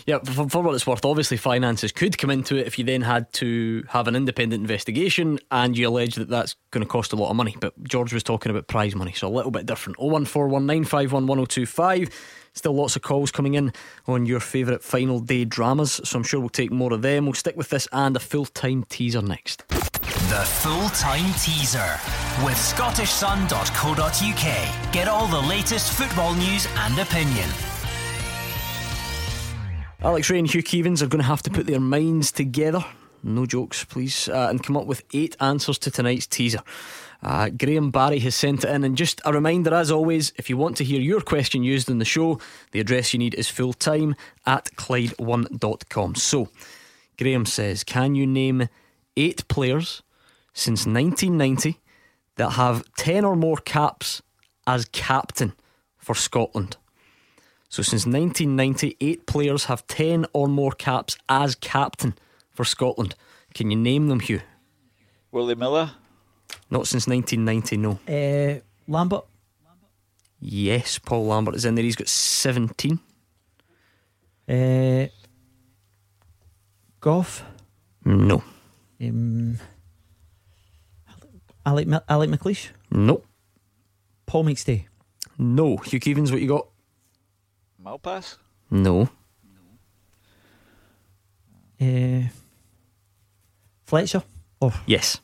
Yeah, 0.05 0.19
for, 0.19 0.47
for 0.49 0.61
what 0.61 0.75
it's 0.75 0.88
worth, 0.88 1.03
obviously 1.05 1.38
finances 1.38 1.91
could 1.91 2.17
come 2.17 2.29
into 2.29 2.55
it 2.57 2.67
if 2.67 2.79
you 2.79 2.86
then 2.86 3.01
had 3.01 3.31
to 3.33 3.83
have 3.89 4.07
an 4.07 4.15
independent 4.15 4.61
investigation 4.61 5.39
and 5.51 5.77
you 5.77 5.86
allege 5.88 6.15
that 6.15 6.29
that's 6.29 6.55
going 6.71 6.83
to 6.83 6.89
cost 6.89 7.13
a 7.13 7.15
lot 7.15 7.29
of 7.29 7.36
money. 7.36 7.55
But 7.59 7.83
George 7.83 8.11
was 8.13 8.23
talking 8.23 8.49
about 8.49 8.67
prize 8.67 8.95
money, 8.95 9.13
so 9.13 9.27
a 9.27 9.29
little 9.29 9.51
bit 9.51 9.65
different. 9.65 9.99
01419511025. 9.99 12.11
Still 12.53 12.73
lots 12.73 12.95
of 12.95 13.01
calls 13.01 13.31
coming 13.31 13.55
in 13.55 13.73
on 14.07 14.25
your 14.25 14.39
favourite 14.39 14.81
final 14.81 15.19
day 15.19 15.43
dramas, 15.43 15.99
so 16.05 16.17
I'm 16.17 16.23
sure 16.23 16.39
we'll 16.39 16.47
take 16.47 16.71
more 16.71 16.93
of 16.93 17.01
them. 17.01 17.25
We'll 17.25 17.33
stick 17.33 17.57
with 17.57 17.69
this 17.69 17.86
and 17.91 18.15
a 18.15 18.19
full 18.19 18.45
time 18.45 18.86
teaser 18.88 19.21
next. 19.21 19.67
The 19.67 20.45
full 20.45 20.88
time 20.89 21.33
teaser 21.33 21.99
with 22.45 22.55
ScottishSun.co.uk. 22.55 24.93
Get 24.93 25.09
all 25.09 25.27
the 25.27 25.41
latest 25.41 25.91
football 25.91 26.33
news 26.33 26.65
and 26.77 26.97
opinion. 26.97 27.49
Alex 30.06 30.30
Rae 30.30 30.38
and 30.38 30.47
Hugh 30.47 30.62
Keevins 30.62 31.01
are 31.01 31.08
going 31.08 31.24
to 31.24 31.28
have 31.28 31.41
to 31.41 31.49
put 31.49 31.66
their 31.66 31.80
minds 31.80 32.32
together, 32.32 32.86
no 33.24 33.47
jokes, 33.47 33.84
please, 33.84 34.30
uh, 34.30 34.49
and 34.51 34.62
come 34.62 34.78
up 34.78 34.86
with 34.86 35.03
eight 35.14 35.36
answers 35.39 35.80
to 35.80 35.89
tonight's 35.89 36.28
teaser. 36.28 36.62
Uh, 37.24 37.49
Graham 37.49 37.89
Barry 37.89 38.20
has 38.20 38.36
sent 38.36 38.64
it 38.64 38.70
in, 38.70 38.84
and 38.84 38.95
just 38.95 39.20
a 39.26 39.34
reminder, 39.34 39.74
as 39.74 39.89
always, 39.89 40.32
if 40.38 40.47
you 40.47 40.58
want 40.58 40.78
to 40.78 40.84
hear 40.84 41.01
your 41.01 41.22
question 41.22 41.64
used 41.64 41.89
in 41.89 41.97
the 41.97 42.06
show, 42.06 42.39
the 42.70 42.80
address 42.80 43.14
you 43.14 43.18
need 43.18 43.34
is 43.34 43.47
fulltime 43.47 44.14
at 44.45 44.66
Clyde1.com. 44.76 46.14
So, 46.14 46.49
Graham 47.18 47.47
says, 47.47 47.84
Can 47.84 48.14
you 48.14 48.28
name 48.28 48.70
eight 49.18 49.47
players 49.47 50.03
since 50.53 50.86
1990 50.86 51.82
that 52.36 52.51
have 52.51 52.86
10 52.97 53.26
or 53.26 53.36
more 53.36 53.58
caps 53.58 54.22
as 54.68 54.86
captain 54.86 55.53
for 55.97 56.14
Scotland? 56.14 56.78
So 57.70 57.82
since 57.84 58.05
1998, 58.05 59.26
players 59.26 59.66
have 59.66 59.86
10 59.88 60.26
or 60.34 60.47
more 60.47 60.72
caps 60.72 61.18
as 61.28 61.55
captain 61.55 62.13
for 62.51 62.63
Scotland. 62.63 63.16
Can 63.53 63.72
you 63.72 63.78
name 63.78 64.07
them, 64.07 64.20
Hugh? 64.20 64.41
Willie 65.32 65.55
Miller? 65.55 65.91
Not 66.70 66.88
since 66.88 67.07
1990, 67.07 67.78
no. 67.78 67.99
Uh, 68.07 68.59
Lambert? 68.88 69.26
Yes, 70.39 70.99
Paul 70.99 71.26
Lambert 71.28 71.55
is 71.55 71.66
in 71.66 71.76
there. 71.76 71.84
He's 71.84 71.95
got 71.95 72.07
17. 72.07 72.99
Uh, 74.47 75.07
Gough? 76.99 77.43
No. 78.05 78.43
Um, 79.01 79.57
Alec, 81.66 81.88
Mi- 81.88 81.99
Alec 82.07 82.30
McLeish? 82.30 82.70
No. 82.91 83.24
Paul 84.28 84.45
McStay? 84.45 84.86
No. 85.38 85.78
Hugh 85.78 85.99
Keevins, 85.99 86.32
what 86.32 86.41
you 86.41 86.47
got? 86.47 86.68
Malpas? 87.86 88.38
No. 88.71 89.09
Uh, 91.79 92.23
Fletcher? 93.86 94.23
Oh, 94.61 94.81
Yes. 94.86 95.19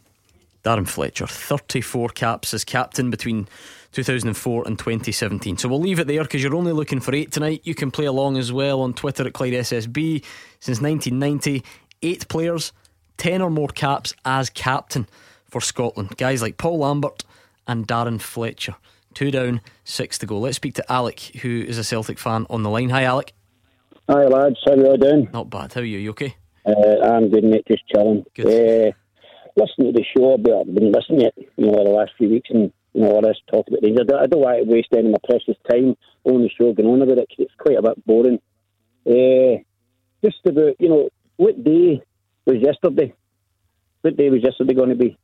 Darren 0.63 0.87
Fletcher, 0.87 1.25
34 1.25 2.09
caps 2.09 2.53
as 2.53 2.63
captain 2.63 3.09
between 3.09 3.47
2004 3.93 4.67
and 4.67 4.77
2017. 4.77 5.57
So 5.57 5.67
we'll 5.67 5.79
leave 5.79 5.99
it 5.99 6.05
there 6.05 6.21
because 6.21 6.43
you're 6.43 6.53
only 6.55 6.71
looking 6.71 6.99
for 6.99 7.15
eight 7.15 7.31
tonight. 7.31 7.61
You 7.63 7.73
can 7.73 7.89
play 7.89 8.05
along 8.05 8.37
as 8.37 8.53
well 8.53 8.81
on 8.81 8.93
Twitter 8.93 9.25
at 9.25 9.33
Clyde 9.33 9.53
SSB. 9.53 10.23
Since 10.59 10.79
1990, 10.79 11.63
eight 12.03 12.27
players, 12.27 12.73
10 13.17 13.41
or 13.41 13.49
more 13.49 13.69
caps 13.69 14.13
as 14.23 14.51
captain 14.51 15.07
for 15.49 15.61
Scotland. 15.61 16.15
Guys 16.17 16.43
like 16.43 16.57
Paul 16.57 16.77
Lambert 16.77 17.23
and 17.65 17.87
Darren 17.87 18.21
Fletcher. 18.21 18.75
Two 19.13 19.29
down, 19.31 19.61
six 19.83 20.17
to 20.19 20.25
go. 20.25 20.39
Let's 20.39 20.55
speak 20.55 20.75
to 20.75 20.91
Alec, 20.91 21.19
who 21.41 21.61
is 21.67 21.77
a 21.77 21.83
Celtic 21.83 22.17
fan 22.17 22.45
on 22.49 22.63
the 22.63 22.69
line. 22.69 22.89
Hi, 22.89 23.03
Alec. 23.03 23.33
Hi 24.09 24.25
lads, 24.25 24.57
how 24.65 24.73
you 24.73 24.87
all 24.87 24.97
doing? 24.97 25.29
Not 25.33 25.49
bad. 25.49 25.73
How 25.73 25.81
are 25.81 25.85
you? 25.85 25.99
You 25.99 26.11
okay? 26.11 26.35
Uh, 26.65 26.99
I'm 27.03 27.29
good, 27.29 27.43
mate. 27.43 27.65
Just 27.67 27.87
chilling. 27.87 28.25
Uh, 28.39 28.91
listening 29.55 29.93
to 29.93 29.99
the 29.99 30.05
show, 30.15 30.37
but 30.37 30.53
I've 30.53 30.73
been 30.73 30.91
listening 30.91 31.19
to 31.19 31.25
it, 31.27 31.33
you 31.57 31.67
know, 31.67 31.83
the 31.83 31.89
last 31.89 32.11
few 32.17 32.29
weeks, 32.29 32.49
and 32.51 32.71
you 32.93 33.01
know, 33.01 33.11
all 33.11 33.21
this 33.21 33.37
talk 33.49 33.67
about 33.67 33.83
Rangers. 33.83 34.07
I 34.17 34.27
don't 34.27 34.41
want 34.41 34.63
to 34.63 34.73
waste 34.73 34.89
any 34.93 35.07
of 35.07 35.11
my 35.13 35.17
precious 35.23 35.55
time 35.69 35.95
on 36.23 36.41
the 36.41 36.49
show 36.49 36.73
going 36.73 36.89
on 36.89 37.01
about 37.01 37.19
it 37.19 37.29
'cause 37.29 37.45
it's 37.45 37.55
quite 37.57 37.77
a 37.77 37.81
bit 37.81 38.05
boring. 38.05 38.39
Uh, 39.05 39.61
just 40.23 40.45
about, 40.45 40.75
you 40.79 40.89
know, 40.89 41.09
what 41.37 41.63
day 41.63 42.01
was 42.45 42.57
yesterday? 42.57 43.13
What 44.01 44.17
day 44.17 44.29
was 44.29 44.43
yesterday 44.43 44.73
going 44.73 44.89
to 44.89 44.95
be? 44.95 45.17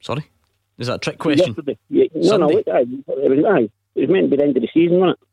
Sorry? 0.00 0.24
Is 0.82 0.88
that 0.88 0.96
a 0.96 0.98
trick 0.98 1.18
question? 1.18 1.54
Yesterday. 1.54 1.78
Yeah, 1.88 2.04
no, 2.14 2.20
no, 2.20 2.28
Sunday. 2.28 2.54
what, 2.54 2.68
aye, 2.68 2.80
it 2.80 3.30
was, 3.30 3.44
aye, 3.46 3.70
it 3.94 4.00
was 4.00 4.10
meant 4.10 4.24
to 4.24 4.30
be 4.30 4.36
the 4.36 4.42
end 4.42 4.56
of 4.56 4.62
the 4.62 4.68
season, 4.74 4.98
wasn't 4.98 5.18
it? 5.20 5.28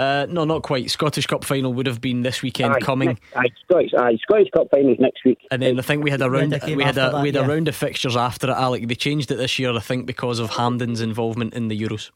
Uh, 0.00 0.26
no, 0.30 0.44
not 0.44 0.62
quite. 0.62 0.90
Scottish 0.90 1.26
Cup 1.26 1.44
final 1.44 1.74
would 1.74 1.86
have 1.86 2.00
been 2.00 2.22
this 2.22 2.40
weekend 2.40 2.72
aye, 2.72 2.80
coming. 2.80 3.08
Next, 3.08 3.22
aye, 3.36 3.48
Scottish, 3.64 3.90
aye, 3.98 4.16
Scottish 4.22 4.48
Cup 4.50 4.68
finals 4.70 4.96
next 4.98 5.24
week. 5.24 5.38
And 5.50 5.60
then 5.60 5.78
I 5.78 5.82
think 5.82 6.04
we 6.04 6.10
had 6.10 6.22
a 6.22 6.30
round. 6.30 6.52
We 6.52 6.82
had 6.82 6.96
a 6.96 7.10
that, 7.10 7.22
we 7.22 7.28
had 7.28 7.36
a 7.36 7.44
round 7.44 7.68
of 7.68 7.76
fixtures 7.76 8.16
after 8.16 8.48
it. 8.48 8.54
Alec, 8.54 8.88
they 8.88 8.94
changed 8.94 9.30
it 9.30 9.36
this 9.36 9.58
year, 9.58 9.74
I 9.74 9.80
think, 9.80 10.06
because 10.06 10.38
of 10.38 10.50
Hampden's 10.50 11.00
involvement 11.00 11.52
in 11.52 11.68
the 11.68 11.78
Euros. 11.78 12.10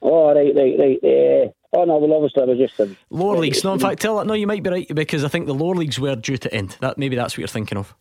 Oh, 0.00 0.34
right, 0.34 0.54
right, 0.54 0.78
right. 0.78 0.98
Uh, 1.02 1.50
oh, 1.72 1.84
no, 1.84 1.98
well, 1.98 2.14
obviously, 2.14 2.42
I 2.42 2.46
was 2.46 2.58
just. 2.58 2.80
Uh, 2.80 2.94
Lower 3.10 3.38
leagues. 3.38 3.64
No, 3.64 3.72
in 3.72 3.80
fact, 3.80 4.00
tell 4.00 4.16
that. 4.18 4.26
No, 4.26 4.34
you 4.34 4.46
might 4.46 4.62
be 4.62 4.70
right 4.70 4.94
because 4.94 5.24
I 5.24 5.28
think 5.28 5.46
the 5.46 5.54
lower 5.54 5.74
leagues 5.74 5.98
were 5.98 6.16
due 6.16 6.38
to 6.38 6.54
end. 6.54 6.76
That 6.80 6.96
maybe 6.96 7.16
that's 7.16 7.34
what 7.34 7.38
you're 7.38 7.48
thinking 7.48 7.76
of. 7.76 7.92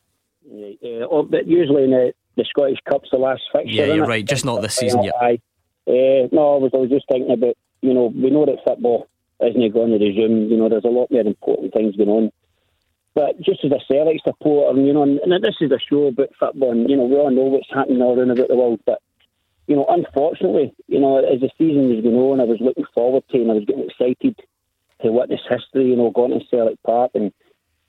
Uh, 0.47 1.07
oh, 1.09 1.23
but 1.23 1.47
usually 1.47 1.85
in 1.85 1.89
the, 1.91 2.13
the 2.35 2.45
Scottish 2.49 2.79
Cup's 2.87 3.09
the 3.11 3.17
last 3.17 3.43
fixture. 3.51 3.73
Yeah, 3.73 3.93
you're 3.93 4.05
right. 4.05 4.25
Just 4.25 4.45
not 4.45 4.61
this 4.61 4.75
season 4.75 5.03
yet. 5.03 5.15
Aye. 5.21 5.39
Uh, 5.87 6.27
no, 6.31 6.55
I 6.55 6.57
was, 6.57 6.71
I 6.73 6.77
was 6.77 6.89
just 6.89 7.05
thinking 7.09 7.31
about, 7.31 7.55
you 7.81 7.93
know, 7.93 8.05
we 8.05 8.31
know 8.31 8.45
that 8.45 8.63
football 8.65 9.07
isn't 9.39 9.73
going 9.73 9.91
to 9.91 10.03
resume. 10.03 10.49
You 10.49 10.57
know, 10.57 10.67
there's 10.67 10.83
a 10.83 10.87
lot 10.87 11.11
more 11.11 11.21
important 11.21 11.73
things 11.73 11.95
going 11.95 12.09
on. 12.09 12.31
But 13.13 13.39
just 13.39 13.63
as 13.63 13.71
a 13.71 13.79
Celtic 13.87 14.21
supporter, 14.27 14.77
and, 14.77 14.87
you 14.87 14.93
know, 14.93 15.03
and, 15.03 15.19
and 15.19 15.43
this 15.43 15.55
is 15.61 15.71
a 15.71 15.79
show 15.79 16.07
about 16.07 16.29
football, 16.39 16.71
and, 16.71 16.89
you 16.89 16.97
know, 16.97 17.05
we 17.05 17.15
all 17.15 17.31
know 17.31 17.43
what's 17.43 17.71
happening 17.73 18.01
all 18.01 18.17
around 18.17 18.31
about 18.31 18.49
the 18.49 18.55
world, 18.55 18.81
but, 18.85 18.99
you 19.67 19.75
know, 19.75 19.85
unfortunately, 19.87 20.73
you 20.87 20.99
know, 20.99 21.19
as 21.19 21.39
the 21.39 21.49
season 21.57 21.95
was 21.95 22.03
going 22.03 22.15
on, 22.15 22.41
I 22.41 22.43
was 22.43 22.59
looking 22.59 22.85
forward 22.93 23.23
to 23.29 23.37
and 23.37 23.51
I 23.51 23.53
was 23.53 23.65
getting 23.65 23.89
excited 23.89 24.39
to 25.01 25.11
witness 25.11 25.41
history, 25.47 25.89
you 25.89 25.95
know, 25.95 26.09
going 26.11 26.37
to 26.37 26.45
Celtic 26.47 26.81
Park 26.83 27.11
and, 27.15 27.31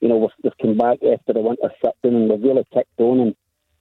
you 0.01 0.09
know, 0.09 0.18
we've, 0.18 0.31
we've 0.44 0.59
come 0.62 0.77
back 0.77 0.98
after 1.02 1.32
the 1.32 1.40
winter 1.40 1.70
shutdown 1.82 2.14
and 2.14 2.31
we've 2.31 2.43
really 2.43 2.64
kicked 2.73 3.01
on 3.01 3.20
and, 3.20 3.36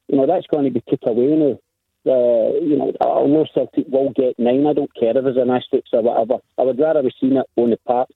you 0.07 0.18
know, 0.18 0.27
that's 0.27 0.48
going 0.48 0.65
to 0.65 0.72
be 0.72 0.84
took 0.88 1.02
away 1.06 1.36
now. 1.36 1.60
Uh, 2.07 2.53
you 2.61 2.77
know, 2.77 2.94
I 3.02 3.26
know 3.26 3.45
Celtic 3.53 3.88
will 3.88 4.11
get 4.15 4.38
nine. 4.38 4.68
I 4.68 4.73
don't 4.73 4.94
care 4.94 5.18
if 5.18 5.26
it's 5.26 5.38
an 5.38 5.49
asterisk 5.49 5.88
or 5.91 6.03
whatever. 6.03 6.36
I 6.57 6.61
would 6.61 6.80
rather 6.80 7.02
have 7.02 7.11
seen 7.19 7.38
it 7.38 7.48
on 7.56 7.72
the 7.72 7.77
park. 7.77 8.10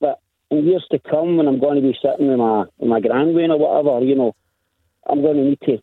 But 0.00 0.20
in 0.50 0.66
years 0.66 0.86
to 0.90 0.98
come, 0.98 1.38
when 1.38 1.48
I'm 1.48 1.58
going 1.58 1.76
to 1.76 1.80
be 1.80 1.96
sitting 2.02 2.28
with 2.28 2.38
my 2.38 2.64
with 2.76 2.90
my 2.90 3.00
grandway 3.00 3.48
or 3.48 3.58
whatever, 3.58 4.04
you 4.04 4.16
know, 4.16 4.34
I'm 5.08 5.22
going 5.22 5.36
to 5.38 5.44
need 5.44 5.60
to 5.62 5.78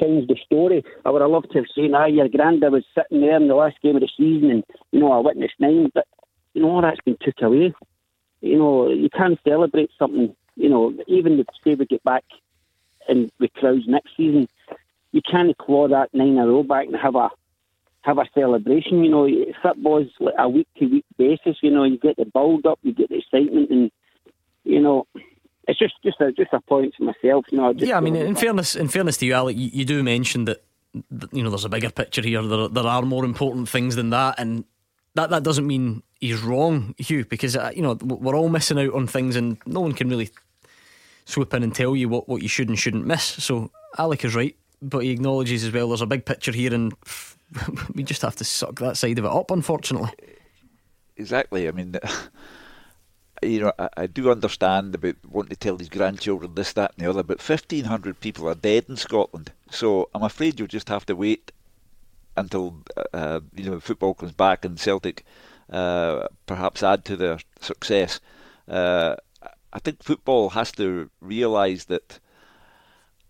change 0.00 0.26
the 0.26 0.36
story. 0.44 0.82
I 1.04 1.10
would 1.10 1.22
have 1.22 1.30
loved 1.30 1.52
to 1.52 1.58
have 1.58 1.66
seen, 1.74 1.94
ah, 1.94 2.06
your 2.06 2.28
granddad 2.28 2.72
was 2.72 2.84
sitting 2.92 3.20
there 3.20 3.36
in 3.36 3.46
the 3.46 3.54
last 3.54 3.76
game 3.80 3.94
of 3.94 4.02
the 4.02 4.10
season, 4.16 4.50
and 4.50 4.64
you 4.90 4.98
know, 4.98 5.12
I 5.12 5.18
witnessed 5.18 5.60
nine. 5.60 5.90
But 5.94 6.08
you 6.54 6.62
know, 6.62 6.70
all 6.70 6.82
that's 6.82 7.00
been 7.04 7.18
took 7.20 7.40
away. 7.40 7.72
You 8.40 8.58
know, 8.58 8.90
you 8.90 9.10
can't 9.10 9.38
celebrate 9.46 9.90
something. 9.96 10.34
You 10.56 10.68
know, 10.68 10.92
even 11.06 11.38
if 11.38 11.46
say 11.62 11.76
we 11.76 11.86
get 11.86 12.02
back 12.02 12.24
in 13.08 13.30
with 13.38 13.52
crowds 13.54 13.86
next 13.86 14.10
season, 14.16 14.48
you 15.12 15.22
can't 15.22 15.56
claw 15.58 15.88
that 15.88 16.12
nine 16.12 16.28
in 16.28 16.38
a 16.38 16.46
row 16.46 16.62
back 16.62 16.86
and 16.86 16.96
have 16.96 17.14
a 17.14 17.30
have 18.02 18.18
a 18.18 18.28
celebration. 18.34 19.04
You 19.04 19.10
know, 19.10 19.28
football's 19.62 20.08
like 20.20 20.34
a 20.38 20.48
week 20.48 20.68
to 20.78 20.86
week 20.86 21.04
basis. 21.16 21.56
You 21.62 21.70
know, 21.70 21.84
you 21.84 21.98
get 21.98 22.16
the 22.16 22.24
build 22.24 22.66
up, 22.66 22.78
you 22.82 22.92
get 22.92 23.08
the 23.08 23.18
excitement, 23.18 23.70
and 23.70 23.90
you 24.64 24.80
know, 24.80 25.06
it's 25.66 25.78
just 25.78 25.94
just 26.04 26.20
a 26.20 26.32
just 26.32 26.52
a 26.52 26.60
point 26.60 26.94
to 26.96 27.04
myself. 27.04 27.46
You 27.50 27.58
know, 27.58 27.72
just 27.72 27.86
Yeah, 27.86 27.96
I 27.96 28.00
mean, 28.00 28.16
in 28.16 28.36
fairness, 28.36 28.76
in 28.76 28.88
fairness 28.88 29.16
to 29.18 29.26
you, 29.26 29.34
Alec, 29.34 29.56
you, 29.56 29.70
you 29.72 29.84
do 29.84 30.02
mention 30.02 30.44
that 30.46 30.64
th- 30.94 31.32
you 31.32 31.42
know 31.42 31.50
there's 31.50 31.64
a 31.64 31.68
bigger 31.68 31.90
picture 31.90 32.22
here. 32.22 32.42
There, 32.42 32.68
there 32.68 32.86
are 32.86 33.02
more 33.02 33.24
important 33.24 33.68
things 33.68 33.96
than 33.96 34.10
that, 34.10 34.36
and 34.38 34.64
that 35.14 35.30
that 35.30 35.42
doesn't 35.42 35.66
mean 35.66 36.02
he's 36.20 36.40
wrong, 36.40 36.94
Hugh, 36.98 37.24
because 37.24 37.56
uh, 37.56 37.72
you 37.74 37.82
know 37.82 37.94
we're 37.94 38.36
all 38.36 38.48
missing 38.48 38.78
out 38.78 38.94
on 38.94 39.06
things, 39.06 39.36
and 39.36 39.58
no 39.66 39.80
one 39.80 39.92
can 39.92 40.08
really 40.08 40.30
swoop 41.28 41.52
in 41.52 41.62
and 41.62 41.74
tell 41.74 41.94
you 41.94 42.08
what, 42.08 42.28
what 42.28 42.42
you 42.42 42.48
should 42.48 42.68
and 42.68 42.78
shouldn't 42.78 43.06
miss. 43.06 43.22
So 43.22 43.70
Alec 43.98 44.24
is 44.24 44.34
right, 44.34 44.56
but 44.80 45.00
he 45.00 45.10
acknowledges 45.10 45.62
as 45.62 45.72
well 45.72 45.88
there's 45.88 46.00
a 46.00 46.06
big 46.06 46.24
picture 46.24 46.52
here, 46.52 46.72
and 46.72 46.94
we 47.94 48.02
just 48.02 48.22
have 48.22 48.36
to 48.36 48.44
suck 48.44 48.78
that 48.80 48.96
side 48.96 49.18
of 49.18 49.26
it 49.26 49.30
up, 49.30 49.50
unfortunately. 49.50 50.10
Exactly. 51.18 51.68
I 51.68 51.72
mean, 51.72 51.96
you 53.42 53.60
know, 53.60 53.72
I, 53.78 53.88
I 53.98 54.06
do 54.06 54.30
understand 54.30 54.94
about 54.94 55.16
wanting 55.28 55.50
to 55.50 55.56
tell 55.56 55.76
his 55.76 55.90
grandchildren 55.90 56.54
this, 56.54 56.72
that, 56.72 56.92
and 56.96 57.04
the 57.04 57.10
other, 57.10 57.22
but 57.22 57.46
1,500 57.46 58.20
people 58.20 58.48
are 58.48 58.54
dead 58.54 58.86
in 58.88 58.96
Scotland. 58.96 59.52
So 59.70 60.08
I'm 60.14 60.22
afraid 60.22 60.58
you'll 60.58 60.68
just 60.68 60.88
have 60.88 61.04
to 61.06 61.14
wait 61.14 61.52
until 62.36 62.76
uh, 63.12 63.40
you 63.54 63.68
know 63.68 63.80
football 63.80 64.14
comes 64.14 64.32
back 64.32 64.64
and 64.64 64.78
Celtic 64.78 65.24
uh, 65.70 66.28
perhaps 66.46 66.82
add 66.82 67.04
to 67.06 67.16
their 67.16 67.38
success. 67.60 68.20
Uh, 68.68 69.16
I 69.72 69.78
think 69.78 70.02
football 70.02 70.50
has 70.50 70.72
to 70.72 71.10
realise 71.20 71.84
that 71.84 72.20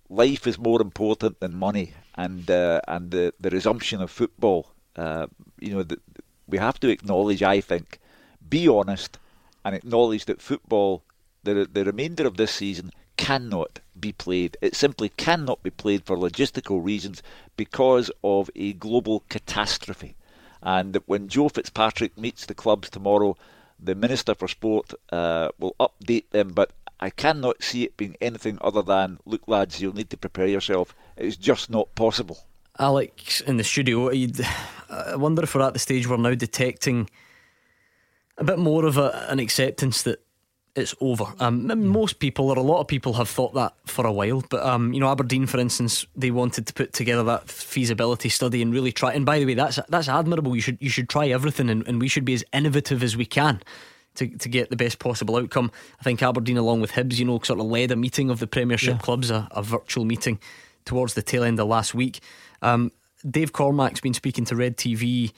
life 0.08 0.46
is 0.46 0.58
more 0.58 0.80
important 0.80 1.40
than 1.40 1.54
money, 1.54 1.94
and 2.14 2.50
uh, 2.50 2.80
and 2.86 3.10
the 3.10 3.34
the 3.40 3.50
resumption 3.50 4.00
of 4.00 4.10
football. 4.10 4.70
Uh, 4.96 5.26
you 5.60 5.72
know, 5.74 5.82
the, 5.82 5.98
we 6.46 6.58
have 6.58 6.78
to 6.80 6.88
acknowledge. 6.88 7.42
I 7.42 7.60
think, 7.60 7.98
be 8.48 8.68
honest, 8.68 9.18
and 9.64 9.74
acknowledge 9.74 10.24
that 10.26 10.40
football, 10.40 11.02
the 11.42 11.68
the 11.70 11.84
remainder 11.84 12.26
of 12.26 12.36
this 12.36 12.52
season, 12.52 12.90
cannot 13.16 13.80
be 13.98 14.12
played. 14.12 14.56
It 14.62 14.76
simply 14.76 15.08
cannot 15.10 15.62
be 15.62 15.70
played 15.70 16.04
for 16.04 16.16
logistical 16.16 16.84
reasons 16.84 17.22
because 17.56 18.10
of 18.22 18.48
a 18.54 18.72
global 18.74 19.24
catastrophe. 19.28 20.14
And 20.62 20.98
when 21.06 21.28
Joe 21.28 21.48
Fitzpatrick 21.48 22.16
meets 22.16 22.46
the 22.46 22.54
clubs 22.54 22.90
tomorrow, 22.90 23.36
the 23.78 23.94
Minister 23.94 24.34
for 24.34 24.48
Sport 24.48 24.94
uh, 25.10 25.48
will 25.58 25.76
update 25.78 26.30
them. 26.30 26.48
But 26.48 26.72
I 27.00 27.10
cannot 27.10 27.62
see 27.62 27.84
it 27.84 27.96
being 27.96 28.16
anything 28.20 28.58
other 28.60 28.82
than, 28.82 29.18
look, 29.24 29.42
lads, 29.46 29.80
you'll 29.80 29.94
need 29.94 30.10
to 30.10 30.16
prepare 30.16 30.48
yourself. 30.48 30.94
It's 31.16 31.36
just 31.36 31.70
not 31.70 31.94
possible. 31.94 32.38
Alex 32.78 33.40
in 33.40 33.56
the 33.56 33.64
studio, 33.64 34.10
I 34.10 35.16
wonder 35.16 35.42
if 35.42 35.54
we're 35.54 35.62
at 35.62 35.72
the 35.72 35.78
stage 35.80 36.06
we're 36.06 36.16
now 36.16 36.34
detecting 36.34 37.10
a 38.36 38.44
bit 38.44 38.58
more 38.58 38.84
of 38.84 38.96
a, 38.96 39.26
an 39.28 39.40
acceptance 39.40 40.02
that 40.02 40.20
it's 40.78 40.94
over. 41.00 41.24
Um, 41.40 41.86
Most 41.88 42.18
people, 42.18 42.50
or 42.50 42.56
a 42.56 42.62
lot 42.62 42.80
of 42.80 42.88
people, 42.88 43.12
have 43.14 43.28
thought 43.28 43.54
that 43.54 43.74
for 43.86 44.06
a 44.06 44.12
while. 44.12 44.42
But 44.48 44.64
um, 44.64 44.92
you 44.92 45.00
know, 45.00 45.10
Aberdeen, 45.10 45.46
for 45.46 45.58
instance, 45.58 46.06
they 46.16 46.30
wanted 46.30 46.66
to 46.66 46.72
put 46.72 46.92
together 46.92 47.22
that 47.24 47.48
feasibility 47.48 48.28
study 48.28 48.62
and 48.62 48.72
really 48.72 48.92
try. 48.92 49.12
And 49.12 49.26
by 49.26 49.38
the 49.38 49.46
way, 49.46 49.54
that's 49.54 49.78
that's 49.88 50.08
admirable. 50.08 50.54
You 50.54 50.62
should 50.62 50.78
you 50.80 50.90
should 50.90 51.08
try 51.08 51.28
everything, 51.28 51.68
and, 51.70 51.86
and 51.86 52.00
we 52.00 52.08
should 52.08 52.24
be 52.24 52.34
as 52.34 52.44
innovative 52.52 53.02
as 53.02 53.16
we 53.16 53.26
can. 53.26 53.60
To, 54.14 54.26
to 54.26 54.48
get 54.48 54.68
the 54.68 54.74
best 54.76 54.98
possible 54.98 55.36
outcome, 55.36 55.70
I 56.00 56.02
think 56.02 56.20
Aberdeen, 56.24 56.56
along 56.56 56.80
with 56.80 56.90
Hibs, 56.90 57.20
you 57.20 57.24
know, 57.24 57.38
sort 57.44 57.60
of 57.60 57.66
led 57.66 57.92
a 57.92 57.96
meeting 57.96 58.30
of 58.30 58.40
the 58.40 58.48
Premiership 58.48 58.94
Yeah. 58.94 58.98
clubs, 58.98 59.30
a, 59.30 59.46
a 59.52 59.62
virtual 59.62 60.04
meeting 60.04 60.40
towards 60.84 61.14
the 61.14 61.22
tail 61.22 61.44
end 61.44 61.60
of 61.60 61.68
last 61.68 61.94
week. 61.94 62.18
Um, 62.60 62.90
Dave 63.30 63.52
Cormack's 63.52 64.00
been 64.00 64.14
speaking 64.14 64.44
to 64.46 64.56
Red 64.56 64.76
TV 64.76 65.32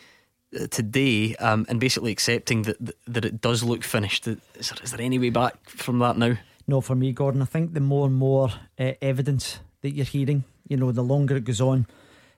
today 0.70 1.34
um, 1.36 1.66
and 1.68 1.78
basically 1.78 2.12
accepting 2.12 2.62
that, 2.62 2.94
that 3.06 3.24
it 3.24 3.40
does 3.40 3.62
look 3.62 3.84
finished. 3.84 4.26
Is 4.26 4.38
there, 4.56 4.78
is 4.82 4.90
there 4.90 5.00
any 5.00 5.18
way 5.18 5.30
back 5.30 5.68
from 5.68 5.98
that 6.00 6.16
now? 6.16 6.36
No, 6.66 6.80
for 6.80 6.94
me, 6.94 7.12
Gordon. 7.12 7.42
I 7.42 7.46
think 7.46 7.74
the 7.74 7.80
more 7.80 8.06
and 8.06 8.14
more 8.14 8.50
uh, 8.78 8.92
evidence 9.02 9.60
that 9.82 9.90
you're 9.90 10.04
hearing, 10.04 10.44
you 10.68 10.76
know, 10.76 10.92
the 10.92 11.02
longer 11.02 11.36
it 11.36 11.44
goes 11.44 11.60
on, 11.60 11.86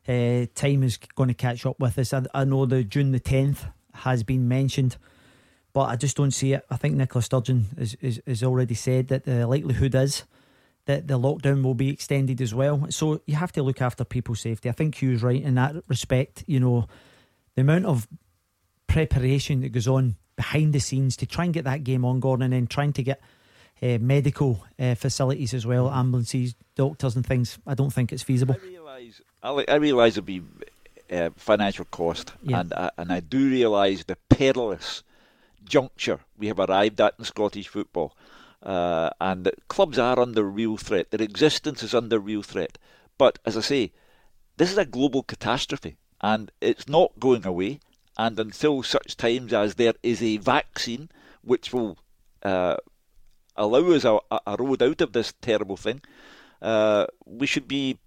uh, 0.09 0.47
time 0.55 0.83
is 0.83 0.97
going 0.97 1.29
to 1.29 1.35
catch 1.35 1.67
up 1.67 1.79
with 1.79 1.99
us. 1.99 2.13
I, 2.13 2.23
I 2.35 2.45
know 2.45 2.67
the 2.67 2.85
June 2.85 3.13
the 3.13 3.21
10th 3.21 3.71
has 3.95 4.23
been 4.23 4.49
mentioned, 4.49 4.97
but 5.73 5.83
I 5.83 5.97
just 5.97 6.17
don't 6.17 6.31
see 6.31 6.53
it. 6.53 6.65
I 6.71 6.77
think 6.77 6.97
Nicola 6.97 7.23
Sturgeon 7.23 7.67
has, 7.79 7.97
has, 8.03 8.21
has 8.27 8.43
already 8.43 8.75
said 8.75 9.09
that 9.09 9.25
the 9.25 9.47
likelihood 9.47 9.95
is 9.95 10.25
that 10.87 11.07
the 11.07 11.19
lockdown 11.19 11.63
will 11.63 11.75
be 11.75 11.91
extended 11.91 12.41
as 12.41 12.55
well. 12.55 12.87
So 12.91 13.21
you 13.27 13.37
have 13.37 13.53
to 13.53 13.63
look 13.63 13.81
after 13.81 14.05
people's 14.05 14.41
safety. 14.41 14.69
I 14.69 14.73
think 14.73 14.97
Hugh's 14.97 15.23
right 15.23 15.41
in 15.41 15.55
that 15.55 15.77
respect. 15.89 16.45
You 16.47 16.61
know, 16.61 16.89
the 17.55 17.63
amount 17.63 17.87
of 17.87 18.07
preparation 18.87 19.61
that 19.61 19.71
goes 19.71 19.89
on 19.89 20.17
behind 20.37 20.73
the 20.73 20.81
scenes 20.81 21.17
to 21.19 21.27
try 21.27 21.45
and 21.45 21.55
get 21.55 21.65
that 21.65 21.85
game 21.85 22.05
on, 22.05 22.21
Gordon, 22.21 22.45
and 22.45 22.53
then 22.53 22.67
trying 22.67 22.93
to 22.95 23.03
get 23.03 23.21
uh, 23.83 23.99
medical 24.01 24.65
uh, 24.79 24.95
facilities 24.95 25.53
as 25.55 25.67
well, 25.67 25.91
ambulances, 25.91 26.55
doctors, 26.75 27.17
and 27.17 27.27
things. 27.27 27.59
I 27.67 27.75
don't 27.75 27.93
think 27.93 28.13
it's 28.13 28.23
feasible. 28.23 28.57
I, 29.43 29.51
li- 29.51 29.65
I 29.69 29.75
realise 29.77 30.17
it'll 30.17 30.25
be 30.27 30.43
uh, 31.11 31.31
financial 31.37 31.85
cost, 31.87 32.33
Yeah. 32.43 32.61
and 32.61 32.73
I, 32.73 32.91
and 32.97 33.13
I 33.13 33.21
do 33.21 33.49
realise 33.51 34.05
the 34.05 34.17
perilous 34.31 35.03
juncture 35.65 36.21
we 36.39 36.47
have 36.49 36.59
arrived 36.61 37.01
at 37.01 37.15
in 37.19 37.25
Scottish 37.25 37.69
football, 37.69 38.17
uh, 38.63 39.11
and 39.21 39.45
that 39.45 39.69
clubs 39.69 39.99
are 39.99 40.19
under 40.19 40.45
real 40.45 40.77
threat. 40.77 41.11
Their 41.11 41.23
existence 41.23 41.83
is 41.83 41.95
under 41.95 42.19
real 42.19 42.43
threat. 42.43 42.79
But 43.19 43.39
as 43.45 43.57
I 43.57 43.61
say, 43.61 43.93
this 44.57 44.71
is 44.71 44.79
a 44.79 44.85
global 44.87 45.23
catastrophe, 45.23 45.97
and 46.23 46.51
it's 46.61 46.89
not 46.89 47.19
going 47.19 47.47
away. 47.47 47.81
And 48.17 48.39
until 48.39 48.83
such 48.83 49.17
times 49.17 49.53
as 49.53 49.75
there 49.75 49.95
is 50.03 50.23
a 50.23 50.37
vaccine 50.37 51.09
which 51.43 51.73
will 51.73 51.99
uh, 52.43 52.77
allow 53.57 53.91
us 53.91 54.05
a, 54.05 54.19
a 54.47 54.57
road 54.59 54.83
out 54.83 55.01
of 55.01 55.13
this 55.13 55.33
terrible 55.41 55.77
thing, 55.77 56.03
uh, 56.61 57.07
we 57.25 57.47
should 57.47 57.67
be 57.67 57.99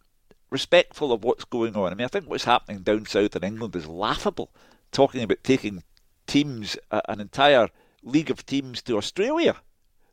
respectful 0.50 1.12
of 1.12 1.24
what's 1.24 1.46
going 1.46 1.76
on. 1.76 1.92
I 1.92 1.96
mean, 1.96 2.06
I 2.06 2.08
think 2.08 2.30
what's 2.30 2.46
happening 2.46 2.80
down 2.80 3.06
south 3.08 3.36
in 3.36 3.44
England 3.44 3.76
is 3.76 3.88
laughable. 3.88 4.52
Talking 4.92 5.24
about 5.24 5.44
taking 5.44 5.84
teams, 6.28 6.78
uh, 6.92 7.02
an 7.10 7.20
entire 7.20 7.70
league 8.04 8.30
of 8.30 8.46
teams 8.46 8.82
to 8.84 8.98
Australia, 8.98 9.56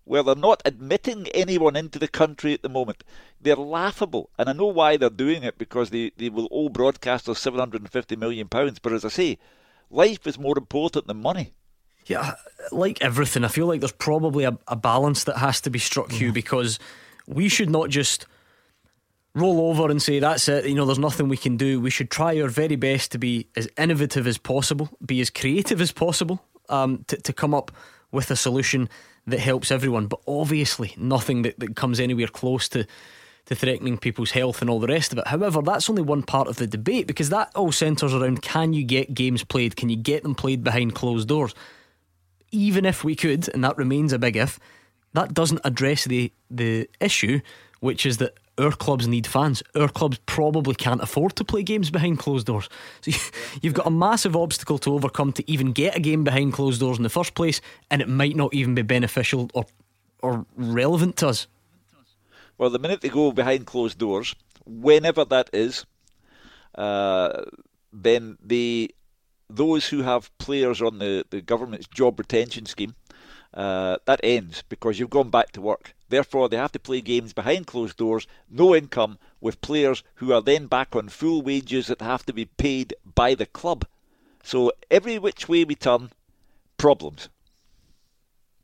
where 0.05 0.23
they're 0.23 0.35
not 0.35 0.63
admitting 0.65 1.29
anyone 1.29 1.77
into 1.77 1.99
the 1.99 2.09
country 2.09 2.53
at 2.53 2.63
the 2.63 2.69
moment. 2.69 3.05
They're 3.41 3.57
laughable, 3.57 4.31
and 4.39 4.49
I 4.49 4.53
know 4.53 4.67
why 4.67 4.97
they're 4.97 5.11
doing 5.11 5.43
it 5.43 5.59
because 5.59 5.91
they, 5.91 6.11
they 6.17 6.29
will 6.29 6.49
owe 6.51 6.69
broadcasters 6.69 7.39
£750 7.39 8.19
million. 8.19 8.49
But 8.49 8.93
as 8.93 9.05
I 9.05 9.09
say, 9.09 9.39
life 9.91 10.27
is 10.27 10.39
more 10.39 10.59
important 10.59 11.07
than 11.07 11.23
money. 11.23 11.53
Yeah, 12.07 12.33
like 12.73 13.01
everything, 13.01 13.45
I 13.45 13.49
feel 13.49 13.67
like 13.67 13.81
there's 13.81 13.93
probably 13.93 14.43
a, 14.45 14.59
a 14.67 14.75
balance 14.75 15.23
that 15.25 15.37
has 15.37 15.61
to 15.63 15.71
be 15.71 15.79
struck, 15.79 16.11
Hugh, 16.11 16.33
Mm. 16.33 16.35
because 16.35 16.81
we 17.29 17.49
should 17.49 17.71
not 17.71 17.91
just 17.91 18.27
roll 19.35 19.71
over 19.71 19.89
and 19.89 20.03
say 20.03 20.19
that's 20.19 20.49
it. 20.49 20.67
You 20.67 20.75
know, 20.75 20.85
there's 20.85 20.99
nothing 20.99 21.29
we 21.29 21.37
can 21.37 21.57
do. 21.57 21.81
We 21.81 21.91
should 21.91 22.11
try 22.11 22.39
our 22.41 22.49
very 22.49 22.75
best 22.77 23.13
to 23.13 23.19
be 23.19 23.47
as 23.57 23.69
innovative 23.79 24.27
as 24.27 24.37
possible, 24.37 24.89
be 25.07 25.21
as 25.21 25.31
creative 25.31 25.81
as 25.81 25.93
possible, 25.93 26.43
um, 26.69 27.05
to, 27.07 27.17
to 27.19 27.33
come 27.33 27.55
up 27.55 27.71
with 28.11 28.31
a 28.33 28.37
solution 28.37 28.89
that 29.27 29.41
helps 29.41 29.71
everyone. 29.71 30.07
But 30.07 30.21
obviously, 30.27 30.95
nothing 30.97 31.43
that, 31.43 31.59
that 31.61 31.77
comes 31.77 32.01
anywhere 32.01 32.29
close 32.29 32.69
to 32.71 32.87
to 33.47 33.57
threatening 33.57 33.99
people's 33.99 34.31
health 34.31 34.61
and 34.61 34.71
all 34.71 34.79
the 34.79 34.87
rest 34.87 35.13
of 35.13 35.19
it. 35.19 35.27
However, 35.27 35.63
that's 35.63 35.91
only 35.91 36.03
one 36.03 36.23
part 36.23 36.47
of 36.47 36.57
the 36.57 36.67
debate 36.67 37.09
because 37.09 37.31
that 37.31 37.51
all 37.57 37.73
centres 37.73 38.15
around 38.15 38.41
can 38.41 38.73
you 38.73 38.85
get 38.85 39.15
games 39.15 39.43
played? 39.43 39.75
Can 39.75 39.89
you 39.89 39.97
get 39.97 40.23
them 40.23 40.37
played 40.37 40.63
behind 40.63 40.95
closed 40.95 41.27
doors? 41.27 41.53
Even 42.53 42.85
if 42.85 43.03
we 43.03 43.17
could, 43.17 43.53
and 43.53 43.65
that 43.65 43.77
remains 43.77 44.13
a 44.13 44.19
big 44.19 44.37
if, 44.37 44.61
that 45.15 45.35
doesn't 45.35 45.61
address 45.65 46.05
the 46.05 46.33
the 46.51 46.89
issue, 47.01 47.41
which 47.81 48.07
is 48.07 48.19
that 48.19 48.39
our 48.63 48.73
clubs 48.73 49.07
need 49.09 49.27
fans. 49.27 49.63
Our 49.75 49.89
clubs 49.89 50.19
probably 50.27 50.75
can't 50.75 51.03
afford 51.03 51.37
to 51.37 51.45
play 51.45 51.63
games 51.63 51.91
behind 51.91 52.19
closed 52.19 52.47
doors. 52.47 52.69
So 53.01 53.11
you- 53.11 53.31
you've 53.63 53.75
got 53.75 53.87
a 53.87 53.91
massive 53.91 54.37
obstacle 54.37 54.79
to 54.79 54.95
overcome 54.95 55.33
to 55.33 55.51
even 55.51 55.73
get 55.73 55.97
a 55.97 56.01
game 56.01 56.25
behind 56.25 56.53
closed 56.53 56.81
doors 56.81 56.97
in 56.97 57.03
the 57.03 57.09
first 57.09 57.35
place, 57.35 57.61
and 57.91 58.01
it 58.01 58.09
might 58.09 58.37
not 58.37 58.55
even 58.55 58.75
be 58.75 58.83
beneficial 58.83 59.51
or 59.55 59.67
or 60.23 60.47
relevant 60.55 61.17
to 61.17 61.29
us. 61.29 61.49
Well, 62.57 62.71
the 62.71 62.79
minute 62.79 63.01
they 63.01 63.09
go 63.09 63.33
behind 63.33 63.67
closed 63.67 63.99
doors, 63.99 64.37
whenever 64.65 65.25
that 65.25 65.51
is, 65.53 65.85
uh, 66.77 67.43
then 67.93 68.39
they, 68.41 68.91
those 69.51 69.89
who 69.89 70.03
have 70.03 70.31
players 70.39 70.81
on 70.81 71.01
the, 71.01 71.25
the 71.31 71.41
government's 71.41 71.89
job 71.89 72.21
retention 72.21 72.67
scheme, 72.67 72.95
uh, 73.53 73.97
that 74.07 74.21
ends 74.23 74.63
because 74.69 75.01
you've 75.01 75.11
gone 75.11 75.31
back 75.31 75.51
to 75.53 75.61
work. 75.61 75.95
Therefore, 76.13 76.51
they 76.51 76.59
have 76.59 76.73
to 76.73 76.79
play 76.79 77.01
games 77.01 77.33
behind 77.33 77.67
closed 77.67 77.97
doors, 77.97 78.27
no 78.51 78.75
income, 78.75 79.19
with 79.41 79.63
players 79.63 80.05
who 80.17 80.31
are 80.35 80.43
then 80.43 80.67
back 80.67 80.95
on 80.95 81.09
full 81.09 81.41
wages 81.41 81.87
that 81.87 82.03
have 82.03 82.27
to 82.27 82.35
be 82.35 82.45
paid 82.45 82.93
by 83.15 83.35
the 83.35 83.47
club. 83.47 83.87
So 84.43 84.73
every 84.91 85.19
which 85.19 85.49
way 85.49 85.65
we 85.65 85.75
turn, 85.75 86.11
problems. 86.77 87.31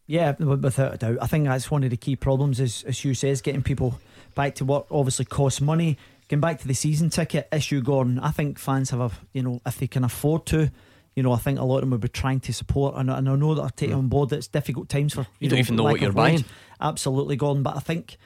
Yeah, 0.07 0.33
without 0.39 0.93
a 0.93 0.99
doubt. 0.99 1.19
I 1.23 1.27
think 1.27 1.47
that's 1.47 1.71
one 1.71 1.85
of 1.85 1.89
the 1.91 1.97
key 1.97 2.17
problems, 2.17 2.61
as, 2.61 2.85
as 2.87 3.03
Hugh 3.03 3.15
says, 3.15 3.41
getting 3.41 3.63
people 3.63 3.99
back 4.35 4.55
to 4.57 4.67
work 4.67 4.85
obviously 4.91 5.25
costs 5.25 5.63
money. 5.63 5.97
Getting 6.29 6.43
back 6.43 6.61
to 6.61 6.69
the 6.69 6.75
season 6.75 7.09
ticket 7.09 7.49
issue, 7.51 7.81
Gordon, 7.81 8.19
I 8.19 8.31
think 8.31 8.59
fans 8.59 8.91
have 8.91 9.01
a, 9.01 9.11
you 9.33 9.43
know, 9.43 9.63
if 9.65 9.79
they 9.79 9.87
can 9.87 10.05
afford 10.05 10.45
to, 10.47 10.71
you 11.17 11.23
know, 11.23 11.33
I 11.33 11.39
think 11.39 11.59
a 11.59 11.65
lot 11.65 11.77
of 11.77 11.81
them 11.81 11.91
would 11.91 12.01
be 12.01 12.09
trying 12.09 12.41
to 12.41 12.53
support. 12.53 12.95
And, 12.97 13.11
I- 13.11 13.19
and 13.19 13.29
I 13.29 13.35
know 13.35 13.55
that 13.55 13.63
I 13.63 13.69
take 13.69 13.77
taken 13.77 13.97
mm. 13.97 13.99
on 14.01 14.09
board 14.09 14.29
that 14.29 14.37
it's 14.37 14.47
difficult 14.47 14.89
times 14.89 15.15
for 15.15 15.27
You 15.41 15.49
don't 15.49 15.59
even 15.59 15.77
know 15.77 15.85
what 15.85 16.01
you're 16.01 16.13
wage. 16.13 16.15
buying. 16.15 16.45
Absolutely, 16.81 17.37
gone. 17.37 17.63
But 17.63 17.77
I 17.77 17.81
think 17.81 18.17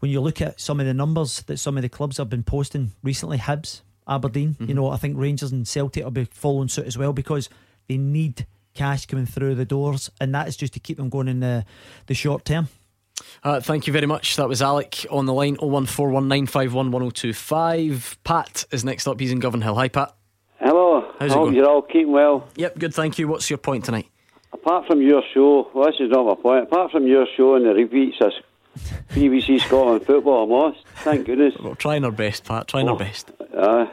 when 0.00 0.10
you 0.10 0.20
look 0.20 0.40
at 0.40 0.60
some 0.60 0.80
of 0.80 0.86
the 0.86 0.94
numbers 0.94 1.42
that 1.42 1.58
some 1.58 1.76
of 1.76 1.82
the 1.82 1.88
clubs 1.88 2.16
have 2.18 2.28
been 2.30 2.42
posting 2.42 2.90
recently, 3.02 3.38
Hibs, 3.38 3.82
Aberdeen, 4.08 4.54
Mm-hmm. 4.54 4.68
you 4.68 4.74
know, 4.74 4.88
I 4.90 4.96
think 4.96 5.16
Rangers 5.18 5.52
and 5.52 5.66
Celtic 5.68 6.02
will 6.04 6.10
be 6.10 6.24
following 6.24 6.68
suit 6.68 6.86
as 6.86 6.96
well 6.98 7.12
because 7.12 7.48
they 7.88 7.96
need 7.98 8.46
cash 8.74 9.06
coming 9.06 9.26
through 9.26 9.54
the 9.56 9.64
doors, 9.64 10.10
and 10.20 10.34
that 10.34 10.48
is 10.48 10.56
just 10.56 10.72
to 10.74 10.80
keep 10.80 10.96
them 10.96 11.08
going 11.08 11.28
in 11.28 11.40
the 11.40 11.64
the 12.06 12.14
short 12.14 12.44
term. 12.44 12.68
Uh, 13.44 13.60
thank 13.60 13.86
you 13.86 13.92
very 13.92 14.06
much. 14.06 14.36
That 14.36 14.48
was 14.48 14.62
Alec 14.62 15.04
on 15.10 15.26
the 15.26 15.34
line 15.34 15.56
01419511025. 15.58 18.16
Pat 18.24 18.64
is 18.70 18.82
next 18.84 19.06
up. 19.06 19.20
He's 19.20 19.30
in 19.32 19.40
Govanhill. 19.40 19.74
Hi, 19.76 19.88
Pat. 19.88 20.14
Hello. 20.58 21.12
How's 21.18 21.32
it 21.32 21.34
Hope 21.34 21.44
going? 21.46 21.54
you're 21.56 21.68
all 21.68 21.82
keeping 21.82 22.12
well. 22.12 22.48
Yep, 22.56 22.78
good. 22.78 22.94
Thank 22.94 23.18
you. 23.18 23.28
What's 23.28 23.50
your 23.50 23.58
point 23.58 23.84
tonight? 23.84 24.08
Apart 24.52 24.86
from 24.86 25.00
your 25.00 25.22
show, 25.32 25.70
well, 25.74 25.86
this 25.90 26.00
is 26.00 26.10
not 26.10 26.26
my 26.26 26.34
point. 26.34 26.64
Apart 26.64 26.90
from 26.90 27.06
your 27.06 27.26
show 27.36 27.54
and 27.54 27.64
the 27.64 27.74
repeats 27.74 28.16
of 28.20 28.32
BBC 29.10 29.60
Scotland 29.60 30.04
football, 30.06 30.44
I'm 30.44 30.50
lost. 30.50 30.78
Thank 31.02 31.26
goodness. 31.26 31.54
Well, 31.62 31.74
trying 31.76 32.04
our 32.04 32.10
best, 32.10 32.44
Pat. 32.44 32.68
Trying 32.68 32.88
Oh. 32.88 32.92
our 32.92 32.98
best. 32.98 33.30
Uh, 33.54 33.86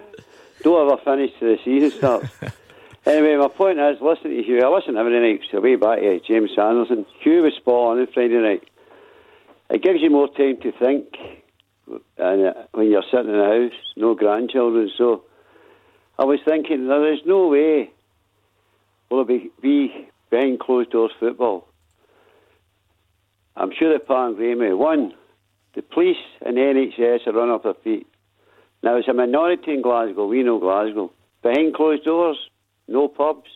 don't 0.64 0.92
ever 0.92 1.02
finish 1.04 1.32
till 1.40 1.56
the 1.56 1.60
season 1.64 1.92
starts. 1.92 2.30
anyway, 3.06 3.36
my 3.36 3.48
point 3.48 3.80
is, 3.80 3.98
listen 4.02 4.32
to 4.32 4.44
Hugh. 4.44 4.62
I 4.64 4.76
listen 4.76 4.98
every 4.98 5.20
night, 5.20 5.42
so 5.52 5.62
way 5.62 5.76
back 5.76 6.00
to 6.00 6.20
James 6.28 6.52
Sanderson. 6.56 7.06
Hugh 7.22 7.44
was 7.44 7.54
spot 7.56 7.92
on 7.98 8.00
on 8.00 8.08
Friday 8.14 8.40
night. 8.40 8.64
It 9.70 9.84
gives 9.84 10.02
you 10.02 10.10
more 10.10 10.28
time 10.30 10.58
to 10.62 10.72
think 10.72 11.16
and 12.18 12.48
uh, 12.48 12.54
when 12.74 12.90
you're 12.92 13.04
sitting 13.12 13.30
in 13.32 13.38
the 13.38 13.70
house, 13.70 13.80
no 13.96 14.16
grandchildren. 14.16 14.90
So 14.98 15.24
I 16.20 16.26
was 16.26 16.40
thinking, 16.46 16.88
there 16.88 17.14
is 17.14 17.20
no 17.26 17.48
way 17.48 17.92
will 19.10 19.22
it 19.22 19.28
be, 19.28 19.52
be 19.62 20.10
behind 20.30 20.60
closed 20.60 20.92
doors 20.92 21.12
football. 21.20 21.68
I'm 23.56 23.72
sure 23.78 23.92
the 23.92 24.00
pan 24.00 24.34
agree 24.34 24.56
me. 24.56 24.74
One, 24.74 25.14
the 25.76 25.82
police 25.82 26.18
and 26.46 26.58
NHS 26.58 27.28
are 27.28 27.34
run 27.34 27.50
off 27.50 27.64
their 27.64 27.74
feet. 27.74 28.08
Now, 28.84 28.98
it's 28.98 29.08
a 29.08 29.14
minority 29.14 29.74
in 29.74 29.82
Glasgow. 29.82 30.28
We 30.28 30.44
know 30.44 30.60
Glasgow. 30.60 31.12
Behind 31.42 31.74
closed 31.74 32.04
doors, 32.04 32.38
no 32.88 33.08
pubs. 33.08 33.50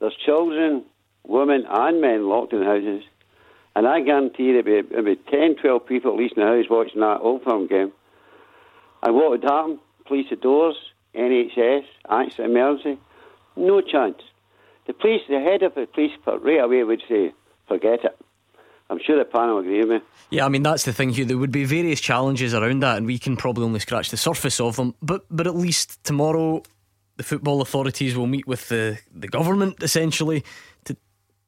There's 0.00 0.16
children, 0.24 0.84
women, 1.26 1.64
and 1.68 2.00
men 2.00 2.28
locked 2.28 2.52
in 2.52 2.62
houses. 2.62 3.04
And 3.76 3.86
I 3.86 4.00
guarantee 4.00 4.52
there'll 4.52 4.82
be, 4.82 5.14
be 5.14 5.30
10, 5.30 5.56
12 5.56 5.86
people 5.86 6.12
at 6.12 6.18
least 6.18 6.34
in 6.36 6.42
the 6.42 6.48
house 6.48 6.64
watching 6.70 7.00
that 7.00 7.20
Old 7.20 7.42
Firm 7.42 7.66
game. 7.66 7.92
And 9.02 9.14
what 9.14 9.30
would 9.30 9.42
happen? 9.42 9.78
Police 10.06 10.26
at 10.32 10.40
doors, 10.40 10.76
NHS, 11.14 11.84
accident 12.08 12.50
emergency. 12.50 13.00
No 13.56 13.80
chance. 13.80 14.20
The 14.90 14.94
police, 14.94 15.22
the 15.28 15.38
head 15.38 15.62
of 15.62 15.76
the 15.76 15.86
police 15.86 16.10
right 16.26 16.58
away 16.58 16.82
would 16.82 17.00
say, 17.08 17.32
forget 17.68 18.04
it. 18.04 18.18
I'm 18.90 18.98
sure 19.00 19.16
the 19.16 19.24
panel 19.24 19.58
agree 19.58 19.78
with 19.84 19.88
me. 19.88 20.00
Yeah, 20.30 20.44
I 20.44 20.48
mean 20.48 20.64
that's 20.64 20.82
the 20.82 20.92
thing, 20.92 21.10
Hugh. 21.10 21.24
There 21.24 21.38
would 21.38 21.52
be 21.52 21.64
various 21.64 22.00
challenges 22.00 22.54
around 22.54 22.80
that, 22.80 22.96
and 22.96 23.06
we 23.06 23.16
can 23.16 23.36
probably 23.36 23.64
only 23.64 23.78
scratch 23.78 24.10
the 24.10 24.16
surface 24.16 24.58
of 24.58 24.74
them. 24.74 24.96
But 25.00 25.26
but 25.30 25.46
at 25.46 25.54
least 25.54 26.02
tomorrow, 26.02 26.64
the 27.18 27.22
football 27.22 27.62
authorities 27.62 28.16
will 28.16 28.26
meet 28.26 28.48
with 28.48 28.68
the 28.68 28.98
the 29.14 29.28
government 29.28 29.80
essentially 29.80 30.42
to 30.86 30.96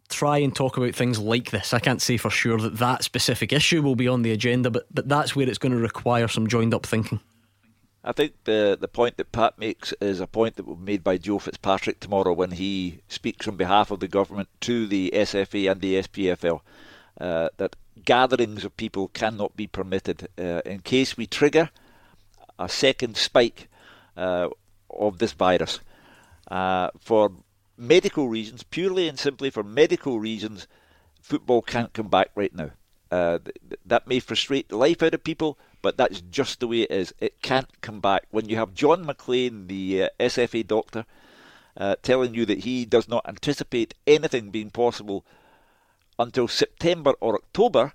try 0.08 0.38
and 0.38 0.54
talk 0.54 0.76
about 0.76 0.94
things 0.94 1.18
like 1.18 1.50
this. 1.50 1.74
I 1.74 1.80
can't 1.80 2.00
say 2.00 2.18
for 2.18 2.30
sure 2.30 2.58
that 2.58 2.78
that 2.78 3.02
specific 3.02 3.52
issue 3.52 3.82
will 3.82 3.96
be 3.96 4.06
on 4.06 4.22
the 4.22 4.30
agenda, 4.30 4.70
but 4.70 4.86
but 4.94 5.08
that's 5.08 5.34
where 5.34 5.48
it's 5.48 5.58
going 5.58 5.72
to 5.72 5.78
require 5.78 6.28
some 6.28 6.46
joined 6.46 6.74
up 6.74 6.86
thinking. 6.86 7.18
I 8.04 8.12
think 8.12 8.32
the 8.44 8.76
the 8.80 8.88
point 8.88 9.16
that 9.16 9.30
Pat 9.30 9.58
makes 9.58 9.92
is 10.00 10.20
a 10.20 10.26
point 10.26 10.56
that 10.56 10.66
will 10.66 10.74
be 10.74 10.92
made 10.92 11.04
by 11.04 11.18
Joe 11.18 11.38
Fitzpatrick 11.38 12.00
tomorrow 12.00 12.32
when 12.32 12.52
he 12.52 13.00
speaks 13.08 13.46
on 13.46 13.56
behalf 13.56 13.90
of 13.90 14.00
the 14.00 14.08
government 14.08 14.48
to 14.62 14.86
the 14.86 15.12
SFA 15.14 15.70
and 15.70 15.80
the 15.80 15.94
SPFL. 15.96 16.60
Uh, 17.20 17.50
that 17.58 17.76
gatherings 18.04 18.64
of 18.64 18.76
people 18.76 19.08
cannot 19.08 19.56
be 19.56 19.66
permitted 19.66 20.28
uh, 20.38 20.62
in 20.64 20.80
case 20.80 21.16
we 21.16 21.26
trigger 21.26 21.70
a 22.58 22.68
second 22.68 23.16
spike 23.16 23.68
uh, 24.16 24.48
of 24.90 25.18
this 25.18 25.32
virus. 25.32 25.80
Uh, 26.50 26.90
for 26.98 27.30
medical 27.76 28.28
reasons, 28.28 28.62
purely 28.62 29.08
and 29.08 29.18
simply 29.18 29.50
for 29.50 29.62
medical 29.62 30.18
reasons, 30.18 30.66
football 31.20 31.62
can't 31.62 31.92
come 31.92 32.08
back 32.08 32.30
right 32.34 32.54
now. 32.54 32.70
Uh, 33.12 33.38
th- 33.38 33.56
th- 33.68 33.80
that 33.84 34.06
may 34.06 34.18
frustrate 34.18 34.70
the 34.70 34.76
life 34.76 35.02
out 35.02 35.12
of 35.12 35.22
people, 35.22 35.58
but 35.82 35.98
that's 35.98 36.22
just 36.22 36.60
the 36.60 36.66
way 36.66 36.80
it 36.80 36.90
is. 36.90 37.12
It 37.20 37.42
can't 37.42 37.68
come 37.82 38.00
back. 38.00 38.24
When 38.30 38.48
you 38.48 38.56
have 38.56 38.72
John 38.72 39.04
McLean, 39.04 39.66
the 39.66 40.04
uh, 40.04 40.08
SFA 40.18 40.66
doctor, 40.66 41.04
uh, 41.76 41.96
telling 42.02 42.34
you 42.34 42.46
that 42.46 42.60
he 42.60 42.86
does 42.86 43.08
not 43.08 43.28
anticipate 43.28 43.92
anything 44.06 44.48
being 44.48 44.70
possible 44.70 45.26
until 46.18 46.48
September 46.48 47.12
or 47.20 47.34
October, 47.34 47.92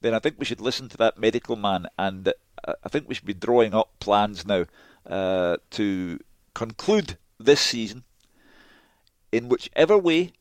then 0.00 0.12
I 0.12 0.18
think 0.18 0.40
we 0.40 0.44
should 0.44 0.60
listen 0.60 0.88
to 0.88 0.96
that 0.96 1.18
medical 1.18 1.54
man, 1.54 1.86
and 1.96 2.26
uh, 2.26 2.72
I 2.82 2.88
think 2.88 3.08
we 3.08 3.14
should 3.14 3.26
be 3.26 3.34
drawing 3.34 3.74
up 3.74 3.90
plans 4.00 4.44
now 4.44 4.64
uh, 5.06 5.58
to 5.70 6.18
conclude 6.52 7.16
this 7.38 7.60
season 7.60 8.02
in 9.30 9.48
whichever 9.48 9.96
way 9.96 10.32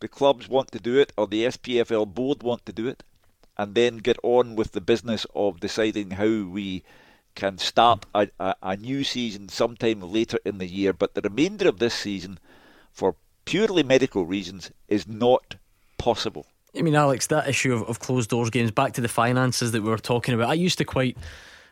the 0.00 0.08
clubs 0.08 0.48
want 0.48 0.72
to 0.72 0.78
do 0.78 0.98
it 0.98 1.12
or 1.16 1.26
the 1.26 1.44
SPFL 1.44 2.14
board 2.14 2.42
want 2.42 2.64
to 2.64 2.72
do 2.72 2.88
it, 2.88 3.02
and 3.58 3.74
then 3.74 3.98
get 3.98 4.16
on 4.22 4.56
with 4.56 4.72
the 4.72 4.80
business 4.80 5.26
of 5.34 5.60
deciding 5.60 6.12
how 6.12 6.44
we 6.44 6.84
can 7.34 7.58
start 7.58 8.06
a, 8.14 8.28
a, 8.38 8.54
a 8.62 8.76
new 8.76 9.04
season 9.04 9.48
sometime 9.48 10.00
later 10.00 10.38
in 10.44 10.58
the 10.58 10.66
year. 10.66 10.92
But 10.92 11.14
the 11.14 11.20
remainder 11.20 11.68
of 11.68 11.78
this 11.78 11.94
season, 11.94 12.38
for 12.92 13.16
purely 13.44 13.82
medical 13.82 14.26
reasons, 14.26 14.70
is 14.88 15.06
not 15.06 15.56
possible. 15.98 16.46
I 16.76 16.82
mean, 16.82 16.94
Alex, 16.94 17.26
that 17.28 17.48
issue 17.48 17.74
of, 17.74 17.82
of 17.84 17.98
closed 17.98 18.30
doors 18.30 18.50
games, 18.50 18.70
back 18.70 18.92
to 18.94 19.00
the 19.00 19.08
finances 19.08 19.72
that 19.72 19.82
we 19.82 19.88
were 19.88 19.98
talking 19.98 20.34
about. 20.34 20.50
I 20.50 20.54
used 20.54 20.78
to 20.78 20.84
quite 20.84 21.16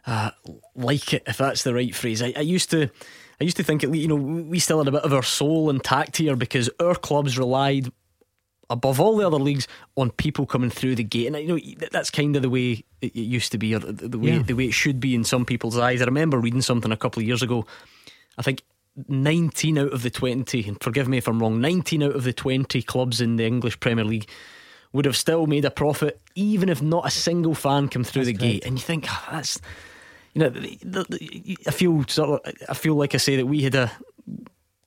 uh, 0.07 0.31
like 0.75 1.15
it, 1.15 1.23
if 1.27 1.39
that's 1.39 1.63
the 1.63 1.75
right 1.75 1.95
phrase. 1.95 2.23
I, 2.23 2.33
I 2.37 2.41
used 2.41 2.71
to, 2.71 2.89
I 3.41 3.45
used 3.45 3.57
to 3.59 3.63
think, 3.63 3.83
you 3.83 4.09
know, 4.09 4.15
we 4.15 4.59
still 4.59 4.79
had 4.79 4.89
a 4.89 4.93
bit 4.93 5.03
of 5.03 5.13
our 5.13 5.23
soul 5.23 5.69
intact 5.69 6.17
here 6.17 6.37
because 6.37 6.71
our 6.81 6.95
clubs 6.95 7.39
relied 7.39 7.93
above 8.69 9.01
all 9.01 9.17
the 9.17 9.27
other 9.27 9.39
leagues 9.39 9.69
on 9.97 10.11
people 10.11 10.47
coming 10.47 10.71
through 10.71 10.95
the 10.97 11.05
gate, 11.05 11.27
and 11.27 11.37
you 11.37 11.47
know 11.77 11.89
that's 11.93 12.11
kind 12.11 12.35
of 12.37 12.43
the 12.43 12.51
way 12.51 12.85
it 13.01 13.15
used 13.15 13.53
to 13.53 13.59
be, 13.59 13.75
or 13.75 13.79
the 13.79 14.19
way 14.19 14.31
Yeah. 14.31 14.43
the 14.43 14.55
way 14.55 14.67
it 14.67 14.75
should 14.75 15.01
be 15.01 15.15
in 15.15 15.25
some 15.25 15.45
people's 15.45 15.79
eyes. 15.79 16.03
I 16.03 16.05
remember 16.07 16.39
reading 16.39 16.63
something 16.63 16.91
a 16.93 16.97
couple 16.97 17.21
of 17.21 17.27
years 17.27 17.43
ago. 17.43 17.65
I 18.39 18.43
think 18.43 18.63
19 19.09 19.79
out 19.79 19.93
of 19.93 20.03
the 20.03 20.11
20, 20.11 20.67
and 20.69 20.83
forgive 20.83 21.07
me 21.09 21.19
if 21.19 21.29
I'm 21.29 21.39
wrong, 21.41 21.61
19 21.61 22.03
out 22.03 22.17
of 22.17 22.25
the 22.25 22.33
20 22.33 22.83
clubs 22.83 23.21
in 23.21 23.37
the 23.37 23.45
English 23.47 23.79
Premier 23.81 24.05
League 24.05 24.29
would 24.93 25.05
have 25.05 25.17
still 25.17 25.47
made 25.47 25.65
a 25.65 25.71
profit, 25.71 26.21
even 26.35 26.69
if 26.69 26.81
not 26.81 27.07
a 27.07 27.11
single 27.11 27.55
fan 27.55 27.89
came 27.89 28.05
through 28.05 28.25
that's 28.25 28.39
the 28.39 28.47
gate. 28.47 28.65
And 28.65 28.79
you 28.79 28.83
think 28.83 29.05
oh, 29.09 29.29
that's, 29.31 29.61
you 30.33 30.41
know, 30.41 31.05
I 31.67 31.71
feel 31.71 32.05
sort 32.09 32.41
of, 32.47 32.55
I 32.69 32.75
feel 32.75 32.95
like 32.95 33.15
I 33.15 33.19
say 33.19 33.37
that 33.37 33.47
we 33.47 33.63
had 33.63 33.75
a, 33.75 33.93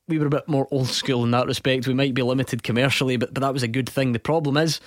we 0.10 0.20
were 0.20 0.28
a 0.28 0.30
bit 0.30 0.48
more 0.48 0.68
old 0.72 0.88
school 0.88 1.24
in 1.24 1.32
that 1.32 1.48
respect. 1.48 1.88
We 1.88 1.94
might 1.94 2.14
be 2.14 2.22
limited 2.22 2.64
commercially, 2.64 3.18
but 3.18 3.34
but 3.34 3.42
that 3.42 3.54
was 3.54 3.64
a 3.64 3.68
good 3.68 3.90
thing. 3.90 4.12
The 4.12 4.20
problem 4.20 4.58
is. 4.58 4.82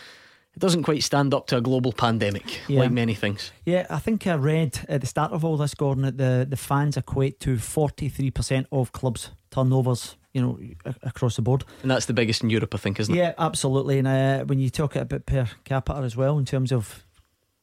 It 0.55 0.59
doesn't 0.59 0.83
quite 0.83 1.03
stand 1.03 1.33
up 1.33 1.47
to 1.47 1.57
a 1.57 1.61
global 1.63 1.95
pandemic, 1.95 2.61
yeah. 2.69 2.81
like 2.81 2.91
many 2.91 3.15
things. 3.15 3.53
Yeah, 3.65 3.87
I 3.89 3.99
think 3.99 4.27
I 4.27 4.35
read 4.35 4.85
at 4.87 5.01
the 5.01 5.07
start 5.07 5.33
of 5.33 5.47
all 5.47 5.57
this, 5.57 5.73
Gordon, 5.73 6.03
that 6.03 6.19
the, 6.19 6.47
the 6.47 6.59
fans 6.59 6.99
equate 6.99 7.41
to 7.41 7.57
43% 7.57 8.67
of 8.71 8.93
clubs' 8.93 9.31
turnovers 9.51 10.17
you 10.33 10.41
know, 10.41 10.59
across 11.03 11.37
the 11.37 11.43
board. 11.43 11.65
And 11.83 11.91
that's 11.91 12.07
the 12.07 12.13
biggest 12.13 12.43
in 12.43 12.51
Europe, 12.51 12.75
I 12.75 12.79
think, 12.79 12.99
isn't 13.01 13.15
yeah, 13.15 13.31
it? 13.31 13.35
Yeah, 13.39 13.45
absolutely. 13.47 13.99
And 13.99 14.09
uh, 14.09 14.45
when 14.45 14.59
you 14.59 14.71
talk 14.71 14.97
about 14.97 15.27
per 15.27 15.49
capita 15.65 16.01
as 16.01 16.17
well, 16.17 16.39
in 16.39 16.45
terms 16.45 16.73
of 16.73 17.05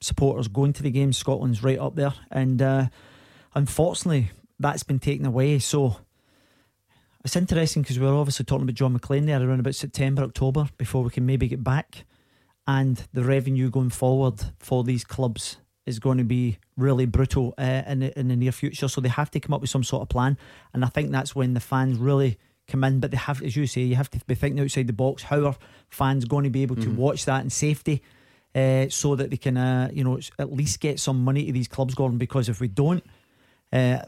supporters 0.01 0.47
going 0.47 0.73
to 0.73 0.83
the 0.83 0.91
games, 0.91 1.17
Scotland's 1.17 1.63
right 1.63 1.79
up 1.79 1.95
there. 1.95 2.13
And 2.31 2.61
uh, 2.61 2.87
unfortunately, 3.55 4.31
that's 4.59 4.83
been 4.83 4.99
taken 4.99 5.25
away. 5.25 5.59
So 5.59 5.97
it's 7.29 7.35
interesting 7.35 7.83
because 7.83 7.99
we 7.99 8.07
are 8.07 8.15
obviously 8.15 8.43
talking 8.43 8.63
about 8.63 8.73
John 8.73 8.93
McLean 8.93 9.27
there 9.27 9.39
around 9.39 9.59
about 9.59 9.75
September, 9.75 10.23
October, 10.23 10.67
before 10.79 11.03
we 11.03 11.11
can 11.11 11.27
maybe 11.27 11.47
get 11.47 11.63
back. 11.63 12.05
And 12.65 13.03
the 13.13 13.23
revenue 13.23 13.69
going 13.69 13.91
forward 13.91 14.41
for 14.57 14.83
these 14.83 15.03
clubs 15.03 15.57
is 15.85 15.99
going 15.99 16.17
to 16.17 16.23
be 16.23 16.57
really 16.75 17.05
brutal 17.05 17.53
uh, 17.59 17.83
in, 17.85 17.99
the, 17.99 18.19
in 18.19 18.29
the 18.29 18.35
near 18.35 18.51
future. 18.51 18.87
So 18.87 18.99
they 18.99 19.09
have 19.09 19.29
to 19.29 19.39
come 19.39 19.53
up 19.53 19.61
with 19.61 19.69
some 19.69 19.83
sort 19.83 20.01
of 20.01 20.09
plan. 20.09 20.39
And 20.73 20.83
I 20.83 20.87
think 20.87 21.11
that's 21.11 21.35
when 21.35 21.53
the 21.53 21.59
fans 21.59 21.99
really 21.99 22.39
come 22.67 22.83
in, 22.83 22.99
but 22.99 23.11
they 23.11 23.17
have, 23.17 23.43
as 23.43 23.55
you 23.55 23.67
say, 23.67 23.81
you 23.81 23.95
have 23.95 24.09
to 24.09 24.19
be 24.25 24.33
thinking 24.33 24.59
outside 24.59 24.87
the 24.87 24.93
box. 24.93 25.21
How 25.21 25.45
are 25.45 25.55
fans 25.87 26.25
going 26.25 26.45
to 26.45 26.49
be 26.49 26.63
able 26.63 26.77
to 26.77 26.87
mm. 26.87 26.95
watch 26.95 27.25
that 27.25 27.43
in 27.43 27.51
safety, 27.51 28.01
uh, 28.55 28.89
so 28.89 29.15
that 29.15 29.29
they 29.29 29.37
can, 29.37 29.55
uh, 29.55 29.91
you 29.93 30.03
know, 30.03 30.19
at 30.39 30.51
least 30.51 30.79
get 30.79 30.99
some 30.99 31.23
money 31.23 31.45
to 31.45 31.51
these 31.51 31.67
clubs, 31.67 31.93
Gordon? 31.93 32.17
Because 32.17 32.49
if 32.49 32.59
we 32.59 32.69
don't, 32.69 33.03
uh, 33.71 34.01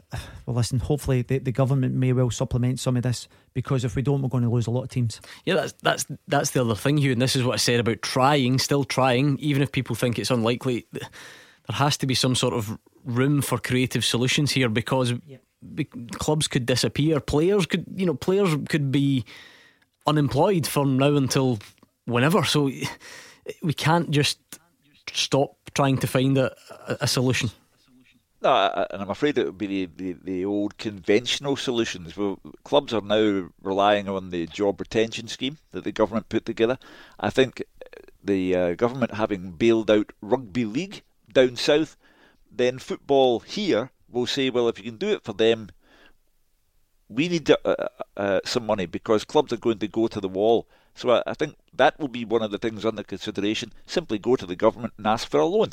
well, 0.44 0.56
listen. 0.56 0.80
Hopefully, 0.80 1.22
the, 1.22 1.38
the 1.38 1.52
government 1.52 1.94
may 1.94 2.12
well 2.12 2.30
supplement 2.30 2.80
some 2.80 2.96
of 2.96 3.04
this 3.04 3.28
because 3.54 3.84
if 3.84 3.94
we 3.94 4.02
don't, 4.02 4.20
we're 4.20 4.28
going 4.28 4.42
to 4.42 4.50
lose 4.50 4.66
a 4.66 4.72
lot 4.72 4.82
of 4.82 4.88
teams. 4.88 5.20
Yeah, 5.44 5.54
that's 5.54 5.72
that's 5.82 6.06
that's 6.26 6.50
the 6.50 6.60
other 6.62 6.74
thing, 6.74 6.98
Hugh. 6.98 7.12
And 7.12 7.22
this 7.22 7.36
is 7.36 7.44
what 7.44 7.54
I 7.54 7.56
said 7.56 7.78
about 7.78 8.02
trying, 8.02 8.58
still 8.58 8.84
trying, 8.84 9.38
even 9.38 9.62
if 9.62 9.70
people 9.70 9.94
think 9.94 10.18
it's 10.18 10.30
unlikely. 10.30 10.86
There 10.92 11.76
has 11.76 11.96
to 11.98 12.06
be 12.06 12.14
some 12.14 12.34
sort 12.34 12.54
of 12.54 12.76
room 13.04 13.40
for 13.40 13.56
creative 13.56 14.04
solutions 14.04 14.50
here 14.50 14.68
because 14.68 15.14
clubs 16.18 16.48
could 16.48 16.66
disappear. 16.66 17.20
Players 17.20 17.66
could, 17.66 17.84
you 17.94 18.04
know, 18.04 18.14
players 18.14 18.56
could 18.68 18.90
be 18.90 19.24
unemployed 20.08 20.66
from 20.66 20.98
now 20.98 21.14
until 21.14 21.60
whenever. 22.04 22.42
So 22.44 22.70
we 23.62 23.72
can't 23.74 24.10
just 24.10 24.38
stop 25.12 25.56
trying 25.74 25.98
to 25.98 26.06
find 26.06 26.36
a, 26.36 26.54
a 27.00 27.06
solution. 27.06 27.50
No, 28.42 28.86
and 28.90 29.00
I'm 29.00 29.10
afraid 29.10 29.38
it 29.38 29.46
would 29.46 29.58
be 29.58 29.86
the, 29.86 29.90
the, 29.96 30.16
the, 30.20 30.44
old 30.44 30.76
conventional 30.76 31.54
solutions. 31.54 32.16
Well, 32.16 32.40
clubs 32.64 32.92
are 32.92 33.00
now 33.00 33.50
relying 33.62 34.08
on 34.08 34.30
the 34.30 34.48
job 34.48 34.80
retention 34.80 35.28
scheme 35.28 35.58
that 35.70 35.84
the 35.84 35.92
government 35.92 36.28
put 36.28 36.44
together. 36.44 36.76
I 37.20 37.30
think 37.30 37.62
the 38.24 38.56
uh, 38.56 38.74
government 38.74 39.14
having 39.14 39.52
bailed 39.52 39.92
out 39.92 40.12
rugby 40.20 40.64
league 40.64 41.02
down 41.32 41.54
south, 41.54 41.96
then 42.50 42.80
football 42.80 43.38
here 43.40 43.90
will 44.10 44.26
say, 44.26 44.50
well, 44.50 44.68
if 44.68 44.78
you 44.78 44.84
can 44.84 44.96
do 44.96 45.10
it 45.10 45.22
for 45.22 45.34
them, 45.34 45.70
we 47.08 47.28
need 47.28 47.48
uh, 47.48 47.56
uh, 47.64 47.88
uh, 48.16 48.40
some 48.44 48.66
money 48.66 48.86
because 48.86 49.24
clubs 49.24 49.52
are 49.52 49.56
going 49.56 49.78
to 49.78 49.86
go 49.88 50.08
to 50.08 50.20
the 50.20 50.28
wall. 50.28 50.66
So 50.96 51.10
I, 51.10 51.22
I 51.28 51.34
think 51.34 51.54
that 51.72 52.00
will 52.00 52.08
be 52.08 52.24
one 52.24 52.42
of 52.42 52.50
the 52.50 52.58
things 52.58 52.84
under 52.84 53.04
consideration. 53.04 53.72
Simply 53.86 54.18
go 54.18 54.34
to 54.34 54.46
the 54.46 54.56
government 54.56 54.94
and 54.98 55.06
ask 55.06 55.30
for 55.30 55.38
a 55.38 55.46
loan. 55.46 55.70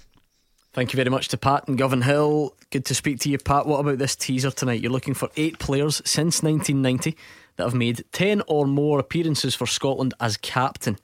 Thank 0.72 0.94
you 0.94 0.98
very 0.98 1.10
much 1.10 1.30
to 1.30 1.38
Pat 1.38 1.68
and 1.68 1.80
Govanhill. 1.80 2.52
Good 2.70 2.86
to 2.86 2.96
speak 2.96 3.20
to 3.22 3.30
you, 3.30 3.40
Pat. 3.40 3.66
What 3.66 3.80
about 3.80 3.98
this 3.98 4.16
teaser 4.16 4.52
tonight? 4.52 4.82
You're 4.82 4.92
looking 4.92 5.16
for 5.16 5.30
eight 5.36 5.58
players 5.58 5.96
since 6.06 6.44
1990 6.44 7.18
that 7.56 7.64
have 7.64 7.74
made 7.74 8.04
10 8.12 8.44
or 8.48 8.68
more 8.68 9.00
appearances 9.00 9.56
for 9.56 9.66
Scotland 9.66 10.14
as 10.20 10.38
captain. 10.38 10.98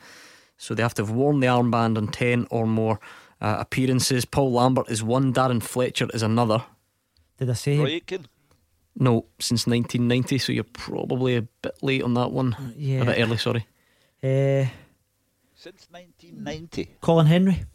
So 0.58 0.76
they 0.76 0.84
have 0.84 0.94
to 0.96 1.02
have 1.02 1.10
worn 1.10 1.40
the 1.40 1.48
armband 1.48 1.98
on 1.98 2.10
10 2.10 2.46
or 2.52 2.68
more 2.68 3.00
uh, 3.42 3.58
appearances. 3.60 4.24
Paul 4.24 4.52
Lambert 4.54 4.90
is 4.90 5.02
one, 5.02 5.34
Darren 5.34 5.64
Fletcher 5.64 6.08
is 6.14 6.22
another. 6.22 6.64
Did 7.40 7.50
I 7.50 7.54
say? 7.54 7.80
Roy 7.80 7.96
Aitken? 7.96 8.28
No, 8.98 9.26
since 9.40 9.66
1990, 9.66 10.38
so 10.38 10.54
you're 10.54 10.64
probably 10.64 11.36
a 11.38 11.42
bit 11.42 11.76
late 11.82 12.04
on 12.04 12.14
that 12.14 12.32
one. 12.32 12.56
Yeah. 12.78 13.02
A 13.02 13.06
bit 13.06 13.20
early, 13.20 13.38
sorry. 13.38 13.68
Uh, 14.24 14.70
since 15.56 15.88
1990. 15.90 16.96
Colin 17.02 17.26
Hendry? 17.26 17.66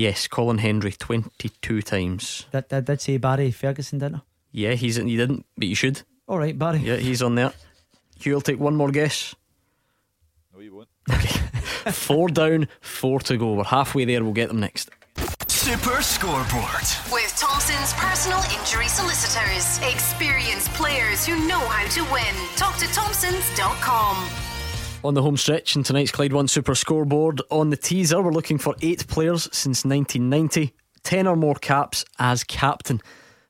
Yes, 0.00 0.28
Colin 0.28 0.56
Hendry, 0.56 0.92
22 0.92 1.82
times. 1.82 2.46
That, 2.52 2.70
that 2.70 2.86
did 2.86 3.02
say 3.02 3.18
Barry 3.18 3.50
Ferguson, 3.50 3.98
didn't 3.98 4.14
I? 4.14 4.20
Yeah, 4.50 4.72
he's 4.72 4.96
he 4.96 5.14
didn't, 5.14 5.44
but 5.58 5.68
you 5.68 5.74
should. 5.74 6.00
All 6.26 6.38
right, 6.38 6.58
Barry. 6.58 6.78
Yeah, 6.78 6.96
he's 6.96 7.20
on 7.20 7.34
there. 7.34 7.52
Hugh, 8.18 8.32
will 8.32 8.40
take 8.40 8.58
one 8.58 8.76
more 8.76 8.90
guess. 8.90 9.34
No, 10.54 10.60
you 10.60 10.74
won't. 10.74 10.88
Okay. 11.12 11.28
four 11.92 12.30
down, 12.30 12.68
four 12.80 13.20
to 13.20 13.36
go. 13.36 13.52
We're 13.52 13.64
halfway 13.64 14.06
there. 14.06 14.24
We'll 14.24 14.32
get 14.32 14.48
them 14.48 14.60
next. 14.60 14.88
Super 15.48 16.00
Scoreboard. 16.00 16.86
With 17.12 17.36
Thompson's 17.38 17.92
personal 17.92 18.40
injury 18.58 18.88
solicitors. 18.88 19.78
Experienced 19.92 20.72
players 20.72 21.26
who 21.26 21.46
know 21.46 21.60
how 21.60 21.86
to 21.88 22.02
win. 22.10 22.34
Talk 22.56 22.78
to 22.78 22.86
Thompson's.com. 22.94 24.49
On 25.02 25.14
the 25.14 25.22
home 25.22 25.38
stretch 25.38 25.76
in 25.76 25.82
tonight's 25.82 26.10
Clyde 26.10 26.34
One 26.34 26.46
Super 26.46 26.74
Scoreboard, 26.74 27.40
on 27.50 27.70
the 27.70 27.76
teaser, 27.76 28.20
we're 28.20 28.32
looking 28.32 28.58
for 28.58 28.76
eight 28.82 29.06
players 29.06 29.44
since 29.44 29.82
1990, 29.86 30.74
10 31.02 31.26
or 31.26 31.36
more 31.36 31.54
caps 31.54 32.04
as 32.18 32.44
captain 32.44 33.00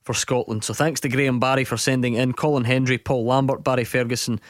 for 0.03 0.15
Scotland. 0.15 0.63
So 0.63 0.75
thanks 0.75 1.01
to 1.01 1.09
Graham 1.09 1.41
Barry 1.41 1.65
for 1.65 1.77
sending 1.77 2.15
in 2.15 2.35
Colin 2.35 2.63
Hendry, 2.63 2.99
Paul 2.99 3.25
Lambert, 3.25 3.65
Barry 3.65 3.83
Ferguson, 3.83 4.41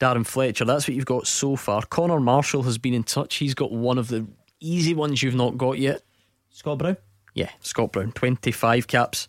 Darren 0.00 0.26
Fletcher. 0.26 0.64
That's 0.64 0.88
what 0.88 0.96
you've 0.96 1.04
got 1.04 1.28
so 1.28 1.54
far. 1.54 1.82
Connor 1.82 2.18
Marshall 2.18 2.64
has 2.64 2.78
been 2.78 2.94
in 2.94 3.04
touch. 3.04 3.36
He's 3.36 3.54
got 3.54 3.70
one 3.70 3.96
of 3.96 4.08
the 4.08 4.26
easy 4.58 4.92
ones 4.92 5.22
you've 5.22 5.36
not 5.36 5.56
got 5.56 5.78
yet. 5.78 6.02
Scott 6.50 6.78
Brown? 6.78 6.96
Yeah, 7.32 7.50
Scott 7.60 7.92
Brown. 7.92 8.10
25 8.10 8.88
caps 8.88 9.28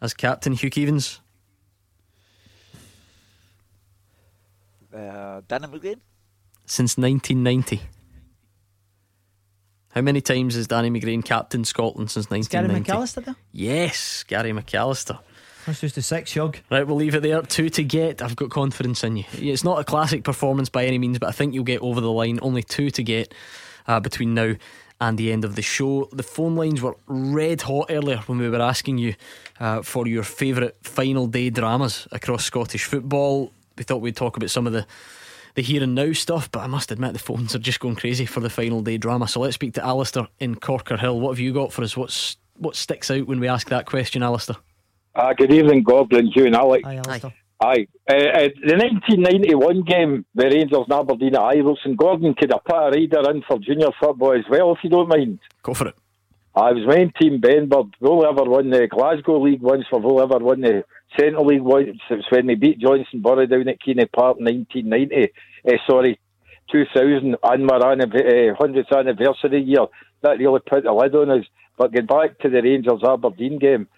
as 0.00 0.14
captain. 0.14 0.54
Hugh 0.54 0.70
Keevins? 0.70 1.18
Uh, 4.94 5.42
Danny 5.46 5.66
McGrain? 5.66 6.00
Since 6.66 6.96
1990. 6.96 7.82
How 9.94 10.00
many 10.00 10.20
times 10.20 10.56
has 10.56 10.66
Danny 10.66 10.90
McGrain 10.90 11.24
captained 11.24 11.68
Scotland 11.68 12.10
since 12.10 12.28
1990? 12.28 12.84
Gary 12.84 13.00
McAllister 13.00 13.24
there? 13.24 13.36
Yes, 13.52 14.24
Gary 14.24 14.50
McAllister. 14.52 15.20
That's 15.66 15.80
just 15.80 15.96
a 15.96 16.02
six, 16.02 16.32
Hugh. 16.32 16.52
Right, 16.70 16.86
we'll 16.86 16.96
leave 16.96 17.14
it 17.14 17.22
there. 17.22 17.40
Two 17.42 17.70
to 17.70 17.84
get. 17.84 18.20
I've 18.20 18.36
got 18.36 18.50
confidence 18.50 19.04
in 19.04 19.18
you. 19.18 19.24
It's 19.34 19.64
not 19.64 19.78
a 19.78 19.84
classic 19.84 20.24
performance 20.24 20.68
by 20.68 20.84
any 20.84 20.98
means, 20.98 21.18
but 21.18 21.28
I 21.28 21.32
think 21.32 21.54
you'll 21.54 21.64
get 21.64 21.80
over 21.80 22.00
the 22.00 22.10
line. 22.10 22.38
Only 22.42 22.62
two 22.62 22.90
to 22.90 23.02
get 23.02 23.32
uh, 23.86 24.00
between 24.00 24.34
now 24.34 24.54
and 25.00 25.16
the 25.16 25.32
end 25.32 25.44
of 25.44 25.54
the 25.56 25.62
show. 25.62 26.08
The 26.12 26.22
phone 26.22 26.56
lines 26.56 26.82
were 26.82 26.96
red 27.06 27.62
hot 27.62 27.86
earlier 27.90 28.18
when 28.26 28.38
we 28.38 28.48
were 28.48 28.60
asking 28.60 28.98
you 28.98 29.14
uh, 29.60 29.82
for 29.82 30.06
your 30.06 30.22
favourite 30.22 30.74
final 30.82 31.26
day 31.26 31.50
dramas 31.50 32.08
across 32.12 32.44
Scottish 32.44 32.84
football. 32.84 33.52
We 33.78 33.84
thought 33.84 34.02
we'd 34.02 34.16
talk 34.16 34.36
about 34.36 34.50
some 34.50 34.66
of 34.66 34.72
the 34.72 34.86
the 35.54 35.62
here 35.62 35.82
and 35.82 35.94
now 35.94 36.12
stuff, 36.12 36.50
but 36.50 36.60
I 36.60 36.66
must 36.66 36.90
admit 36.90 37.12
the 37.12 37.18
phones 37.18 37.54
are 37.54 37.60
just 37.60 37.80
going 37.80 37.96
crazy 37.96 38.26
for 38.26 38.40
the 38.40 38.50
final 38.50 38.82
day 38.82 38.98
drama. 38.98 39.28
So 39.28 39.40
let's 39.40 39.54
speak 39.54 39.74
to 39.74 39.84
Alistair 39.84 40.28
in 40.40 40.56
Corkerhill. 40.56 41.20
What 41.20 41.30
have 41.30 41.38
you 41.38 41.52
got 41.52 41.72
for 41.72 41.82
us? 41.82 41.96
What's 41.96 42.36
what 42.56 42.76
sticks 42.76 43.10
out 43.10 43.26
when 43.26 43.40
we 43.40 43.48
ask 43.48 43.68
that 43.70 43.86
question, 43.86 44.22
Alistair? 44.22 44.56
Uh, 45.14 45.32
good 45.32 45.52
evening, 45.52 45.82
Goblin, 45.82 46.26
Hugh 46.26 46.46
and 46.46 46.56
Alex. 46.56 46.82
Hi, 46.84 46.96
Alistair. 46.96 47.32
Aye. 47.60 47.86
Uh, 48.10 48.14
uh, 48.14 48.48
the 48.66 48.76
1991 48.76 49.82
game, 49.82 50.24
the 50.34 50.44
Rangers 50.44 50.84
and 50.88 50.92
Aberdeen 50.92 51.36
at 51.36 51.40
Ivleson, 51.40 51.96
Gordon 51.96 52.34
could 52.34 52.52
have 52.52 52.64
put 52.64 52.74
a 52.74 52.90
rider 52.90 53.30
in 53.30 53.42
for 53.42 53.58
junior 53.58 53.90
football 54.00 54.32
as 54.32 54.44
well, 54.50 54.72
if 54.72 54.78
you 54.82 54.90
don't 54.90 55.08
mind. 55.08 55.38
Go 55.62 55.72
for 55.72 55.88
it. 55.88 55.94
I 56.56 56.72
was 56.72 56.86
main 56.86 57.12
team 57.20 57.40
Benburb. 57.40 57.92
We'll 58.00 58.26
ever 58.26 58.44
won 58.44 58.70
the 58.70 58.86
Glasgow 58.86 59.42
League 59.42 59.60
once 59.60 59.84
for 59.90 60.00
we'll 60.00 60.22
ever 60.22 60.38
won 60.38 60.60
the 60.60 60.84
Central 61.18 61.46
League. 61.46 61.96
It's 62.10 62.30
when 62.30 62.46
they 62.46 62.54
beat 62.54 62.78
Johnstone 62.78 63.22
Burgh 63.22 63.48
down 63.48 63.68
at 63.68 63.80
Keanie 63.80 64.10
Park 64.10 64.38
in 64.38 64.44
1990. 64.44 65.32
Uh, 65.66 65.78
sorry, 65.86 66.18
2000, 66.70 67.36
and 67.42 67.66
my 67.66 67.76
uh, 67.76 67.96
100th 67.96 68.98
anniversary 68.98 69.62
year. 69.62 69.86
That 70.22 70.38
really 70.38 70.60
put 70.60 70.84
the 70.84 70.92
lid 70.92 71.14
on 71.14 71.30
us. 71.30 71.46
But 71.76 71.92
get 71.92 72.06
back 72.06 72.38
to 72.40 72.48
the 72.48 72.62
Rangers 72.62 73.02
Aberdeen 73.02 73.58
game 73.58 73.88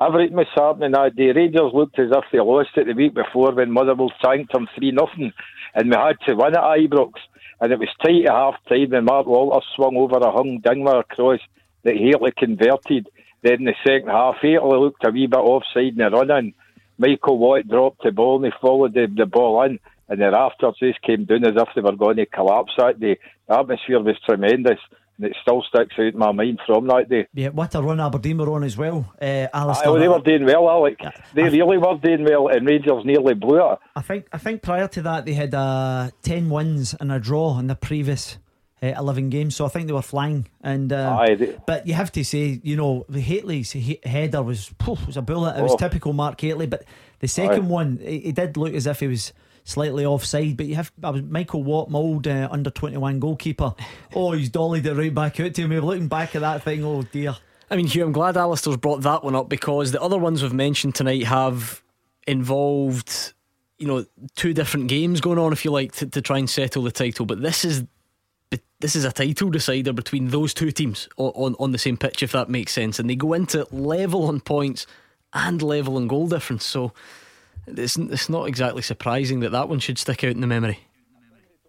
everything 0.00 0.36
was 0.36 0.46
happening 0.54 0.92
that 0.92 1.16
day. 1.16 1.32
Rangers 1.32 1.72
looked 1.72 1.98
as 1.98 2.10
if 2.10 2.24
they 2.32 2.40
lost 2.40 2.76
it 2.76 2.86
the 2.86 2.92
week 2.94 3.14
before 3.14 3.52
when 3.52 3.70
Motherwell 3.70 4.12
tanked 4.22 4.52
them 4.52 4.68
3 4.76 4.92
nothing, 4.92 5.32
and 5.74 5.90
we 5.90 5.96
had 5.96 6.20
to 6.26 6.34
win 6.34 6.56
at 6.56 6.62
Ibrox. 6.62 7.12
And 7.60 7.72
it 7.72 7.78
was 7.78 7.88
tight 8.02 8.26
at 8.26 8.32
half 8.32 8.56
time 8.68 8.90
when 8.90 9.04
Mark 9.04 9.26
Walter 9.26 9.64
swung 9.74 9.96
over 9.96 10.18
a 10.18 10.32
hung 10.32 10.60
Dingler 10.60 11.06
cross 11.08 11.40
that 11.84 11.96
Hateley 11.96 12.32
converted. 12.36 13.08
Then 13.42 13.64
the 13.64 13.74
second 13.86 14.08
half, 14.08 14.36
Hateley 14.42 14.78
looked 14.78 15.06
a 15.06 15.10
wee 15.10 15.26
bit 15.26 15.38
offside 15.38 15.94
in 15.94 15.98
the 15.98 16.10
run 16.10 16.30
in. 16.30 16.54
Michael 16.98 17.38
Watt 17.38 17.68
dropped 17.68 18.02
the 18.02 18.10
ball 18.12 18.36
and 18.36 18.52
he 18.52 18.58
followed 18.60 18.94
the, 18.94 19.06
the 19.14 19.26
ball 19.26 19.62
in. 19.64 19.78
And 20.08 20.22
afterwards, 20.22 20.78
they 20.80 20.94
came 21.02 21.24
down 21.24 21.44
as 21.44 21.54
if 21.56 21.68
they 21.74 21.80
were 21.80 21.96
going 21.96 22.16
to 22.16 22.26
collapse 22.26 22.72
that 22.76 23.00
day. 23.00 23.18
The 23.48 23.58
atmosphere 23.58 24.00
was 24.00 24.16
tremendous, 24.26 24.78
and 25.16 25.26
it 25.26 25.36
still 25.40 25.62
sticks 25.62 25.94
out 25.98 26.12
in 26.12 26.18
my 26.18 26.30
mind 26.30 26.60
from 26.66 26.86
that 26.88 27.08
day. 27.08 27.26
Yeah, 27.32 27.48
what 27.48 27.74
a 27.74 27.80
run 27.80 28.00
Aberdeen 28.00 28.36
were 28.36 28.50
on 28.50 28.64
as 28.64 28.76
well, 28.76 29.10
uh, 29.20 29.46
Alistair. 29.54 29.90
well, 29.90 30.00
they 30.00 30.08
were 30.08 30.20
doing 30.20 30.44
well, 30.44 30.68
Alec. 30.68 30.98
They 31.34 31.44
really 31.44 31.78
were 31.78 31.96
doing 32.02 32.24
well, 32.24 32.48
and 32.48 32.66
Rangers 32.66 33.04
nearly 33.06 33.32
blew 33.32 33.58
it. 33.72 33.78
I 33.96 34.02
think 34.02 34.26
I 34.30 34.36
think 34.38 34.60
prior 34.60 34.88
to 34.88 35.02
that 35.02 35.24
they 35.24 35.32
had 35.32 35.54
uh, 35.54 36.10
ten 36.20 36.50
wins 36.50 36.94
and 37.00 37.10
a 37.10 37.18
draw 37.18 37.58
in 37.58 37.66
the 37.68 37.74
previous 37.74 38.36
uh, 38.82 38.86
eleven 38.98 39.30
games, 39.30 39.56
so 39.56 39.64
I 39.64 39.68
think 39.68 39.86
they 39.86 39.92
were 39.92 40.02
flying. 40.02 40.46
And 40.62 40.92
uh, 40.92 41.16
Aye, 41.20 41.34
they- 41.36 41.56
but 41.66 41.86
you 41.86 41.94
have 41.94 42.12
to 42.12 42.24
say, 42.24 42.60
you 42.62 42.76
know, 42.76 43.04
the 43.08 43.20
Hateley's 43.20 43.72
he- 43.72 44.00
header 44.04 44.42
was 44.42 44.70
poof, 44.78 45.06
was 45.06 45.16
a 45.16 45.22
bullet. 45.22 45.58
It 45.58 45.62
was 45.62 45.72
Oh. 45.72 45.76
typical 45.76 46.12
Mark 46.12 46.40
Hateley. 46.40 46.66
But 46.66 46.84
the 47.20 47.28
second 47.28 47.64
Aye. 47.64 47.68
one, 47.68 47.98
he, 48.02 48.20
he 48.20 48.32
did 48.32 48.56
look 48.56 48.74
as 48.74 48.86
if 48.86 49.00
he 49.00 49.06
was 49.06 49.32
slightly 49.64 50.04
offside. 50.04 50.56
But 50.56 50.66
you 50.66 50.74
have 50.74 50.92
I 51.02 51.10
was 51.10 51.22
Michael 51.22 51.62
Watt, 51.64 51.88
my 51.90 51.98
old 51.98 52.26
uh, 52.26 52.48
under 52.50 52.70
twenty 52.70 52.96
one 52.98 53.20
goalkeeper. 53.20 53.74
Oh, 54.14 54.32
he's 54.32 54.48
dollied 54.50 54.86
it 54.86 54.94
right 54.94 55.12
back 55.14 55.40
out 55.40 55.54
to 55.54 55.66
me. 55.66 55.80
Looking 55.80 56.08
back 56.08 56.34
at 56.36 56.42
that 56.42 56.62
thing, 56.62 56.84
oh 56.84 57.02
dear. 57.02 57.36
I 57.70 57.76
mean, 57.76 57.86
Hugh, 57.86 58.04
I'm 58.04 58.12
glad 58.12 58.36
Alistair's 58.36 58.76
brought 58.76 59.00
that 59.02 59.24
one 59.24 59.34
up 59.34 59.48
because 59.48 59.90
the 59.90 60.00
other 60.02 60.18
ones 60.18 60.42
we've 60.42 60.52
mentioned 60.52 60.94
tonight 60.94 61.24
have 61.24 61.82
involved, 62.26 63.32
you 63.78 63.86
know, 63.86 64.04
two 64.36 64.52
different 64.52 64.88
games 64.88 65.20
going 65.20 65.38
on, 65.38 65.52
if 65.52 65.64
you 65.64 65.70
like, 65.70 65.92
to, 65.92 66.06
to 66.06 66.20
try 66.20 66.38
and 66.38 66.48
settle 66.48 66.82
the 66.82 66.90
title. 66.92 67.24
But 67.26 67.40
this 67.42 67.64
is 67.64 67.84
this 68.84 68.94
is 68.94 69.06
a 69.06 69.12
title 69.12 69.48
decider 69.48 69.94
between 69.94 70.28
those 70.28 70.52
two 70.52 70.70
teams 70.70 71.08
on, 71.16 71.32
on, 71.34 71.56
on 71.58 71.72
the 71.72 71.78
same 71.78 71.96
pitch, 71.96 72.22
if 72.22 72.32
that 72.32 72.50
makes 72.50 72.70
sense. 72.70 72.98
And 72.98 73.08
they 73.08 73.16
go 73.16 73.32
into 73.32 73.66
level 73.72 74.24
on 74.24 74.40
points 74.40 74.86
and 75.32 75.62
level 75.62 75.96
on 75.96 76.06
goal 76.06 76.28
difference. 76.28 76.66
So 76.66 76.92
it's, 77.66 77.96
it's 77.96 78.28
not 78.28 78.46
exactly 78.46 78.82
surprising 78.82 79.40
that 79.40 79.52
that 79.52 79.70
one 79.70 79.78
should 79.78 79.96
stick 79.96 80.22
out 80.22 80.32
in 80.32 80.42
the 80.42 80.46
memory. 80.46 80.80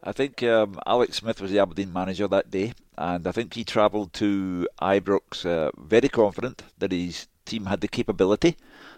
I 0.04 0.12
think 0.12 0.44
um, 0.44 0.78
Alex 0.86 1.16
Smith 1.16 1.40
was 1.40 1.52
the 1.52 1.60
Aberdeen 1.60 1.94
manager 1.94 2.28
that 2.28 2.52
day, 2.52 2.74
and 2.98 3.26
I 3.26 3.32
think 3.32 3.54
he 3.54 3.64
travelled 3.64 4.12
to 4.16 4.68
Ibrox 4.82 5.46
uh, 5.46 5.72
very 5.78 6.10
confident 6.10 6.64
that 6.80 6.92
his 6.92 7.28
team 7.46 7.68
had 7.68 7.80
the 7.80 7.88
capability 7.88 8.58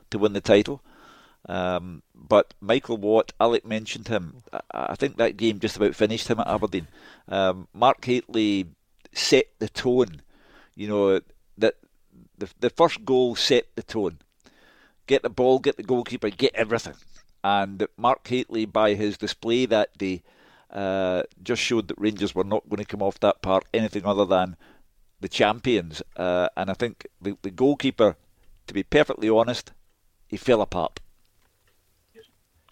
to 0.09 0.17
win 0.17 0.33
the 0.33 0.41
title. 0.41 0.81
Um, 1.47 2.03
but 2.13 2.53
Michael 2.59 2.97
Watt, 2.97 3.31
Alec 3.39 3.65
mentioned 3.65 4.09
him. 4.09 4.43
I, 4.51 4.59
I 4.73 4.95
think 4.95 5.17
that 5.17 5.37
game 5.37 5.59
just 5.59 5.77
about 5.77 5.95
finished 5.95 6.27
him 6.27 6.39
at 6.39 6.47
Aberdeen. 6.47 6.87
Um, 7.27 7.67
Mark 7.73 8.03
Hateley 8.03 8.67
set 9.13 9.45
the 9.59 9.69
tone. 9.69 10.21
You 10.75 10.87
know 10.87 11.21
that 11.57 11.75
the 12.37 12.49
the 12.59 12.69
first 12.69 13.05
goal 13.05 13.35
set 13.35 13.67
the 13.75 13.83
tone. 13.83 14.19
Get 15.07 15.23
the 15.23 15.29
ball, 15.29 15.59
get 15.59 15.77
the 15.77 15.83
goalkeeper, 15.83 16.29
get 16.29 16.53
everything. 16.53 16.95
And 17.43 17.87
Mark 17.95 18.27
Hateley, 18.27 18.65
by 18.65 18.93
his 18.93 19.17
display 19.17 19.65
that 19.67 19.97
day, 19.97 20.21
uh, 20.69 21.23
just 21.41 21.61
showed 21.61 21.87
that 21.87 21.99
Rangers 21.99 22.35
were 22.35 22.43
not 22.43 22.67
going 22.67 22.83
to 22.83 22.85
come 22.85 23.01
off 23.01 23.21
that 23.21 23.41
part 23.41 23.63
anything 23.73 24.05
other 24.05 24.25
than 24.25 24.57
the 25.21 25.29
champions. 25.29 26.01
Uh, 26.17 26.49
and 26.57 26.69
I 26.69 26.73
think 26.73 27.07
the, 27.21 27.37
the 27.41 27.51
goalkeeper, 27.51 28.17
to 28.67 28.73
be 28.73 28.83
perfectly 28.83 29.29
honest, 29.29 29.71
he 30.27 30.35
fell 30.35 30.61
apart. 30.61 30.99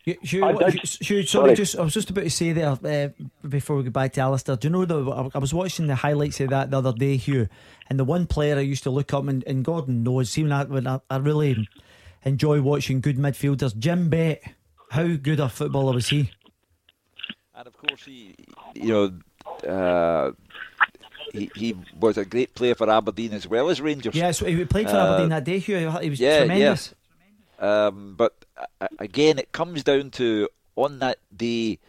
Hugh, 0.05 0.17
Hugh, 0.21 0.43
I 0.45 0.53
did- 0.53 0.73
Hugh, 0.83 1.23
sorry, 1.23 1.25
sorry. 1.25 1.55
just 1.55 1.77
I 1.77 1.81
was 1.81 1.93
just 1.93 2.09
about 2.11 2.25
to 2.25 2.29
say 2.29 2.53
there 2.53 2.69
uh, 2.69 3.47
before 3.47 3.75
we 3.77 3.83
go 3.83 3.89
back 3.89 4.13
to 4.13 4.21
Alistair. 4.21 4.55
Do 4.55 4.67
you 4.67 4.71
know 4.71 4.85
that 4.85 4.95
I- 5.11 5.37
I 5.37 5.39
was 5.39 5.53
watching 5.53 5.87
the 5.87 5.95
highlights 5.95 6.39
of 6.41 6.49
that 6.51 6.69
the 6.69 6.77
other 6.77 6.93
day, 6.93 7.17
Hugh, 7.17 7.49
and 7.89 7.99
the 7.99 8.03
one 8.03 8.27
player 8.27 8.55
I 8.55 8.61
used 8.61 8.83
to 8.83 8.91
look 8.91 9.13
up 9.13 9.27
and, 9.27 9.43
and 9.47 9.65
Gordon 9.65 10.03
knows, 10.03 10.29
seeing 10.29 10.49
that 10.49 10.69
when 10.69 10.85
I, 10.85 10.99
I 11.09 11.17
really 11.17 11.67
enjoy 12.23 12.61
watching 12.61 13.01
good 13.01 13.17
midfielders. 13.17 13.75
Jim 13.77 14.09
Bett, 14.09 14.43
how 14.91 15.07
good 15.15 15.39
a 15.39 15.49
footballer 15.49 15.93
was 15.93 16.09
he? 16.09 16.29
And 17.55 17.67
of 17.67 17.75
course, 17.77 18.03
he, 18.05 18.35
you 18.75 18.89
know, 19.63 19.67
uh, 19.67 20.31
he, 21.31 21.49
he 21.55 21.75
was 21.99 22.17
a 22.17 22.25
great 22.25 22.53
player 22.53 22.75
for 22.75 22.89
Aberdeen 22.91 23.33
as 23.33 23.47
well 23.47 23.69
as 23.69 23.81
Rangers. 23.81 24.13
Yeah, 24.13 24.31
so 24.31 24.45
he 24.45 24.63
played 24.65 24.87
for 24.89 24.95
Uh, 24.97 25.07
Aberdeen 25.13 25.29
that 25.29 25.43
day, 25.45 25.57
Hugh. 25.57 25.89
He 25.99 26.09
was 26.11 26.19
yeah, 26.19 26.39
tremendous. 26.39 26.93
Yeah. 27.59 27.85
Um, 27.87 28.13
but 28.17 28.44
again, 28.99 29.39
it 29.39 29.51
comes 29.51 29.83
down 29.83 30.11
to 30.11 30.49
on 30.75 30.99
that 30.99 31.19
day, 31.35 31.79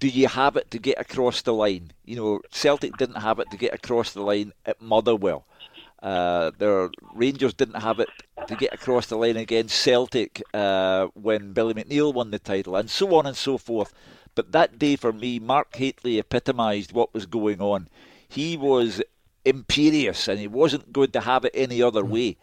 do 0.00 0.08
you 0.08 0.28
have 0.28 0.56
it 0.56 0.70
to 0.70 0.78
get 0.78 0.98
across 1.00 1.42
the 1.42 1.54
line? 1.54 1.92
You 2.04 2.16
know, 2.16 2.40
Celtic 2.50 2.96
didn't 2.96 3.20
have 3.20 3.38
it 3.38 3.50
to 3.50 3.56
get 3.56 3.74
across 3.74 4.12
the 4.12 4.22
line 4.22 4.52
at 4.64 4.80
Motherwell. 4.80 5.46
Uh, 6.02 6.50
their 6.58 6.90
Rangers 7.14 7.54
didn't 7.54 7.80
have 7.80 8.00
it 8.00 8.08
to 8.46 8.54
get 8.54 8.72
across 8.72 9.06
the 9.06 9.16
line 9.16 9.36
against 9.36 9.80
Celtic 9.80 10.42
uh, 10.52 11.06
when 11.14 11.52
Billy 11.52 11.74
McNeill 11.74 12.12
won 12.12 12.30
the 12.30 12.38
title, 12.38 12.76
and 12.76 12.90
so 12.90 13.14
on 13.14 13.26
and 13.26 13.36
so 13.36 13.56
forth. 13.58 13.94
But 14.34 14.52
that 14.52 14.78
day 14.78 14.96
for 14.96 15.12
me, 15.12 15.38
Mark 15.38 15.74
Hateley 15.74 16.18
epitomised 16.18 16.92
what 16.92 17.14
was 17.14 17.24
going 17.24 17.60
on. 17.60 17.88
He 18.28 18.56
was 18.56 19.02
imperious, 19.44 20.28
and 20.28 20.38
he 20.38 20.46
wasn't 20.46 20.92
going 20.92 21.12
to 21.12 21.20
have 21.20 21.44
it 21.46 21.52
any 21.54 21.82
other 21.82 22.04
way. 22.04 22.36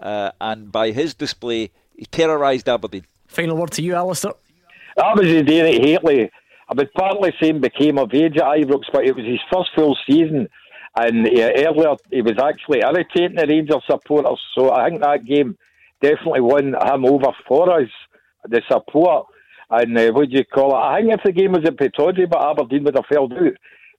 Uh, 0.00 0.30
and 0.40 0.70
by 0.70 0.90
his 0.90 1.14
display, 1.14 1.70
he 1.98 2.06
terrorised 2.06 2.68
Aberdeen. 2.68 3.04
Final 3.26 3.56
word 3.56 3.72
to 3.72 3.82
you, 3.82 3.94
Alistair. 3.94 4.32
That 4.96 5.16
was 5.16 5.26
the 5.26 5.42
day 5.42 5.60
that 5.62 5.84
Hateley, 5.84 6.30
I 6.68 6.74
was 6.74 6.86
partly 6.96 7.34
saying 7.40 7.60
became 7.60 7.98
of 7.98 8.14
age 8.14 8.36
at 8.36 8.44
Ibrox, 8.44 8.84
but 8.92 9.04
it 9.04 9.16
was 9.16 9.26
his 9.26 9.40
first 9.52 9.70
full 9.74 9.96
season. 10.08 10.48
And 10.96 11.26
uh, 11.26 11.50
earlier, 11.66 11.94
he 12.10 12.22
was 12.22 12.38
actually 12.42 12.80
irritating 12.80 13.36
the 13.36 13.46
Rangers 13.46 13.82
supporters. 13.90 14.40
So 14.54 14.72
I 14.72 14.88
think 14.88 15.02
that 15.02 15.24
game 15.24 15.58
definitely 16.00 16.40
won 16.40 16.74
him 16.74 17.04
over 17.04 17.32
for 17.46 17.80
us, 17.80 17.88
the 18.48 18.62
support. 18.70 19.26
And 19.70 19.98
uh, 19.98 20.12
what 20.12 20.30
do 20.30 20.36
you 20.36 20.44
call 20.44 20.70
it? 20.70 20.80
I 20.80 21.00
think 21.00 21.12
if 21.14 21.22
the 21.24 21.32
game 21.32 21.52
was 21.52 21.64
at 21.66 21.76
Pittodrie, 21.76 22.30
but 22.30 22.44
Aberdeen 22.44 22.84
would 22.84 22.96
have 22.96 23.04
failed 23.10 23.32
out. 23.32 23.56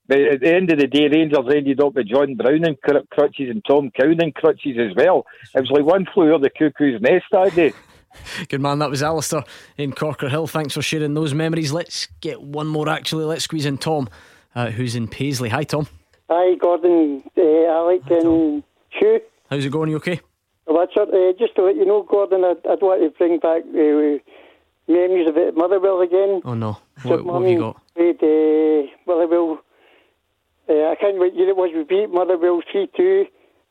But 0.08 0.20
at 0.20 0.40
the 0.40 0.52
end 0.52 0.72
of 0.72 0.78
the 0.78 0.88
day, 0.88 1.08
Rangers 1.08 1.54
ended 1.54 1.80
up 1.80 1.94
with 1.94 2.08
John 2.08 2.34
Brown 2.34 2.66
in 2.66 2.76
cr- 2.82 3.06
crutches 3.10 3.50
and 3.50 3.64
Tom 3.64 3.92
Cowan 3.98 4.22
in 4.22 4.32
crutches 4.32 4.76
as 4.78 4.96
well. 4.96 5.24
It 5.54 5.60
was 5.60 5.70
like 5.70 5.84
one 5.84 6.06
flew 6.12 6.32
over 6.32 6.42
the 6.42 6.50
cuckoo's 6.50 7.00
nest 7.00 7.26
that 7.30 7.54
day. 7.54 7.72
Good 8.48 8.60
man, 8.60 8.78
that 8.80 8.90
was 8.90 9.02
Alistair 9.02 9.44
in 9.76 9.92
Corkerhill. 9.92 10.48
Thanks 10.48 10.74
for 10.74 10.82
sharing 10.82 11.14
those 11.14 11.34
memories. 11.34 11.72
Let's 11.72 12.06
get 12.20 12.42
one 12.42 12.66
more 12.66 12.88
actually. 12.88 13.24
Let's 13.24 13.44
squeeze 13.44 13.66
in 13.66 13.78
Tom, 13.78 14.08
uh, 14.54 14.70
who's 14.70 14.94
in 14.96 15.08
Paisley. 15.08 15.48
Hi, 15.48 15.64
Tom. 15.64 15.86
Hi, 16.28 16.54
Gordon, 16.56 17.22
uh, 17.36 17.66
Alec, 17.66 18.02
and 18.10 18.62
Hugh. 18.90 19.20
How's 19.50 19.64
it 19.64 19.70
going? 19.70 19.90
You 19.90 19.96
okay? 19.96 20.20
Richard, 20.66 21.08
uh, 21.12 21.32
just 21.38 21.56
to 21.56 21.62
let 21.64 21.76
you 21.76 21.84
know, 21.84 22.02
Gordon, 22.04 22.44
I'd, 22.44 22.64
I'd 22.68 22.80
want 22.80 23.02
to 23.02 23.10
bring 23.18 23.38
back 23.40 23.62
uh, 23.62 24.18
memories 24.90 25.28
of 25.28 25.56
Motherwell 25.56 26.00
again. 26.00 26.40
Oh 26.44 26.54
no, 26.54 26.78
So 27.02 27.10
what, 27.10 27.24
what 27.24 27.42
have 27.42 27.50
you 27.50 27.58
got? 27.58 27.82
Played 27.96 28.22
uh, 28.22 28.86
Motherwell. 29.06 29.58
Uh, 30.68 30.72
I 30.90 30.94
can't 30.94 31.14
remember 31.14 31.26
what 31.26 31.34
year 31.34 31.48
it 31.48 31.56
was. 31.56 31.70
We 31.74 31.82
beat 31.82 32.10
Motherwell 32.10 32.62
3 32.70 32.88
2. 32.96 33.26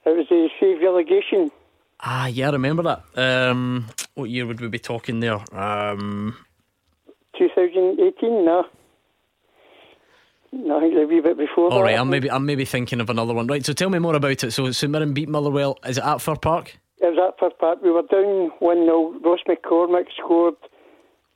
It 0.06 0.10
was 0.18 0.28
a 0.32 0.50
save 0.60 0.82
relegation. 0.82 1.52
Ah, 2.02 2.28
yeah, 2.28 2.48
I 2.48 2.52
remember 2.52 2.84
that. 2.84 3.04
Um, 3.16 3.88
what 4.16 4.30
year 4.30 4.46
would 4.46 4.62
we 4.62 4.70
be 4.70 4.80
talking 4.80 5.20
there? 5.20 5.40
Um, 5.54 6.36
2018, 7.38 8.46
no. 8.46 8.66
No, 10.52 10.78
I 10.78 10.82
think 10.82 10.96
a 10.96 11.06
wee 11.06 11.22
bit 11.22 11.38
before 11.38 11.72
all 11.72 11.84
right, 11.84 11.98
I'm 11.98 12.10
maybe 12.10 12.32
I'm 12.32 12.46
maybe 12.46 12.66
thinking 12.66 13.00
of 13.02 13.10
another 13.10 13.36
one. 13.36 13.46
Right, 13.46 13.64
so 13.64 13.72
tell 13.72 13.90
me 13.90 14.00
more 14.00 14.16
about 14.16 14.44
it. 14.44 14.52
So 14.52 14.72
St 14.72 14.92
Mirren 14.92 15.14
beat 15.14 15.30
Motherwell. 15.30 15.78
Is 15.86 16.00
it 16.00 16.04
at 16.04 16.22
Fir 16.22 16.38
Park? 16.38 16.80
It 16.98 17.06
was 17.06 17.20
at 17.22 17.40
Fir 17.40 17.52
Park. 17.60 17.80
We 17.84 17.92
were 17.92 18.02
down 18.02 18.52
1 18.58 18.86
0. 18.86 19.20
Ross 19.24 19.40
McCormick 19.48 20.08
scored. 20.18 20.56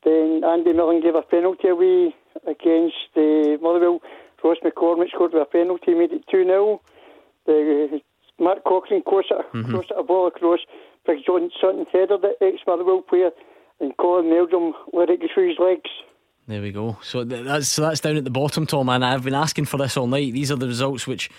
Then 0.04 0.42
Andy 0.44 0.74
Millen 0.74 1.02
gave 1.02 1.16
a 1.16 1.22
penalty 1.22 1.68
away 1.70 2.16
against 2.48 2.96
uh, 3.16 3.62
Motherwell. 3.62 4.02
Ross 4.44 4.58
McCormick 4.64 5.10
scored 5.10 5.34
with 5.34 5.44
a 5.44 5.46
penalty, 5.46 5.94
made 5.94 6.12
it 6.12 6.24
2 6.32 6.44
0. 6.44 6.82
The, 7.46 8.02
Mark 8.40 8.64
Cochrane 8.66 9.04
crossed 9.04 9.32
it, 9.32 9.46
Mhm. 9.54 9.70
crossed 9.70 9.92
it 9.92 9.98
a 10.00 10.04
ball 10.04 10.28
across. 10.28 10.60
Big 11.06 11.20
John 11.26 11.50
Sutton 11.62 11.86
headed 11.92 12.24
it, 12.24 12.38
ex 12.42 12.58
Motherwell 12.66 13.02
player. 13.02 13.32
And 13.80 13.96
Colin 13.98 14.30
Meldrum 14.30 14.74
let 14.94 15.10
it 15.10 15.20
go 15.22 15.28
through 15.34 15.50
his 15.50 15.60
legs. 15.60 15.90
There 16.48 16.62
we 16.62 16.72
go. 16.72 16.98
So 17.02 17.24
th- 17.26 17.44
that's 17.46 17.68
so 17.68 17.82
that's 17.84 18.00
down 18.02 18.18
at 18.18 18.24
the 18.24 18.30
bottom, 18.30 18.66
Tom. 18.66 18.90
And 18.90 19.04
I've 19.04 19.24
been 19.24 19.34
asking 19.34 19.66
for 19.66 19.78
this 19.78 19.98
all 19.98 20.08
night. 20.08 20.34
These 20.34 20.52
are 20.52 20.56
the 20.58 20.68
results 20.68 21.08
which 21.08 21.30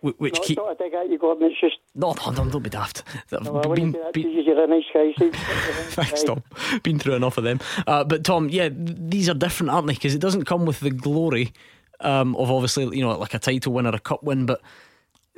which 0.00 0.34
no, 0.34 0.40
keep. 0.42 0.56
not 0.58 0.72
a 0.72 0.74
dig 0.76 0.94
at 0.94 1.10
you, 1.10 1.18
Gordon. 1.18 1.50
It's 1.50 1.60
just. 1.60 1.76
No, 1.96 2.14
no, 2.14 2.30
no, 2.30 2.48
don't 2.50 2.62
be 2.62 2.70
daft. 2.70 3.02
No, 3.32 3.38
been- 3.40 3.68
wouldn't 3.70 3.94
say 3.96 4.02
that 4.02 4.12
been- 4.12 4.22
to 4.24 4.28
you. 4.30 4.42
You're 4.42 4.62
a 4.62 4.66
nice 4.68 4.84
guy. 4.94 5.12
Thanks, 5.32 6.22
Tom. 6.24 6.42
Been 6.84 6.98
through 7.00 7.14
enough 7.14 7.36
of 7.36 7.42
them. 7.44 7.58
Uh, 7.86 8.04
but 8.04 8.22
Tom, 8.24 8.48
yeah, 8.48 8.68
these 8.72 9.28
are 9.28 9.34
different, 9.34 9.70
aren't 9.70 9.88
they? 9.88 9.94
Because 9.94 10.14
it 10.14 10.20
doesn't 10.20 10.44
come 10.44 10.64
with 10.66 10.78
the 10.80 10.90
glory 10.90 11.52
um, 12.00 12.36
of 12.36 12.50
obviously, 12.50 12.84
you 12.96 13.04
know, 13.04 13.18
like 13.18 13.34
a 13.34 13.38
title 13.40 13.72
win 13.72 13.86
or 13.86 13.94
a 13.94 13.98
cup 13.98 14.22
win. 14.22 14.46
But 14.46 14.60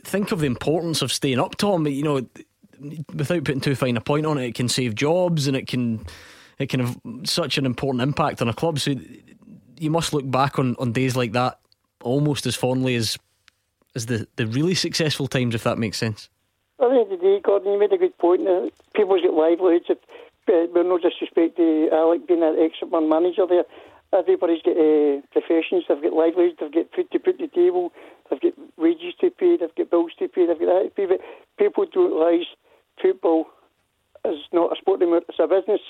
think 0.05 0.33
of 0.33 0.41
the 0.41 0.47
importance 0.47 1.03
of 1.03 1.13
staying 1.13 1.41
up, 1.41 1.57
Tom. 1.57 1.87
You 1.87 2.03
know, 2.03 2.27
without 3.15 3.45
putting 3.45 3.61
too 3.61 3.75
fine 3.75 3.97
a 3.97 4.01
point 4.01 4.27
on 4.27 4.39
it, 4.39 4.47
it 4.47 4.55
can 4.55 4.69
save 4.69 4.95
jobs 4.95 5.47
and 5.47 5.57
it 5.57 5.67
can 5.67 6.07
it 6.59 6.69
can 6.69 6.81
have 6.81 7.01
such 7.25 7.59
an 7.59 7.67
important 7.67 8.03
impact 8.03 8.43
on 8.43 8.49
a 8.49 8.55
club. 8.55 8.79
So 8.79 8.95
you 9.79 9.91
must 9.91 10.13
look 10.13 10.31
back 10.31 10.59
on, 10.59 10.77
on 10.79 10.93
days 10.93 11.17
like 11.17 11.33
that 11.33 11.59
almost 12.03 12.47
as 12.47 12.55
fondly 12.57 12.95
as 12.95 13.19
as 13.95 14.07
the, 14.07 14.27
the 14.37 14.47
really 14.47 14.75
successful 14.75 15.27
times, 15.27 15.55
if 15.55 15.65
that 15.65 15.77
makes 15.77 15.99
sense. 15.99 16.29
At 16.81 16.91
the 16.91 16.95
end 16.95 17.01
of 17.01 17.09
the 17.11 17.17
day, 17.17 17.41
Gordon, 17.43 17.73
you 17.73 17.79
made 17.79 17.93
a 17.93 17.99
good 17.99 18.17
point. 18.19 18.47
Uh, 18.47 18.71
people's 18.95 19.23
got 19.23 19.35
livelihoods. 19.35 19.87
If 19.89 19.99
uh, 20.49 20.71
with 20.73 20.87
no 20.87 20.97
disrespect 20.97 21.57
to 21.57 21.89
Alec 21.93 22.27
being 22.27 22.43
an 22.43 22.57
ex-man 22.59 23.09
manager 23.09 23.47
there, 23.47 23.65
everybody's 24.13 24.63
got 24.63 24.77
uh, 24.77 25.21
professions. 25.33 25.85
They've 25.89 26.03
got 26.03 26.13
livelihoods. 26.13 26.57
They've 26.61 26.73
got 26.73 26.95
food 26.95 27.11
to 27.11 27.19
put 27.19 27.41
on 27.41 27.49
the 27.49 27.49
table. 27.49 27.93
They've 28.31 28.41
got 28.41 28.53
wages 28.77 29.15
to 29.21 29.31
pay. 29.31 29.57
They've 29.57 29.75
got 29.77 29.91
bills 29.91 30.13
to 30.19 30.29
pay. 30.29 30.47
They've 30.47 30.59
got 30.59 30.67
that 30.67 30.85
to 30.85 30.91
pay. 30.91 31.07
But 31.07 31.21
people 31.59 31.85
don't 31.93 32.13
realise 32.13 32.47
football 33.03 33.47
is 34.25 34.39
not 34.53 34.73
a 34.73 34.77
sport 34.77 35.03
anymore. 35.03 35.23
It's 35.29 35.39
a 35.39 35.47
business. 35.47 35.81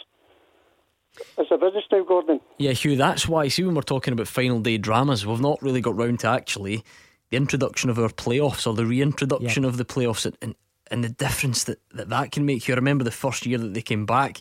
It's 1.37 1.51
a 1.51 1.59
business 1.59 1.85
now, 1.91 2.05
Gordon. 2.05 2.41
Yeah, 2.59 2.73
Hugh, 2.73 2.97
that's 2.97 3.27
why, 3.29 3.49
see, 3.49 3.65
when 3.65 3.75
we're 3.75 3.83
talking 3.83 4.13
about 4.13 4.29
final 4.29 4.61
day 4.61 4.79
dramas, 4.79 5.27
we've 5.27 5.41
not 5.41 5.61
really 5.61 5.81
got 5.81 5.97
round 5.97 6.21
to 6.21 6.29
actually 6.29 6.85
the 7.31 7.37
introduction 7.37 7.91
of 7.91 7.99
our 7.99 8.09
playoffs 8.09 8.67
or 8.67 8.75
the 8.75 8.87
reintroduction 8.87 9.65
of 9.65 9.77
the 9.77 9.85
playoffs 9.85 10.27
and, 10.27 10.37
and, 10.41 10.55
and 10.91 11.05
the 11.05 11.09
difference 11.09 11.65
that, 11.65 11.79
that 11.93 12.09
that 12.11 12.33
can 12.33 12.47
make. 12.47 12.67
You 12.69 12.75
remember 12.75 13.05
the 13.05 13.11
first 13.11 13.47
year 13.47 13.59
that 13.59 13.75
they 13.75 13.83
came 13.83 14.07
back, 14.07 14.41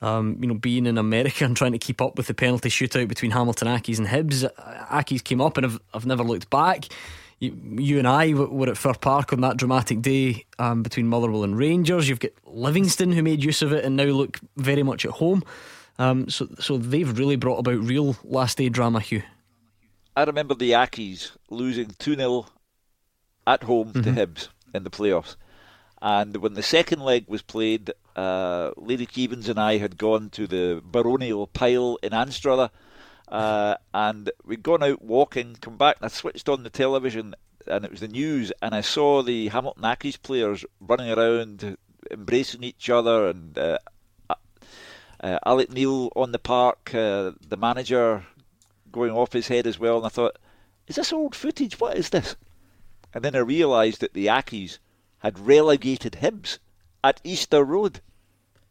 um, 0.00 0.36
you 0.40 0.48
know, 0.48 0.54
being 0.54 0.86
in 0.86 0.98
America 0.98 1.44
and 1.44 1.56
trying 1.56 1.72
to 1.72 1.78
keep 1.78 2.00
up 2.00 2.16
with 2.16 2.26
the 2.26 2.34
penalty 2.34 2.68
shootout 2.68 3.08
between 3.08 3.30
Hamilton 3.30 3.68
Accies 3.68 3.98
and 3.98 4.08
Hibs. 4.08 4.48
Accies 4.88 5.22
came 5.22 5.40
up 5.40 5.56
and 5.56 5.66
I've, 5.66 5.80
I've 5.94 6.06
never 6.06 6.22
looked 6.24 6.50
back. 6.50 6.86
You, 7.42 7.58
you 7.76 7.98
and 7.98 8.06
I 8.06 8.34
were 8.34 8.68
at 8.68 8.76
Fir 8.78 8.94
Park 8.94 9.32
on 9.32 9.40
that 9.40 9.56
dramatic 9.56 10.00
day 10.00 10.46
um, 10.60 10.84
between 10.84 11.08
Motherwell 11.08 11.42
and 11.42 11.58
Rangers. 11.58 12.08
You've 12.08 12.20
got 12.20 12.30
Livingston 12.46 13.10
who 13.10 13.20
made 13.20 13.42
use 13.42 13.62
of 13.62 13.72
it 13.72 13.84
and 13.84 13.96
now 13.96 14.04
look 14.04 14.38
very 14.56 14.84
much 14.84 15.04
at 15.04 15.10
home. 15.10 15.42
Um, 15.98 16.28
so, 16.28 16.46
so 16.60 16.78
they've 16.78 17.18
really 17.18 17.34
brought 17.34 17.58
about 17.58 17.80
real 17.80 18.16
last 18.22 18.58
day 18.58 18.68
drama, 18.68 19.00
Hugh. 19.00 19.24
I 20.14 20.22
remember 20.22 20.54
the 20.54 20.70
Accies 20.70 21.32
losing 21.50 21.90
2 21.98 22.14
0 22.14 22.46
at 23.44 23.64
home 23.64 23.92
to 23.94 23.98
Mhm. 24.02 24.14
Hibs 24.14 24.48
in 24.72 24.84
the 24.84 24.90
playoffs. 24.90 25.34
And 26.00 26.36
when 26.36 26.54
the 26.54 26.62
second 26.62 27.00
leg 27.00 27.24
was 27.26 27.42
played, 27.42 27.90
uh, 28.14 28.70
Lady 28.76 29.04
Keevins 29.06 29.48
and 29.48 29.58
I 29.58 29.78
had 29.78 29.98
gone 29.98 30.30
to 30.30 30.46
the 30.46 30.80
baronial 30.84 31.48
pile 31.48 31.98
in 32.04 32.14
Anstruther. 32.14 32.70
Uh, 33.32 33.76
and 33.94 34.30
we'd 34.44 34.62
gone 34.62 34.82
out 34.82 35.00
walking, 35.00 35.56
come 35.58 35.78
back, 35.78 35.96
and 35.96 36.04
I 36.04 36.08
switched 36.08 36.50
on 36.50 36.64
the 36.64 36.70
television, 36.70 37.34
and 37.66 37.82
it 37.82 37.90
was 37.90 38.00
the 38.00 38.08
news, 38.08 38.52
and 38.60 38.74
I 38.74 38.82
saw 38.82 39.22
the 39.22 39.48
Hamilton 39.48 39.84
Accies 39.84 40.20
players 40.20 40.66
running 40.80 41.10
around, 41.10 41.78
embracing 42.10 42.62
each 42.62 42.90
other, 42.90 43.28
and 43.28 43.56
uh, 43.56 43.78
uh, 44.28 45.38
Alex 45.46 45.72
Neil 45.72 46.12
on 46.14 46.32
the 46.32 46.38
park, 46.38 46.94
uh, 46.94 47.32
the 47.48 47.56
manager 47.56 48.26
going 48.90 49.12
off 49.12 49.32
his 49.32 49.48
head 49.48 49.66
as 49.66 49.78
well, 49.78 49.96
and 49.96 50.04
I 50.04 50.10
thought, 50.10 50.36
is 50.86 50.96
this 50.96 51.10
old 51.10 51.34
footage? 51.34 51.80
What 51.80 51.96
is 51.96 52.10
this? 52.10 52.36
And 53.14 53.24
then 53.24 53.34
I 53.34 53.38
realised 53.38 54.02
that 54.02 54.12
the 54.12 54.26
Accies 54.26 54.76
had 55.20 55.38
relegated 55.38 56.18
Hibs 56.20 56.58
at 57.02 57.18
Easter 57.24 57.64
Road, 57.64 58.02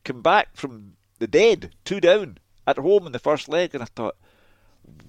come 0.04 0.22
back 0.22 0.56
from 0.56 0.98
the 1.18 1.26
dead, 1.26 1.74
two 1.84 2.00
down, 2.00 2.38
at 2.68 2.78
home 2.78 3.08
in 3.08 3.12
the 3.12 3.18
first 3.18 3.50
leg, 3.50 3.74
and 3.74 3.82
I 3.82 3.88
thought, 3.88 4.16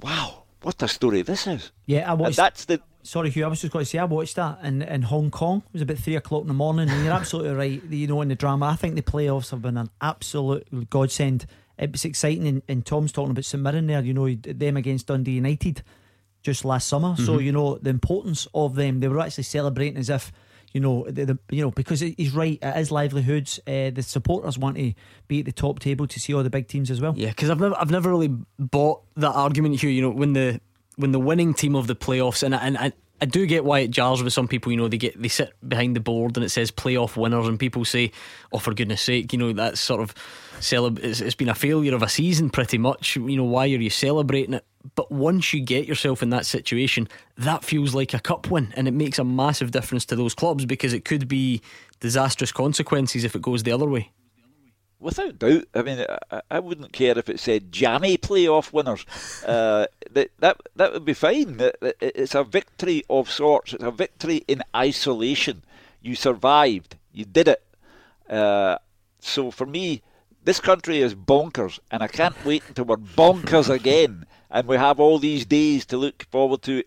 wow, 0.02 0.44
what 0.62 0.82
a 0.82 0.88
story 0.88 1.22
this 1.22 1.46
is. 1.46 1.72
Yeah, 1.86 2.08
I 2.08 2.12
And 2.12 2.20
watched. 2.20 2.36
that's 2.36 2.64
the 2.66 2.80
Sorry, 3.04 3.30
Hugh. 3.30 3.44
I 3.44 3.48
was 3.48 3.60
just 3.60 3.72
going 3.72 3.84
to 3.84 3.90
say 3.90 3.98
I 3.98 4.04
watched 4.04 4.36
that 4.36 4.60
in, 4.62 4.80
in 4.80 5.02
Hong 5.02 5.32
Kong. 5.32 5.64
It 5.66 5.72
was 5.72 5.82
about 5.82 5.98
three 5.98 6.14
o'clock 6.14 6.42
in 6.42 6.46
the 6.48 6.54
morning, 6.54 6.88
and 6.88 7.02
you're 7.04 7.12
absolutely 7.12 7.50
right. 7.54 7.82
You 7.90 8.06
know, 8.06 8.20
in 8.22 8.28
the 8.28 8.36
drama, 8.36 8.66
I 8.66 8.76
think 8.76 8.94
the 8.94 9.02
playoffs 9.02 9.50
have 9.50 9.60
been 9.60 9.76
an 9.76 9.90
absolute 10.00 10.88
godsend. 10.88 11.46
It 11.78 11.90
was 11.90 12.04
exciting, 12.04 12.46
and, 12.46 12.62
and 12.68 12.86
Tom's 12.86 13.10
talking 13.10 13.32
about 13.32 13.44
St 13.44 13.60
Mirren 13.60 13.88
there. 13.88 14.00
You 14.02 14.14
know, 14.14 14.32
them 14.32 14.76
against 14.76 15.08
Dundee 15.08 15.32
United 15.32 15.82
just 16.42 16.64
last 16.64 16.86
summer. 16.86 17.16
So 17.16 17.38
Mhm. 17.38 17.44
you 17.44 17.50
know 17.52 17.78
the 17.78 17.90
importance 17.90 18.46
of 18.54 18.76
them. 18.76 19.00
They 19.00 19.08
were 19.08 19.18
actually 19.18 19.44
celebrating 19.44 19.96
as 19.98 20.08
if. 20.08 20.30
You 20.72 20.80
know, 20.80 21.04
the, 21.08 21.24
the, 21.26 21.38
you 21.50 21.60
know, 21.62 21.70
because 21.70 22.00
he's 22.00 22.32
right. 22.34 22.58
It 22.62 22.76
is 22.78 22.90
livelihoods. 22.90 23.60
Uh, 23.66 23.90
the 23.90 24.02
supporters 24.02 24.58
want 24.58 24.76
to 24.78 24.94
be 25.28 25.40
at 25.40 25.44
the 25.44 25.52
top 25.52 25.80
table 25.80 26.06
to 26.06 26.18
see 26.20 26.32
all 26.32 26.42
the 26.42 26.50
big 26.50 26.66
teams 26.68 26.90
as 26.90 27.00
well. 27.00 27.12
Yeah, 27.16 27.28
because 27.28 27.50
I've 27.50 27.60
never, 27.60 27.76
I've 27.78 27.90
never 27.90 28.10
really 28.10 28.34
bought 28.58 29.02
that 29.16 29.32
argument 29.32 29.80
here. 29.80 29.90
You 29.90 30.02
know, 30.02 30.10
when 30.10 30.32
the 30.32 30.60
when 30.96 31.12
the 31.12 31.18
winning 31.20 31.54
team 31.54 31.74
of 31.74 31.86
the 31.86 31.96
playoffs, 31.96 32.42
and 32.42 32.54
I- 32.54 32.66
and 32.66 32.92
I, 33.22 33.26
do 33.26 33.46
get 33.46 33.64
why 33.64 33.80
it 33.80 33.90
jars 33.90 34.22
with 34.22 34.32
some 34.32 34.48
people. 34.48 34.72
You 34.72 34.78
know, 34.78 34.88
they 34.88 34.98
get 34.98 35.20
they 35.20 35.28
sit 35.28 35.52
behind 35.66 35.96
the 35.96 36.00
board 36.00 36.36
and 36.36 36.44
it 36.44 36.50
says 36.50 36.70
playoff 36.70 37.16
winners, 37.16 37.48
and 37.48 37.58
people 37.58 37.84
say, 37.84 38.12
"Oh, 38.52 38.58
for 38.58 38.74
goodness 38.74 39.02
sake!" 39.02 39.32
You 39.32 39.38
know, 39.38 39.52
that's 39.52 39.80
sort 39.80 40.00
of 40.00 40.14
celeb. 40.58 40.98
It's, 40.98 41.20
it's 41.20 41.34
been 41.34 41.48
a 41.48 41.54
failure 41.54 41.94
of 41.94 42.02
a 42.02 42.08
season, 42.08 42.50
pretty 42.50 42.78
much. 42.78 43.16
You 43.16 43.36
know, 43.36 43.44
why 43.44 43.64
are 43.64 43.68
you 43.68 43.90
celebrating 43.90 44.54
it? 44.54 44.64
But 44.94 45.10
once 45.10 45.52
you 45.52 45.60
get 45.60 45.86
yourself 45.86 46.22
in 46.22 46.30
that 46.30 46.46
situation, 46.46 47.08
that 47.38 47.64
feels 47.64 47.94
like 47.94 48.14
a 48.14 48.20
cup 48.20 48.50
win, 48.50 48.72
and 48.76 48.88
it 48.88 48.92
makes 48.92 49.18
a 49.18 49.24
massive 49.24 49.70
difference 49.70 50.04
to 50.06 50.16
those 50.16 50.34
clubs 50.34 50.64
because 50.64 50.92
it 50.92 51.04
could 51.04 51.28
be 51.28 51.62
disastrous 52.00 52.52
consequences 52.52 53.24
if 53.24 53.36
it 53.36 53.42
goes 53.42 53.62
the 53.62 53.72
other 53.72 53.86
way. 53.86 54.10
Without 55.02 55.38
doubt. 55.38 55.64
I 55.74 55.82
mean, 55.82 56.06
I, 56.30 56.40
I 56.50 56.58
wouldn't 56.60 56.92
care 56.92 57.18
if 57.18 57.28
it 57.28 57.40
said 57.40 57.72
jammy 57.72 58.16
playoff 58.16 58.72
winners. 58.72 59.04
Uh, 59.44 59.86
that 60.12 60.30
that 60.38 60.56
that 60.76 60.92
would 60.92 61.04
be 61.04 61.14
fine. 61.14 61.58
It- 61.60 61.76
it- 61.82 61.96
It's 62.00 62.34
a 62.34 62.44
victory 62.44 63.02
of 63.10 63.30
sorts. 63.30 63.72
It's 63.74 63.82
a 63.84 63.90
victory 63.90 64.44
in 64.46 64.62
isolation. 64.74 65.64
You 66.00 66.14
survived. 66.14 66.96
You 67.12 67.24
did 67.24 67.48
it. 67.48 67.62
Uh, 68.30 68.78
so 69.18 69.50
for 69.50 69.66
me, 69.66 70.02
this 70.44 70.60
country 70.60 70.98
is 70.98 71.14
bonkers, 71.14 71.78
and 71.90 72.02
I 72.02 72.08
can't 72.08 72.44
wait 72.44 72.62
until 72.68 72.84
we're 72.86 72.96
bonkers 72.96 73.68
again, 73.80 74.26
and 74.50 74.66
we 74.68 74.76
have 74.76 74.98
all 75.00 75.18
these 75.18 75.44
days 75.44 75.84
to 75.86 75.96
look 75.96 76.26
forward 76.30 76.62
to 76.62 76.82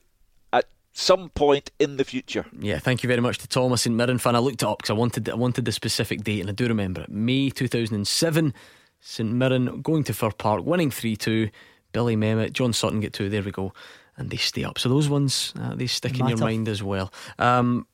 some 0.97 1.29
point 1.29 1.71
in 1.77 1.97
the 1.97 2.03
future. 2.03 2.45
Yeah, 2.57 2.79
thank 2.79 3.03
you 3.03 3.07
very 3.07 3.21
much 3.21 3.37
to 3.39 3.47
Thomas 3.47 3.83
St 3.83 3.95
Mirren 3.95 4.17
fan. 4.17 4.35
I 4.35 4.39
looked 4.39 4.63
it 4.63 4.65
up 4.65 4.79
because 4.79 4.89
I 4.89 4.93
wanted 4.93 5.29
I 5.29 5.35
wanted 5.35 5.65
the 5.65 5.71
specific 5.71 6.23
date, 6.23 6.41
and 6.41 6.49
I 6.49 6.53
do 6.53 6.67
remember 6.67 7.01
it. 7.01 7.09
May 7.09 7.49
2007, 7.49 8.53
St 9.01 9.31
Mirren 9.31 9.81
going 9.81 10.03
to 10.05 10.13
Fir 10.13 10.31
Park, 10.31 10.65
winning 10.65 10.91
3 10.91 11.15
2. 11.15 11.49
Billy 11.95 12.17
Mehmet, 12.17 12.51
John 12.51 12.73
Sutton 12.73 12.99
get 12.99 13.13
two. 13.13 13.29
There 13.29 13.41
we 13.41 13.51
go. 13.51 13.71
And 14.17 14.29
they 14.29 14.35
stay 14.35 14.65
up. 14.65 14.77
So 14.77 14.89
those 14.89 15.07
ones, 15.07 15.53
uh, 15.57 15.75
they 15.75 15.87
stick 15.87 16.19
in 16.19 16.27
your 16.27 16.37
mind 16.37 16.67
as 16.67 16.83
well. 16.83 17.13
Um, 17.39 17.87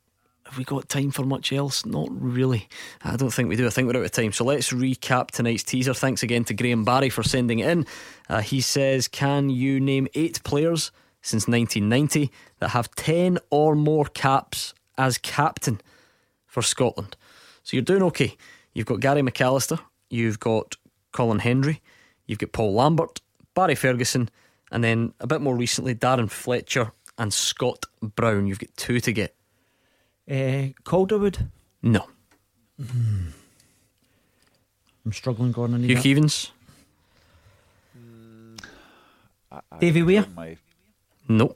have 0.45 0.57
we 0.57 0.63
got 0.63 0.89
time 0.89 1.11
for 1.11 1.23
much 1.23 1.53
else? 1.53 1.85
Not 1.85 2.07
really. 2.09 2.67
I 3.03 3.15
don't 3.15 3.31
think 3.31 3.47
we 3.47 3.55
do. 3.55 3.67
I 3.67 3.69
think 3.69 3.87
we're 3.87 3.99
out 3.99 4.05
of 4.05 4.11
time. 4.11 4.31
So 4.31 4.43
let's 4.43 4.71
recap 4.71 5.27
tonight's 5.29 5.61
teaser. 5.61 5.93
Thanks 5.93 6.23
again 6.23 6.43
to 6.45 6.55
Graham 6.55 6.83
Barry 6.83 7.09
for 7.09 7.21
sending 7.21 7.59
it 7.59 7.69
in. 7.69 7.85
Uh, 8.27 8.41
he 8.41 8.59
says, 8.59 9.07
Can 9.07 9.51
you 9.51 9.79
name 9.79 10.07
eight 10.15 10.43
players 10.43 10.91
since 11.21 11.47
1990 11.47 12.31
that 12.59 12.69
have 12.69 12.93
10 12.95 13.39
or 13.49 13.75
more 13.75 14.05
caps 14.05 14.73
as 14.97 15.17
captain 15.17 15.81
for 16.45 16.61
Scotland? 16.61 17.15
So 17.63 17.75
you're 17.77 17.83
doing 17.83 18.03
okay. 18.03 18.35
You've 18.73 18.87
got 18.87 18.99
Gary 18.99 19.21
McAllister, 19.21 19.79
you've 20.09 20.39
got 20.39 20.75
Colin 21.11 21.39
Hendry, 21.39 21.81
you've 22.25 22.39
got 22.39 22.53
Paul 22.53 22.73
Lambert, 22.73 23.19
Barry 23.53 23.75
Ferguson, 23.75 24.29
and 24.71 24.83
then 24.83 25.13
a 25.19 25.27
bit 25.27 25.41
more 25.41 25.55
recently, 25.55 25.93
Darren 25.93 26.29
Fletcher 26.29 26.93
and 27.17 27.33
Scott 27.33 27.85
Brown. 28.01 28.47
You've 28.47 28.59
got 28.59 28.75
two 28.77 28.99
to 29.01 29.11
get. 29.11 29.35
Uh, 30.29 30.71
Calderwood. 30.85 31.49
No. 31.81 32.07
I'm 32.79 33.33
struggling, 35.11 35.51
Gordon. 35.51 35.75
I 35.75 35.79
need 35.79 35.87
Hugh 35.89 35.95
that. 35.95 36.03
Keevins? 36.03 36.51
Davy 39.79 40.03
Weir. 40.03 40.25
No. 41.37 41.55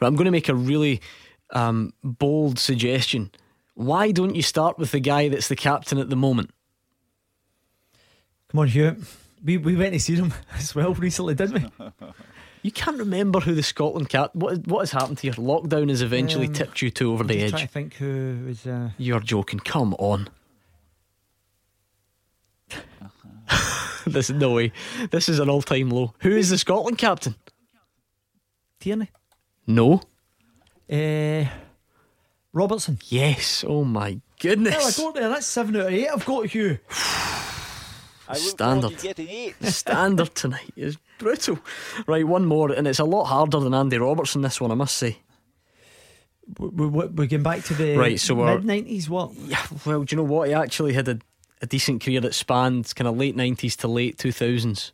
Right, 0.00 0.06
I'm 0.08 0.16
going 0.16 0.26
to 0.26 0.30
make 0.30 0.48
a 0.48 0.54
really 0.54 1.00
um, 1.50 1.92
bold 2.02 2.58
suggestion. 2.58 3.30
Why 3.74 4.10
don't 4.10 4.34
you 4.34 4.42
start 4.42 4.78
with 4.78 4.90
the 4.92 5.00
guy 5.00 5.28
that's 5.28 5.48
the 5.48 5.56
captain 5.56 5.98
at 5.98 6.10
the 6.10 6.16
moment? 6.16 6.50
Come 8.50 8.60
on, 8.60 8.68
Hugh. 8.68 8.96
We 9.44 9.56
we 9.56 9.76
went 9.76 9.92
to 9.92 10.00
see 10.00 10.14
them 10.16 10.34
as 10.54 10.74
well 10.74 10.94
recently, 10.94 11.34
didn't 11.34 11.62
we? 11.62 11.90
You 12.60 12.72
can't 12.72 12.98
remember 12.98 13.38
who 13.38 13.54
the 13.54 13.62
Scotland 13.62 14.08
cap. 14.08 14.34
What 14.34 14.66
what 14.66 14.80
has 14.80 14.90
happened 14.90 15.20
here? 15.20 15.32
Lockdown 15.34 15.90
has 15.90 16.02
eventually 16.02 16.48
Um, 16.48 16.52
tipped 16.54 16.82
you 16.82 16.90
two 16.90 17.12
over 17.12 17.22
I'm 17.22 17.28
the 17.28 17.40
edge. 17.40 17.52
to 17.60 17.68
think 17.68 17.94
who 17.94 18.36
was. 18.48 18.66
Uh, 18.66 18.90
You're 18.98 19.20
joking. 19.20 19.60
Come 19.60 19.94
on. 19.94 20.28
this 24.06 24.28
no 24.30 24.54
way. 24.54 24.72
This 25.12 25.28
is 25.28 25.38
an 25.38 25.48
all-time 25.48 25.90
low. 25.90 26.14
Who 26.20 26.30
is 26.36 26.50
the 26.50 26.58
Scotland 26.58 26.98
captain? 26.98 27.36
Tierney. 28.88 29.10
No. 29.66 30.00
Uh, 30.90 31.44
Robertson. 32.54 32.98
Yes. 33.08 33.62
Oh 33.68 33.84
my 33.84 34.18
goodness. 34.40 34.96
Well, 34.98 35.08
I 35.08 35.12
got 35.12 35.20
there. 35.20 35.28
That's 35.28 35.46
seven 35.46 35.76
out 35.76 35.88
of 35.88 35.92
eight. 35.92 36.08
I've 36.08 36.24
got 36.24 36.54
you. 36.54 36.78
Standard. 38.32 38.98
Standard 39.62 40.34
tonight 40.34 40.72
is 40.74 40.96
brutal. 41.18 41.58
Right, 42.06 42.26
one 42.26 42.46
more, 42.46 42.72
and 42.72 42.86
it's 42.86 42.98
a 42.98 43.04
lot 43.04 43.24
harder 43.24 43.60
than 43.60 43.74
Andy 43.74 43.98
Robertson. 43.98 44.40
This 44.40 44.58
one, 44.58 44.70
I 44.70 44.74
must 44.74 44.96
say. 44.96 45.18
We, 46.58 46.86
we, 46.86 47.06
we're 47.08 47.26
going 47.26 47.42
back 47.42 47.64
to 47.64 47.74
the 47.74 47.96
Right, 47.96 48.18
so 48.18 48.36
mid 48.36 48.64
nineties. 48.64 49.10
What? 49.10 49.34
Yeah, 49.34 49.66
well, 49.84 50.04
do 50.04 50.16
you 50.16 50.22
know 50.22 50.28
what? 50.28 50.48
He 50.48 50.54
actually 50.54 50.94
had 50.94 51.08
a, 51.08 51.18
a 51.60 51.66
decent 51.66 52.02
career 52.02 52.22
that 52.22 52.34
spanned 52.34 52.94
kind 52.94 53.08
of 53.08 53.18
late 53.18 53.36
nineties 53.36 53.76
to 53.76 53.88
late 53.88 54.16
two 54.16 54.32
thousands. 54.32 54.92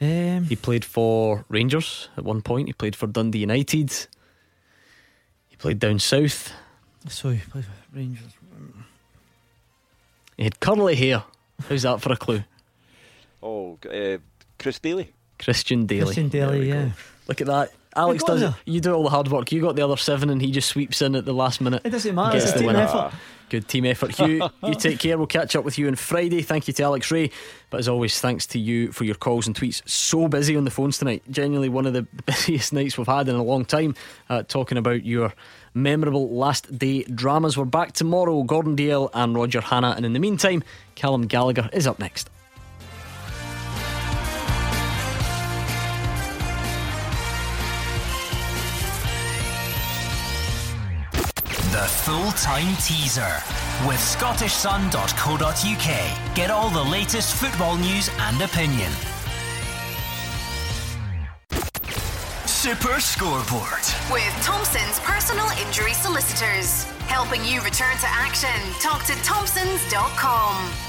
Um, 0.00 0.44
He 0.44 0.56
played 0.56 0.84
for 0.84 1.44
Rangers 1.48 2.08
at 2.16 2.24
one 2.24 2.42
point. 2.42 2.68
He 2.68 2.72
played 2.72 2.94
for 2.96 3.06
Dundee 3.06 3.40
United. 3.40 3.90
He 5.48 5.56
played 5.56 5.78
down 5.78 5.98
south. 5.98 6.52
so 7.08 7.30
he 7.30 7.40
played 7.50 7.64
for 7.64 7.72
Rangers. 7.96 8.32
He 10.36 10.44
had 10.44 10.60
curly 10.60 10.94
hair. 10.94 11.24
How's 11.68 11.82
that 11.82 12.00
for 12.00 12.12
a 12.12 12.16
clue? 12.16 12.44
Oh, 13.42 13.76
uh, 13.92 14.18
Chris 14.58 14.78
Dailly. 14.78 15.08
Christian 15.38 15.86
Dailly. 15.86 16.04
Christian 16.04 16.28
Dailly, 16.30 16.68
yeah. 16.68 16.90
Look 17.26 17.40
at 17.40 17.46
that. 17.48 17.72
Alex 17.98 18.24
does 18.24 18.42
it. 18.42 18.54
You 18.64 18.80
do 18.80 18.92
all 18.94 19.02
the 19.02 19.10
hard 19.10 19.28
work. 19.28 19.50
You 19.52 19.60
got 19.60 19.76
the 19.76 19.82
other 19.82 19.96
seven, 19.96 20.30
and 20.30 20.40
he 20.40 20.50
just 20.50 20.68
sweeps 20.68 21.02
in 21.02 21.14
at 21.16 21.24
the 21.24 21.32
last 21.34 21.60
minute. 21.60 21.82
It 21.84 21.90
doesn't 21.90 22.14
matter. 22.14 22.36
It's 22.36 22.52
a 22.52 22.58
team 22.58 22.70
effort. 22.70 23.12
Good 23.50 23.66
team 23.66 23.86
effort. 23.86 24.14
Hugh, 24.14 24.48
you 24.62 24.74
take 24.74 24.98
care. 24.98 25.16
We'll 25.16 25.26
catch 25.26 25.56
up 25.56 25.64
with 25.64 25.78
you 25.78 25.88
on 25.88 25.94
Friday. 25.94 26.42
Thank 26.42 26.68
you 26.68 26.74
to 26.74 26.82
Alex 26.82 27.10
Rae. 27.10 27.30
But 27.70 27.78
as 27.78 27.88
always, 27.88 28.20
thanks 28.20 28.46
to 28.48 28.58
you 28.58 28.92
for 28.92 29.04
your 29.04 29.14
calls 29.14 29.46
and 29.46 29.56
tweets. 29.56 29.86
So 29.88 30.28
busy 30.28 30.54
on 30.56 30.64
the 30.64 30.70
phones 30.70 30.98
tonight. 30.98 31.22
Genuinely 31.30 31.70
one 31.70 31.86
of 31.86 31.94
the 31.94 32.02
busiest 32.26 32.72
nights 32.72 32.98
we've 32.98 33.06
had 33.06 33.28
in 33.28 33.36
a 33.36 33.42
long 33.42 33.64
time. 33.64 33.94
Uh, 34.28 34.42
talking 34.42 34.76
about 34.76 35.04
your 35.04 35.32
memorable 35.72 36.28
last 36.30 36.78
day 36.78 37.04
dramas. 37.04 37.56
We're 37.56 37.64
back 37.64 37.92
tomorrow. 37.92 38.42
Gordon 38.42 38.76
Dalziel 38.76 39.10
and 39.14 39.34
Roger 39.34 39.62
Hanna. 39.62 39.94
And 39.96 40.04
in 40.04 40.12
the 40.12 40.20
meantime, 40.20 40.62
Callum 40.94 41.26
Gallagher 41.26 41.70
is 41.72 41.86
up 41.86 41.98
next. 41.98 42.28
The 51.78 51.84
full 51.84 52.32
time 52.32 52.74
teaser 52.82 53.38
with 53.86 54.00
ScottishSun.co.uk. 54.00 56.34
Get 56.34 56.50
all 56.50 56.70
the 56.70 56.82
latest 56.82 57.36
football 57.36 57.76
news 57.76 58.10
and 58.18 58.42
opinion. 58.42 58.90
Super 62.46 62.98
Scoreboard. 62.98 63.84
With 64.10 64.34
Thompson's 64.42 64.98
personal 65.04 65.46
injury 65.64 65.94
solicitors. 65.94 66.82
Helping 67.06 67.44
you 67.44 67.60
return 67.60 67.96
to 67.98 68.08
action. 68.08 68.58
Talk 68.80 69.04
to 69.04 69.14
Thompsons.com. 69.22 70.87